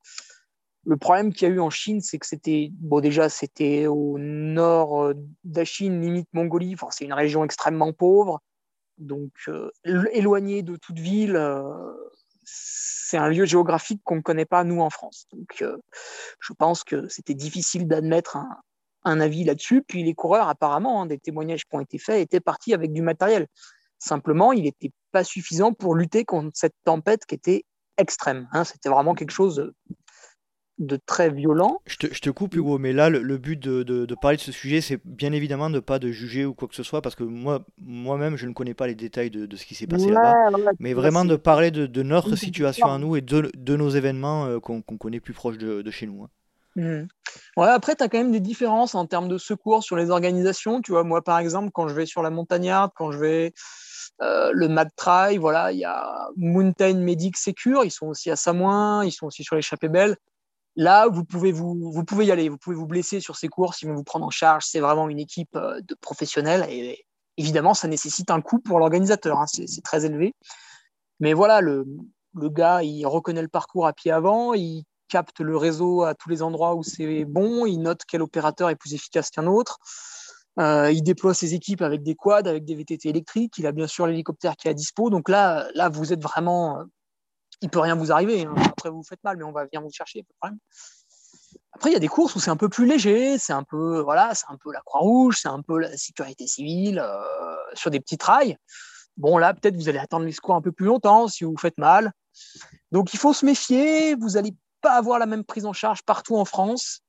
Le 0.86 0.98
problème 0.98 1.32
qu'il 1.32 1.48
y 1.48 1.52
a 1.52 1.54
eu 1.54 1.60
en 1.60 1.70
Chine, 1.70 2.02
c'est 2.02 2.18
que 2.18 2.26
c'était, 2.26 2.70
bon 2.74 3.00
déjà 3.00 3.30
c'était 3.30 3.86
au 3.86 4.18
nord 4.18 5.14
de 5.14 5.58
la 5.58 5.66
Chine, 5.66 6.02
limite 6.02 6.28
Mongolie, 6.34 6.74
enfin 6.74 6.88
c'est 6.90 7.06
une 7.06 7.14
région 7.14 7.44
extrêmement 7.44 7.94
pauvre, 7.94 8.42
donc 8.98 9.32
euh, 9.48 9.70
éloigné 9.86 10.64
de 10.64 10.76
toute 10.76 10.98
ville, 10.98 11.40
c'est 12.44 13.18
un 13.18 13.30
lieu 13.30 13.46
géographique 13.46 14.02
qu'on 14.04 14.16
ne 14.16 14.22
connaît 14.22 14.46
pas 14.46 14.64
nous 14.64 14.82
en 14.82 14.90
France. 14.90 15.28
Donc 15.32 15.64
je 16.40 16.54
pense 16.54 16.84
que 16.84 17.08
c'était 17.08 17.36
difficile 17.36 17.88
d'admettre 17.88 18.38
un, 18.38 18.50
un 19.04 19.20
avis 19.20 19.44
là-dessus. 19.44 19.84
Puis 19.84 20.04
les 20.04 20.14
coureurs, 20.14 20.48
apparemment, 20.48 21.02
hein, 21.02 21.06
des 21.06 21.18
témoignages 21.18 21.66
qui 21.66 21.76
ont 21.76 21.80
été 21.80 21.98
faits, 21.98 22.22
étaient 22.22 22.40
partis 22.40 22.74
avec 22.74 22.92
du 22.92 23.02
matériel. 23.02 23.48
Simplement, 24.02 24.52
il 24.52 24.64
n'était 24.64 24.92
pas 25.12 25.24
suffisant 25.24 25.74
pour 25.74 25.94
lutter 25.94 26.26
contre 26.26 26.50
cette 26.56 26.74
tempête 26.86 27.26
qui 27.28 27.36
était 27.36 27.66
extrême. 27.98 28.48
Hein. 28.52 28.64
C'était 28.64 28.90
vraiment 28.90 29.14
quelque 29.14 29.32
chose 29.32 29.72
de 30.80 30.96
très 31.06 31.30
violent. 31.30 31.80
Je 31.86 31.98
te, 31.98 32.30
coupe 32.32 32.56
Hugo, 32.56 32.80
mais 32.80 32.94
là 32.94 33.12
le, 33.12 33.38
but 33.38 33.60
de, 33.60 34.16
parler 34.16 34.38
de 34.38 34.42
ce 34.42 34.52
sujet, 34.52 34.82
c'est 34.82 35.00
bien 35.06 35.34
évidemment 35.34 35.70
de 35.70 35.80
pas 35.80 36.00
de 36.00 36.12
juger 36.12 36.46
ou 36.46 36.56
quoi 36.56 36.68
que 36.68 36.74
ce 36.74 36.82
soit, 36.82 37.04
parce 37.04 37.14
que 37.14 37.24
moi 37.24 37.64
moi-même 37.78 38.38
je 38.38 38.48
ne 38.48 38.54
connais 38.54 38.74
pas 38.74 38.88
les 38.88 38.96
détails 38.96 39.30
de, 39.30 39.56
ce 39.56 39.66
qui 39.66 39.76
s'est 39.76 39.86
passé 39.86 40.10
là-bas, 40.10 40.72
mais 40.80 40.96
vraiment 40.96 41.24
de 41.24 41.36
parler 41.36 41.70
de, 41.70 42.02
notre 42.02 42.36
situation 42.36 42.88
à 42.88 42.98
nous 42.98 43.16
et 43.16 43.22
de, 43.22 43.76
nos 43.76 43.90
événements 43.90 44.48
euh, 44.48 44.60
qu'on 44.60 44.82
connaît 44.82 45.20
plus 45.20 45.34
proches 45.34 45.60
de, 45.60 45.92
chez 45.92 46.08
nous. 46.08 46.24
Hein. 46.24 46.30
Mmh. 46.76 47.08
Ouais, 47.58 47.68
après, 47.68 47.96
tu 47.96 48.04
as 48.04 48.10
quand 48.10 48.18
même 48.18 48.32
des 48.32 48.40
différences 48.40 48.96
en 48.96 49.06
termes 49.06 49.28
de 49.28 49.38
secours 49.38 49.84
sur 49.84 49.98
les 49.98 50.10
organisations. 50.10 50.82
Tu 50.82 50.92
vois, 50.92 51.04
moi, 51.04 51.22
par 51.22 51.38
exemple, 51.38 51.70
quand 51.74 51.88
je 51.88 51.94
vais 51.94 52.06
sur 52.06 52.22
la 52.22 52.30
montagnarde, 52.30 52.92
quand 52.96 53.12
je 53.12 53.18
vais 53.18 53.54
le 54.22 54.68
Mad 54.68 54.90
Try, 54.96 55.38
voilà, 55.38 55.72
il 55.72 55.80
y 55.80 55.86
a 55.86 56.30
Mountain 56.38 56.96
Medic 56.96 57.38
Secure, 57.38 57.84
ils 57.84 57.92
sont 57.92 58.08
aussi 58.08 58.30
à 58.30 58.36
Samoin, 58.36 59.04
ils 59.04 59.12
sont 59.12 59.26
aussi 59.26 59.44
sur 59.44 59.56
l'échappée 59.56 59.90
belle. 59.90 60.16
Là, 60.76 61.08
vous 61.08 61.26
pouvez, 61.26 61.52
vous, 61.52 61.92
vous 61.92 62.04
pouvez 62.06 62.28
y 62.28 62.32
aller, 62.32 62.48
vous 62.48 62.58
pouvez 62.58 62.76
vous 62.76 62.86
blesser 62.86 63.20
sur 63.20 63.36
ces 63.36 63.48
courses, 63.48 63.82
ils 63.82 63.88
vont 63.88 63.96
vous 63.96 64.04
prendre 64.04 64.26
en 64.26 64.30
charge. 64.30 64.66
C'est 64.66 64.80
vraiment 64.80 65.10
une 65.10 65.20
équipe 65.20 65.58
de 65.58 65.96
professionnels 65.96 66.66
et 66.70 67.06
évidemment, 67.38 67.74
ça 67.74 67.88
nécessite 67.88 68.32
un 68.32 68.42
coût 68.42 68.60
pour 68.60 68.80
l'organisateur, 68.80 69.40
hein, 69.40 69.46
c'est 69.48 69.84
très 69.84 70.06
élevé. 70.06 70.34
Mais 71.20 71.34
voilà, 71.34 71.62
le, 71.62 71.86
le 72.36 72.50
gars, 72.50 72.84
il 72.84 73.06
reconnaît 73.06 73.42
le 73.42 73.48
parcours 73.48 73.88
à 73.88 73.94
pied 73.94 74.12
avant, 74.12 74.54
il 74.54 74.84
capte 75.08 75.42
le 75.42 75.58
réseau 75.58 76.04
à 76.04 76.16
tous 76.16 76.30
les 76.30 76.42
endroits 76.42 76.76
où 76.76 76.84
c'est 76.84 77.26
bon, 77.26 77.66
il 77.66 77.80
note 77.80 78.02
quel 78.08 78.22
opérateur 78.22 78.70
est 78.70 78.76
plus 78.76 78.94
efficace 78.94 79.30
qu'un 79.30 79.48
autre. 79.48 79.78
Euh, 80.60 80.92
il 80.92 81.02
déploie 81.02 81.34
ses 81.34 81.54
équipes 81.54 81.82
avec 81.82 82.04
des 82.04 82.16
quads, 82.16 82.48
avec 82.48 82.66
des 82.66 82.76
VTT 82.76 83.10
électriques. 83.10 83.58
Il 83.58 83.66
a 83.68 83.72
bien 83.72 83.88
sûr 83.88 84.08
l'hélicoptère 84.08 84.56
qui 84.56 84.68
est 84.68 84.72
à 84.72 84.74
dispo. 84.74 85.10
Donc 85.10 85.30
là, 85.30 85.70
là, 85.76 85.90
vous 85.90 86.14
êtes 86.14 86.22
vraiment. 86.22 86.80
Euh, 86.80 86.84
il 87.62 87.70
peut 87.70 87.80
rien 87.80 87.96
vous 87.96 88.12
arriver. 88.12 88.46
Hein. 88.46 88.56
Après, 88.58 88.90
vous, 88.90 88.98
vous 88.98 89.04
faites 89.04 89.24
mal, 89.24 89.38
mais 89.38 89.44
on 89.44 89.52
va 89.52 89.66
venir 89.66 89.82
vous 89.82 89.92
chercher. 89.92 90.26
Après, 91.74 91.90
il 91.92 91.94
y 91.94 91.96
a 91.96 92.00
des 92.00 92.08
courses 92.08 92.36
où 92.36 92.40
c'est 92.40 92.50
un 92.50 92.58
peu 92.58 92.70
plus 92.70 92.86
léger. 92.86 93.38
C'est 93.38 93.54
un 93.54 93.64
peu, 93.64 94.02
voilà, 94.02 94.34
c'est 94.36 94.48
un 94.50 94.58
peu 94.58 94.74
la 94.74 94.82
Croix-Rouge, 94.82 95.38
c'est 95.42 95.48
un 95.48 95.62
peu 95.62 95.80
la 95.80 95.96
sécurité 95.96 96.48
civile 96.48 97.00
euh, 97.00 97.56
sur 97.74 97.92
des 97.92 98.00
petits 98.00 98.18
trails. 98.18 98.58
Bon, 99.18 99.38
là, 99.38 99.54
peut-être 99.54 99.76
vous 99.76 99.90
allez 99.90 100.00
attendre 100.00 100.26
les 100.26 100.32
secours 100.32 100.56
un 100.56 100.62
peu 100.62 100.72
plus 100.72 100.86
longtemps 100.86 101.28
si 101.28 101.44
vous 101.44 101.56
faites 101.58 101.78
mal. 101.78 102.12
Donc, 102.92 103.14
il 103.14 103.20
faut 103.20 103.34
se 103.34 103.46
méfier. 103.46 104.16
Vous 104.16 104.32
n'allez 104.32 104.56
pas 104.82 104.94
avoir 104.94 105.20
la 105.20 105.28
même 105.28 105.46
prise 105.46 105.66
en 105.66 105.74
charge 105.74 106.02
partout 106.04 106.36
en 106.36 106.46
France. 106.46 107.04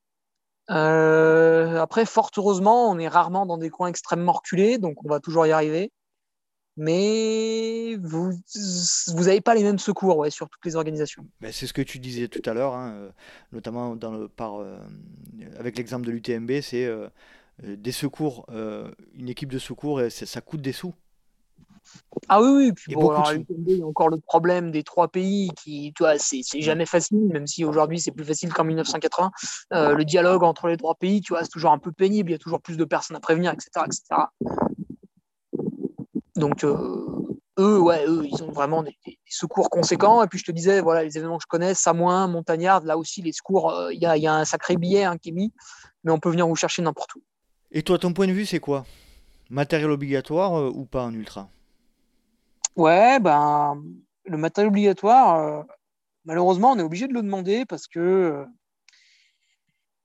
Euh, 0.71 1.81
après, 1.81 2.07
fort 2.07 2.31
heureusement, 2.37 2.91
on 2.91 2.99
est 2.99 3.09
rarement 3.09 3.47
dans 3.47 3.59
des 3.59 3.71
coins 3.71 3.89
extrêmement 3.89 4.33
reculés, 4.33 4.79
donc 4.79 5.05
on 5.05 5.09
va 5.09 5.21
toujours 5.21 5.47
y 5.47 5.53
arriver. 5.53 5.91
Mais 6.79 7.97
vous 8.03 8.33
n'avez 9.15 9.43
pas 9.43 9.55
les 9.55 9.63
mêmes 9.63 9.79
secours 9.79 10.17
ouais, 10.17 10.31
sur 10.31 10.49
toutes 10.49 10.65
les 10.65 10.75
organisations. 10.75 11.27
C'est 11.51 11.67
ce 11.67 11.75
que 11.75 11.83
tu 11.83 11.99
disais 11.99 12.29
tout 12.29 12.49
à 12.49 12.55
l'heure, 12.55 12.75
hein, 12.75 12.93
euh, 12.95 13.11
notamment 13.53 13.95
dans 13.95 14.13
le, 14.13 14.29
par, 14.29 14.61
euh, 14.61 14.79
avec 15.59 15.77
l'exemple 15.77 16.07
de 16.07 16.13
l'UTMB, 16.13 16.63
c'est 16.63 16.91
des 17.63 17.93
secours, 17.93 18.47
une 19.15 19.29
équipe 19.29 19.53
de 19.53 19.59
secours, 19.59 20.01
ça 20.09 20.41
coûte 20.41 20.63
des 20.63 20.73
sous. 20.73 20.95
Ah 22.28 22.41
oui, 22.41 22.49
oui. 22.51 22.72
Puis 22.72 22.93
il 22.93 23.78
y 23.78 23.83
a 23.83 23.87
encore 23.87 24.09
le 24.09 24.18
problème 24.18 24.70
des 24.70 24.83
trois 24.83 25.09
pays 25.09 25.51
qui, 25.62 25.93
tu 25.97 26.03
vois, 26.03 26.18
c'est 26.18 26.43
jamais 26.61 26.87
facile, 26.87 27.28
même 27.33 27.47
si 27.47 27.64
aujourd'hui 27.64 28.01
c'est 28.01 28.12
plus 28.12 28.24
facile 28.24 28.53
qu'en 28.53 28.64
1980. 28.64 29.30
Euh, 29.72 29.95
le 29.95 30.05
dialogue 30.05 30.43
entre 30.43 30.68
les 30.68 30.76
trois 30.76 30.95
pays, 30.95 31.20
tu 31.20 31.33
vois, 31.33 31.43
c'est 31.43 31.51
toujours 31.51 31.72
un 31.72 31.78
peu 31.78 31.93
pénible. 31.93 32.30
Il 32.30 32.33
y 32.33 32.37
a 32.37 32.39
toujours 32.39 32.61
plus 32.61 32.76
de 32.76 32.85
personnes 32.85 33.16
à 33.16 33.20
prévenir, 33.20 33.53
etc., 33.53 33.87
etc. 33.87 34.03
Donc 36.37 36.64
euh, 36.64 37.37
eux, 37.59 37.80
ouais, 37.80 38.05
eux, 38.07 38.26
ils 38.26 38.43
ont 38.43 38.53
vraiment 38.53 38.83
des, 38.83 38.97
secours 39.26 39.70
conséquents. 39.70 40.22
Et 40.22 40.26
puis 40.26 40.39
je 40.39 40.45
te 40.45 40.53
disais, 40.53 40.80
voilà, 40.80 41.03
les 41.03 41.16
événements 41.16 41.39
que 41.39 41.45
je 41.45 41.49
connais, 41.49 41.74
Samoin, 41.74 42.26
Montagnard, 42.28 42.85
là 42.85 42.97
aussi 42.97 43.22
les 43.22 43.33
secours, 43.33 43.70
euh, 43.70 43.93
il 43.93 44.01
y, 44.01 44.07
a, 44.07 44.16
y, 44.16 44.26
a, 44.26 44.35
un 44.35 44.45
sacré 44.45 44.76
billet 44.76 45.05
hein, 45.05 45.16
qui 45.18 45.30
est 45.30 45.33
mis, 45.33 45.53
mais 46.05 46.12
on 46.12 46.18
peut 46.18 46.30
venir 46.30 46.47
vous 46.47 46.57
chercher 46.57 46.83
n'importe 46.83 47.14
où. 47.16 47.22
Et 47.70 47.83
toi, 47.83 47.99
ton 47.99 48.12
point 48.12 48.26
de 48.26 48.33
vue, 48.33 48.47
c'est 48.47 48.61
quoi? 48.61 48.85
Matériel 49.51 49.91
obligatoire 49.91 50.74
ou 50.74 50.85
pas 50.85 51.05
en 51.05 51.12
ultra? 51.12 51.49
Ouais, 52.77 53.20
ben, 53.20 53.83
le 54.25 54.37
matériel 54.39 54.68
obligatoire, 54.68 55.37
euh, 55.39 55.62
malheureusement, 56.25 56.73
on 56.73 56.79
est 56.79 56.83
obligé 56.83 57.07
de 57.07 57.12
le 57.12 57.23
demander 57.23 57.66
parce 57.66 57.87
que 57.87 58.01
euh, 58.01 58.47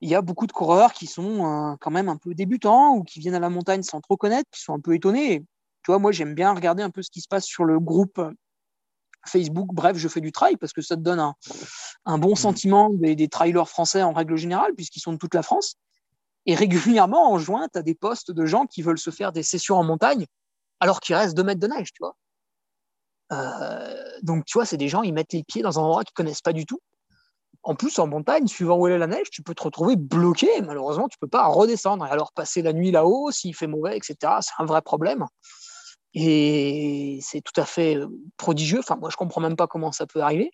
il 0.01 0.09
y 0.09 0.15
a 0.15 0.22
beaucoup 0.22 0.47
de 0.47 0.51
coureurs 0.51 0.93
qui 0.93 1.07
sont 1.07 1.45
euh, 1.45 1.76
quand 1.80 1.91
même 1.91 2.09
un 2.09 2.18
peu 2.18 2.34
débutants 2.34 2.95
ou 2.95 3.03
qui 3.03 3.20
viennent 3.20 3.36
à 3.36 3.39
la 3.39 3.49
montagne 3.49 3.84
sans 3.84 4.01
trop 4.01 4.18
connaître, 4.18 4.49
qui 4.51 4.61
sont 4.61 4.74
un 4.74 4.82
peu 4.82 4.93
étonnés. 4.95 5.45
Tu 5.84 5.91
vois, 5.91 5.99
moi, 5.99 6.11
j'aime 6.11 6.36
bien 6.36 6.53
regarder 6.53 6.84
un 6.84 6.89
peu 6.89 7.01
ce 7.01 7.09
qui 7.09 7.22
se 7.22 7.28
passe 7.30 7.45
sur 7.45 7.63
le 7.63 7.80
groupe 7.80 8.22
Facebook. 9.26 9.70
Bref, 9.74 9.97
je 9.97 10.07
fais 10.09 10.22
du 10.22 10.34
trail 10.34 10.57
parce 10.57 10.74
que 10.74 10.82
ça 10.82 10.97
te 10.97 11.01
donne 11.01 11.20
un, 12.05 12.18
bon 12.18 12.34
mmh. 12.34 12.36
sentiment 12.36 12.89
des, 12.89 13.15
des, 13.15 13.30
trailers 13.30 13.70
français 13.70 14.03
en 14.03 14.11
règle 14.11 14.36
générale, 14.36 14.74
puisqu'ils 14.76 14.99
sont 14.99 15.13
de 15.13 15.18
toute 15.18 15.34
la 15.34 15.43
France. 15.43 15.76
Et 16.45 16.55
régulièrement, 16.55 17.32
en 17.32 17.38
juin, 17.39 17.68
tu 17.72 17.80
as 17.80 17.82
des 17.82 17.95
postes 17.95 18.32
de 18.32 18.45
gens 18.45 18.65
qui 18.65 18.82
veulent 18.82 18.99
se 18.99 19.09
faire 19.09 19.32
des 19.32 19.43
sessions 19.43 19.76
en 19.78 19.84
montagne 19.84 20.26
alors 20.80 20.99
qu'il 20.99 21.15
reste 21.15 21.36
deux 21.36 21.43
mètres 21.43 21.59
de 21.59 21.68
neige, 21.68 21.91
tu 21.93 21.99
vois. 22.01 22.15
Euh, 23.32 24.03
donc, 24.21 24.45
tu 24.45 24.57
vois, 24.57 24.65
c'est 24.65 24.78
des 24.78 24.89
gens, 24.89 25.01
ils 25.01 25.13
mettent 25.13 25.34
les 25.34 25.43
pieds 25.43 25.61
dans 25.61 25.80
un 25.80 25.84
endroit 25.84 26.03
qu'ils 26.03 26.13
connaissent 26.13 26.41
pas 26.41 26.53
du 26.53 26.65
tout. 26.65 26.80
En 27.63 27.75
plus, 27.75 27.99
en 27.99 28.07
montagne, 28.07 28.47
suivant 28.47 28.78
où 28.78 28.88
est 28.88 28.97
la 28.97 29.07
neige, 29.07 29.30
tu 29.30 29.43
peux 29.43 29.53
te 29.53 29.63
retrouver 29.63 29.95
bloqué. 29.95 30.61
Malheureusement, 30.61 31.07
tu 31.07 31.17
peux 31.17 31.28
pas 31.28 31.45
redescendre. 31.47 32.05
Et 32.05 32.09
alors, 32.09 32.32
passer 32.32 32.61
la 32.61 32.73
nuit 32.73 32.91
là-haut, 32.91 33.32
s'il 33.32 33.55
fait 33.55 33.67
mauvais, 33.67 33.97
etc., 33.97 34.15
c'est 34.41 34.53
un 34.59 34.65
vrai 34.65 34.82
problème. 34.82 35.25
Et 36.13 37.19
c'est 37.21 37.41
tout 37.41 37.59
à 37.59 37.65
fait 37.65 37.97
euh, 37.97 38.07
prodigieux. 38.38 38.80
Enfin, 38.80 38.95
moi, 38.95 39.09
je 39.09 39.17
comprends 39.17 39.41
même 39.41 39.55
pas 39.57 39.67
comment 39.67 39.91
ça 39.91 40.05
peut 40.07 40.21
arriver. 40.21 40.51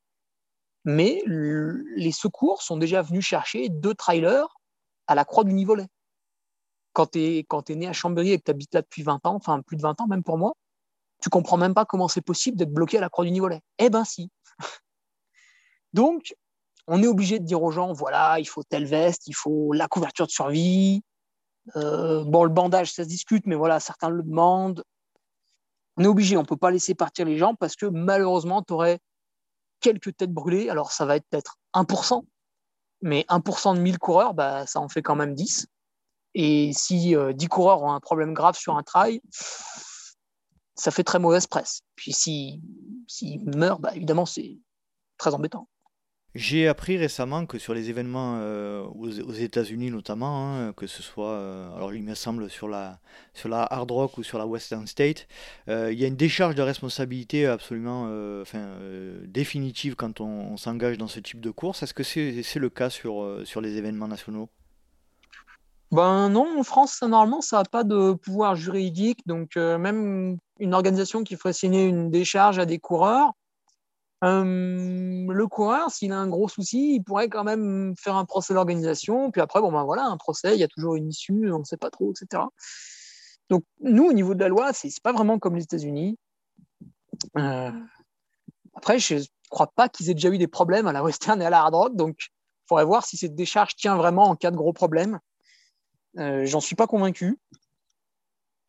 Mais 0.86 1.24
les 1.26 2.12
secours 2.12 2.62
sont 2.62 2.78
déjà 2.78 3.02
venus 3.02 3.24
chercher 3.26 3.70
deux 3.70 3.94
trailers 3.94 4.48
à 5.08 5.16
la 5.16 5.24
croix 5.24 5.44
du 5.44 5.54
Nivolet. 5.54 5.88
Quand 6.92 7.12
tu 7.12 7.20
es, 7.20 7.46
es, 7.70 7.76
né 7.76 7.88
à 7.88 7.94
Chambéry 7.94 8.32
et 8.34 8.38
que 8.38 8.44
tu 8.44 8.52
habites 8.52 8.74
là 8.74 8.82
depuis 8.82 9.04
20 9.04 9.26
ans, 9.26 9.36
enfin 9.36 9.62
plus 9.62 9.78
de 9.78 9.82
20 9.82 10.02
ans 10.02 10.08
même 10.08 10.24
pour 10.24 10.38
moi, 10.38 10.54
tu 11.24 11.30
comprends 11.30 11.56
même 11.56 11.74
pas 11.74 11.86
comment 11.86 12.10
c'est 12.10 12.22
possible 12.22 12.58
d'être 12.58 12.74
bloqué 12.74 12.98
à 12.98 13.02
la 13.02 13.08
croix 13.08 13.24
du 13.24 13.32
Nivolet. 13.32 13.62
Eh 13.78 13.90
ben 13.90 14.04
si. 14.04 14.30
Donc, 15.94 16.36
on 16.86 17.02
est 17.02 17.08
obligé 17.08 17.40
de 17.40 17.46
dire 17.46 17.64
aux 17.64 17.72
gens, 17.72 17.94
voilà, 17.94 18.40
il 18.40 18.46
faut 18.46 18.62
telle 18.62 18.86
veste, 18.86 19.28
il 19.28 19.34
faut 19.34 19.72
la 19.72 19.88
couverture 19.88 20.26
de 20.26 20.32
survie. 20.32 21.02
Euh, 21.78 22.26
bon, 22.26 22.44
le 22.44 22.50
bandage, 22.50 22.92
ça 22.92 23.06
se 23.06 23.08
discute, 23.08 23.46
mais 23.48 23.56
voilà, 23.56 23.80
certains 23.80 24.10
le 24.10 24.22
demandent. 24.22 24.84
On 25.96 26.04
est 26.04 26.08
obligé, 26.08 26.36
on 26.36 26.42
ne 26.42 26.46
peut 26.46 26.58
pas 26.58 26.72
laisser 26.72 26.94
partir 26.94 27.26
les 27.26 27.38
gens 27.38 27.56
parce 27.56 27.78
que 27.78 27.86
malheureusement, 27.86 28.62
tu 28.62 28.74
aurais 28.74 29.00
quelques 29.80 30.18
têtes 30.18 30.34
brûlées. 30.34 30.70
Alors, 30.70 30.92
ça 30.92 31.06
va 31.06 31.16
être 31.16 31.26
peut-être 31.30 31.56
1%, 31.74 32.22
mais 33.02 33.26
1% 33.30 33.76
de 33.76 33.80
1000 33.80 33.98
coureurs, 33.98 34.34
bah, 34.34 34.68
ça 34.68 34.82
en 34.82 34.90
fait 34.90 35.02
quand 35.02 35.16
même 35.16 35.36
10. 35.36 35.68
Et 36.34 36.74
si 36.74 36.98
10 36.98 37.16
euh, 37.16 37.48
coureurs 37.50 37.82
ont 37.82 37.94
un 37.94 38.02
problème 38.02 38.34
grave 38.34 38.58
sur 38.58 38.76
un 38.76 38.84
trail, 38.84 39.22
ça 40.76 40.92
fait 40.92 41.04
très 41.04 41.20
mauvaise 41.20 41.48
presse. 41.48 41.82
Puis 41.96 42.14
s'il 42.14 42.62
si, 43.08 43.40
meurt, 43.46 43.82
bah, 43.82 43.92
évidemment, 43.96 44.26
c'est 44.26 44.58
très 45.18 45.34
embêtant. 45.34 45.68
J'ai 46.36 46.68
appris 46.68 46.98
récemment 46.98 47.46
que 47.46 47.60
sur 47.60 47.76
les 47.76 47.92
événements 47.92 48.40
euh, 48.40 48.82
aux, 48.82 49.34
États-Unis 49.34 49.92
notamment, 49.92 50.50
hein, 50.50 50.74
que 50.74 50.88
ce 50.88 51.04
soit, 51.04 51.30
euh, 51.30 51.72
alors 51.76 51.94
il 51.94 52.02
me 52.02 52.16
semble 52.16 52.50
sur 52.50 52.68
la, 52.68 53.00
sur 53.36 53.50
la 53.50 53.62
Hard 53.62 53.92
Rock 53.92 54.18
ou 54.18 54.24
sur 54.24 54.40
la 54.40 54.48
Western 54.48 54.88
State, 54.88 55.28
euh, 55.70 55.94
il 55.94 56.00
y 56.00 56.06
a 56.06 56.08
une 56.08 56.16
décharge 56.16 56.56
de 56.56 56.64
responsabilité 56.64 57.46
absolument 57.46 58.10
enfin, 58.42 58.68
définitive 59.26 59.96
quand 59.96 60.22
on, 60.22 60.26
on 60.26 60.58
s'engage 60.58 60.98
dans 60.98 61.08
ce 61.08 61.20
type 61.20 61.40
de 61.40 61.52
course. 61.52 61.84
Est-ce 61.84 61.94
que 61.94 62.02
c'est 62.04 62.60
le 62.60 62.70
cas 62.72 62.90
sur, 62.90 63.42
sur 63.46 63.62
les 63.62 63.78
événements 63.78 64.08
nationaux? 64.08 64.50
Ben 65.94 66.30
non, 66.30 66.60
en 66.60 66.64
France, 66.64 67.04
normalement, 67.04 67.42
ça 67.42 67.58
n'a 67.58 67.66
pas 67.66 67.84
de 67.84 68.14
pouvoir 68.14 68.56
juridique. 68.56 69.20
Donc, 69.28 69.58
euh, 69.58 69.78
même 69.78 70.38
une 70.60 70.74
organisation 70.74 71.24
qui 71.24 71.36
ferait 71.36 71.54
signer 71.54 71.86
une 71.86 72.10
décharge 72.10 72.58
à 72.58 72.66
des 72.66 72.80
coureurs, 72.80 73.34
euh, 74.24 75.28
le 75.32 75.48
coureur, 75.48 75.92
s'il 75.92 76.12
a 76.12 76.18
un 76.18 76.28
gros 76.28 76.48
souci, 76.48 76.96
il 76.96 77.04
pourrait 77.04 77.30
quand 77.30 77.44
même 77.44 77.94
faire 77.96 78.16
un 78.16 78.26
procès 78.26 78.56
d'organisation. 78.56 79.30
Puis 79.30 79.40
après, 79.40 79.62
bon, 79.62 79.72
ben 79.72 79.84
voilà, 79.84 80.06
un 80.06 80.18
procès, 80.18 80.56
il 80.56 80.60
y 80.60 80.64
a 80.64 80.68
toujours 80.68 80.96
une 80.96 81.10
issue, 81.10 81.52
on 81.52 81.60
ne 81.60 81.64
sait 81.64 81.78
pas 81.78 81.92
trop, 81.92 82.12
etc. 82.12 82.42
Donc, 83.52 83.64
nous, 83.82 84.06
au 84.06 84.14
niveau 84.14 84.34
de 84.34 84.40
la 84.40 84.48
loi, 84.48 84.74
c'est 84.74 84.90
pas 85.04 85.14
vraiment 85.14 85.38
comme 85.38 85.56
les 85.56 85.64
États-Unis. 85.64 86.18
Euh, 87.38 87.72
après, 88.74 88.98
je 88.98 89.16
ne 89.16 89.24
crois 89.52 89.72
pas 89.76 89.90
qu'ils 89.90 90.10
aient 90.10 90.16
déjà 90.16 90.30
eu 90.30 90.40
des 90.40 90.48
problèmes 90.48 90.88
à 90.88 90.92
la 90.92 91.04
Western 91.04 91.40
et 91.40 91.46
à 91.46 91.52
la 91.52 91.60
Hard 91.60 91.76
Rock. 91.76 91.96
Donc, 91.96 92.16
il 92.20 92.68
faudrait 92.68 92.86
voir 92.86 93.06
si 93.06 93.16
cette 93.16 93.36
décharge 93.36 93.76
tient 93.76 93.96
vraiment 93.96 94.24
en 94.24 94.36
cas 94.36 94.50
de 94.50 94.58
gros 94.58 94.74
problèmes. 94.74 95.20
Euh, 96.18 96.46
j'en 96.46 96.60
suis 96.60 96.76
pas 96.76 96.88
convaincu. 96.88 97.38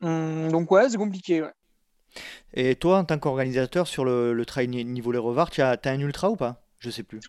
Hum, 0.01 0.51
donc 0.51 0.71
ouais, 0.71 0.89
c'est 0.89 0.97
compliqué. 0.97 1.47
Et 2.53 2.77
toi, 2.77 2.99
en 2.99 3.05
tant 3.05 3.19
qu'organisateur 3.19 3.87
sur 3.87 4.05
le, 4.05 4.33
le 4.33 4.47
trail 4.47 4.69
niveau 4.69 5.13
les 5.13 5.19
revards, 5.19 5.51
tu 5.51 5.63
as, 5.63 5.79
un 5.85 6.01
ultra 6.01 6.31
ou 6.31 6.37
pas? 6.37 6.63
Je 6.79 6.91
sais 6.91 7.03
plus. 7.03 7.21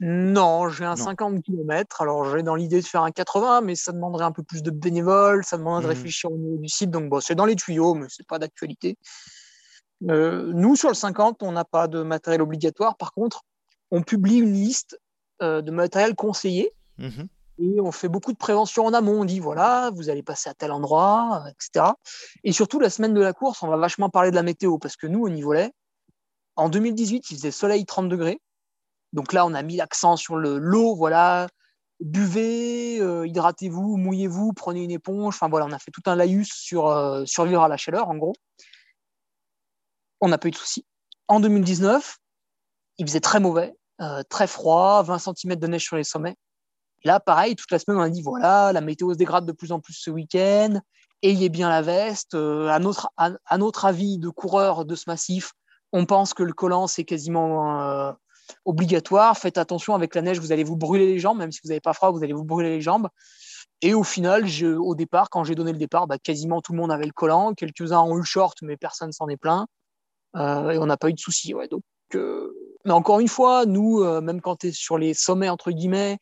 Non, 0.00 0.68
j'ai 0.68 0.84
un 0.84 0.96
50 0.96 1.42
km. 1.42 2.02
Alors 2.02 2.24
j'ai 2.24 2.42
dans 2.42 2.56
l'idée 2.56 2.80
de 2.80 2.86
faire 2.86 3.02
un 3.02 3.12
80, 3.12 3.60
mais 3.60 3.76
ça 3.76 3.92
demanderait 3.92 4.24
un 4.24 4.32
peu 4.32 4.42
plus 4.42 4.62
de 4.62 4.70
bénévoles, 4.70 5.44
ça 5.44 5.56
demanderait 5.56 5.82
de 5.82 5.86
mmh. 5.86 5.96
réfléchir 5.96 6.32
au 6.32 6.36
niveau 6.36 6.58
du 6.58 6.68
site. 6.68 6.90
Donc 6.90 7.08
bon, 7.08 7.20
c'est 7.20 7.34
dans 7.34 7.46
les 7.46 7.54
tuyaux, 7.54 7.94
mais 7.94 8.06
c'est 8.08 8.26
pas 8.26 8.38
d'actualité. 8.38 8.98
Euh, 10.10 10.52
nous, 10.52 10.76
sur 10.76 10.88
le 10.88 10.94
50, 10.94 11.42
on 11.42 11.52
n'a 11.52 11.64
pas 11.64 11.86
de 11.86 12.02
matériel 12.02 12.42
obligatoire. 12.42 12.96
Par 12.96 13.12
contre, 13.12 13.44
on 13.90 14.02
publie 14.02 14.38
une 14.38 14.52
liste 14.52 14.98
euh, 15.42 15.62
de 15.62 15.70
matériel 15.70 16.14
conseillé. 16.14 16.72
Mmh 16.98 17.24
et 17.58 17.80
on 17.80 17.92
fait 17.92 18.08
beaucoup 18.08 18.32
de 18.32 18.38
prévention 18.38 18.86
en 18.86 18.92
amont. 18.92 19.20
On 19.20 19.24
dit 19.24 19.40
voilà, 19.40 19.90
vous 19.94 20.10
allez 20.10 20.22
passer 20.22 20.50
à 20.50 20.54
tel 20.54 20.72
endroit, 20.72 21.44
etc. 21.50 21.92
Et 22.42 22.52
surtout, 22.52 22.80
la 22.80 22.90
semaine 22.90 23.14
de 23.14 23.20
la 23.20 23.32
course, 23.32 23.62
on 23.62 23.68
va 23.68 23.76
vachement 23.76 24.10
parler 24.10 24.30
de 24.30 24.36
la 24.36 24.42
météo 24.42 24.78
parce 24.78 24.96
que 24.96 25.06
nous, 25.06 25.22
au 25.22 25.28
niveau 25.28 25.52
lait, 25.52 25.72
en 26.56 26.68
2018, 26.68 27.30
il 27.30 27.36
faisait 27.36 27.50
soleil 27.50 27.84
30 27.84 28.08
degrés. 28.08 28.40
Donc 29.12 29.32
là, 29.32 29.46
on 29.46 29.54
a 29.54 29.62
mis 29.62 29.76
l'accent 29.76 30.16
sur 30.16 30.36
le 30.36 30.58
l'eau, 30.58 30.94
voilà. 30.96 31.48
Buvez, 32.00 33.00
euh, 33.00 33.26
hydratez-vous, 33.26 33.96
mouillez-vous, 33.96 34.52
prenez 34.52 34.82
une 34.82 34.90
éponge. 34.90 35.34
Enfin 35.36 35.48
voilà, 35.48 35.66
on 35.66 35.72
a 35.72 35.78
fait 35.78 35.92
tout 35.92 36.02
un 36.06 36.16
laïus 36.16 36.52
sur 36.52 36.88
euh, 36.88 37.24
survivre 37.24 37.62
à 37.62 37.68
la 37.68 37.76
chaleur, 37.76 38.08
en 38.08 38.16
gros. 38.16 38.34
on 40.20 40.28
n'a 40.28 40.38
pas 40.38 40.48
eu 40.48 40.50
de 40.50 40.56
soucis. 40.56 40.84
En 41.28 41.40
2019, 41.40 42.18
il 42.98 43.06
faisait 43.06 43.20
très 43.20 43.40
mauvais, 43.40 43.74
euh, 44.00 44.22
très 44.28 44.46
froid, 44.46 45.02
20 45.02 45.18
cm 45.18 45.56
de 45.56 45.66
neige 45.66 45.84
sur 45.84 45.96
les 45.96 46.04
sommets. 46.04 46.36
Là, 47.04 47.20
pareil, 47.20 47.56
toute 47.56 47.70
la 47.70 47.78
semaine, 47.78 47.98
on 47.98 48.02
a 48.02 48.10
dit 48.10 48.22
voilà, 48.22 48.72
la 48.72 48.80
météo 48.80 49.12
se 49.12 49.18
dégrade 49.18 49.46
de 49.46 49.52
plus 49.52 49.72
en 49.72 49.80
plus 49.80 49.94
ce 49.94 50.10
week-end, 50.10 50.80
ayez 51.22 51.48
bien 51.48 51.68
la 51.68 51.82
veste. 51.82 52.34
Euh, 52.34 52.68
à, 52.68 52.78
notre, 53.58 53.84
avis 53.84 54.18
de 54.18 54.28
coureur 54.28 54.84
de 54.84 54.94
ce 54.94 55.04
massif, 55.06 55.52
on 55.92 56.06
pense 56.06 56.34
que 56.34 56.42
le 56.42 56.52
collant, 56.52 56.86
c'est 56.86 57.04
quasiment 57.04 57.80
euh, 57.80 58.12
obligatoire. 58.64 59.36
Faites 59.36 59.58
attention 59.58 59.94
avec 59.94 60.14
la 60.14 60.22
neige, 60.22 60.38
vous 60.38 60.52
allez 60.52 60.64
vous 60.64 60.76
brûler 60.76 61.06
les 61.06 61.18
jambes, 61.18 61.38
même 61.38 61.52
si 61.52 61.60
vous 61.62 61.68
n'avez 61.68 61.80
pas 61.80 61.92
froid, 61.92 62.10
vous 62.10 62.22
allez 62.22 62.32
vous 62.32 62.44
brûler 62.44 62.70
les 62.70 62.80
jambes. 62.80 63.08
Et 63.82 63.94
au 63.94 64.02
final, 64.02 64.46
je, 64.46 64.66
au 64.66 64.94
départ, 64.94 65.30
quand 65.30 65.44
j'ai 65.44 65.54
donné 65.54 65.72
le 65.72 65.78
départ, 65.78 66.06
bah, 66.06 66.18
quasiment 66.18 66.62
tout 66.62 66.72
le 66.72 66.78
monde 66.78 66.92
avait 66.92 67.06
le 67.06 67.12
collant. 67.12 67.54
Quelques-uns 67.54 68.00
ont 68.00 68.14
eu 68.16 68.20
le 68.20 68.24
short, 68.24 68.58
mais 68.62 68.76
personne 68.76 69.12
s'en 69.12 69.28
est 69.28 69.36
plaint. 69.36 69.66
Euh, 70.36 70.70
et 70.70 70.78
on 70.78 70.86
n'a 70.86 70.96
pas 70.96 71.10
eu 71.10 71.12
de 71.12 71.18
soucis. 71.18 71.54
Ouais. 71.54 71.68
Donc, 71.68 71.82
euh, 72.14 72.50
mais 72.84 72.92
encore 72.92 73.20
une 73.20 73.28
fois, 73.28 73.66
nous, 73.66 74.04
même 74.20 74.40
quand 74.40 74.56
tu 74.56 74.68
es 74.68 74.72
sur 74.72 74.98
les 74.98 75.14
sommets, 75.14 75.48
entre 75.48 75.70
guillemets, 75.70 76.18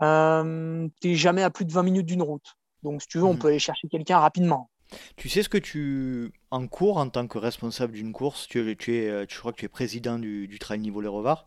tu 0.00 1.08
n'es 1.08 1.14
jamais 1.14 1.42
à 1.42 1.50
plus 1.50 1.64
de 1.64 1.72
20 1.72 1.82
minutes 1.82 2.06
d'une 2.06 2.22
route. 2.22 2.56
Donc, 2.82 3.02
si 3.02 3.08
tu 3.08 3.18
veux, 3.18 3.24
on 3.24 3.34
mhm. 3.34 3.38
peut 3.38 3.48
aller 3.48 3.58
chercher 3.58 3.88
quelqu'un 3.88 4.18
rapidement. 4.18 4.70
Tu 5.16 5.28
sais 5.28 5.42
ce 5.42 5.48
que 5.48 5.58
tu 5.58 6.32
en 6.50 6.66
cours 6.68 6.98
en 6.98 7.08
tant 7.08 7.26
que 7.26 7.38
responsable 7.38 7.94
d'une 7.94 8.12
course 8.12 8.46
tu, 8.46 8.76
tu, 8.76 8.96
es, 8.96 9.26
tu 9.26 9.38
crois 9.38 9.52
que 9.52 9.58
tu 9.58 9.64
es 9.64 9.68
président 9.68 10.18
du, 10.18 10.46
du 10.46 10.58
trail 10.58 10.78
niveau 10.78 11.00
les 11.00 11.08
revards. 11.08 11.46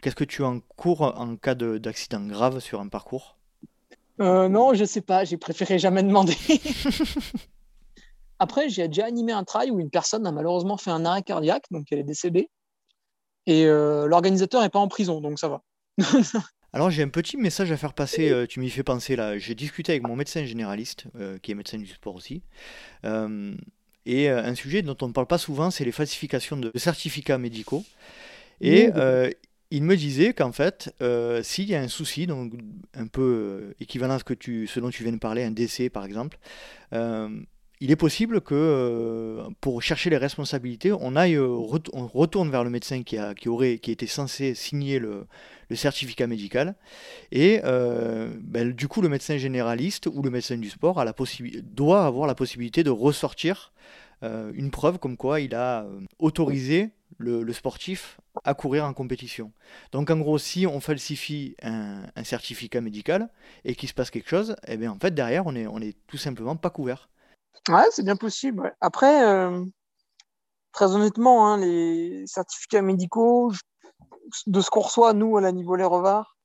Qu'est-ce 0.00 0.16
que 0.16 0.24
tu 0.24 0.42
en 0.42 0.60
cours 0.60 1.02
en 1.02 1.36
cas 1.36 1.54
d'accident 1.54 2.26
grave 2.26 2.60
sur 2.60 2.80
un 2.80 2.88
parcours? 2.88 3.38
Euh, 4.20 4.48
non, 4.48 4.74
je 4.74 4.84
sais 4.84 5.00
pas, 5.00 5.24
j'ai 5.24 5.36
préféré 5.36 5.78
jamais 5.78 6.02
demander. 6.02 6.36
Après, 8.38 8.68
j'ai 8.68 8.86
déjà 8.88 9.06
animé 9.06 9.32
un 9.32 9.44
trail 9.44 9.70
où 9.70 9.80
une 9.80 9.90
personne 9.90 10.26
a 10.26 10.32
malheureusement 10.32 10.76
fait 10.76 10.90
un 10.90 11.04
arrêt 11.04 11.22
cardiaque, 11.22 11.64
donc 11.70 11.86
elle 11.90 11.98
est 11.98 12.04
décédée. 12.04 12.50
Et 13.46 13.66
euh, 13.66 14.06
l'organisateur 14.06 14.62
n'est 14.62 14.68
pas 14.68 14.78
en 14.78 14.88
prison, 14.88 15.20
donc 15.20 15.38
ça 15.38 15.48
va. 15.48 15.62
Alors 16.72 16.90
j'ai 16.90 17.02
un 17.02 17.08
petit 17.08 17.36
message 17.36 17.72
à 17.72 17.76
faire 17.76 17.94
passer, 17.94 18.30
euh, 18.30 18.46
tu 18.46 18.60
m'y 18.60 18.70
fais 18.70 18.82
penser 18.82 19.16
là. 19.16 19.38
J'ai 19.38 19.54
discuté 19.54 19.92
avec 19.92 20.06
mon 20.06 20.16
médecin 20.16 20.44
généraliste, 20.44 21.04
qui 21.42 21.52
est 21.52 21.54
médecin 21.54 21.78
du 21.78 21.86
sport 21.86 22.14
aussi. 22.14 22.42
et 24.06 24.28
un 24.28 24.54
sujet 24.54 24.82
dont 24.82 24.96
on 25.02 25.08
ne 25.08 25.12
parle 25.12 25.26
pas 25.26 25.38
souvent, 25.38 25.70
c'est 25.70 25.84
les 25.84 25.92
falsifications 25.92 26.56
de 26.56 26.70
certificats 26.76 27.38
médicaux. 27.38 27.84
Et 28.60 28.90
il 29.70 29.82
me 29.82 29.96
disait 29.96 30.32
qu'en 30.32 30.52
fait, 30.52 30.94
euh, 31.02 31.42
s'il 31.42 31.68
y 31.68 31.74
a 31.74 31.80
un 31.80 31.88
souci, 31.88 32.26
donc 32.26 32.52
un 32.94 33.06
peu 33.06 33.22
euh, 33.22 33.74
équivalent 33.80 34.14
à 34.14 34.18
ce, 34.18 34.24
que 34.24 34.34
tu, 34.34 34.66
ce 34.66 34.80
dont 34.80 34.90
tu 34.90 35.02
viens 35.02 35.12
de 35.12 35.18
parler, 35.18 35.42
un 35.42 35.50
décès 35.50 35.90
par 35.90 36.04
exemple, 36.04 36.38
euh, 36.94 37.28
il 37.80 37.90
est 37.90 37.96
possible 37.96 38.40
que 38.40 39.42
pour 39.60 39.82
chercher 39.82 40.10
les 40.10 40.16
responsabilités, 40.16 40.92
on 40.92 41.16
aille, 41.16 41.38
on 41.38 41.66
retourne 41.66 42.50
vers 42.50 42.64
le 42.64 42.70
médecin 42.70 43.02
qui, 43.02 43.18
a, 43.18 43.34
qui, 43.34 43.48
aurait, 43.48 43.78
qui 43.78 43.90
était 43.90 44.06
censé 44.06 44.54
signer 44.54 44.98
le, 44.98 45.26
certificat 45.74 46.26
médical, 46.26 46.74
et 47.30 47.60
ben, 47.62 48.72
du 48.72 48.88
coup 48.88 49.00
le 49.02 49.08
médecin 49.08 49.36
généraliste 49.36 50.08
ou 50.12 50.22
le 50.22 50.30
médecin 50.30 50.56
du 50.56 50.70
sport 50.70 50.98
a 50.98 51.04
la 51.04 51.14
doit 51.62 52.04
avoir 52.04 52.26
la 52.26 52.34
possibilité 52.34 52.82
de 52.82 52.90
ressortir 52.90 53.72
une 54.22 54.70
preuve 54.70 54.98
comme 54.98 55.16
quoi 55.16 55.40
il 55.40 55.54
a 55.54 55.86
autorisé 56.18 56.90
le, 57.18 57.52
sportif 57.52 58.18
à 58.44 58.54
courir 58.54 58.84
en 58.84 58.92
compétition. 58.92 59.52
Donc 59.92 60.10
en 60.10 60.18
gros, 60.18 60.38
si 60.38 60.66
on 60.66 60.80
falsifie 60.80 61.56
un, 61.62 62.02
certificat 62.22 62.80
médical 62.80 63.28
et 63.64 63.74
qu'il 63.74 63.88
se 63.88 63.94
passe 63.94 64.10
quelque 64.10 64.28
chose, 64.28 64.56
eh 64.66 64.76
bien 64.76 64.92
en 64.92 64.98
fait 64.98 65.14
derrière 65.14 65.46
on 65.46 65.54
est, 65.54 65.66
on 65.66 65.80
est 65.80 65.96
tout 66.06 66.18
simplement 66.18 66.56
pas 66.56 66.70
couvert. 66.70 67.08
Ouais, 67.68 67.84
c'est 67.90 68.04
bien 68.04 68.16
possible. 68.16 68.74
Après, 68.80 69.24
euh, 69.24 69.64
très 70.72 70.94
honnêtement, 70.94 71.46
hein, 71.46 71.58
les 71.58 72.26
certificats 72.26 72.82
médicaux, 72.82 73.52
de 74.46 74.60
ce 74.60 74.70
qu'on 74.70 74.80
reçoit 74.80 75.12
nous 75.12 75.36
à 75.36 75.40
la 75.40 75.52
niveau 75.52 75.76
les 75.76 75.84
revards, 75.84 76.36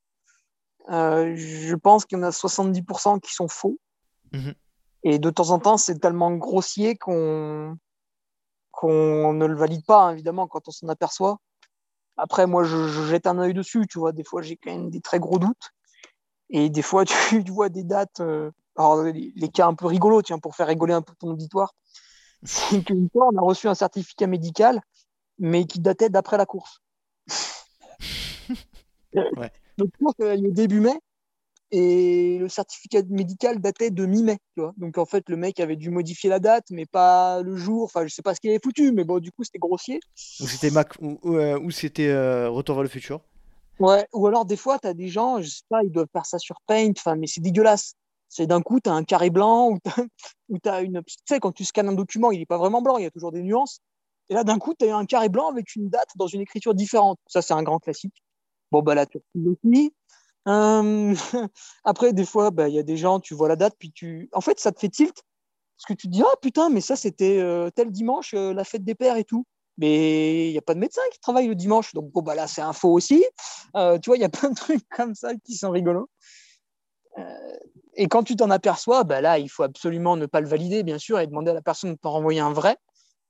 euh, 0.89 1.34
je 1.36 1.76
pense 1.76 2.05
qu'il 2.05 2.18
y 2.18 2.22
en 2.22 2.24
a 2.24 2.32
70% 2.32 3.20
qui 3.20 3.34
sont 3.34 3.47
faux. 3.47 3.80
Mhm. 4.32 4.53
Et 5.03 5.20
de 5.20 5.30
temps 5.30 5.49
en 5.51 5.59
temps, 5.59 5.78
c'est 5.78 5.99
tellement 5.99 6.32
grossier 6.32 6.95
qu'on 6.97 7.78
qu'on 8.72 9.34
ne 9.34 9.45
le 9.45 9.55
valide 9.55 9.86
pas, 9.86 10.01
hein, 10.01 10.14
évidemment, 10.14 10.47
quand 10.47 10.68
on 10.68 10.72
s'en 10.72 10.88
aperçoit. 10.88 11.38
Après, 12.18 12.47
moi, 12.47 12.64
je, 12.64 13.05
jette 13.05 13.28
un 13.28 13.38
œil 13.38 13.53
dessus, 13.53 13.86
tu 13.88 13.99
vois. 13.99 14.11
Des 14.11 14.24
fois, 14.24 14.41
j'ai 14.41 14.57
quand 14.57 14.72
même 14.72 14.89
des 14.89 14.99
très 14.99 15.20
gros 15.20 15.38
doutes. 15.39 15.72
Et 16.49 16.70
des 16.70 16.82
fois, 16.82 17.05
tu, 17.45 17.51
vois 17.51 17.70
des 17.70 17.84
dates. 17.84 18.20
Euh, 18.20 18.51
alors, 18.76 19.03
les, 19.03 19.49
cas 19.49 19.67
un 19.67 19.76
peu 19.76 19.86
rigolos, 19.86 20.21
tiens, 20.21 20.39
pour 20.39 20.55
faire 20.55 20.67
rigoler 20.67 20.93
un 20.93 21.01
peu 21.01 21.13
ton 21.19 21.30
auditoire. 21.30 21.74
C'est 22.43 22.84
qu'une 22.84 23.09
fois, 23.11 23.30
on 23.32 23.38
a 23.38 23.41
reçu 23.41 23.67
un 23.67 23.76
certificat 23.76 24.28
médical, 24.28 24.82
mais 25.39 25.65
qui 25.65 25.80
datait 25.80 26.09
d'après 26.09 26.38
la 26.38 26.45
course. 26.45 26.82
ouais. 29.15 29.51
Donc, 29.78 29.91
au 30.01 30.51
début 30.51 30.80
mai, 30.80 30.99
et 31.76 32.38
le 32.38 32.49
certificat 32.49 33.01
médical 33.09 33.59
datait 33.59 33.89
de 33.89 34.05
mi-mai, 34.05 34.38
tu 34.53 34.61
vois. 34.61 34.76
Donc 34.78 34.99
en 34.99 35.07
fait, 35.07 35.28
le 35.28 35.38
mec 35.38 35.59
avait 35.59 35.76
dû 35.76 35.89
modifier 35.89 36.30
la 36.30 36.38
date, 36.38 36.65
mais 36.69 36.86
pas 36.86 37.41
le 37.41 37.55
jour. 37.55 37.86
Enfin, 37.86 38.05
je 38.05 38.13
sais 38.13 38.21
pas 38.21 38.36
ce 38.36 38.39
qu'il 38.39 38.51
avait 38.51 38.59
foutu, 38.63 38.91
mais 38.91 39.03
bon, 39.03 39.17
du 39.17 39.32
coup, 39.32 39.43
c'était 39.43 39.57
grossier. 39.57 39.99
Ou 40.39 40.47
c'était 40.47 40.69
Mac, 40.69 40.93
ou, 41.01 41.17
euh, 41.26 41.67
c'était 41.71 42.09
euh, 42.09 42.47
Retour 42.47 42.76
vers 42.76 42.84
le 42.84 42.89
futur. 42.89 43.21
Ouais. 43.80 44.05
Ou 44.13 44.28
alors 44.28 44.45
des 44.45 44.55
fois, 44.55 44.78
tu 44.78 44.86
as 44.86 44.93
des 44.93 45.07
gens, 45.07 45.41
je 45.41 45.49
sais 45.49 45.63
pas, 45.67 45.84
ils 45.84 45.91
doivent 45.91 46.09
faire 46.13 46.28
ça 46.28 46.38
sur 46.38 46.57
Paint. 46.67 46.91
Enfin, 46.95 47.15
mais 47.15 47.26
c'est 47.26 47.41
dégueulasse. 47.41 47.95
C'est 48.36 48.47
d'un 48.47 48.61
coup, 48.63 48.79
tu 48.79 48.89
as 48.89 48.93
un 48.93 49.03
carré 49.03 49.29
blanc 49.29 49.77
ou 50.49 50.59
tu 50.59 50.69
as, 50.69 50.81
une. 50.81 51.03
Tu 51.05 51.15
sais, 51.25 51.39
quand 51.39 51.51
tu 51.51 51.63
scannes 51.63 51.89
un 51.89 51.93
document, 51.93 52.31
il 52.31 52.39
n'est 52.39 52.47
pas 52.47 52.57
vraiment 52.57 52.81
blanc, 52.81 52.97
il 52.97 53.03
y 53.03 53.05
a 53.05 53.11
toujours 53.11 53.31
des 53.31 53.43
nuances. 53.43 53.79
Et 54.29 54.34
là, 54.34 54.43
d'un 54.43 54.57
coup, 54.57 54.73
tu 54.73 54.88
as 54.89 54.97
un 54.97 55.05
carré 55.05 55.29
blanc 55.29 55.51
avec 55.51 55.75
une 55.75 55.89
date 55.89 56.09
dans 56.15 56.25
une 56.25 56.41
écriture 56.41 56.73
différente. 56.73 57.19
Ça, 57.27 57.43
c'est 57.43 57.53
un 57.53 57.61
grand 57.61 57.77
classique. 57.77 58.23
Bon, 58.71 58.81
bah 58.81 58.95
là, 58.95 59.05
tu 59.05 59.19
euh, 60.47 61.15
après, 61.84 62.11
des 62.11 62.25
fois, 62.25 62.49
bah, 62.49 62.67
il 62.67 62.75
y 62.75 62.79
a 62.79 62.84
des 62.84 62.97
gens, 62.97 63.19
tu 63.19 63.36
vois 63.36 63.47
la 63.47 63.55
date, 63.55 63.75
puis 63.77 63.91
tu. 63.91 64.29
En 64.34 64.41
fait, 64.41 64.59
ça 64.59 64.71
te 64.71 64.79
fait 64.79 64.89
tilt. 64.89 65.13
Parce 65.77 65.86
que 65.88 65.93
tu 65.93 66.07
te 66.07 66.13
dis, 66.13 66.23
ah 66.23 66.36
putain, 66.41 66.69
mais 66.69 66.81
ça, 66.81 66.95
c'était 66.95 67.39
euh, 67.39 67.69
tel 67.69 67.91
dimanche, 67.91 68.34
euh, 68.34 68.53
la 68.53 68.63
fête 68.63 68.84
des 68.84 68.95
pères 68.95 69.17
et 69.17 69.25
tout. 69.25 69.45
Mais 69.77 70.49
il 70.49 70.51
n'y 70.51 70.57
a 70.57 70.61
pas 70.61 70.73
de 70.73 70.79
médecin 70.79 71.01
qui 71.11 71.19
travaille 71.19 71.47
le 71.47 71.55
dimanche. 71.55 71.93
Donc, 71.93 72.11
bon, 72.11 72.21
bah 72.23 72.34
là, 72.36 72.47
c'est 72.47 72.61
un 72.61 72.73
faux 72.73 72.93
aussi. 72.93 73.23
tu 73.75 74.09
vois, 74.09 74.17
il 74.17 74.21
y 74.21 74.23
a 74.23 74.29
plein 74.29 74.49
de 74.49 74.55
trucs 74.55 74.88
comme 74.89 75.13
ça 75.13 75.36
qui 75.36 75.55
sont 75.55 75.69
rigolos. 75.71 76.09
Et 77.95 78.07
quand 78.07 78.24
tu 78.24 78.36
t'en 78.36 78.49
aperçois, 78.49 79.03
bah 79.03 79.22
là, 79.22 79.38
il 79.38 79.49
faut 79.49 79.64
absolument 79.64 80.18
ne 80.18 80.26
pas 80.26 80.41
le 80.41 80.47
valider, 80.47 80.84
bien 80.84 80.97
sûr, 80.97 81.20
et 81.20 81.28
demander 81.28 81.51
à 81.51 81.53
la 81.53 81.61
personne 81.61 81.93
de 81.93 81.97
t'en 81.97 82.11
renvoyer 82.11 82.39
un 82.39 82.51
vrai, 82.51 82.78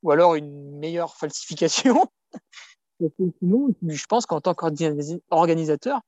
ou 0.03 0.11
alors 0.11 0.35
une 0.35 0.77
meilleure 0.79 1.15
falsification. 1.17 2.05
sinon, 3.41 3.69
je 3.85 4.05
pense 4.05 4.25
qu'en 4.25 4.41
tant 4.41 4.53
qu'organisateur, 4.53 5.99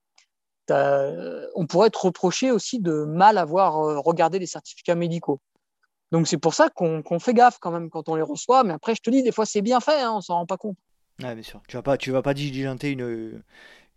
on 0.70 1.68
pourrait 1.68 1.90
te 1.90 2.00
reprocher 2.00 2.52
aussi 2.52 2.80
de 2.80 3.04
mal 3.04 3.38
avoir 3.38 3.80
euh, 3.80 4.00
regardé 4.00 4.40
les 4.40 4.48
certificats 4.48 4.96
médicaux. 4.96 5.40
Donc 6.12 6.28
c'est 6.28 6.38
pour 6.38 6.54
ça 6.54 6.70
qu'on 6.70 7.20
fait 7.20 7.34
gaffe 7.34 7.58
quand 7.60 7.72
même 7.72 7.90
quand 7.90 8.08
on 8.10 8.16
les 8.16 8.22
reçoit. 8.22 8.64
Mais 8.64 8.74
après, 8.74 8.96
je 8.96 9.02
te 9.02 9.10
dis, 9.10 9.24
des 9.24 9.32
fois 9.32 9.46
c'est 9.46 9.62
bien 9.62 9.80
fait, 9.80 10.02
hein, 10.02 10.14
on 10.16 10.22
s'en 10.22 10.36
rend 10.36 10.46
pas 10.46 10.58
compte. 10.58 10.78
Ah, 11.24 11.34
bien 11.34 11.44
sûr. 11.44 11.62
Tu 11.68 11.78
vas 11.78 11.82
pas, 11.82 11.98
tu 11.98 12.12
vas 12.12 12.22
pas 12.22 12.34
diligenter 12.34 12.92
une, 12.92 13.42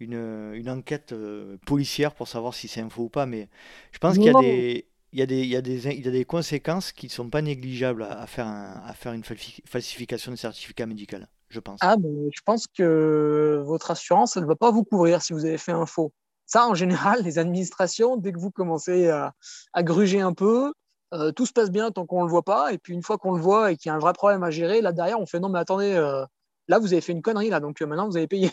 une, 0.01 0.53
une 0.55 0.70
enquête 0.70 1.12
euh, 1.12 1.57
policière 1.66 2.15
pour 2.15 2.29
savoir 2.29 2.55
si 2.55 2.69
c'est 2.69 2.81
un 2.81 2.89
faux 2.89 3.05
ou 3.05 3.09
pas. 3.09 3.27
Mais 3.27 3.49
je 3.93 3.99
pense 3.99 4.15
qu'il 4.15 4.25
y 4.25 4.31
a 4.31 4.41
des 4.41 4.87
il 5.12 5.19
y, 5.19 5.23
a 5.23 5.27
des, 5.27 5.41
il, 5.41 5.49
y 5.49 5.57
a 5.57 5.62
des, 5.62 5.87
il 5.87 6.05
y 6.05 6.09
a 6.09 6.11
des 6.11 6.27
conséquences 6.27 6.93
qui 6.93 7.07
ne 7.07 7.11
sont 7.11 7.31
pas 7.31 7.41
négligeables 7.41 8.03
à, 8.03 8.27
faire, 8.27 8.47
à 8.47 8.93
faire 8.93 9.15
une 9.15 9.25
falsification 9.25 10.31
de 10.31 10.37
certificat 10.37 10.85
médical, 10.85 11.29
je 11.49 11.61
pense. 11.61 11.79
Ah, 11.83 11.97
ben, 11.97 12.29
je 12.31 12.41
pense 12.45 12.66
que 12.66 13.62
votre 13.65 13.91
assurance, 13.91 14.37
elle 14.37 14.43
ne 14.43 14.49
va 14.49 14.57
pas 14.57 14.70
vous 14.70 14.85
couvrir 14.85 15.23
si 15.23 15.33
vous 15.33 15.47
avez 15.47 15.57
fait 15.57 15.73
un 15.73 15.87
faux. 15.87 16.12
Ça, 16.45 16.66
en 16.66 16.75
général, 16.75 17.23
les 17.23 17.39
administrations, 17.39 18.19
dès 18.19 18.33
que 18.33 18.39
vous 18.39 18.51
commencez 18.51 19.09
à, 19.09 19.33
gruger 19.79 20.20
un 20.20 20.35
peu, 20.35 20.75
euh, 21.15 21.33
tout 21.33 21.47
se 21.47 21.55
passe 21.55 21.70
bien 21.70 21.91
tant 21.91 22.05
qu'on 22.05 22.19
ne 22.19 22.27
le 22.27 22.31
voit 22.31 22.43
pas. 22.43 22.75
Et 22.75 22.79
puis 22.79 22.93
une 22.93 23.03
fois 23.03 23.16
qu'on 23.16 23.33
le 23.33 23.41
voit 23.41 23.73
et 23.73 23.77
qu'il 23.79 23.89
y 23.89 23.93
a 23.93 23.95
un 23.95 23.99
vrai 23.99 24.12
problème 24.12 24.43
à 24.43 24.51
gérer, 24.51 24.83
là 24.83 24.93
derrière, 24.93 25.19
on 25.19 25.27
fait 25.27 25.41
non, 25.41 25.49
mais 25.49 25.59
attendez, 25.59 25.95
euh, 25.95 26.27
là, 26.69 26.79
vous 26.79 26.93
avez 26.93 27.01
fait 27.01 27.12
une 27.12 27.23
connerie, 27.23 27.49
là, 27.49 27.61
donc 27.61 27.81
euh, 27.81 27.87
maintenant, 27.87 28.09
vous 28.09 28.16
avez 28.19 28.29
payé. 28.29 28.51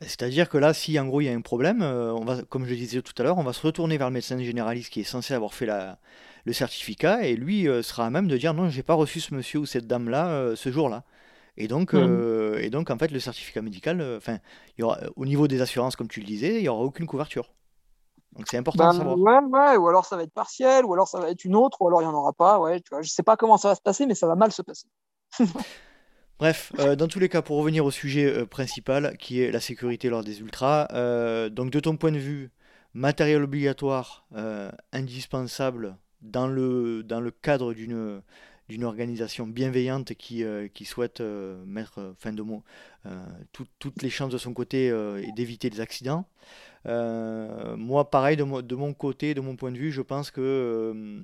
C'est-à-dire 0.00 0.48
que 0.48 0.58
là, 0.58 0.72
si 0.72 0.98
en 0.98 1.06
gros 1.06 1.20
il 1.20 1.26
y 1.26 1.28
a 1.28 1.32
un 1.32 1.40
problème, 1.42 1.82
on 1.82 2.24
va, 2.24 2.42
comme 2.42 2.64
je 2.64 2.74
disais 2.74 3.02
tout 3.02 3.12
à 3.18 3.22
l'heure, 3.22 3.38
on 3.38 3.42
va 3.42 3.52
se 3.52 3.66
retourner 3.66 3.98
vers 3.98 4.08
le 4.08 4.14
médecin 4.14 4.38
généraliste 4.38 4.90
qui 4.90 5.00
est 5.00 5.04
censé 5.04 5.34
avoir 5.34 5.52
fait 5.52 5.66
la, 5.66 5.98
le 6.46 6.54
certificat 6.54 7.24
et 7.24 7.36
lui 7.36 7.66
sera 7.82 8.06
à 8.06 8.10
même 8.10 8.26
de 8.26 8.38
dire 8.38 8.54
non, 8.54 8.70
j'ai 8.70 8.82
pas 8.82 8.94
reçu 8.94 9.20
ce 9.20 9.34
monsieur 9.34 9.58
ou 9.58 9.66
cette 9.66 9.86
dame-là 9.86 10.56
ce 10.56 10.72
jour-là. 10.72 11.04
Et 11.56 11.68
donc, 11.68 11.92
mmh. 11.92 11.98
euh, 11.98 12.58
et 12.62 12.70
donc, 12.70 12.90
en 12.90 12.96
fait, 12.96 13.10
le 13.10 13.20
certificat 13.20 13.60
médical, 13.60 14.00
euh, 14.00 14.16
enfin, 14.16 14.38
au 15.16 15.26
niveau 15.26 15.46
des 15.46 15.60
assurances, 15.60 15.94
comme 15.94 16.08
tu 16.08 16.20
le 16.20 16.26
disais, 16.26 16.56
il 16.56 16.62
n'y 16.62 16.68
aura 16.68 16.82
aucune 16.82 17.06
couverture. 17.06 17.52
Donc, 18.32 18.46
c'est 18.48 18.56
important 18.56 18.84
de 18.84 18.98
ben, 18.98 18.98
savoir. 18.98 19.18
Ouais, 19.18 19.44
ouais, 19.44 19.76
ou 19.76 19.86
alors 19.86 20.06
ça 20.06 20.16
va 20.16 20.22
être 20.22 20.32
partiel, 20.32 20.86
ou 20.86 20.94
alors 20.94 21.06
ça 21.06 21.20
va 21.20 21.30
être 21.30 21.44
une 21.44 21.56
autre, 21.56 21.82
ou 21.82 21.88
alors 21.88 22.00
il 22.00 22.06
n'y 22.06 22.10
en 22.10 22.16
aura 22.16 22.32
pas. 22.32 22.58
Ouais, 22.60 22.80
tu 22.80 22.88
vois, 22.90 23.02
je 23.02 23.08
ne 23.08 23.10
sais 23.10 23.22
pas 23.22 23.36
comment 23.36 23.58
ça 23.58 23.68
va 23.68 23.74
se 23.74 23.82
passer, 23.82 24.06
mais 24.06 24.14
ça 24.14 24.26
va 24.26 24.36
mal 24.36 24.52
se 24.52 24.62
passer. 24.62 24.86
Bref, 26.40 26.72
euh, 26.78 26.96
dans 26.96 27.06
tous 27.06 27.18
les 27.18 27.28
cas, 27.28 27.42
pour 27.42 27.58
revenir 27.58 27.84
au 27.84 27.90
sujet 27.90 28.46
principal, 28.46 29.14
qui 29.18 29.42
est 29.42 29.50
la 29.50 29.60
sécurité 29.60 30.08
lors 30.08 30.24
des 30.24 30.40
ultras, 30.40 30.86
donc 31.50 31.68
de 31.70 31.80
ton 31.80 31.98
point 31.98 32.12
de 32.12 32.18
vue, 32.18 32.50
matériel 32.94 33.42
obligatoire, 33.42 34.24
indispensable 34.92 35.98
dans 36.22 36.46
le, 36.46 37.02
dans 37.02 37.20
le 37.20 37.30
cadre 37.30 37.74
d'une 37.74 38.22
d'une 38.70 38.84
organisation 38.84 39.48
bienveillante 39.48 40.14
qui, 40.14 40.44
qui 40.72 40.84
souhaite 40.84 41.20
mettre 41.66 42.14
fin 42.18 42.32
de 42.32 42.40
mot 42.40 42.62
toutes 43.52 44.00
les 44.00 44.10
chances 44.10 44.30
de 44.30 44.38
son 44.38 44.54
côté 44.54 44.86
et 44.86 45.32
d'éviter 45.32 45.68
des 45.68 45.80
accidents. 45.82 46.24
moi, 46.86 48.10
pareil, 48.10 48.38
de, 48.38 48.62
de, 48.62 48.74
mon 48.76 48.94
côté, 48.94 49.34
de 49.34 49.42
mon 49.42 49.56
point 49.56 49.72
de 49.72 49.78
vue, 49.78 49.92
je 49.92 50.00
pense 50.00 50.30
que 50.30 51.22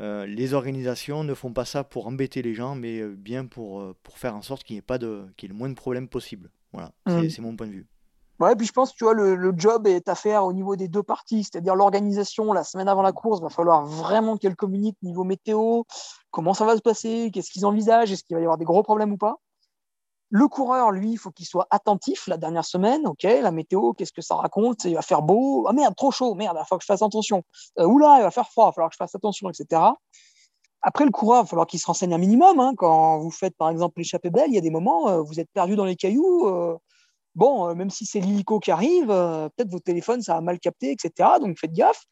les 0.00 0.54
organisations 0.54 1.24
ne 1.24 1.34
font 1.34 1.52
pas 1.52 1.64
ça 1.64 1.84
pour 1.84 2.06
embêter 2.06 2.42
les 2.42 2.54
gens, 2.54 2.74
mais 2.74 3.06
bien 3.06 3.46
pour, 3.46 3.94
pour 4.02 4.18
faire 4.18 4.34
en 4.34 4.42
sorte 4.42 4.64
qu'il 4.64 4.74
n'y 4.74 4.78
ait, 4.78 4.82
pas 4.82 4.98
de, 4.98 5.26
qu'il 5.36 5.48
y 5.48 5.50
ait 5.50 5.52
le 5.52 5.58
moins 5.58 5.68
de 5.68 5.74
problèmes 5.74 6.08
possible. 6.08 6.50
Voilà, 6.72 6.92
c'est 7.06 7.38
mmh. 7.38 7.42
mon 7.42 7.56
point 7.56 7.66
de 7.66 7.72
vue. 7.72 7.86
Ouais, 8.40 8.56
puis 8.56 8.66
je 8.66 8.72
pense, 8.72 8.94
tu 8.94 9.04
vois, 9.04 9.12
le, 9.12 9.34
le, 9.34 9.52
job 9.54 9.86
est 9.86 10.08
à 10.08 10.14
faire 10.14 10.46
au 10.46 10.54
niveau 10.54 10.74
des 10.74 10.88
deux 10.88 11.02
parties, 11.02 11.44
c'est-à-dire 11.44 11.74
l'organisation, 11.74 12.54
la 12.54 12.64
semaine 12.64 12.88
avant 12.88 13.02
la 13.02 13.12
course, 13.12 13.42
va 13.42 13.50
falloir 13.50 13.84
vraiment 13.84 14.38
qu'elle 14.38 14.56
communique 14.56 14.96
niveau 15.02 15.24
météo, 15.24 15.82
comment 16.30 16.54
ça 16.54 16.64
va 16.64 16.74
se 16.74 16.80
passer, 16.80 17.30
qu'est-ce 17.34 17.50
qu'ils 17.50 17.66
envisagent, 17.66 18.12
est-ce 18.12 18.24
qu'il 18.24 18.34
va 18.34 18.40
y 18.40 18.44
avoir 18.44 18.56
des 18.56 18.64
gros 18.64 18.82
problèmes 18.82 19.12
ou 19.12 19.18
pas. 19.18 19.36
Le 20.32 20.46
coureur, 20.46 20.92
lui, 20.92 21.12
il 21.12 21.16
faut 21.16 21.32
qu'il 21.32 21.46
soit 21.46 21.66
attentif 21.70 22.28
la 22.28 22.36
dernière 22.36 22.64
semaine, 22.64 23.06
ok, 23.06 23.24
la 23.24 23.50
météo, 23.50 23.92
qu'est-ce 23.94 24.12
que 24.12 24.22
ça 24.22 24.36
raconte, 24.36 24.84
il 24.84 24.94
va 24.94 25.02
faire 25.02 25.22
beau, 25.22 25.66
ah 25.68 25.72
merde, 25.72 25.96
trop 25.96 26.12
chaud, 26.12 26.34
merde, 26.36 26.54
il 26.56 26.60
va 26.60 26.64
falloir 26.64 26.78
que 26.78 26.84
je 26.84 26.86
fasse 26.86 27.02
attention, 27.02 27.42
euh, 27.80 27.86
oula, 27.86 28.18
il 28.18 28.22
va 28.22 28.30
faire 28.30 28.48
froid, 28.48 28.66
il 28.66 28.68
va 28.68 28.72
falloir 28.72 28.90
que 28.90 28.94
je 28.94 28.98
fasse 28.98 29.14
attention, 29.16 29.50
etc. 29.50 29.92
Après, 30.82 31.04
le 31.04 31.10
coureur, 31.10 31.40
il 31.40 31.42
va 31.42 31.46
falloir 31.46 31.66
qu'il 31.66 31.78
se 31.78 31.86
renseigne 31.86 32.14
un 32.14 32.18
minimum. 32.18 32.58
Hein. 32.58 32.72
Quand 32.76 33.18
vous 33.18 33.30
faites, 33.30 33.56
par 33.56 33.68
exemple, 33.68 33.94
l'échappée 33.98 34.30
belle, 34.30 34.50
il 34.50 34.54
y 34.54 34.58
a 34.58 34.62
des 34.62 34.70
moments, 34.70 35.08
euh, 35.08 35.20
vous 35.20 35.38
êtes 35.38 35.50
perdu 35.52 35.76
dans 35.76 35.84
les 35.84 35.96
cailloux. 35.96 36.48
Euh, 36.48 36.78
bon, 37.34 37.68
euh, 37.68 37.74
même 37.74 37.90
si 37.90 38.06
c'est 38.06 38.20
l'hélico 38.20 38.60
qui 38.60 38.70
arrive, 38.70 39.08
peut-être 39.08 39.70
votre 39.70 39.84
téléphone, 39.84 40.22
ça 40.22 40.36
a 40.36 40.40
mal 40.40 40.58
capté, 40.58 40.92
etc. 40.92 41.28
Donc, 41.40 41.58
faites 41.58 41.72
gaffe. 41.72 42.04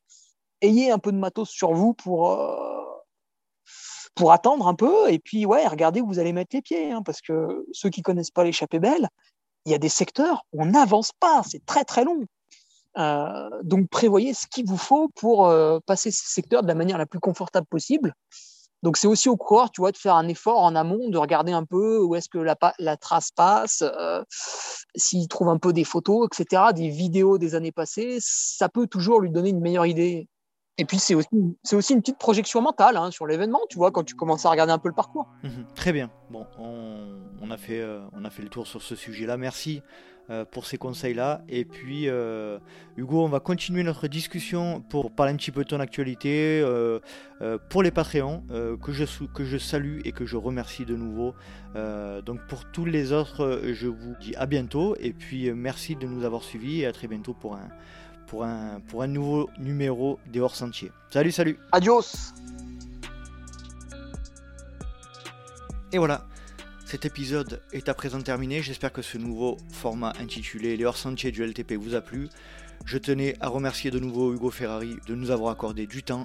Ayez 0.60 0.90
un 0.90 0.98
peu 0.98 1.12
de 1.12 1.18
matos 1.18 1.48
sur 1.48 1.72
vous 1.72 1.94
pour, 1.94 2.36
pour 4.18 4.32
attendre 4.32 4.66
un 4.66 4.74
peu. 4.74 5.10
Et 5.10 5.18
puis, 5.18 5.46
ouais, 5.46 5.66
regardez 5.66 6.00
où 6.00 6.06
vous 6.06 6.18
allez 6.18 6.32
mettre 6.32 6.54
les 6.54 6.62
pieds. 6.62 6.92
Hein, 6.92 7.02
parce 7.02 7.20
que 7.20 7.66
ceux 7.72 7.88
qui 7.88 8.02
connaissent 8.02 8.30
pas 8.30 8.44
l'échappée 8.44 8.78
belle, 8.80 9.08
il 9.64 9.72
y 9.72 9.74
a 9.74 9.78
des 9.78 9.88
secteurs 9.88 10.44
où 10.52 10.62
on 10.62 10.66
n'avance 10.66 11.12
pas. 11.18 11.42
C'est 11.48 11.64
très, 11.64 11.84
très 11.84 12.04
long. 12.04 12.24
donc, 13.62 13.88
prévoyez 13.88 14.34
ce 14.34 14.46
qu'il 14.46 14.66
vous 14.66 14.76
faut 14.76 15.08
pour 15.14 15.52
passer 15.86 16.10
ces 16.10 16.26
secteurs 16.26 16.62
de 16.62 16.68
la 16.68 16.74
manière 16.74 16.98
la 16.98 17.06
plus 17.06 17.20
confortable 17.20 17.66
possible. 17.66 18.14
Donc 18.82 18.96
c'est 18.96 19.08
aussi 19.08 19.28
au 19.28 19.36
coureur, 19.36 19.70
tu 19.70 19.80
vois, 19.80 19.90
de 19.90 19.96
faire 19.96 20.14
un 20.14 20.28
effort 20.28 20.60
en 20.60 20.76
amont, 20.76 21.08
de 21.08 21.18
regarder 21.18 21.52
un 21.52 21.64
peu 21.64 21.98
où 21.98 22.14
est-ce 22.14 22.28
que 22.28 22.38
la, 22.38 22.56
la, 22.78 22.96
trace 22.96 23.30
passe, 23.32 23.82
euh, 23.82 24.22
s'il 24.94 25.26
trouve 25.26 25.48
un 25.48 25.58
peu 25.58 25.72
des 25.72 25.84
photos, 25.84 26.28
etc., 26.32 26.62
des 26.74 26.88
vidéos 26.88 27.38
des 27.38 27.54
années 27.54 27.72
passées, 27.72 28.18
ça 28.20 28.68
peut 28.68 28.86
toujours 28.86 29.20
lui 29.20 29.30
donner 29.30 29.50
une 29.50 29.60
meilleure 29.60 29.86
idée. 29.86 30.28
Et 30.80 30.84
puis 30.84 30.98
c'est 31.00 31.16
aussi, 31.16 31.28
une 31.92 32.00
petite 32.00 32.18
projection 32.18 32.62
mentale 32.62 32.96
hein, 32.96 33.10
sur 33.10 33.26
l'événement, 33.26 33.60
tu 33.68 33.76
vois, 33.76 33.90
quand 33.90 34.04
tu 34.04 34.14
commences 34.14 34.46
à 34.46 34.50
regarder 34.50 34.72
un 34.72 34.78
peu 34.78 34.88
le 34.88 34.94
parcours. 34.94 35.26
Mhm. 35.42 35.66
très 35.74 35.92
bien. 35.92 36.08
Bon, 36.30 36.46
on, 36.58 37.50
a 37.50 37.56
fait, 37.56 37.80
euh, 37.80 38.00
on 38.12 38.24
a 38.24 38.30
fait 38.30 38.42
le 38.42 38.48
tour 38.48 38.66
sur 38.66 38.80
ce 38.80 38.94
sujet-là. 38.94 39.36
Merci 39.36 39.82
euh, 40.30 40.44
pour 40.44 40.66
ces 40.66 40.78
conseils-là. 40.78 41.42
Et 41.48 41.64
puis, 41.64 42.08
euh, 42.08 42.60
Hugo, 42.96 43.24
on 43.24 43.28
va 43.28 43.40
continuer 43.40 43.82
notre 43.82 44.06
discussion 44.06 44.80
pour 44.88 45.10
parler 45.10 45.32
un 45.32 45.36
petit 45.36 45.50
peu 45.50 45.64
de 45.64 45.68
ton 45.68 45.80
actualité 45.80 46.62
pour 47.70 47.82
les 47.82 47.90
Patreons, 47.90 48.44
que, 48.80 48.92
je, 48.92 49.04
que 49.34 49.44
je 49.44 49.58
salue 49.58 49.98
et 50.04 50.12
que 50.12 50.26
je 50.26 50.36
remercie 50.36 50.84
de 50.84 50.94
nouveau. 50.94 51.34
donc, 51.74 52.38
pour 52.46 52.66
tous 52.70 52.84
les 52.84 53.12
autres, 53.12 53.62
je 53.72 53.88
vous 53.88 54.14
dis 54.20 54.36
à 54.36 54.46
bientôt. 54.46 54.94
Et 55.00 55.12
puis, 55.12 55.50
merci 55.52 55.96
de 55.96 56.06
nous 56.06 56.24
avoir 56.24 56.44
suivis 56.44 56.82
et 56.82 56.86
à 56.86 56.92
très 56.92 57.08
bientôt 57.08 57.34
pour 57.34 57.56
un, 57.56 57.68
pour 58.28 58.44
un, 58.44 58.80
pour 58.88 59.02
un 59.02 59.08
nouveau 59.08 59.50
numéro 59.58 60.20
des 60.26 60.40
Hors 60.40 60.54
Sentiers. 60.54 60.92
Salut, 61.10 61.32
salut 61.32 61.58
Adios 61.72 62.32
Et 65.92 65.98
voilà, 65.98 66.26
cet 66.84 67.06
épisode 67.06 67.62
est 67.72 67.88
à 67.88 67.94
présent 67.94 68.20
terminé, 68.20 68.62
j'espère 68.62 68.92
que 68.92 69.02
ce 69.02 69.18
nouveau 69.18 69.56
format 69.72 70.12
intitulé 70.20 70.76
Les 70.76 70.84
hors-sentiers 70.84 71.32
du 71.32 71.42
LTP 71.42 71.72
vous 71.74 71.94
a 71.94 72.02
plu. 72.02 72.28
Je 72.84 72.98
tenais 72.98 73.36
à 73.40 73.48
remercier 73.48 73.90
de 73.90 73.98
nouveau 73.98 74.34
Hugo 74.34 74.50
Ferrari 74.50 74.96
de 75.06 75.14
nous 75.14 75.30
avoir 75.30 75.50
accordé 75.50 75.86
du 75.86 76.02
temps. 76.02 76.24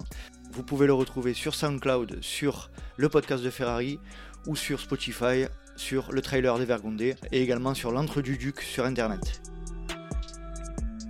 Vous 0.51 0.63
pouvez 0.63 0.85
le 0.85 0.93
retrouver 0.93 1.33
sur 1.33 1.55
SoundCloud, 1.55 2.19
sur 2.21 2.69
le 2.97 3.09
podcast 3.09 3.43
de 3.43 3.49
Ferrari 3.49 3.99
ou 4.45 4.55
sur 4.55 4.79
Spotify, 4.79 5.45
sur 5.77 6.11
le 6.11 6.21
trailer 6.21 6.59
des 6.59 6.65
Vergondés 6.65 7.15
et 7.31 7.41
également 7.41 7.73
sur 7.73 7.91
l'entre 7.91 8.21
du 8.21 8.37
Duc 8.37 8.61
sur 8.61 8.85
internet. 8.85 9.52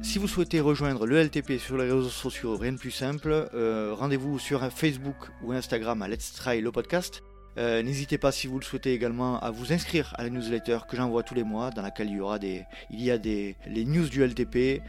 Si 0.03 0.19
vous 0.19 0.27
souhaitez 0.27 0.59
rejoindre 0.59 1.07
le 1.07 1.23
LTP 1.23 1.57
sur 1.57 1.77
les 1.77 1.85
réseaux 1.85 2.09
sociaux, 2.09 2.57
rien 2.57 2.73
de 2.73 2.77
plus 2.77 2.91
simple, 2.91 3.47
euh, 3.53 3.95
rendez-vous 3.97 4.37
sur 4.37 4.61
Facebook 4.69 5.15
ou 5.41 5.53
Instagram 5.53 6.01
à 6.01 6.09
Let's 6.09 6.33
Try 6.33 6.59
le 6.59 6.73
podcast. 6.73 7.23
Euh, 7.57 7.81
n'hésitez 7.81 8.17
pas 8.17 8.33
si 8.33 8.47
vous 8.47 8.59
le 8.59 8.65
souhaitez 8.65 8.93
également 8.93 9.39
à 9.39 9.49
vous 9.49 9.71
inscrire 9.71 10.13
à 10.17 10.23
la 10.23 10.29
newsletter 10.29 10.79
que 10.89 10.97
j'envoie 10.97 11.23
tous 11.23 11.35
les 11.35 11.45
mois, 11.45 11.69
dans 11.69 11.81
laquelle 11.81 12.09
il 12.09 12.17
y 12.17 12.19
aura 12.19 12.37
des, 12.37 12.63
il 12.91 13.01
y 13.01 13.11
a 13.11 13.17
des 13.17 13.55
les 13.65 13.85
news 13.85 14.09
du 14.09 14.21
LTP, 14.21 14.81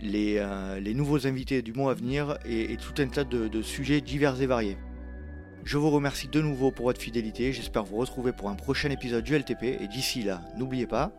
les, 0.00 0.38
euh, 0.38 0.80
les 0.80 0.94
nouveaux 0.94 1.26
invités 1.26 1.60
du 1.60 1.74
mois 1.74 1.92
à 1.92 1.94
venir 1.94 2.38
et, 2.46 2.76
tout 2.78 3.00
un 3.02 3.06
tas 3.06 3.24
de, 3.24 3.48
de, 3.48 3.62
sujets 3.62 4.00
divers 4.00 4.40
et 4.40 4.46
variés. 4.46 4.78
Je 5.62 5.76
vous 5.76 5.90
remercie 5.90 6.28
de 6.28 6.40
nouveau 6.40 6.70
pour 6.70 6.86
votre 6.86 7.00
fidélité, 7.00 7.52
j'espère 7.52 7.84
vous 7.84 7.96
retrouver 7.96 8.32
pour 8.32 8.48
un 8.48 8.54
prochain 8.54 8.88
épisode 8.88 9.24
du 9.24 9.36
LTP 9.36 9.62
et 9.82 9.88
d'ici 9.88 10.22
là, 10.22 10.40
n'oubliez 10.56 10.86
pas, 10.86 11.12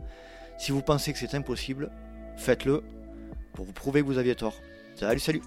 si 0.58 0.72
vous 0.72 0.82
pensez 0.82 1.14
que 1.14 1.20
c'est 1.20 1.36
impossible, 1.36 1.92
faites-le 2.38 2.84
pour 3.56 3.66
vous 3.66 3.74
prouver 3.74 4.02
que 4.02 4.06
vous 4.06 4.18
aviez 4.18 4.36
tort. 4.36 4.62
Salut, 4.96 5.20
salut 5.20 5.42